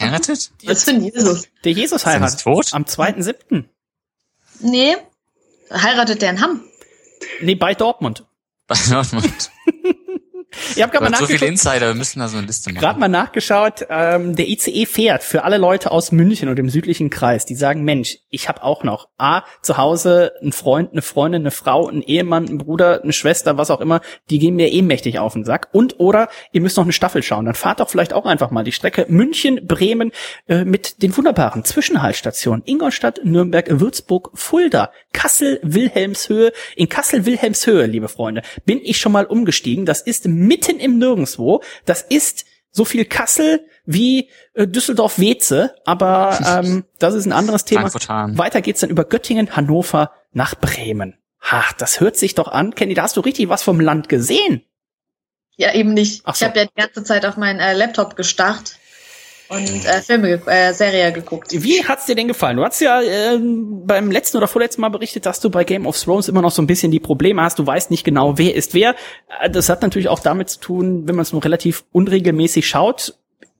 Heiratet? 0.00 0.50
Was 0.64 0.84
für 0.84 0.90
ein 0.90 1.04
Jesus? 1.04 1.44
Der 1.62 1.72
Jesus 1.72 2.04
heiratet. 2.06 2.36
Ist 2.38 2.42
tot? 2.42 2.74
Am 2.74 2.84
2.7. 2.84 3.64
Nee, 4.60 4.96
heiratet 5.70 6.22
der 6.22 6.30
in 6.30 6.40
Hamm. 6.40 6.64
Nee, 7.40 7.54
bei 7.54 7.74
Dortmund. 7.74 8.24
Bei 8.66 8.76
Dortmund. 8.88 9.50
Ich 10.76 10.82
habe 10.82 10.92
gerade 10.92 11.10
mal 11.10 11.18
so 11.18 11.26
viele 11.26 11.46
Insider, 11.46 11.88
wir 11.88 11.94
müssen 11.94 12.20
da 12.20 12.28
so 12.28 12.38
eine 12.38 12.46
Liste 12.46 12.70
machen. 12.70 12.80
Gerade 12.80 13.00
mal 13.00 13.08
nachgeschaut, 13.08 13.86
ähm, 13.88 14.36
der 14.36 14.48
ICE 14.48 14.86
fährt 14.86 15.22
für 15.22 15.44
alle 15.44 15.58
Leute 15.58 15.90
aus 15.90 16.12
München 16.12 16.48
und 16.48 16.56
dem 16.56 16.68
südlichen 16.68 17.10
Kreis, 17.10 17.46
die 17.46 17.54
sagen, 17.54 17.84
Mensch, 17.84 18.18
ich 18.30 18.48
habe 18.48 18.62
auch 18.62 18.84
noch 18.84 19.08
A, 19.18 19.42
zu 19.62 19.76
Hause 19.76 20.32
einen 20.40 20.52
Freund, 20.52 20.92
eine 20.92 21.02
Freundin, 21.02 21.42
eine 21.42 21.50
Frau, 21.50 21.88
einen 21.88 22.02
Ehemann, 22.02 22.48
einen 22.48 22.58
Bruder, 22.58 23.02
eine 23.02 23.12
Schwester, 23.12 23.56
was 23.58 23.70
auch 23.70 23.80
immer, 23.80 24.00
die 24.30 24.38
gehen 24.38 24.56
mir 24.56 24.72
eh 24.72 24.82
mächtig 24.82 25.18
auf 25.18 25.34
den 25.34 25.44
Sack. 25.44 25.68
Und 25.72 26.00
oder 26.00 26.28
ihr 26.52 26.60
müsst 26.60 26.76
noch 26.76 26.84
eine 26.84 26.92
Staffel 26.92 27.22
schauen. 27.22 27.44
Dann 27.44 27.54
fahrt 27.54 27.80
doch 27.80 27.88
vielleicht 27.88 28.12
auch 28.12 28.26
einfach 28.26 28.50
mal 28.50 28.64
die 28.64 28.72
Strecke 28.72 29.06
München, 29.08 29.66
Bremen 29.66 30.12
äh, 30.48 30.64
mit 30.64 31.02
den 31.02 31.16
wunderbaren 31.16 31.64
Zwischenhaltstationen 31.64 32.62
Ingolstadt, 32.66 33.20
Nürnberg, 33.24 33.66
Würzburg, 33.80 34.30
Fulda, 34.34 34.90
Kassel, 35.14 35.58
Wilhelmshöhe. 35.62 36.52
In 36.76 36.90
Kassel, 36.90 37.24
Wilhelmshöhe, 37.24 37.86
liebe 37.86 38.08
Freunde, 38.08 38.42
bin 38.66 38.80
ich 38.82 38.98
schon 38.98 39.12
mal 39.12 39.24
umgestiegen. 39.24 39.86
Das 39.86 40.02
ist 40.02 40.26
mitten 40.26 40.78
im 40.78 40.98
Nirgendwo. 40.98 41.62
Das 41.86 42.02
ist 42.02 42.44
so 42.70 42.84
viel 42.84 43.06
Kassel 43.06 43.66
wie 43.86 44.28
äh, 44.52 44.66
Düsseldorf-Weze, 44.66 45.74
aber 45.86 46.38
ähm, 46.64 46.84
das 46.98 47.14
ist 47.14 47.24
ein 47.24 47.32
anderes 47.32 47.64
Thema. 47.64 47.90
Weiter 48.36 48.60
geht's 48.60 48.80
dann 48.80 48.90
über 48.90 49.04
Göttingen, 49.04 49.56
Hannover 49.56 50.10
nach 50.32 50.54
Bremen. 50.56 51.16
Ha, 51.40 51.64
das 51.78 52.00
hört 52.00 52.16
sich 52.16 52.34
doch 52.34 52.48
an. 52.48 52.74
Kenny, 52.74 52.94
da 52.94 53.02
hast 53.04 53.16
du 53.16 53.20
richtig 53.20 53.48
was 53.48 53.62
vom 53.62 53.80
Land 53.80 54.08
gesehen. 54.08 54.62
Ja, 55.56 55.72
eben 55.72 55.94
nicht. 55.94 56.24
So. 56.24 56.32
Ich 56.32 56.42
habe 56.42 56.58
ja 56.58 56.64
die 56.64 56.74
ganze 56.74 57.04
Zeit 57.04 57.24
auf 57.24 57.36
meinen 57.36 57.60
äh, 57.60 57.74
Laptop 57.74 58.16
gestarrt 58.16 58.76
und 59.54 59.84
äh, 59.84 60.02
Filme, 60.02 60.40
äh, 60.46 60.72
Serie 60.72 61.12
geguckt. 61.12 61.48
Wie 61.52 61.84
hat's 61.84 62.06
dir 62.06 62.14
denn 62.14 62.28
gefallen? 62.28 62.56
Du 62.56 62.64
hast 62.64 62.80
ja 62.80 63.00
äh, 63.00 63.38
beim 63.38 64.10
letzten 64.10 64.36
oder 64.38 64.48
vorletzten 64.48 64.80
Mal 64.80 64.88
berichtet, 64.88 65.26
dass 65.26 65.40
du 65.40 65.50
bei 65.50 65.64
Game 65.64 65.86
of 65.86 65.98
Thrones 66.00 66.28
immer 66.28 66.42
noch 66.42 66.50
so 66.50 66.62
ein 66.62 66.66
bisschen 66.66 66.90
die 66.90 67.00
Probleme 67.00 67.42
hast. 67.42 67.58
Du 67.58 67.66
weißt 67.66 67.90
nicht 67.90 68.04
genau, 68.04 68.38
wer 68.38 68.54
ist 68.54 68.74
wer. 68.74 68.94
Äh, 69.40 69.50
das 69.50 69.68
hat 69.68 69.82
natürlich 69.82 70.08
auch 70.08 70.20
damit 70.20 70.50
zu 70.50 70.60
tun, 70.60 71.06
wenn 71.06 71.14
man 71.14 71.22
es 71.22 71.32
nur 71.32 71.44
relativ 71.44 71.84
unregelmäßig 71.92 72.66
schaut. 72.66 73.14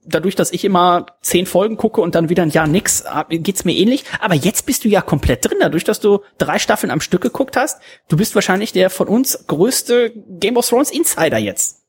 Dadurch, 0.07 0.35
dass 0.35 0.53
ich 0.53 0.63
immer 0.63 1.07
zehn 1.21 1.47
Folgen 1.47 1.77
gucke 1.77 1.99
und 1.99 2.13
dann 2.13 2.29
wieder 2.29 2.43
ein 2.43 2.51
Jahr 2.51 2.67
nix, 2.67 3.05
äh, 3.29 3.37
geht's 3.39 3.65
mir 3.65 3.73
ähnlich. 3.75 4.03
Aber 4.19 4.35
jetzt 4.35 4.65
bist 4.65 4.83
du 4.83 4.89
ja 4.89 5.01
komplett 5.01 5.45
drin, 5.45 5.57
dadurch, 5.59 5.83
dass 5.83 5.99
du 5.99 6.19
drei 6.37 6.59
Staffeln 6.59 6.91
am 6.91 7.01
Stück 7.01 7.21
geguckt 7.21 7.57
hast. 7.57 7.81
Du 8.07 8.17
bist 8.17 8.35
wahrscheinlich 8.35 8.71
der 8.71 8.89
von 8.89 9.07
uns 9.07 9.45
größte 9.47 10.13
Game 10.39 10.57
of 10.57 10.67
Thrones 10.67 10.91
Insider 10.91 11.37
jetzt. 11.37 11.84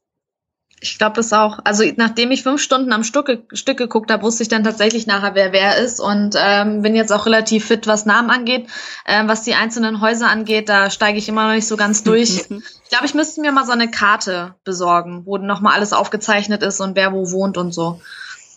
Ich 0.81 0.99
glaube 0.99 1.20
es 1.20 1.33
auch. 1.33 1.59
Also 1.64 1.85
nachdem 1.97 2.31
ich 2.31 2.43
fünf 2.43 2.61
Stunden 2.61 2.93
am 2.93 3.03
Stück, 3.03 3.45
Stück 3.53 3.79
geguckt 3.79 4.11
habe, 4.11 4.22
wusste 4.22 4.43
ich 4.43 4.49
dann 4.49 4.62
tatsächlich 4.62 5.07
nachher, 5.07 5.35
wer 5.35 5.53
wer 5.53 5.79
ist 5.79 6.01
und 6.01 6.37
ähm, 6.39 6.83
bin 6.83 6.95
jetzt 6.95 7.12
auch 7.12 7.24
relativ 7.24 7.66
fit, 7.66 7.87
was 7.87 8.05
Namen 8.05 8.31
angeht. 8.31 8.68
Ähm, 9.07 9.27
was 9.27 9.43
die 9.43 9.55
einzelnen 9.55 10.03
Häuser 10.03 10.29
angeht, 10.29 10.68
da 10.68 10.91
steige 10.91 11.18
ich 11.18 11.29
immer 11.29 11.49
noch 11.49 11.55
nicht 11.55 11.66
so 11.66 11.79
ganz 11.79 12.03
durch. 12.03 12.31
ich 12.51 12.89
glaube, 12.91 13.07
ich 13.07 13.14
müsste 13.14 13.41
mir 13.41 13.53
mal 13.53 13.64
so 13.64 13.72
eine 13.72 13.91
Karte 13.91 14.55
besorgen, 14.64 15.22
wo 15.24 15.39
nochmal 15.39 15.74
alles 15.74 15.95
aufgezeichnet 15.95 16.62
ist 16.62 16.81
und 16.81 16.95
wer 16.95 17.12
wo 17.12 17.31
wohnt 17.31 17.57
und 17.57 17.72
so. 17.72 18.01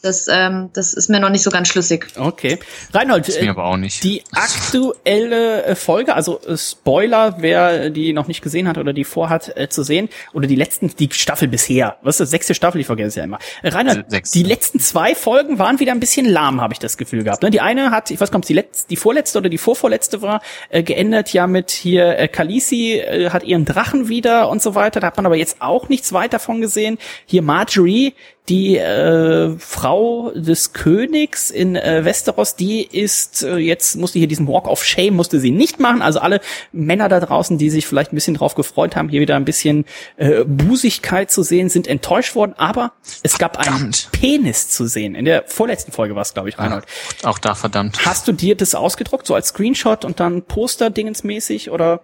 Das, 0.02 0.28
ähm, 0.32 0.70
das 0.74 0.94
ist 0.94 1.10
mir 1.10 1.20
noch 1.20 1.30
nicht 1.30 1.44
so 1.44 1.50
ganz 1.50 1.68
schlüssig. 1.68 2.08
Okay. 2.16 2.60
Reinhold, 2.94 3.28
ist 3.28 3.42
mir 3.42 3.50
aber 3.50 3.66
auch 3.66 3.78
nicht. 3.78 4.04
die 4.04 4.24
aktuelle 4.32 5.64
äh, 5.64 5.76
Folge, 5.76 6.16
also 6.16 6.40
äh, 6.42 6.58
Spoiler, 6.58 7.36
wer 7.40 7.90
die 7.90 8.14
noch 8.14 8.28
nicht 8.28 8.42
gesehen 8.42 8.68
hat 8.68 8.78
oder 8.78 8.94
die 8.94 9.04
vorhat 9.04 9.58
äh, 9.58 9.68
zu 9.68 9.84
sehen, 9.84 10.10
oder 10.34 10.48
die 10.48 10.56
letzten, 10.56 10.96
die 10.96 11.10
Staffel 11.12 11.48
bisher, 11.48 11.98
was 12.02 12.16
ist 12.16 12.22
das, 12.22 12.30
sechste 12.30 12.56
Staffel, 12.56 12.80
ich 12.80 12.88
vergesse 12.88 13.08
es 13.10 13.16
ja 13.16 13.24
immer. 13.26 13.40
Äh, 13.62 13.70
Reinhold, 13.70 14.10
Sechs. 14.10 14.32
die 14.32 14.44
letzten 14.44 14.80
zwei 14.80 15.16
Folgen 15.16 15.60
waren 15.60 15.80
wieder 15.80 15.92
ein 15.92 16.00
bisschen 16.00 16.26
lahm, 16.26 16.62
habe 16.62 16.74
ich 16.74 16.80
das 16.80 16.98
Gefühl 16.98 17.24
gehabt. 17.24 17.44
Ne? 17.44 17.50
Die 17.50 17.62
eine 17.62 17.92
hat, 17.92 18.10
ich 18.12 18.22
weiß 18.22 18.32
gar 18.32 18.40
nicht, 18.40 18.50
die, 18.50 18.54
letzte, 18.54 18.88
die 18.88 18.96
vorletzte 18.96 19.40
oder 19.40 19.50
die 19.50 19.58
vorvorletzte 19.58 20.22
war, 20.22 20.42
äh, 20.70 20.82
geendet 20.84 21.34
ja 21.34 21.48
mit 21.48 21.72
hier, 21.72 22.18
äh, 22.18 22.28
Khaleesi 22.28 23.00
äh, 23.00 23.30
hat 23.32 23.44
ihren 23.44 23.66
Drachen 23.66 24.08
wieder 24.08 24.50
und 24.50 24.62
so 24.62 24.76
weiter. 24.76 25.00
Da 25.00 25.08
hat 25.08 25.18
man 25.18 25.26
aber 25.26 25.36
jetzt 25.36 25.58
auch 25.62 25.90
nichts 25.90 26.14
weiter 26.14 26.40
von 26.40 26.62
gesehen. 26.62 26.98
Hier 27.26 27.42
Marjorie, 27.42 28.14
die 28.48 28.78
äh, 28.78 29.56
Frau 29.60 30.32
des 30.32 30.74
Königs 30.74 31.52
in 31.52 31.76
äh, 31.76 32.04
Westeros, 32.04 32.56
die 32.56 32.84
ist 32.84 33.44
äh, 33.44 33.58
jetzt 33.58 33.96
musste 33.98 34.18
hier 34.18 34.28
diesen 34.28 34.48
Walk 34.48 34.68
of 34.68 34.84
Shame 34.84 35.16
musste 35.16 35.40
sie 35.40 35.52
nicht 35.52 35.80
machen. 35.80 36.02
Also 36.02 36.20
alle 36.20 36.42
Männer 36.72 37.10
da 37.10 37.20
draußen, 37.20 37.58
die 37.58 37.70
sich 37.70 37.86
vielleicht 37.86 38.12
ein 38.12 38.16
bisschen 38.16 38.36
drauf 38.36 38.56
gefreut 38.56 38.96
haben, 38.96 39.10
hier 39.10 39.22
wieder 39.22 39.36
ein 39.36 39.46
bisschen 39.46 39.86
äh, 40.18 40.44
Busigkeit 40.46 41.30
zu 41.30 41.44
sehen, 41.44 41.70
sind 41.70 41.88
enttäuscht 41.88 42.36
worden. 42.36 42.54
Aber 42.58 42.94
es 43.22 43.38
gab 43.38 43.64
verdammt. 43.64 44.10
einen 44.14 44.22
Penis 44.22 44.70
zu 44.70 44.88
sehen. 44.88 45.14
In 45.14 45.26
der 45.26 45.44
vorletzten 45.46 45.92
Folge 45.92 46.16
war 46.16 46.24
es, 46.24 46.34
glaube 46.34 46.50
ich, 46.50 46.58
Reinhold. 46.58 46.86
Ja, 47.22 47.30
auch 47.30 47.40
da 47.40 47.54
verdammt. 47.54 48.06
Hast 48.06 48.28
du 48.28 48.32
dir 48.32 48.56
das 48.56 48.74
ausgedruckt, 48.74 49.28
so 49.28 49.36
als 49.36 49.50
Screenshot 49.50 50.06
und 50.06 50.20
dann 50.20 50.42
Poster-Dingensmäßig 50.44 51.70
oder? 51.70 52.02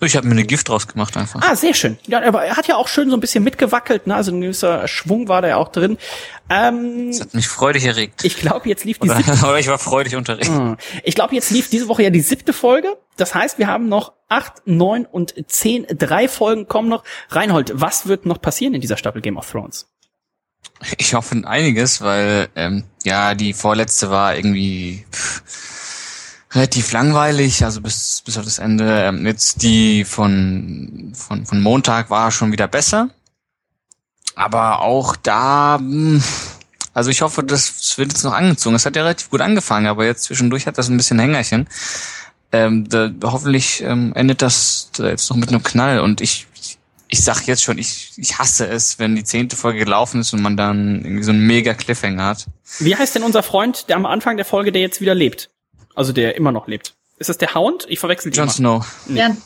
Ich 0.00 0.16
habe 0.16 0.26
mir 0.26 0.32
eine 0.32 0.44
Gift 0.44 0.68
draus 0.68 0.86
gemacht 0.86 1.16
einfach. 1.16 1.40
Ah, 1.42 1.56
sehr 1.56 1.74
schön. 1.74 1.98
Ja, 2.06 2.22
aber 2.22 2.44
er 2.44 2.56
hat 2.56 2.68
ja 2.68 2.76
auch 2.76 2.88
schön 2.88 3.10
so 3.10 3.16
ein 3.16 3.20
bisschen 3.20 3.42
mitgewackelt, 3.42 4.06
ne? 4.06 4.14
Also 4.14 4.32
ein 4.32 4.40
gewisser 4.40 4.86
Schwung 4.86 5.28
war 5.28 5.42
da 5.42 5.48
ja 5.48 5.56
auch 5.56 5.68
drin. 5.68 5.98
Ähm, 6.50 7.10
das 7.10 7.20
hat 7.20 7.34
mich 7.34 7.48
freudig 7.48 7.84
erregt. 7.84 8.24
Ich 8.24 8.36
glaube, 8.36 8.68
jetzt 8.68 8.84
lief 8.84 8.98
die 8.98 9.08
oder, 9.08 9.16
siebte. 9.16 9.32
Oder 9.46 9.58
ich 9.58 9.68
war 9.68 9.78
freudig 9.78 10.14
unterregt. 10.16 10.50
Ah. 10.50 10.76
Ich 11.02 11.14
glaube, 11.14 11.34
jetzt 11.34 11.50
lief 11.50 11.70
diese 11.70 11.88
Woche 11.88 12.02
ja 12.02 12.10
die 12.10 12.20
siebte 12.20 12.52
Folge. 12.52 12.96
Das 13.16 13.34
heißt, 13.34 13.58
wir 13.58 13.66
haben 13.66 13.88
noch 13.88 14.12
acht, 14.28 14.66
neun 14.66 15.06
und 15.06 15.34
zehn, 15.48 15.86
drei 15.88 16.28
Folgen 16.28 16.68
kommen 16.68 16.88
noch. 16.88 17.04
Reinhold, 17.30 17.72
was 17.74 18.06
wird 18.06 18.26
noch 18.26 18.40
passieren 18.40 18.74
in 18.74 18.80
dieser 18.80 18.96
Staffel 18.96 19.22
Game 19.22 19.36
of 19.36 19.50
Thrones? 19.50 19.88
Ich 20.98 21.14
hoffe 21.14 21.40
einiges, 21.44 22.00
weil 22.00 22.48
ähm, 22.56 22.84
ja 23.04 23.34
die 23.34 23.54
vorletzte 23.54 24.10
war 24.10 24.36
irgendwie. 24.36 25.06
Pff, 25.10 25.42
relativ 26.54 26.92
langweilig, 26.92 27.64
also 27.64 27.80
bis, 27.80 28.22
bis 28.24 28.38
auf 28.38 28.44
das 28.44 28.58
Ende. 28.58 29.04
Ähm, 29.04 29.26
jetzt 29.26 29.62
die 29.62 30.04
von, 30.04 31.12
von, 31.14 31.46
von 31.46 31.60
Montag 31.60 32.10
war 32.10 32.30
schon 32.30 32.52
wieder 32.52 32.68
besser. 32.68 33.10
Aber 34.36 34.80
auch 34.80 35.16
da, 35.16 35.76
hm, 35.78 36.22
also 36.92 37.10
ich 37.10 37.22
hoffe, 37.22 37.42
das 37.42 37.98
wird 37.98 38.12
jetzt 38.12 38.24
noch 38.24 38.32
angezogen. 38.32 38.76
Es 38.76 38.86
hat 38.86 38.96
ja 38.96 39.02
relativ 39.02 39.30
gut 39.30 39.40
angefangen, 39.40 39.86
aber 39.86 40.04
jetzt 40.04 40.24
zwischendurch 40.24 40.66
hat 40.66 40.78
das 40.78 40.88
ein 40.88 40.96
bisschen 40.96 41.18
Hängerchen. 41.18 41.68
Ähm, 42.52 42.88
da, 42.88 43.10
hoffentlich 43.24 43.82
ähm, 43.82 44.12
endet 44.14 44.42
das 44.42 44.90
jetzt 44.98 45.28
noch 45.30 45.36
mit 45.36 45.48
einem 45.48 45.62
Knall. 45.62 46.00
Und 46.00 46.20
ich, 46.20 46.46
ich 47.08 47.22
sag 47.22 47.46
jetzt 47.46 47.62
schon, 47.62 47.78
ich, 47.78 48.12
ich 48.16 48.38
hasse 48.38 48.68
es, 48.68 48.98
wenn 49.00 49.16
die 49.16 49.24
zehnte 49.24 49.56
Folge 49.56 49.80
gelaufen 49.80 50.20
ist 50.20 50.32
und 50.32 50.42
man 50.42 50.56
dann 50.56 51.04
irgendwie 51.04 51.24
so 51.24 51.32
einen 51.32 51.46
mega 51.46 51.74
Cliffhanger 51.74 52.24
hat. 52.24 52.46
Wie 52.78 52.94
heißt 52.94 53.14
denn 53.16 53.24
unser 53.24 53.42
Freund, 53.42 53.88
der 53.88 53.96
am 53.96 54.06
Anfang 54.06 54.36
der 54.36 54.46
Folge, 54.46 54.70
der 54.70 54.82
jetzt 54.82 55.00
wieder 55.00 55.14
lebt? 55.14 55.50
Also 55.94 56.12
der 56.12 56.36
immer 56.36 56.52
noch 56.52 56.66
lebt. 56.66 56.94
Ist 57.18 57.28
das 57.28 57.38
der 57.38 57.54
Hound? 57.54 57.86
Ich 57.88 58.00
verwechsel 58.00 58.30
die 58.30 58.38
Jon 58.38 58.50
Snow. 58.50 58.86
Nee. 59.06 59.20
Ja, 59.20 59.36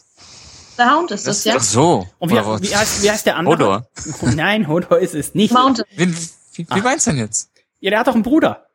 der 0.79 0.95
Hound 0.95 1.11
ist 1.11 1.27
das, 1.27 1.43
das 1.43 1.45
ja. 1.45 1.55
Ach 1.57 1.63
so. 1.63 2.09
Und 2.19 2.31
wie, 2.31 2.35
wie, 2.35 2.77
heißt, 2.77 3.03
wie 3.03 3.11
heißt 3.11 3.27
der 3.27 3.37
andere? 3.37 3.55
Hodor. 3.55 3.89
Nein, 4.35 4.69
Hodor 4.69 4.99
ist 4.99 5.15
es 5.15 5.35
nicht. 5.35 5.53
Mountain. 5.53 5.85
Wie, 5.97 6.15
wie, 6.55 6.67
wie 6.71 6.81
meinst 6.81 7.07
du 7.07 7.11
denn 7.11 7.21
jetzt? 7.21 7.51
Ja, 7.81 7.91
der 7.91 8.01
hat 8.01 8.07
doch 8.07 8.15
einen 8.15 8.23
Bruder. 8.23 8.67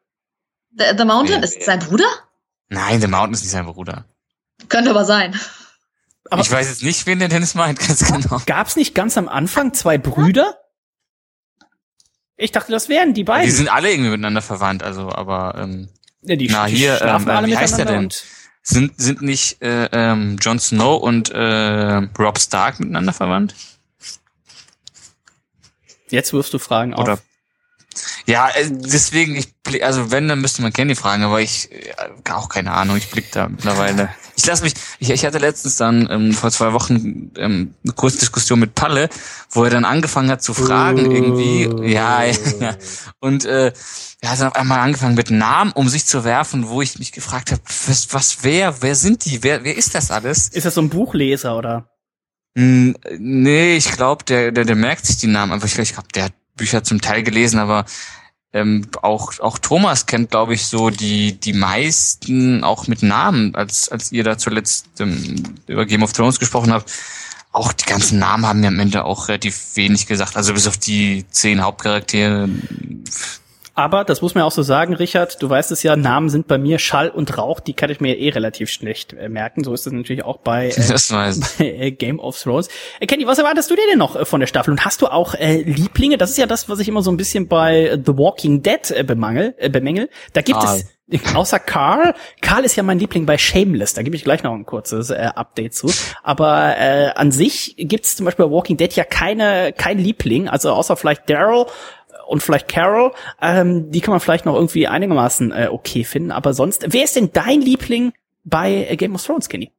The, 0.77 0.85
the 0.97 1.05
Mountain 1.05 1.39
nee, 1.39 1.45
ist 1.45 1.63
sein 1.63 1.79
Bruder? 1.79 2.05
Nein, 2.69 2.99
The 3.01 3.07
Mountain 3.07 3.33
ist 3.33 3.41
nicht 3.41 3.51
sein 3.51 3.65
Bruder. 3.65 4.05
Könnte 4.69 4.89
aber 4.89 5.05
sein. 5.05 5.39
Aber 6.29 6.41
ich 6.41 6.51
weiß 6.51 6.69
jetzt 6.69 6.83
nicht, 6.83 7.05
wen 7.05 7.19
der 7.19 7.27
Dennis 7.27 7.53
meint, 7.53 7.79
ganz 7.79 8.05
genau. 8.05 8.41
Gab's 8.45 8.75
nicht 8.75 8.95
ganz 8.95 9.17
am 9.17 9.27
Anfang 9.27 9.73
zwei 9.73 9.97
Brüder? 9.97 10.57
Ich 12.37 12.51
dachte, 12.51 12.71
das 12.71 12.89
wären 12.89 13.13
die 13.13 13.23
beiden. 13.23 13.45
Die 13.45 13.51
sind 13.51 13.69
alle 13.69 13.91
irgendwie 13.91 14.09
miteinander 14.09 14.41
verwandt, 14.41 14.83
also, 14.83 15.09
aber 15.09 15.55
ähm, 15.57 15.89
ja, 16.23 16.35
die, 16.35 16.47
na, 16.49 16.65
die 16.67 16.75
hier, 16.75 17.01
ähm, 17.01 17.27
alle 17.27 17.47
wie 17.47 17.57
heißt 17.57 17.77
der 17.77 17.85
denn? 17.85 18.09
Sind, 18.61 18.93
sind 18.99 19.21
nicht 19.21 19.61
äh, 19.61 19.89
ähm, 19.91 20.37
Jon 20.39 20.57
Snow 20.57 21.01
und 21.01 21.29
äh, 21.31 22.07
Rob 22.17 22.39
Stark 22.39 22.79
miteinander 22.79 23.11
verwandt? 23.11 23.55
Jetzt 26.09 26.31
wirst 26.31 26.53
du 26.53 26.59
Fragen 26.59 26.93
Oder 26.93 27.13
auf. 27.13 27.23
Ja, 28.25 28.49
äh, 28.49 28.69
deswegen, 28.69 29.35
ich 29.35 29.53
blick, 29.63 29.83
also 29.83 30.11
wenn, 30.11 30.27
dann 30.27 30.41
müsste 30.41 30.61
man 30.61 30.73
Candy 30.73 30.95
fragen, 30.95 31.23
aber 31.23 31.41
ich 31.41 31.71
äh, 31.71 32.31
auch 32.31 32.49
keine 32.49 32.71
Ahnung, 32.71 32.97
ich 32.97 33.09
blick 33.09 33.31
da 33.31 33.49
mittlerweile. 33.49 34.09
Ich 34.35 34.45
lasse 34.45 34.63
mich, 34.63 34.73
ich, 34.99 35.09
ich 35.09 35.25
hatte 35.25 35.37
letztens 35.37 35.75
dann 35.75 36.07
ähm, 36.09 36.33
vor 36.33 36.51
zwei 36.51 36.73
Wochen 36.73 37.31
ähm, 37.37 37.75
eine 37.83 37.93
kurze 37.93 38.19
Diskussion 38.19 38.59
mit 38.59 38.75
Palle, 38.75 39.09
wo 39.51 39.63
er 39.63 39.69
dann 39.69 39.85
angefangen 39.85 40.31
hat 40.31 40.41
zu 40.41 40.53
fragen 40.53 41.11
irgendwie, 41.11 41.91
ja, 41.91 42.23
ja, 42.59 42.75
und 43.19 43.45
äh, 43.45 43.71
er 44.21 44.31
hat 44.31 44.39
dann 44.39 44.47
auf 44.47 44.55
einmal 44.55 44.79
angefangen 44.79 45.15
mit 45.15 45.31
Namen 45.31 45.71
um 45.73 45.89
sich 45.89 46.05
zu 46.05 46.23
werfen, 46.23 46.69
wo 46.69 46.81
ich 46.81 46.97
mich 46.97 47.11
gefragt 47.11 47.51
habe, 47.51 47.61
was, 47.87 48.13
was, 48.13 48.37
wer, 48.41 48.81
wer 48.81 48.95
sind 48.95 49.25
die, 49.25 49.43
wer, 49.43 49.63
wer 49.63 49.75
ist 49.75 49.95
das 49.95 50.11
alles? 50.11 50.47
Ist 50.47 50.65
das 50.65 50.75
so 50.75 50.81
ein 50.81 50.89
Buchleser 50.89 51.57
oder? 51.57 51.89
Hm, 52.57 52.95
nee, 53.17 53.75
ich 53.75 53.91
glaube, 53.91 54.23
der, 54.23 54.51
der, 54.51 54.65
der 54.65 54.75
merkt 54.75 55.05
sich 55.05 55.17
die 55.17 55.27
Namen 55.27 55.51
einfach. 55.51 55.67
Ich, 55.67 55.77
ich 55.77 55.93
glaube, 55.93 56.07
der 56.13 56.25
hat 56.25 56.33
Bücher 56.55 56.83
zum 56.83 57.01
Teil 57.01 57.23
gelesen, 57.23 57.59
aber 57.59 57.85
ähm, 58.53 58.87
auch 59.01 59.39
auch 59.39 59.57
Thomas 59.57 60.05
kennt, 60.05 60.29
glaube 60.29 60.53
ich, 60.53 60.67
so 60.67 60.89
die 60.91 61.39
die 61.39 61.53
meisten 61.53 62.63
auch 62.63 62.87
mit 62.87 63.01
Namen, 63.01 63.55
als 63.55 63.89
als 63.89 64.11
ihr 64.11 64.23
da 64.23 64.37
zuletzt 64.37 64.87
ähm, 64.99 65.55
über 65.67 65.85
Game 65.85 66.03
of 66.03 66.13
Thrones 66.13 66.39
gesprochen 66.39 66.71
habt. 66.71 66.91
Auch 67.51 67.73
die 67.73 67.85
ganzen 67.85 68.19
Namen 68.19 68.45
haben 68.47 68.61
mir 68.61 68.67
am 68.67 68.79
Ende 68.79 69.05
auch 69.05 69.27
relativ 69.27 69.75
wenig 69.75 70.07
gesagt. 70.07 70.35
Also 70.37 70.53
bis 70.53 70.67
auf 70.67 70.77
die 70.77 71.25
zehn 71.29 71.61
Hauptcharaktere 71.61 72.49
Aber 73.75 74.03
das 74.03 74.21
muss 74.21 74.35
man 74.35 74.43
auch 74.43 74.51
so 74.51 74.61
sagen, 74.61 74.93
Richard, 74.93 75.41
du 75.41 75.49
weißt 75.49 75.71
es 75.71 75.81
ja, 75.81 75.95
Namen 75.95 76.29
sind 76.29 76.47
bei 76.47 76.59
mir 76.59 76.77
Schall 76.77 77.09
und 77.09 77.37
Rauch, 77.37 77.59
die 77.59 77.73
kann 77.73 77.89
ich 77.89 77.99
mir 77.99 78.19
eh 78.19 78.29
relativ 78.29 78.69
schlecht 78.69 79.13
äh, 79.13 79.29
merken. 79.29 79.63
So 79.63 79.73
ist 79.73 79.85
das 79.85 79.93
natürlich 79.93 80.23
auch 80.23 80.37
bei, 80.37 80.69
äh, 80.69 80.99
bei 81.09 81.31
äh, 81.59 81.91
Game 81.91 82.19
of 82.19 82.39
Thrones. 82.39 82.69
Äh, 82.99 83.07
Kenny, 83.07 83.25
was 83.25 83.39
erwartest 83.39 83.71
du 83.71 83.75
dir 83.75 83.87
denn 83.89 83.97
noch 83.97 84.15
äh, 84.15 84.25
von 84.25 84.39
der 84.39 84.47
Staffel? 84.47 84.71
Und 84.71 84.85
hast 84.85 85.01
du 85.01 85.07
auch 85.07 85.33
äh, 85.33 85.61
Lieblinge? 85.63 86.17
Das 86.17 86.29
ist 86.29 86.37
ja 86.37 86.45
das, 86.45 86.69
was 86.69 86.79
ich 86.79 86.87
immer 86.87 87.01
so 87.01 87.11
ein 87.11 87.17
bisschen 87.17 87.47
bei 87.47 87.99
The 88.05 88.15
Walking 88.15 88.61
Dead 88.61 88.91
äh, 88.91 89.03
bemangel, 89.03 89.55
bemängel. 89.71 90.09
Da 90.33 90.41
gibt 90.41 90.59
Karl. 90.59 90.77
es 90.77 90.85
Außer 91.35 91.59
Carl. 91.59 92.15
Carl 92.41 92.63
ist 92.63 92.75
ja 92.75 92.83
mein 92.83 92.99
Liebling 92.99 93.25
bei 93.25 93.37
Shameless. 93.37 93.93
Da 93.93 94.03
gebe 94.03 94.15
ich 94.15 94.23
gleich 94.23 94.43
noch 94.43 94.53
ein 94.53 94.65
kurzes 94.65 95.09
äh, 95.09 95.29
Update 95.35 95.73
zu. 95.73 95.91
Aber 96.23 96.77
äh, 96.77 97.11
an 97.15 97.31
sich 97.31 97.75
gibt 97.77 98.05
es 98.05 98.15
zum 98.15 98.25
Beispiel 98.25 98.45
bei 98.45 98.51
Walking 98.51 98.77
Dead 98.77 98.93
ja 98.93 99.03
keine 99.03 99.73
kein 99.73 99.97
Liebling. 99.97 100.47
Also 100.47 100.71
außer 100.71 100.95
vielleicht 100.95 101.29
Daryl 101.29 101.65
und 102.27 102.41
vielleicht 102.43 102.67
Carol, 102.67 103.13
ähm, 103.41 103.91
die 103.91 104.01
kann 104.01 104.11
man 104.11 104.19
vielleicht 104.19 104.45
noch 104.45 104.55
irgendwie 104.55 104.87
einigermaßen 104.87 105.51
äh, 105.51 105.67
okay 105.71 106.03
finden, 106.03 106.31
aber 106.31 106.53
sonst, 106.53 106.85
wer 106.87 107.03
ist 107.03 107.15
denn 107.15 107.31
dein 107.33 107.61
Liebling 107.61 108.13
bei 108.43 108.87
äh, 108.89 108.95
Game 108.97 109.15
of 109.15 109.23
Thrones, 109.25 109.49
Kenny? 109.49 109.71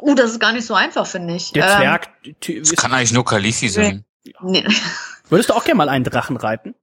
Uh, 0.00 0.14
das 0.14 0.30
ist 0.32 0.40
gar 0.40 0.52
nicht 0.52 0.64
so 0.66 0.74
einfach, 0.74 1.06
finde 1.06 1.34
ich. 1.34 1.52
Der 1.52 1.64
Ähm, 1.68 1.76
Zwerg. 1.78 2.08
ty- 2.40 2.60
das 2.60 2.70
kann 2.76 2.92
eigentlich 2.94 3.12
nur 3.12 3.24
Khaleesi 3.24 3.68
sein. 3.68 4.04
Nee. 4.42 4.64
Würdest 5.28 5.50
du 5.50 5.54
auch 5.54 5.64
gerne 5.64 5.78
mal 5.78 5.88
einen 5.88 6.04
Drachen 6.04 6.36
reiten? 6.36 6.74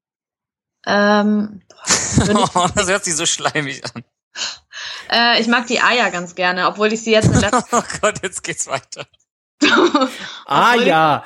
ähm, 0.85 1.61
ich- 1.87 2.55
Oh, 2.55 2.67
das 2.75 2.87
hört 2.89 3.03
sich 3.05 3.15
so 3.15 3.25
schleimig 3.25 3.81
an. 3.95 4.03
äh, 5.09 5.39
ich 5.41 5.47
mag 5.47 5.65
die 5.67 5.79
Eier 5.81 6.11
ganz 6.11 6.35
gerne, 6.35 6.67
obwohl 6.67 6.91
ich 6.91 7.03
sie 7.03 7.11
jetzt 7.11 7.27
in 7.27 7.33
letzter 7.39 7.65
Oh 7.79 7.83
Gott, 8.01 8.19
jetzt 8.21 8.43
geht's 8.43 8.67
weiter. 8.67 9.07
Ah 10.45 10.75
ja, 10.75 11.23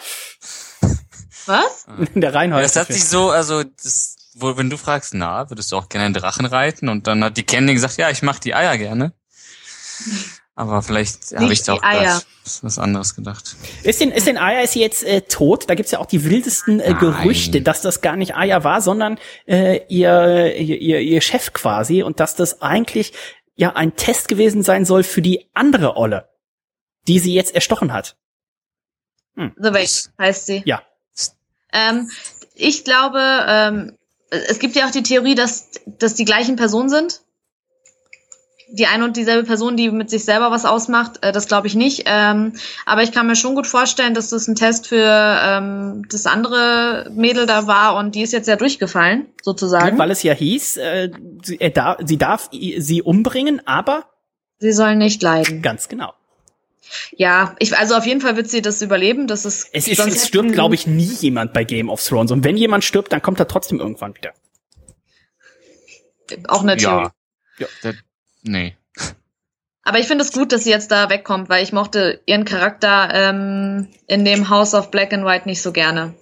Was? 1.49 1.85
der 2.15 2.33
Reinhold. 2.33 2.63
Das 2.63 2.75
hat 2.75 2.87
sich 2.87 3.05
so, 3.05 3.31
also 3.31 3.63
das, 3.63 4.15
wo, 4.35 4.55
wenn 4.57 4.69
du 4.69 4.77
fragst, 4.77 5.13
na, 5.13 5.49
würdest 5.49 5.71
du 5.71 5.77
auch 5.77 5.89
gerne 5.89 6.05
einen 6.05 6.13
Drachen 6.13 6.45
reiten? 6.45 6.89
Und 6.89 7.07
dann 7.07 7.23
hat 7.23 7.37
die 7.37 7.43
Candy 7.43 7.73
gesagt, 7.73 7.97
ja, 7.97 8.09
ich 8.09 8.21
mach 8.21 8.39
die 8.39 8.53
Eier 8.53 8.77
gerne. 8.77 9.13
Aber 10.55 10.81
vielleicht 10.81 11.35
habe 11.35 11.51
ich 11.51 11.63
da 11.63 11.73
auch 11.73 11.83
Eier. 11.83 12.03
grad 12.03 12.25
was 12.61 12.79
anderes 12.79 13.15
gedacht. 13.15 13.55
Ist 13.83 14.01
denn, 14.01 14.11
ist 14.11 14.27
denn 14.27 14.37
Aya 14.37 14.61
ist 14.61 14.73
sie 14.73 14.81
jetzt 14.81 15.03
äh, 15.03 15.21
tot? 15.21 15.69
Da 15.69 15.75
gibt's 15.75 15.91
ja 15.91 15.99
auch 15.99 16.05
die 16.05 16.25
wildesten 16.25 16.79
äh. 16.79 16.93
Gerüchte, 16.99 17.61
dass 17.61 17.81
das 17.81 18.01
gar 18.01 18.15
nicht 18.15 18.35
Aya 18.35 18.63
war, 18.63 18.81
sondern 18.81 19.19
äh, 19.45 19.81
ihr, 19.87 20.55
ihr, 20.55 20.99
ihr, 20.99 21.21
Chef 21.21 21.53
quasi 21.53 22.03
und 22.03 22.19
dass 22.19 22.35
das 22.35 22.61
eigentlich 22.61 23.13
ja 23.55 23.75
ein 23.75 23.95
Test 23.95 24.27
gewesen 24.27 24.63
sein 24.63 24.83
soll 24.83 25.03
für 25.03 25.21
die 25.21 25.49
andere 25.53 25.95
Olle, 25.95 26.29
die 27.07 27.19
sie 27.19 27.33
jetzt 27.33 27.55
erstochen 27.55 27.93
hat. 27.93 28.17
The 29.35 29.73
Wait 29.73 30.11
heißt 30.19 30.45
sie. 30.45 30.63
Ja. 30.65 30.81
Ähm, 31.73 32.09
ich 32.55 32.83
glaube, 32.83 33.19
ähm, 33.47 33.97
es 34.29 34.59
gibt 34.59 34.75
ja 34.75 34.85
auch 34.85 34.91
die 34.91 35.03
Theorie, 35.03 35.35
dass, 35.35 35.69
dass 35.85 36.15
die 36.15 36.25
gleichen 36.25 36.55
Personen 36.55 36.89
sind. 36.89 37.21
Die 38.71 38.85
eine 38.85 39.03
und 39.03 39.17
dieselbe 39.17 39.47
Person, 39.47 39.77
die 39.77 39.89
mit 39.89 40.11
sich 40.11 40.23
selber 40.23 40.51
was 40.51 40.63
ausmacht, 40.63 41.23
äh, 41.23 41.31
das 41.31 41.47
glaube 41.47 41.65
ich 41.65 41.73
nicht. 41.73 42.03
Ähm, 42.05 42.53
aber 42.85 43.01
ich 43.01 43.11
kann 43.11 43.25
mir 43.25 43.35
schon 43.35 43.55
gut 43.55 43.65
vorstellen, 43.65 44.13
dass 44.13 44.29
das 44.29 44.47
ein 44.47 44.53
Test 44.53 44.85
für 44.87 45.03
ähm, 45.43 46.05
das 46.11 46.27
andere 46.27 47.09
Mädel 47.11 47.47
da 47.47 47.65
war 47.65 47.95
und 47.95 48.13
die 48.13 48.21
ist 48.21 48.31
jetzt 48.31 48.47
ja 48.47 48.57
durchgefallen, 48.57 49.25
sozusagen. 49.41 49.97
Weil 49.97 50.11
es 50.11 50.21
ja 50.21 50.33
hieß, 50.33 50.77
äh, 50.77 51.09
sie, 51.41 51.59
er 51.59 51.71
darf, 51.71 51.97
sie 52.05 52.17
darf 52.17 52.49
sie 52.51 53.01
umbringen, 53.01 53.65
aber 53.65 54.05
Sie 54.59 54.73
soll 54.73 54.95
nicht 54.97 55.23
leiden. 55.23 55.63
ganz 55.63 55.87
genau. 55.87 56.13
Ja, 57.15 57.55
ich, 57.59 57.77
also 57.77 57.95
auf 57.95 58.05
jeden 58.05 58.21
Fall 58.21 58.35
wird 58.35 58.49
sie 58.49 58.61
das 58.61 58.81
überleben. 58.81 59.27
Das 59.27 59.45
ist, 59.45 59.69
Es, 59.73 59.87
ist, 59.87 59.99
es 59.99 60.27
stirbt, 60.27 60.53
glaube 60.53 60.75
ich, 60.75 60.87
nie 60.87 61.13
jemand 61.19 61.53
bei 61.53 61.63
Game 61.63 61.89
of 61.89 62.03
Thrones. 62.03 62.31
Und 62.31 62.43
wenn 62.43 62.57
jemand 62.57 62.83
stirbt, 62.83 63.11
dann 63.11 63.21
kommt 63.21 63.39
er 63.39 63.47
trotzdem 63.47 63.79
irgendwann 63.79 64.15
wieder. 64.15 64.33
auch 66.47 66.61
eine 66.61 66.77
Theorie. 66.77 67.09
Ja. 67.57 67.67
Das, 67.81 67.95
nee. 68.43 68.75
Aber 69.83 69.97
ich 69.97 70.07
finde 70.07 70.23
es 70.23 70.31
gut, 70.31 70.51
dass 70.51 70.65
sie 70.65 70.69
jetzt 70.69 70.91
da 70.91 71.09
wegkommt, 71.09 71.49
weil 71.49 71.63
ich 71.63 71.73
mochte 71.73 72.21
ihren 72.25 72.45
Charakter 72.45 73.09
ähm, 73.11 73.87
in 74.07 74.23
dem 74.23 74.49
House 74.49 74.75
of 74.75 74.91
Black 74.91 75.13
and 75.13 75.25
White 75.25 75.47
nicht 75.47 75.61
so 75.61 75.71
gerne. 75.71 76.13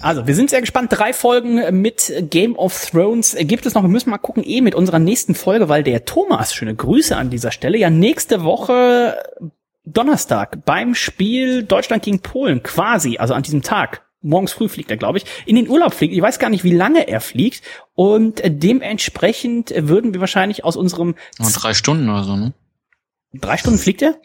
Also, 0.00 0.26
wir 0.26 0.34
sind 0.34 0.50
sehr 0.50 0.60
gespannt. 0.60 0.90
Drei 0.90 1.12
Folgen 1.12 1.80
mit 1.80 2.12
Game 2.30 2.56
of 2.56 2.90
Thrones 2.90 3.36
gibt 3.38 3.66
es 3.66 3.74
noch. 3.74 3.82
Wir 3.82 3.88
müssen 3.88 4.10
mal 4.10 4.18
gucken, 4.18 4.42
eh 4.44 4.60
mit 4.60 4.74
unserer 4.74 4.98
nächsten 4.98 5.36
Folge, 5.36 5.68
weil 5.68 5.84
der 5.84 6.04
Thomas, 6.04 6.52
schöne 6.52 6.74
Grüße 6.74 7.16
an 7.16 7.30
dieser 7.30 7.52
Stelle, 7.52 7.78
ja 7.78 7.90
nächste 7.90 8.42
Woche 8.42 9.22
Donnerstag 9.84 10.64
beim 10.64 10.94
Spiel 10.94 11.62
Deutschland 11.62 12.02
gegen 12.02 12.20
Polen 12.20 12.62
quasi, 12.62 13.18
also 13.18 13.34
an 13.34 13.42
diesem 13.42 13.62
Tag. 13.62 14.06
Morgens 14.22 14.52
früh 14.52 14.68
fliegt 14.68 14.90
er, 14.90 14.98
glaube 14.98 15.18
ich, 15.18 15.24
in 15.46 15.56
den 15.56 15.68
Urlaub 15.68 15.94
fliegt. 15.94 16.12
Ich 16.12 16.20
weiß 16.20 16.38
gar 16.38 16.50
nicht, 16.50 16.62
wie 16.62 16.74
lange 16.74 17.08
er 17.08 17.22
fliegt. 17.22 17.62
Und 17.94 18.42
dementsprechend 18.44 19.72
würden 19.74 20.12
wir 20.12 20.20
wahrscheinlich 20.20 20.62
aus 20.62 20.76
unserem 20.76 21.14
Nur 21.38 21.50
drei 21.50 21.72
Stunden 21.72 22.10
oder 22.10 22.24
so, 22.24 22.36
ne? 22.36 22.52
drei 23.32 23.56
Stunden 23.56 23.78
fliegt 23.78 24.02
er? 24.02 24.20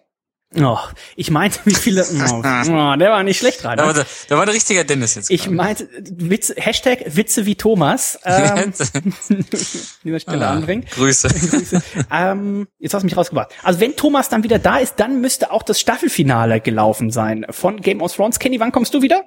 Oh, 0.58 0.78
ich 1.16 1.32
meinte, 1.32 1.60
wie 1.66 1.76
viele. 1.76 2.06
Oh, 2.32 2.38
oh, 2.40 2.96
der 2.98 3.12
war 3.12 3.24
nicht 3.24 3.38
schlecht 3.40 3.62
gerade. 3.62 3.78
Da 3.78 3.88
war, 3.88 3.94
der, 3.94 4.06
da 4.30 4.38
war 4.38 4.46
der 4.46 4.56
richtige 4.56 4.86
Dennis 4.86 5.16
jetzt. 5.16 5.30
Ich 5.32 5.44
gerade. 5.44 5.56
meinte, 5.56 5.90
Witz, 6.02 6.54
Hashtag 6.56 7.04
Witze 7.08 7.46
wie 7.46 7.56
Thomas. 7.56 8.20
Ähm, 8.24 8.74
dieser 10.04 10.20
Stelle 10.20 10.48
Ah, 10.48 10.52
anbringen. 10.52 10.86
Grüße. 10.92 11.28
Grüße. 11.30 11.84
ähm, 12.12 12.68
jetzt 12.80 12.94
hast 12.94 13.02
du 13.04 13.06
mich 13.06 13.18
rausgebracht. 13.18 13.50
Also 13.64 13.80
wenn 13.80 13.96
Thomas 13.96 14.30
dann 14.30 14.44
wieder 14.44 14.60
da 14.60 14.78
ist, 14.78 14.96
dann 15.00 15.22
müsste 15.22 15.52
auch 15.52 15.64
das 15.64 15.80
Staffelfinale 15.80 16.62
gelaufen 16.62 17.12
sein 17.12 17.46
von 17.50 17.82
Game 17.82 18.02
of 18.02 18.16
Thrones. 18.16 18.40
Kenny, 18.40 18.60
wann 18.60 18.72
kommst 18.72 18.94
du 18.94 19.02
wieder? 19.02 19.24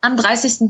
Am 0.00 0.16
30. 0.16 0.60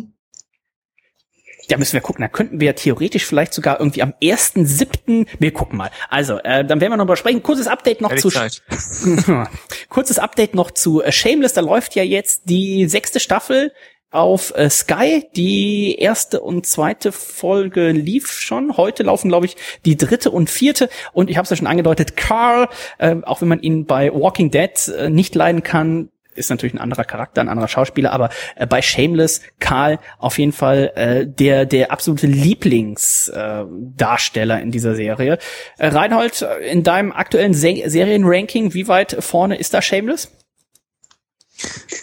Ja, 1.68 1.78
müssen 1.78 1.94
wir 1.94 2.00
gucken. 2.00 2.22
Da 2.22 2.28
könnten 2.28 2.60
wir 2.60 2.74
theoretisch 2.74 3.24
vielleicht 3.24 3.54
sogar 3.54 3.80
irgendwie 3.80 4.02
am 4.02 4.14
1.7. 4.22 5.26
Wir 5.38 5.52
gucken 5.52 5.78
mal. 5.78 5.90
Also, 6.08 6.38
äh, 6.38 6.64
dann 6.64 6.80
werden 6.80 6.92
wir 6.92 6.96
noch 6.96 7.06
mal 7.06 7.16
sprechen. 7.16 7.42
Kurzes 7.42 7.66
Update 7.66 8.00
noch 8.00 8.14
zu 8.14 8.30
Kurzes 9.88 10.18
Update 10.18 10.54
noch 10.54 10.70
zu 10.70 11.02
äh, 11.02 11.12
Shameless. 11.12 11.54
Da 11.54 11.60
läuft 11.60 11.94
ja 11.94 12.02
jetzt 12.02 12.42
die 12.46 12.86
sechste 12.86 13.20
Staffel 13.20 13.72
auf 14.14 14.54
äh, 14.56 14.70
Sky. 14.70 15.26
Die 15.34 15.96
erste 15.98 16.40
und 16.40 16.66
zweite 16.66 17.12
Folge 17.12 17.90
lief 17.90 18.30
schon. 18.30 18.76
Heute 18.76 19.02
laufen, 19.02 19.28
glaube 19.28 19.46
ich, 19.46 19.56
die 19.84 19.96
dritte 19.96 20.30
und 20.30 20.48
vierte. 20.48 20.88
Und 21.12 21.30
ich 21.30 21.36
habe 21.36 21.44
es 21.44 21.50
ja 21.50 21.56
schon 21.56 21.66
angedeutet, 21.66 22.16
Carl, 22.16 22.68
äh, 22.98 23.16
auch 23.22 23.40
wenn 23.40 23.48
man 23.48 23.60
ihn 23.60 23.86
bei 23.86 24.12
Walking 24.14 24.50
Dead 24.50 24.88
äh, 24.88 25.10
nicht 25.10 25.34
leiden 25.34 25.62
kann, 25.62 26.10
ist 26.34 26.50
natürlich 26.50 26.74
ein 26.74 26.80
anderer 26.80 27.04
Charakter, 27.04 27.40
ein 27.40 27.48
anderer 27.48 27.68
Schauspieler, 27.68 28.12
aber 28.12 28.28
äh, 28.56 28.66
bei 28.66 28.82
Shameless 28.82 29.40
Karl 29.60 30.00
auf 30.18 30.38
jeden 30.38 30.52
Fall 30.52 30.92
äh, 30.94 31.26
der 31.26 31.64
der 31.66 31.92
absolute 31.92 32.26
Lieblingsdarsteller 32.26 34.58
äh, 34.58 34.62
in 34.62 34.70
dieser 34.70 34.94
Serie. 34.94 35.38
Äh, 35.78 35.88
Reinhold, 35.88 36.46
in 36.68 36.82
deinem 36.82 37.12
aktuellen 37.12 37.54
Se 37.54 37.82
Serienranking, 37.86 38.74
wie 38.74 38.88
weit 38.88 39.16
vorne 39.20 39.56
ist 39.56 39.74
da 39.74 39.82
Shameless? 39.82 40.30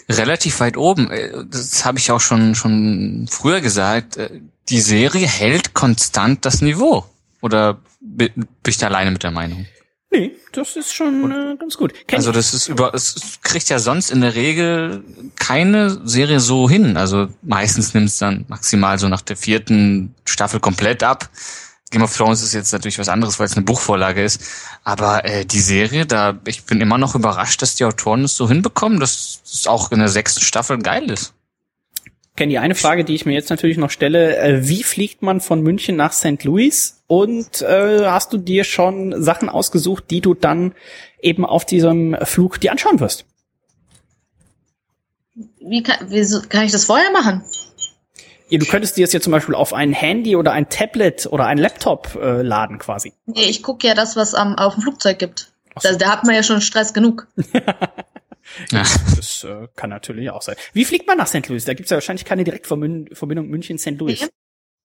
Relativ 0.08 0.60
weit 0.60 0.76
oben. 0.76 1.10
Äh, 1.10 1.44
das 1.50 1.84
habe 1.84 1.98
ich 1.98 2.10
auch 2.10 2.20
schon 2.20 2.54
schon 2.54 3.28
früher 3.30 3.60
gesagt. 3.60 4.16
Äh, 4.16 4.40
die 4.68 4.80
Serie 4.80 5.26
hält 5.26 5.74
konstant 5.74 6.44
das 6.44 6.62
Niveau. 6.62 7.04
Oder 7.40 7.80
bin 8.00 8.30
ich 8.66 8.78
da 8.78 8.86
alleine 8.86 9.10
mit 9.10 9.22
der 9.22 9.32
Meinung? 9.32 9.66
Nee, 10.12 10.36
das 10.52 10.76
ist 10.76 10.92
schon 10.92 11.30
äh, 11.30 11.56
ganz 11.56 11.78
gut. 11.78 11.94
Kenn 12.06 12.18
also 12.18 12.32
das 12.32 12.52
ist 12.52 12.68
über, 12.68 12.92
es 12.92 13.38
kriegt 13.42 13.70
ja 13.70 13.78
sonst 13.78 14.10
in 14.10 14.20
der 14.20 14.34
Regel 14.34 15.02
keine 15.36 16.06
Serie 16.06 16.38
so 16.38 16.68
hin. 16.68 16.98
Also 16.98 17.28
meistens 17.40 17.94
nimmt 17.94 18.08
es 18.08 18.18
dann 18.18 18.44
maximal 18.48 18.98
so 18.98 19.08
nach 19.08 19.22
der 19.22 19.36
vierten 19.38 20.14
Staffel 20.26 20.60
komplett 20.60 21.02
ab. 21.02 21.30
Game 21.90 22.02
of 22.02 22.14
Thrones 22.14 22.42
ist 22.42 22.52
jetzt 22.52 22.72
natürlich 22.72 22.98
was 22.98 23.08
anderes, 23.08 23.38
weil 23.38 23.46
es 23.46 23.56
eine 23.56 23.64
Buchvorlage 23.64 24.22
ist. 24.22 24.42
Aber 24.84 25.24
äh, 25.24 25.46
die 25.46 25.60
Serie, 25.60 26.04
da 26.04 26.38
ich 26.46 26.64
bin 26.64 26.82
immer 26.82 26.98
noch 26.98 27.14
überrascht, 27.14 27.62
dass 27.62 27.74
die 27.74 27.84
Autoren 27.84 28.24
es 28.24 28.36
so 28.36 28.48
hinbekommen, 28.48 29.00
dass 29.00 29.40
es 29.44 29.66
auch 29.66 29.92
in 29.92 29.98
der 29.98 30.08
sechsten 30.08 30.42
Staffel 30.42 30.78
geil 30.78 31.10
ist. 31.10 31.32
Kenny, 32.34 32.56
eine 32.56 32.74
Frage, 32.74 33.04
die 33.04 33.14
ich 33.14 33.26
mir 33.26 33.34
jetzt 33.34 33.50
natürlich 33.50 33.76
noch 33.76 33.90
stelle, 33.90 34.38
äh, 34.38 34.66
wie 34.66 34.82
fliegt 34.82 35.20
man 35.20 35.40
von 35.40 35.60
München 35.60 35.96
nach 35.96 36.12
St. 36.12 36.44
Louis? 36.44 37.02
Und 37.06 37.60
äh, 37.60 38.06
hast 38.06 38.32
du 38.32 38.38
dir 38.38 38.64
schon 38.64 39.22
Sachen 39.22 39.50
ausgesucht, 39.50 40.04
die 40.10 40.22
du 40.22 40.32
dann 40.32 40.74
eben 41.20 41.44
auf 41.44 41.66
diesem 41.66 42.16
Flug 42.22 42.58
dir 42.58 42.72
anschauen 42.72 43.00
wirst? 43.00 43.26
Wie 45.60 45.82
kann, 45.82 46.10
wie 46.10 46.48
kann 46.48 46.64
ich 46.64 46.72
das 46.72 46.84
vorher 46.84 47.10
machen? 47.12 47.44
Ja, 48.48 48.58
du 48.58 48.66
könntest 48.66 48.96
dir 48.96 49.04
es 49.04 49.12
ja 49.12 49.20
zum 49.20 49.30
Beispiel 49.30 49.54
auf 49.54 49.72
ein 49.72 49.92
Handy 49.92 50.36
oder 50.36 50.52
ein 50.52 50.68
Tablet 50.68 51.26
oder 51.26 51.46
ein 51.46 51.58
Laptop 51.58 52.18
äh, 52.20 52.42
laden 52.42 52.78
quasi. 52.78 53.12
Nee, 53.26 53.44
ich 53.44 53.62
gucke 53.62 53.86
ja 53.86 53.94
das, 53.94 54.16
was 54.16 54.34
am, 54.34 54.56
auf 54.56 54.74
dem 54.74 54.82
Flugzeug 54.82 55.18
gibt. 55.18 55.52
So. 55.80 55.88
Da, 55.88 55.96
da 55.96 56.12
hat 56.12 56.24
man 56.24 56.34
ja 56.34 56.42
schon 56.42 56.60
Stress 56.60 56.92
genug. 56.94 57.28
Ja. 58.70 58.84
Das 59.16 59.44
äh, 59.44 59.68
kann 59.76 59.90
natürlich 59.90 60.30
auch 60.30 60.42
sein. 60.42 60.56
Wie 60.72 60.84
fliegt 60.84 61.06
man 61.06 61.18
nach 61.18 61.26
St. 61.26 61.48
Louis? 61.48 61.64
Da 61.64 61.74
gibt's 61.74 61.90
ja 61.90 61.96
wahrscheinlich 61.96 62.24
keine 62.24 62.44
Direktverbindung 62.44 63.48
München-St. 63.48 63.98
Louis. 63.98 64.28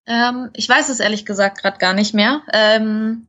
Ähm, 0.06 0.50
ich 0.54 0.68
weiß 0.70 0.90
es 0.90 1.00
ehrlich 1.00 1.26
gesagt 1.26 1.60
gerade 1.60 1.78
gar 1.78 1.94
nicht 1.94 2.14
mehr. 2.14 2.42
Ähm, 2.54 3.28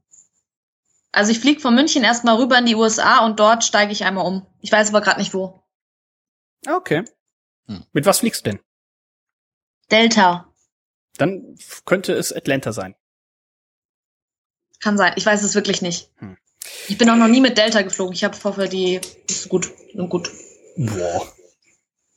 also 1.11 1.33
ich 1.33 1.41
fliege 1.41 1.61
von 1.61 1.75
München 1.75 2.05
erstmal 2.05 2.37
rüber 2.37 2.59
in 2.59 2.67
die 2.67 2.77
USA 2.77 3.25
und 3.25 3.41
dort 3.41 3.65
steige 3.65 3.93
ich 3.93 4.05
einmal 4.05 4.27
um. 4.27 4.47
Ich 4.61 4.71
weiß 4.71 4.91
aber 4.91 5.01
gerade 5.01 5.19
nicht 5.19 5.35
wo. 5.35 5.63
Okay. 6.67 7.05
Hm. 7.67 7.85
Mit 7.93 8.07
was 8.07 8.21
fliegst 8.21 8.47
du 8.47 8.51
denn? 8.51 8.61
Delta. 9.91 10.53
Dann 11.17 11.57
könnte 11.85 12.13
es 12.13 12.33
Atlanta 12.33 12.73
sein. 12.73 12.95
Kann 14.81 14.97
sein. 14.97 15.15
Ich 15.17 15.27
weiß 15.27 15.43
es 15.43 15.55
wirklich 15.55 15.83
nicht. 15.83 16.11
Hm. 16.19 16.37
Ich 16.89 16.99
bin 16.99 17.11
auch 17.11 17.17
noch 17.17 17.29
nie 17.29 17.41
mit 17.41 17.59
Delta 17.59 17.83
geflogen. 17.83 18.15
Ich 18.15 18.25
habe 18.25 18.37
hoffe, 18.43 18.69
die 18.69 19.01
ist 19.29 19.49
gut. 19.49 19.71
Gut. 20.09 20.31
Boah. 20.77 21.27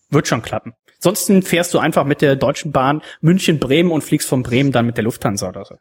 Wird 0.09 0.27
schon 0.27 0.41
klappen. 0.41 0.73
Ansonsten 0.95 1.41
fährst 1.41 1.73
du 1.73 1.79
einfach 1.79 2.05
mit 2.05 2.21
der 2.21 2.35
Deutschen 2.35 2.71
Bahn 2.71 3.01
München-Bremen 3.21 3.91
und 3.91 4.03
fliegst 4.03 4.27
von 4.27 4.43
Bremen 4.43 4.71
dann 4.71 4.85
mit 4.85 4.97
der 4.97 5.03
Lufthansa 5.03 5.49
oder 5.49 5.65
so. 5.65 5.75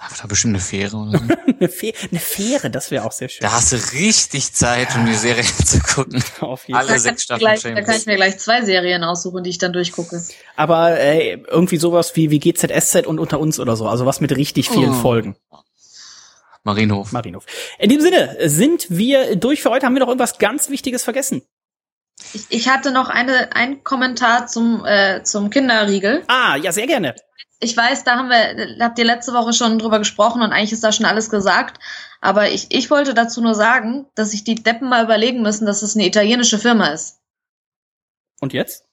Aber 0.00 0.14
da 0.16 0.28
bestimmt 0.28 0.54
eine 0.54 0.62
Fähre 0.62 0.96
oder 0.96 1.18
so. 1.18 1.24
eine, 1.58 1.68
Fähre, 1.68 1.96
eine 2.08 2.20
Fähre, 2.20 2.70
das 2.70 2.92
wäre 2.92 3.04
auch 3.04 3.10
sehr 3.10 3.28
schön. 3.28 3.40
Da 3.42 3.50
hast 3.50 3.72
du 3.72 3.76
richtig 3.98 4.52
Zeit, 4.52 4.94
um 4.94 5.06
die 5.06 5.14
Serie 5.14 5.42
zu 5.64 5.80
gucken. 5.80 6.22
Auf 6.40 6.68
jeden 6.68 6.78
Alle 6.78 6.90
Fall. 6.90 6.98
sechs 7.00 7.24
Staffeln 7.24 7.40
gleich, 7.40 7.62
Da 7.62 7.82
kann 7.82 7.96
ich 7.96 8.06
mir 8.06 8.14
gleich 8.14 8.38
zwei 8.38 8.64
Serien 8.64 9.02
aussuchen, 9.02 9.42
die 9.42 9.50
ich 9.50 9.58
dann 9.58 9.72
durchgucke. 9.72 10.22
Aber 10.54 11.00
äh, 11.00 11.42
irgendwie 11.48 11.78
sowas 11.78 12.14
wie, 12.14 12.30
wie 12.30 12.38
GZSZ 12.38 13.06
und 13.06 13.18
Unter 13.18 13.40
uns 13.40 13.58
oder 13.58 13.74
so. 13.74 13.88
Also 13.88 14.06
was 14.06 14.20
mit 14.20 14.36
richtig 14.36 14.70
vielen 14.70 14.90
oh. 14.90 15.00
Folgen. 15.00 15.36
Marienhof. 16.68 17.12
Marienhof. 17.12 17.46
In 17.78 17.88
dem 17.88 18.02
Sinne, 18.02 18.36
sind 18.44 18.86
wir 18.90 19.36
durch 19.36 19.62
für 19.62 19.70
heute? 19.70 19.86
Haben 19.86 19.94
wir 19.94 20.00
noch 20.00 20.08
irgendwas 20.08 20.38
ganz 20.38 20.68
Wichtiges 20.68 21.02
vergessen? 21.02 21.42
Ich, 22.34 22.46
ich 22.50 22.68
hatte 22.68 22.92
noch 22.92 23.08
eine, 23.08 23.54
ein 23.56 23.82
Kommentar 23.84 24.48
zum, 24.48 24.84
äh, 24.84 25.22
zum 25.22 25.48
Kinderriegel. 25.48 26.24
Ah, 26.28 26.56
ja, 26.56 26.70
sehr 26.70 26.86
gerne. 26.86 27.14
Ich 27.60 27.74
weiß, 27.74 28.04
da 28.04 28.16
haben 28.16 28.28
wir, 28.28 28.76
habt 28.80 28.98
ihr 28.98 29.06
letzte 29.06 29.32
Woche 29.32 29.54
schon 29.54 29.78
drüber 29.78 29.98
gesprochen 29.98 30.42
und 30.42 30.52
eigentlich 30.52 30.72
ist 30.72 30.84
da 30.84 30.92
schon 30.92 31.06
alles 31.06 31.30
gesagt. 31.30 31.80
Aber 32.20 32.50
ich, 32.50 32.66
ich 32.68 32.90
wollte 32.90 33.14
dazu 33.14 33.40
nur 33.40 33.54
sagen, 33.54 34.06
dass 34.14 34.32
sich 34.32 34.44
die 34.44 34.56
Deppen 34.56 34.90
mal 34.90 35.04
überlegen 35.04 35.40
müssen, 35.40 35.64
dass 35.64 35.82
es 35.82 35.96
eine 35.96 36.06
italienische 36.06 36.58
Firma 36.58 36.88
ist. 36.88 37.18
Und 38.40 38.52
jetzt? 38.52 38.87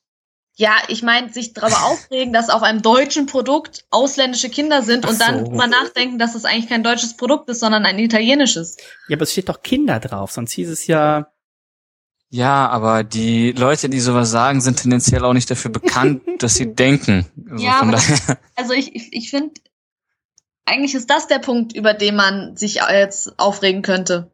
Ja, 0.58 0.78
ich 0.88 1.04
meine, 1.04 1.32
sich 1.32 1.54
darüber 1.54 1.84
aufregen, 1.86 2.34
dass 2.34 2.50
auf 2.50 2.64
einem 2.64 2.82
deutschen 2.82 3.26
Produkt 3.26 3.86
ausländische 3.90 4.50
Kinder 4.50 4.82
sind 4.82 5.06
und 5.06 5.14
so. 5.14 5.20
dann 5.20 5.54
mal 5.54 5.68
nachdenken, 5.68 6.18
dass 6.18 6.36
es 6.36 6.46
eigentlich 6.46 6.70
kein 6.70 6.84
deutsches 6.84 7.18
Produkt 7.18 7.50
ist, 7.50 7.60
sondern 7.60 7.86
ein 7.86 8.00
italienisches. 8.00 8.78
Ja, 9.08 9.18
aber 9.18 9.24
es 9.24 9.32
steht 9.32 9.50
doch 9.50 9.62
Kinder 9.62 10.00
drauf, 10.00 10.32
sonst 10.32 10.54
hieß 10.54 10.70
es 10.70 10.88
ja. 10.88 11.32
Ja, 12.30 12.68
aber 12.68 13.04
die 13.04 13.52
Leute, 13.52 13.88
die 13.88 14.00
sowas 14.00 14.32
sagen, 14.32 14.60
sind 14.60 14.82
tendenziell 14.82 15.24
auch 15.24 15.34
nicht 15.34 15.50
dafür 15.50 15.72
bekannt, 15.72 16.22
dass 16.40 16.56
sie 16.56 16.74
denken. 16.74 17.26
Also 17.50 17.64
ja, 17.64 17.86
das, 17.92 18.38
also 18.56 18.74
ich, 18.74 18.96
ich, 18.96 19.14
ich 19.14 19.30
finde, 19.30 19.54
eigentlich 20.66 20.96
ist 20.96 21.10
das 21.10 21.28
der 21.28 21.40
Punkt, 21.40 21.76
über 21.76 21.94
den 21.94 22.16
man 22.16 22.58
sich 22.58 22.82
jetzt 22.90 23.38
aufregen 23.38 23.84
könnte. 23.84 24.32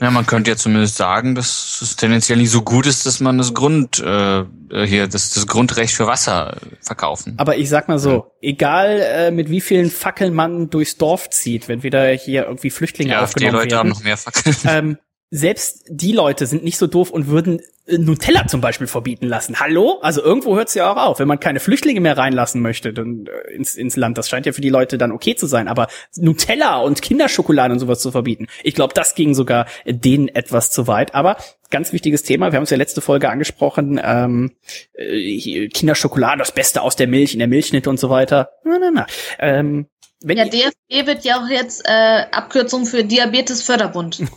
Ja, 0.00 0.10
man 0.10 0.26
könnte 0.26 0.50
ja 0.50 0.56
zumindest 0.56 0.96
sagen, 0.96 1.34
dass 1.34 1.80
es 1.82 1.96
tendenziell 1.96 2.38
nicht 2.38 2.50
so 2.50 2.62
gut 2.62 2.86
ist, 2.86 3.04
dass 3.04 3.20
man 3.20 3.36
das 3.38 3.52
Grund 3.52 3.98
äh, 3.98 4.44
hier 4.86 5.08
das, 5.08 5.30
das 5.30 5.46
Grundrecht 5.46 5.94
für 5.94 6.06
Wasser 6.06 6.56
verkaufen. 6.80 7.34
Aber 7.36 7.56
ich 7.56 7.68
sag 7.68 7.88
mal 7.88 7.98
so, 7.98 8.10
ja. 8.10 8.24
egal 8.40 9.00
äh, 9.00 9.30
mit 9.30 9.50
wie 9.50 9.60
vielen 9.60 9.90
Fackeln 9.90 10.34
man 10.34 10.70
durchs 10.70 10.96
Dorf 10.96 11.30
zieht, 11.30 11.68
wenn 11.68 11.82
wieder 11.82 12.08
hier 12.10 12.44
irgendwie 12.44 12.70
Flüchtlinge 12.70 13.12
ja, 13.12 13.22
aufgenommen 13.22 13.52
die 13.52 13.56
Leute 13.56 13.70
werden, 13.72 13.78
haben 13.78 13.88
noch 13.88 14.04
mehr 14.04 14.16
Fackeln. 14.16 14.56
Ähm, 14.64 14.98
selbst 15.30 15.84
die 15.90 16.12
Leute 16.12 16.46
sind 16.46 16.64
nicht 16.64 16.78
so 16.78 16.86
doof 16.86 17.10
und 17.10 17.28
würden 17.28 17.60
äh, 17.86 17.98
Nutella 17.98 18.46
zum 18.46 18.60
Beispiel 18.60 18.86
verbieten 18.86 19.26
lassen. 19.26 19.60
Hallo? 19.60 19.98
Also 20.00 20.22
irgendwo 20.22 20.56
hört 20.56 20.68
es 20.68 20.74
ja 20.74 20.90
auch 20.90 20.96
auf. 20.96 21.18
Wenn 21.18 21.28
man 21.28 21.40
keine 21.40 21.60
Flüchtlinge 21.60 22.00
mehr 22.00 22.16
reinlassen 22.16 22.62
möchte 22.62 22.92
dann, 22.92 23.26
äh, 23.26 23.52
ins, 23.52 23.74
ins 23.74 23.96
Land, 23.96 24.16
das 24.16 24.28
scheint 24.28 24.46
ja 24.46 24.52
für 24.52 24.60
die 24.60 24.70
Leute 24.70 24.96
dann 24.96 25.12
okay 25.12 25.34
zu 25.34 25.46
sein. 25.46 25.68
Aber 25.68 25.88
Nutella 26.16 26.78
und 26.78 27.02
Kinderschokolade 27.02 27.72
und 27.72 27.80
sowas 27.80 28.00
zu 28.00 28.10
verbieten, 28.10 28.46
ich 28.62 28.74
glaube, 28.74 28.94
das 28.94 29.14
ging 29.14 29.34
sogar 29.34 29.66
denen 29.84 30.28
etwas 30.28 30.70
zu 30.70 30.86
weit. 30.86 31.14
Aber 31.14 31.36
ganz 31.70 31.92
wichtiges 31.92 32.22
Thema, 32.22 32.50
wir 32.52 32.56
haben 32.56 32.64
es 32.64 32.70
ja 32.70 32.78
letzte 32.78 33.02
Folge 33.02 33.28
angesprochen, 33.28 34.00
ähm, 34.02 34.52
äh, 34.94 35.68
Kinderschokolade, 35.68 36.38
das 36.38 36.52
Beste 36.52 36.82
aus 36.82 36.96
der 36.96 37.06
Milch, 37.06 37.34
in 37.34 37.38
der 37.38 37.48
Milchschnitte 37.48 37.90
und 37.90 38.00
so 38.00 38.08
weiter. 38.08 38.50
Na, 38.64 38.78
na, 38.80 38.90
na. 38.90 39.06
Ähm, 39.38 39.88
wenn 40.20 40.38
ja, 40.38 40.44
DFB 40.44 41.06
wird 41.06 41.24
ja 41.24 41.42
auch 41.42 41.48
jetzt 41.48 41.82
äh, 41.84 42.26
Abkürzung 42.32 42.86
für 42.86 43.04
Diabetesförderbund. 43.04 44.20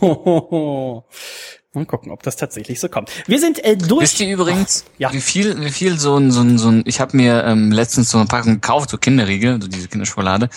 Mal 1.74 1.86
gucken, 1.86 2.12
ob 2.12 2.22
das 2.22 2.36
tatsächlich 2.36 2.78
so 2.80 2.88
kommt. 2.90 3.10
Wir 3.26 3.40
sind 3.40 3.64
äh, 3.64 3.76
durch. 3.76 4.02
Wisst 4.02 4.20
ihr 4.20 4.30
übrigens, 4.30 4.84
oh, 4.86 4.92
ja. 4.98 5.12
wie 5.12 5.22
viel, 5.22 5.58
wie 5.60 5.70
viel 5.70 5.98
so 5.98 6.18
ein, 6.18 6.30
so 6.30 6.42
ein, 6.42 6.58
so 6.58 6.68
ein 6.68 6.82
ich 6.86 7.00
habe 7.00 7.16
mir 7.16 7.44
ähm, 7.44 7.72
letztens 7.72 8.10
so 8.10 8.18
eine 8.18 8.26
Packung 8.26 8.54
gekauft, 8.54 8.90
so 8.90 8.98
Kinderriegel, 8.98 9.60
so 9.60 9.68
diese 9.68 9.88
Kinderschokolade. 9.88 10.50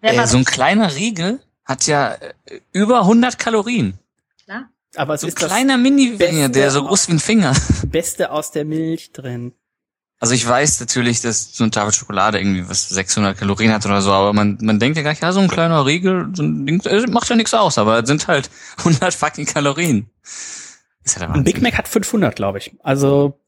Äh, 0.00 0.26
so 0.26 0.36
ein 0.36 0.44
kleiner 0.44 0.94
Riegel 0.94 1.40
hat 1.64 1.86
ja 1.86 2.12
äh, 2.12 2.60
über 2.72 3.00
100 3.00 3.38
Kalorien. 3.38 3.98
Klar. 4.44 4.70
Aber 4.94 5.14
es 5.14 5.22
so 5.22 5.26
ist 5.26 5.42
ein 5.42 5.48
kleiner 5.48 5.76
Mini-Finger, 5.76 6.50
der 6.50 6.70
so 6.70 6.84
groß 6.84 7.08
wie 7.08 7.14
ein 7.14 7.20
Finger. 7.20 7.54
Beste 7.86 8.30
aus 8.30 8.52
der 8.52 8.64
Milch 8.64 9.10
drin. 9.12 9.54
Also 10.24 10.32
ich 10.36 10.48
weiß 10.48 10.80
natürlich, 10.80 11.20
dass 11.20 11.54
so 11.54 11.64
eine 11.64 11.70
Tafel 11.70 11.92
Schokolade 11.92 12.38
irgendwie 12.38 12.66
was 12.66 12.88
600 12.88 13.36
Kalorien 13.36 13.70
hat 13.74 13.84
oder 13.84 14.00
so, 14.00 14.10
aber 14.10 14.32
man, 14.32 14.56
man 14.62 14.78
denkt 14.78 14.96
ja 14.96 15.02
gar 15.02 15.10
nicht, 15.10 15.22
ja, 15.22 15.32
so 15.32 15.40
ein 15.40 15.48
kleiner 15.48 15.84
Riegel, 15.84 16.30
so 16.32 16.42
ein 16.42 16.64
Ding, 16.64 16.80
äh, 16.86 17.06
macht 17.10 17.28
ja 17.28 17.36
nichts 17.36 17.52
aus, 17.52 17.76
aber 17.76 17.98
es 17.98 18.08
sind 18.08 18.26
halt 18.26 18.48
100 18.78 19.12
fucking 19.12 19.44
Kalorien. 19.44 20.08
Ist 20.22 21.16
ja 21.16 21.18
der 21.18 21.28
Wahnsinn. 21.28 21.42
Ein 21.42 21.44
Big 21.44 21.60
Mac 21.60 21.76
hat 21.76 21.88
500, 21.88 22.34
glaube 22.36 22.56
ich. 22.56 22.74
Also 22.82 23.38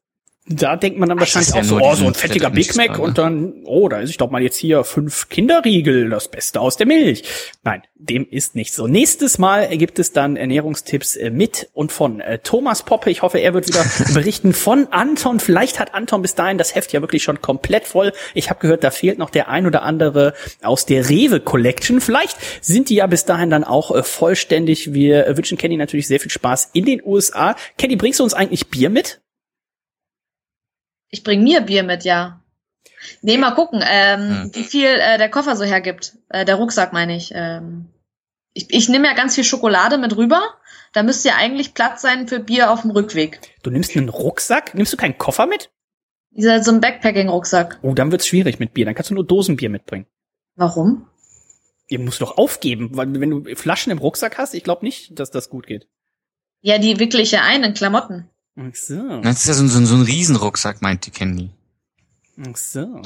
Da 0.48 0.76
denkt 0.76 0.98
man 0.98 1.08
dann 1.08 1.18
wahrscheinlich 1.18 1.52
auch 1.54 1.64
so, 1.64 1.80
oh, 1.80 1.94
so 1.96 2.06
ein 2.06 2.14
fettiger 2.14 2.50
Big 2.50 2.76
Mac 2.76 3.00
und 3.00 3.18
dann, 3.18 3.54
oh, 3.64 3.88
da 3.88 3.98
ist 3.98 4.10
ich 4.10 4.16
doch 4.16 4.30
mal 4.30 4.42
jetzt 4.42 4.56
hier 4.56 4.84
fünf 4.84 5.28
Kinderriegel, 5.28 6.08
das 6.08 6.28
Beste 6.28 6.60
aus 6.60 6.76
der 6.76 6.86
Milch. 6.86 7.24
Nein, 7.64 7.82
dem 7.96 8.28
ist 8.30 8.54
nicht 8.54 8.72
so. 8.72 8.86
Nächstes 8.86 9.38
Mal 9.38 9.76
gibt 9.76 9.98
es 9.98 10.12
dann 10.12 10.36
Ernährungstipps 10.36 11.16
äh, 11.16 11.30
mit 11.30 11.68
und 11.72 11.90
von 11.90 12.20
äh, 12.20 12.38
Thomas 12.38 12.84
Poppe. 12.84 13.10
Ich 13.10 13.22
hoffe, 13.22 13.38
er 13.38 13.54
wird 13.54 13.66
wieder 13.66 13.84
berichten 14.14 14.52
von 14.52 14.86
Anton. 14.92 15.40
Vielleicht 15.40 15.80
hat 15.80 15.94
Anton 15.94 16.22
bis 16.22 16.36
dahin 16.36 16.58
das 16.58 16.76
Heft 16.76 16.92
ja 16.92 17.00
wirklich 17.00 17.24
schon 17.24 17.42
komplett 17.42 17.84
voll. 17.84 18.12
Ich 18.32 18.48
habe 18.48 18.60
gehört, 18.60 18.84
da 18.84 18.92
fehlt 18.92 19.18
noch 19.18 19.30
der 19.30 19.48
ein 19.48 19.66
oder 19.66 19.82
andere 19.82 20.32
aus 20.62 20.86
der 20.86 21.08
Rewe 21.08 21.40
Collection. 21.40 22.00
Vielleicht 22.00 22.36
sind 22.60 22.88
die 22.88 22.94
ja 22.94 23.08
bis 23.08 23.24
dahin 23.24 23.50
dann 23.50 23.64
auch 23.64 23.90
äh, 23.90 24.04
vollständig. 24.04 24.92
Wir 24.94 25.36
wünschen 25.36 25.58
Kenny 25.58 25.76
natürlich 25.76 26.06
sehr 26.06 26.20
viel 26.20 26.30
Spaß 26.30 26.70
in 26.72 26.84
den 26.84 27.02
USA. 27.04 27.56
Kenny, 27.78 27.96
bringst 27.96 28.20
du 28.20 28.24
uns 28.24 28.32
eigentlich 28.32 28.68
Bier 28.68 28.90
mit? 28.90 29.20
Ich 31.10 31.22
bring 31.22 31.42
mir 31.42 31.60
Bier 31.60 31.82
mit, 31.82 32.04
ja. 32.04 32.42
Nee, 33.22 33.38
mal 33.38 33.52
gucken, 33.52 33.82
ähm, 33.84 34.42
hm. 34.42 34.54
wie 34.54 34.64
viel 34.64 34.86
äh, 34.88 35.18
der 35.18 35.30
Koffer 35.30 35.56
so 35.56 35.64
hergibt. 35.64 36.16
Äh, 36.28 36.44
der 36.44 36.56
Rucksack 36.56 36.92
meine 36.92 37.16
ich. 37.16 37.32
Ähm, 37.34 37.86
ich. 38.52 38.66
Ich 38.70 38.88
nehme 38.88 39.06
ja 39.06 39.14
ganz 39.14 39.34
viel 39.34 39.44
Schokolade 39.44 39.98
mit 39.98 40.16
rüber. 40.16 40.42
Da 40.92 41.02
müsste 41.02 41.28
ja 41.28 41.36
eigentlich 41.36 41.74
Platz 41.74 42.02
sein 42.02 42.26
für 42.26 42.40
Bier 42.40 42.70
auf 42.70 42.82
dem 42.82 42.90
Rückweg. 42.90 43.40
Du 43.62 43.70
nimmst 43.70 43.96
einen 43.96 44.08
Rucksack? 44.08 44.74
Nimmst 44.74 44.92
du 44.92 44.96
keinen 44.96 45.18
Koffer 45.18 45.46
mit? 45.46 45.70
Dieser 46.30 46.62
so 46.62 46.70
ein 46.70 46.80
Backpacking-Rucksack. 46.80 47.78
Oh, 47.82 47.94
dann 47.94 48.10
wird's 48.10 48.26
schwierig 48.26 48.58
mit 48.58 48.74
Bier. 48.74 48.84
Dann 48.84 48.94
kannst 48.94 49.10
du 49.10 49.14
nur 49.14 49.26
Dosenbier 49.26 49.70
mitbringen. 49.70 50.06
Warum? 50.54 51.08
Ihr 51.88 51.98
musst 51.98 52.20
doch 52.20 52.36
aufgeben, 52.36 52.90
weil 52.92 53.20
wenn 53.20 53.30
du 53.30 53.54
Flaschen 53.54 53.92
im 53.92 53.98
Rucksack 53.98 54.38
hast, 54.38 54.54
ich 54.54 54.64
glaube 54.64 54.84
nicht, 54.84 55.18
dass 55.18 55.30
das 55.30 55.48
gut 55.48 55.66
geht. 55.66 55.86
Ja, 56.60 56.78
die 56.78 56.98
wickle 56.98 57.20
ich 57.20 57.30
ja 57.30 57.42
ein 57.42 57.62
in 57.62 57.74
Klamotten. 57.74 58.28
Ach 58.58 58.74
so. 58.74 59.20
Das 59.20 59.40
ist 59.40 59.48
ja 59.48 59.54
so, 59.54 59.64
ein, 59.64 59.68
so, 59.68 59.78
ein, 59.78 59.86
so 59.86 59.94
ein 59.96 60.02
Riesenrucksack, 60.02 60.82
meint 60.82 61.06
die 61.06 61.10
Candy. 61.10 61.50
Ach 62.40 62.56
so. 62.56 63.02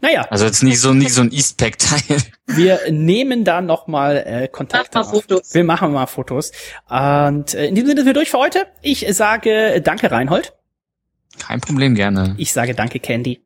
Naja. 0.00 0.26
Also 0.30 0.44
jetzt 0.44 0.62
nicht 0.62 0.80
so 0.80 0.92
nicht 0.92 1.12
so 1.12 1.22
ein 1.22 1.32
Eastpack-Teil. 1.32 2.22
Wir 2.46 2.80
nehmen 2.90 3.44
da 3.44 3.60
nochmal 3.60 4.22
äh, 4.26 4.48
Kontakt 4.48 4.94
Mach 4.94 5.04
mal 5.04 5.10
Fotos. 5.10 5.54
Wir 5.54 5.64
machen 5.64 5.92
mal 5.92 6.06
Fotos. 6.06 6.52
Und 6.88 7.54
äh, 7.54 7.66
in 7.66 7.74
diesem 7.74 7.88
Sinne 7.88 8.00
sind 8.00 8.06
wir 8.06 8.14
durch 8.14 8.30
für 8.30 8.38
heute. 8.38 8.66
Ich 8.82 9.06
sage 9.10 9.80
danke, 9.82 10.10
Reinhold. 10.10 10.52
Kein 11.38 11.60
Problem, 11.60 11.94
gerne. 11.94 12.34
Ich 12.38 12.52
sage 12.52 12.74
danke, 12.74 13.00
Candy. 13.00 13.42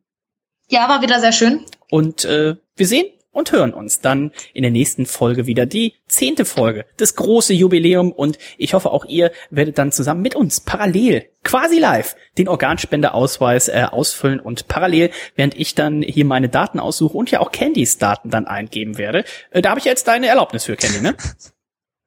Ja, 0.69 0.87
war 0.87 1.01
wieder 1.01 1.19
sehr 1.19 1.33
schön. 1.33 1.65
Und 1.89 2.23
äh, 2.25 2.55
wir 2.75 2.87
sehen 2.87 3.07
und 3.31 3.51
hören 3.51 3.73
uns 3.73 4.01
dann 4.01 4.31
in 4.53 4.61
der 4.63 4.71
nächsten 4.71 5.05
Folge 5.05 5.47
wieder. 5.47 5.65
Die 5.65 5.95
zehnte 6.07 6.45
Folge, 6.45 6.85
das 6.97 7.15
große 7.15 7.53
Jubiläum 7.53 8.11
und 8.11 8.37
ich 8.57 8.73
hoffe 8.73 8.91
auch 8.91 9.05
ihr 9.05 9.31
werdet 9.49 9.77
dann 9.77 9.91
zusammen 9.91 10.21
mit 10.21 10.35
uns 10.35 10.59
parallel, 10.59 11.29
quasi 11.43 11.79
live, 11.79 12.15
den 12.37 12.47
Organspendeausweis 12.47 13.69
äh, 13.69 13.87
ausfüllen 13.89 14.39
und 14.39 14.67
parallel, 14.67 15.11
während 15.35 15.55
ich 15.55 15.75
dann 15.75 16.01
hier 16.01 16.25
meine 16.25 16.49
Daten 16.49 16.79
aussuche 16.79 17.17
und 17.17 17.31
ja 17.31 17.39
auch 17.39 17.51
Candys 17.51 17.97
Daten 17.97 18.29
dann 18.29 18.47
eingeben 18.47 18.97
werde. 18.97 19.23
Äh, 19.51 19.61
da 19.61 19.69
habe 19.69 19.79
ich 19.79 19.85
jetzt 19.85 20.07
deine 20.07 20.27
Erlaubnis 20.27 20.65
für, 20.65 20.75
Candy, 20.75 21.01
ne? 21.01 21.15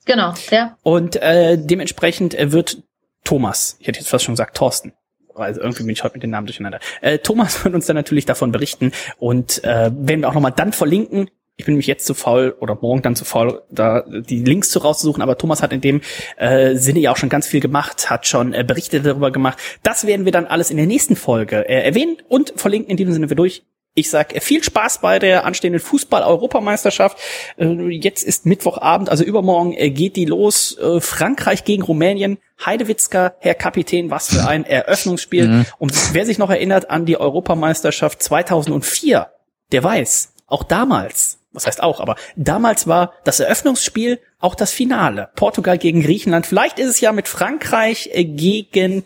Genau, 0.07 0.35
ja. 0.51 0.77
Und 0.83 1.17
äh, 1.17 1.57
dementsprechend 1.59 2.35
äh, 2.35 2.53
wird 2.53 2.83
Thomas, 3.25 3.79
ich 3.81 3.89
hätte 3.89 4.01
jetzt 4.01 4.11
fast 4.11 4.25
schon 4.25 4.35
gesagt 4.35 4.55
Thorsten, 4.55 4.93
also 5.35 5.61
irgendwie 5.61 5.85
bin 5.85 5.93
ich 5.93 6.05
heute 6.05 6.15
mit 6.15 6.23
den 6.23 6.31
Namen 6.31 6.47
durcheinander. 6.47 6.81
Äh, 7.01 7.19
Thomas 7.19 7.65
wird 7.65 7.75
uns 7.75 7.87
dann 7.87 7.97
natürlich 7.97 8.27
davon 8.27 8.53
berichten 8.53 8.93
und 9.19 9.63
äh, 9.65 9.91
werden 9.93 10.21
wir 10.21 10.29
auch 10.29 10.35
nochmal 10.35 10.53
dann 10.53 10.73
verlinken. 10.73 11.31
Ich 11.57 11.65
bin 11.65 11.75
nämlich 11.75 11.87
jetzt 11.87 12.05
zu 12.05 12.15
faul 12.15 12.57
oder 12.59 12.77
morgen 12.81 13.03
dann 13.03 13.15
zu 13.15 13.25
faul, 13.25 13.63
da 13.71 14.05
die 14.09 14.43
Links 14.43 14.71
zu 14.71 14.81
rauszusuchen, 14.81 15.23
aber 15.23 15.39
Thomas 15.39 15.63
hat 15.63 15.73
in 15.73 15.81
dem 15.81 16.01
äh, 16.37 16.75
Sinne 16.75 16.99
ja 16.99 17.13
auch 17.13 17.17
schon 17.17 17.29
ganz 17.29 17.47
viel 17.47 17.61
gemacht, 17.61 18.11
hat 18.11 18.27
schon 18.27 18.53
äh, 18.53 18.65
Berichte 18.65 19.01
darüber 19.01 19.31
gemacht. 19.31 19.59
Das 19.85 20.05
werden 20.05 20.25
wir 20.25 20.33
dann 20.33 20.47
alles 20.47 20.73
in 20.73 20.77
der 20.79 20.87
nächsten 20.87 21.15
Folge 21.15 21.69
äh, 21.69 21.85
erwähnen 21.85 22.17
und 22.29 22.55
verlinken. 22.57 22.91
In 22.91 22.97
diesem 22.97 23.13
Sinne 23.13 23.29
wir 23.29 23.37
durch. 23.37 23.63
Ich 23.97 24.11
sag 24.11 24.43
viel 24.43 24.63
Spaß 24.63 24.99
bei 24.99 25.21
der 25.21 25.45
anstehenden 25.45 25.81
Fußball-Europameisterschaft. 25.81 27.17
Äh, 27.57 27.91
jetzt 27.91 28.25
ist 28.25 28.45
Mittwochabend, 28.45 29.09
also 29.09 29.23
übermorgen 29.23 29.73
äh, 29.73 29.91
geht 29.91 30.17
die 30.17 30.25
los. 30.25 30.77
Äh, 30.79 31.01
Frankreich 31.01 31.63
gegen 31.65 31.83
Rumänien. 31.85 32.39
Heidewitzka, 32.65 33.35
Herr 33.39 33.55
Kapitän, 33.55 34.11
was 34.11 34.35
für 34.35 34.49
ein 34.49 34.65
Eröffnungsspiel. 34.65 35.49
Mhm. 35.49 35.67
Und 35.79 36.15
wer 36.15 36.27
sich 36.27 36.39
noch 36.39 36.51
erinnert 36.51 36.91
an 36.91 37.07
die 37.07 37.19
Europameisterschaft 37.19 38.21
2004, 38.23 39.29
der 39.71 39.85
weiß, 39.85 40.33
auch 40.47 40.65
damals, 40.65 41.39
was 41.53 41.67
heißt 41.67 41.83
auch, 41.83 42.01
aber 42.01 42.17
damals 42.37 42.89
war 42.89 43.13
das 43.23 43.39
Eröffnungsspiel 43.39 44.19
auch 44.41 44.57
das 44.57 44.73
Finale. 44.73 45.31
Portugal 45.37 45.79
gegen 45.79 46.03
Griechenland. 46.03 46.47
Vielleicht 46.47 46.79
ist 46.81 46.89
es 46.89 47.01
ja 47.01 47.13
mit 47.13 47.29
Frankreich 47.29 48.11
gegen 48.13 49.05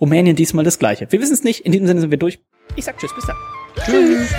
Rumänien 0.00 0.36
diesmal 0.36 0.64
das 0.64 0.78
gleiche. 0.78 1.10
Wir 1.10 1.20
wissen 1.20 1.34
es 1.34 1.44
nicht. 1.44 1.60
In 1.60 1.72
diesem 1.72 1.86
Sinne 1.86 2.00
sind 2.00 2.10
wir 2.10 2.18
durch. 2.18 2.38
Ich 2.76 2.84
sag 2.84 2.98
Tschüss, 2.98 3.14
bis 3.14 3.26
dann. 3.26 3.36
Tschüss. 3.76 4.30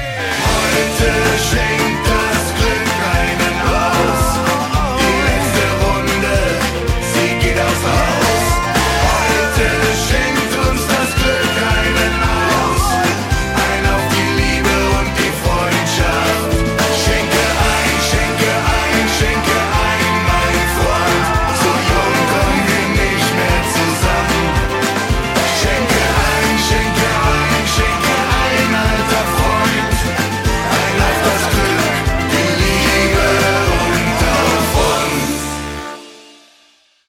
Heute 0.46 1.12
schenkt 1.50 2.08